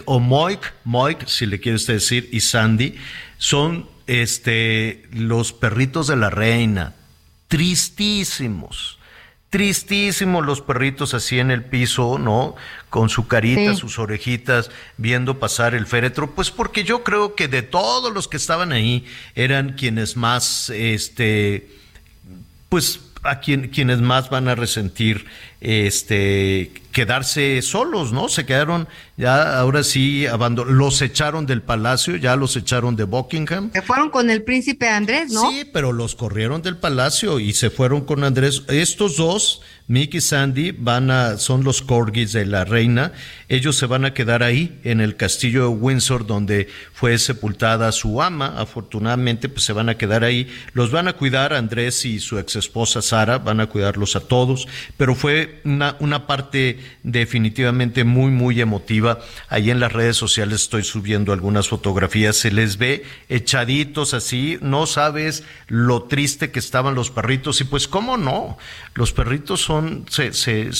o 0.05 0.21
Moik, 0.21 0.75
Moik, 0.85 1.27
si 1.27 1.47
le 1.47 1.61
quiere 1.61 1.77
usted 1.77 1.95
decir, 1.95 2.29
y 2.31 2.41
Sandy, 2.41 2.95
son 3.39 3.89
este, 4.07 5.05
los 5.13 5.53
perritos 5.53 6.09
de 6.09 6.17
la 6.17 6.29
reina. 6.29 6.95
Tristísimos. 7.49 8.99
Tristísimos 9.49 10.45
los 10.45 10.61
perritos 10.61 11.15
así 11.15 11.39
en 11.39 11.53
el 11.53 11.65
piso, 11.65 12.19
¿no? 12.19 12.57
Con 12.91 13.09
su 13.09 13.29
carita, 13.29 13.77
sus 13.77 14.01
orejitas, 14.01 14.71
viendo 14.99 15.39
pasar 15.39 15.75
el 15.75 15.87
féretro. 15.87 16.33
Pues 16.33 16.51
porque 16.51 16.83
yo 16.83 17.05
creo 17.05 17.37
que 17.37 17.47
de 17.47 17.63
todos 17.63 18.13
los 18.13 18.27
que 18.27 18.37
estaban 18.37 18.73
ahí, 18.73 19.07
eran 19.37 19.75
quienes 19.75 20.17
más, 20.17 20.71
este, 20.71 21.71
pues 22.69 23.01
a 23.23 23.41
quien, 23.41 23.69
quienes 23.69 24.01
más 24.01 24.29
van 24.29 24.49
a 24.49 24.55
resentir 24.55 25.27
este, 25.65 26.73
quedarse 26.93 27.63
solos, 27.63 28.13
¿no? 28.13 28.29
Se 28.29 28.47
quedaron 28.47 28.87
ya 29.17 29.61
ahora 29.61 29.85
sí 29.85 30.27
los 30.67 31.01
echaron 31.01 31.47
del 31.47 31.63
palacio, 31.63 32.17
ya 32.17 32.35
los 32.35 32.57
echaron 32.57 32.97
de 32.97 33.05
Buckingham. 33.05 33.71
Se 33.73 33.81
fueron 33.81 34.11
con 34.11 34.29
el 34.29 34.43
príncipe 34.43 34.89
Andrés, 34.89 35.31
¿no? 35.31 35.51
Sí, 35.51 35.65
pero 35.73 35.93
los 35.93 36.17
corrieron 36.17 36.63
del 36.63 36.77
palacio 36.77 37.39
y 37.39 37.53
se 37.53 37.71
fueron 37.71 38.01
con 38.01 38.25
Andrés. 38.25 38.65
Estos 38.67 39.17
dos, 39.17 39.63
Mick 39.87 40.15
y 40.15 40.21
Sandy, 40.21 40.73
van 40.73 41.13
a, 41.13 41.37
son 41.37 41.63
los 41.63 41.81
corgis 41.81 42.33
de 42.33 42.45
la 42.45 42.65
reina. 42.65 43.13
Ellos 43.49 43.77
se 43.77 43.87
van 43.87 44.05
a 44.05 44.15
quedar 44.15 44.43
ahí, 44.43 44.81
en 44.83 45.01
el 45.01 45.15
castillo 45.15 45.63
de 45.63 45.77
Windsor, 45.77 46.27
donde 46.27 46.69
fue 46.93 47.17
sepultada 47.19 47.93
su 47.93 48.21
ama. 48.21 48.55
Afortunadamente, 48.59 49.49
pues 49.49 49.65
se 49.65 49.73
van 49.73 49.89
a 49.91 49.97
quedar 49.97 50.25
ahí. 50.25 50.49
Los 50.73 50.91
van 50.91 51.07
a 51.07 51.13
cuidar 51.13 51.53
Andrés 51.53 52.05
y 52.05 52.19
su 52.19 52.37
ex 52.37 52.57
esposa 52.57 53.01
Sara, 53.01 53.39
van 53.39 53.61
a 53.61 53.69
cuidarlos 53.69 54.17
a 54.17 54.21
todos. 54.21 54.67
Pero 54.97 55.15
fue 55.15 55.54
una, 55.65 55.97
una 56.01 56.27
parte 56.27 56.79
definitivamente 57.03 58.05
muy, 58.05 58.31
muy 58.31 58.61
emotiva 58.61 59.19
Ahí 59.49 59.71
en 59.71 59.81
las 59.81 59.93
redes 59.93 60.17
sociales 60.17 60.63
estoy 60.63 60.85
subiendo 60.85 61.33
algunas 61.33 61.69
fotografías. 61.69 62.37
Se 62.37 62.51
les 62.51 62.79
ve 62.79 63.05
echaditos 63.29 64.15
así. 64.15 64.59
No 64.61 64.87
sabes 64.87 65.45
lo 65.69 66.05
triste 66.05 66.51
que 66.51 66.59
estaban 66.59 66.95
los 66.95 67.11
perritos. 67.11 67.61
Y 67.61 67.65
pues, 67.65 67.89
¿cómo 67.89 68.17
no? 68.17 68.59
Los 68.97 69.13
perritos 69.13 69.61
son, 69.61 70.07
se, 70.09 70.33
se, 70.33 70.71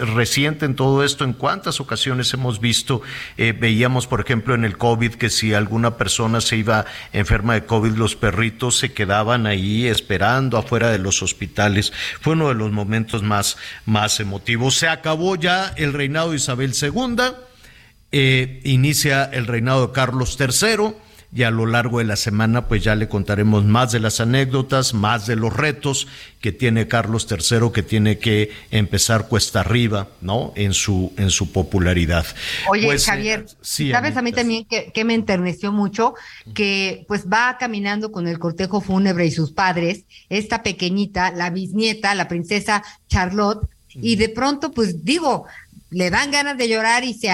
resienten 0.00 0.74
todo 0.74 1.04
esto. 1.04 1.22
En 1.24 1.34
cuántas 1.34 1.80
ocasiones 1.80 2.32
hemos 2.32 2.60
visto, 2.60 3.02
eh, 3.36 3.52
veíamos, 3.52 4.06
por 4.06 4.22
ejemplo, 4.22 4.54
en 4.54 4.64
el 4.64 4.78
COVID, 4.78 5.14
que 5.14 5.28
si 5.28 5.52
alguna 5.52 5.98
persona 5.98 6.40
se 6.40 6.56
iba 6.56 6.86
enferma 7.12 7.52
de 7.52 7.66
COVID, 7.66 7.92
los 7.92 8.16
perritos 8.16 8.78
se 8.78 8.94
quedaban 8.94 9.46
ahí 9.46 9.86
esperando 9.86 10.56
afuera 10.56 10.90
de 10.90 10.98
los 10.98 11.22
hospitales. 11.22 11.92
Fue 12.22 12.32
uno 12.32 12.48
de 12.48 12.54
los 12.54 12.72
momentos 12.72 13.22
más, 13.22 13.58
más 13.84 14.18
emotivos. 14.18 14.76
Se 14.76 14.88
acabó 14.88 15.36
ya 15.36 15.74
el 15.76 15.92
reinado 15.92 16.30
de 16.30 16.36
Isabel 16.36 16.72
II 16.80 17.16
eh, 18.12 18.60
inicia 18.64 19.24
el 19.24 19.46
reinado 19.46 19.88
de 19.88 19.92
Carlos 19.92 20.38
III 20.40 20.94
y 21.34 21.42
a 21.42 21.50
lo 21.50 21.66
largo 21.66 21.98
de 21.98 22.04
la 22.04 22.16
semana 22.16 22.66
pues 22.68 22.82
ya 22.82 22.94
le 22.94 23.08
contaremos 23.08 23.64
más 23.64 23.92
de 23.92 24.00
las 24.00 24.20
anécdotas, 24.20 24.94
más 24.94 25.26
de 25.26 25.36
los 25.36 25.52
retos 25.52 26.06
que 26.40 26.52
tiene 26.52 26.88
Carlos 26.88 27.26
III 27.30 27.70
que 27.72 27.82
tiene 27.82 28.18
que 28.18 28.52
empezar 28.70 29.28
cuesta 29.28 29.60
arriba, 29.60 30.08
¿no? 30.20 30.52
En 30.56 30.72
su 30.72 31.12
en 31.16 31.30
su 31.30 31.52
popularidad. 31.52 32.26
Oye, 32.68 32.86
pues, 32.86 33.06
Javier, 33.06 33.46
sabes 33.60 34.16
a 34.16 34.22
mí 34.22 34.32
también 34.32 34.64
que, 34.64 34.92
que, 34.92 35.04
me 35.04 35.14
enterneció 35.14 35.72
mucho 35.72 36.14
que 36.54 37.04
pues 37.08 37.26
va 37.26 37.56
caminando 37.58 38.12
con 38.12 38.28
el 38.28 38.38
cortejo 38.38 38.80
fúnebre 38.80 39.26
y 39.26 39.30
sus 39.30 39.52
padres, 39.52 40.04
esta 40.28 40.62
pequeñita, 40.62 41.32
la 41.32 41.50
bisnieta, 41.50 42.14
la 42.14 42.28
princesa 42.28 42.82
Charlotte, 43.08 43.68
y 43.88 44.16
de 44.16 44.28
pronto 44.28 44.72
pues 44.72 45.04
digo, 45.04 45.46
le 45.90 46.10
dan 46.10 46.30
ganas 46.30 46.58
de 46.58 46.68
llorar 46.68 47.04
y 47.04 47.14
se 47.14 47.30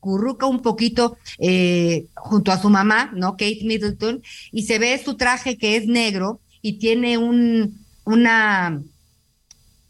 curruca 0.00 0.46
un 0.46 0.62
poquito 0.62 1.16
eh, 1.38 2.06
junto 2.14 2.50
a 2.50 2.60
su 2.60 2.70
mamá, 2.70 3.10
¿no? 3.14 3.32
Kate 3.32 3.60
Middleton, 3.62 4.22
y 4.50 4.64
se 4.64 4.78
ve 4.78 5.00
su 5.02 5.16
traje 5.16 5.56
que 5.56 5.76
es 5.76 5.86
negro 5.86 6.40
y 6.62 6.74
tiene 6.74 7.18
un, 7.18 7.84
una, 8.04 8.82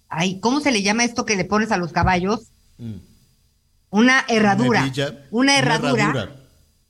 ay, 0.09 0.41
¿cómo 0.41 0.61
se 0.61 0.73
le 0.73 0.83
llama 0.83 1.05
esto 1.05 1.25
que 1.25 1.37
le 1.37 1.45
pones 1.45 1.71
a 1.73 1.79
los 1.79 1.93
caballos? 1.93 2.49
Mm. 2.79 2.97
Una 3.91 4.25
herradura. 4.29 4.93
Una 5.31 5.59
herradura. 5.59 6.37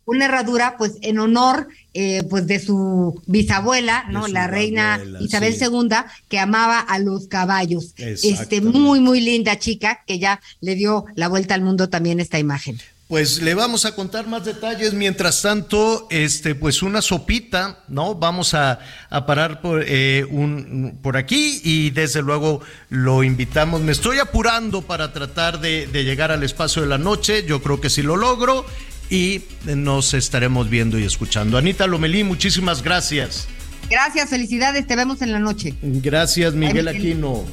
Una 0.04 0.24
herradura. 0.24 0.76
pues 0.76 0.98
en 1.02 1.18
honor, 1.18 1.68
eh, 1.94 2.22
pues 2.28 2.46
de 2.46 2.58
su 2.58 3.22
bisabuela, 3.26 4.04
¿no? 4.10 4.26
la 4.28 4.48
reina 4.48 5.00
Isabel 5.20 5.54
II, 5.58 5.88
que 6.28 6.38
amaba 6.38 6.80
a 6.80 6.98
los 6.98 7.26
caballos. 7.26 7.94
Este, 7.96 8.60
muy, 8.60 9.00
muy 9.00 9.20
linda 9.20 9.58
chica, 9.58 10.02
que 10.06 10.18
ya 10.18 10.40
le 10.60 10.74
dio 10.74 11.06
la 11.14 11.28
vuelta 11.28 11.54
al 11.54 11.62
mundo 11.62 11.88
también 11.88 12.20
esta 12.20 12.38
imagen. 12.38 12.78
Pues 13.10 13.42
le 13.42 13.54
vamos 13.54 13.86
a 13.86 13.96
contar 13.96 14.28
más 14.28 14.44
detalles. 14.44 14.94
Mientras 14.94 15.42
tanto, 15.42 16.06
este, 16.10 16.54
pues 16.54 16.80
una 16.80 17.02
sopita, 17.02 17.80
¿no? 17.88 18.14
Vamos 18.14 18.54
a, 18.54 18.78
parar 19.26 19.60
por, 19.60 19.82
eh, 19.84 20.24
un, 20.30 20.96
por 21.02 21.16
aquí 21.16 21.60
y 21.64 21.90
desde 21.90 22.22
luego 22.22 22.60
lo 22.88 23.24
invitamos. 23.24 23.80
Me 23.80 23.90
estoy 23.90 24.20
apurando 24.20 24.82
para 24.82 25.12
tratar 25.12 25.58
de, 25.58 25.88
llegar 25.92 26.30
al 26.30 26.44
espacio 26.44 26.82
de 26.82 26.88
la 26.88 26.98
noche. 26.98 27.44
Yo 27.44 27.60
creo 27.60 27.80
que 27.80 27.90
sí 27.90 28.00
lo 28.00 28.14
logro 28.14 28.64
y 29.10 29.42
nos 29.64 30.14
estaremos 30.14 30.70
viendo 30.70 30.96
y 30.96 31.02
escuchando. 31.02 31.58
Anita 31.58 31.88
Lomelí, 31.88 32.22
muchísimas 32.22 32.80
gracias. 32.80 33.48
Gracias, 33.90 34.30
felicidades. 34.30 34.86
Te 34.86 34.94
vemos 34.94 35.20
en 35.20 35.32
la 35.32 35.40
noche. 35.40 35.74
Gracias, 35.82 36.54
Miguel 36.54 36.86
Aquino. 36.86 37.44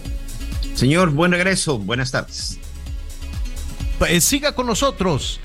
Señor, 0.75 1.09
buen 1.09 1.31
regreso. 1.31 1.79
Buenas 1.79 2.11
tardes. 2.11 2.59
Eh, 4.05 4.21
siga 4.21 4.53
con 4.53 4.67
nosotros 4.67 5.39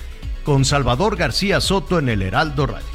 con 0.45 0.65
Salvador 0.65 1.17
García 1.17 1.61
Soto 1.61 1.99
en 1.99 2.09
el 2.09 2.23
Heraldo 2.23 2.67
Radio. 2.67 2.87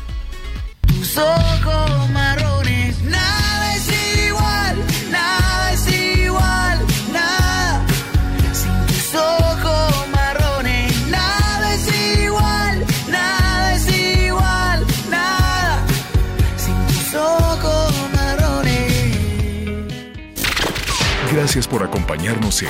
Tus 0.82 1.18
ojos 1.18 2.10
marrones, 2.12 3.02
nada 3.02 3.76
es 3.76 4.28
igual, 4.28 4.78
nada 5.12 5.72
es 5.74 5.88
igual, 5.92 6.80
nada. 7.12 7.86
Sin 8.54 8.86
tus 8.86 9.16
ojos 9.16 10.08
marrones, 10.14 11.08
nada 11.08 11.74
es 11.74 12.22
igual, 12.22 12.86
nada 13.10 13.76
es 13.76 13.88
igual, 14.26 14.86
nada. 15.10 15.86
Sin 16.58 16.88
tus 16.88 17.14
ojos 17.16 17.94
marrones. 18.14 18.94
Gracias 21.34 21.68
por 21.68 21.84
acompañarnos 21.84 22.62
en 22.62 22.70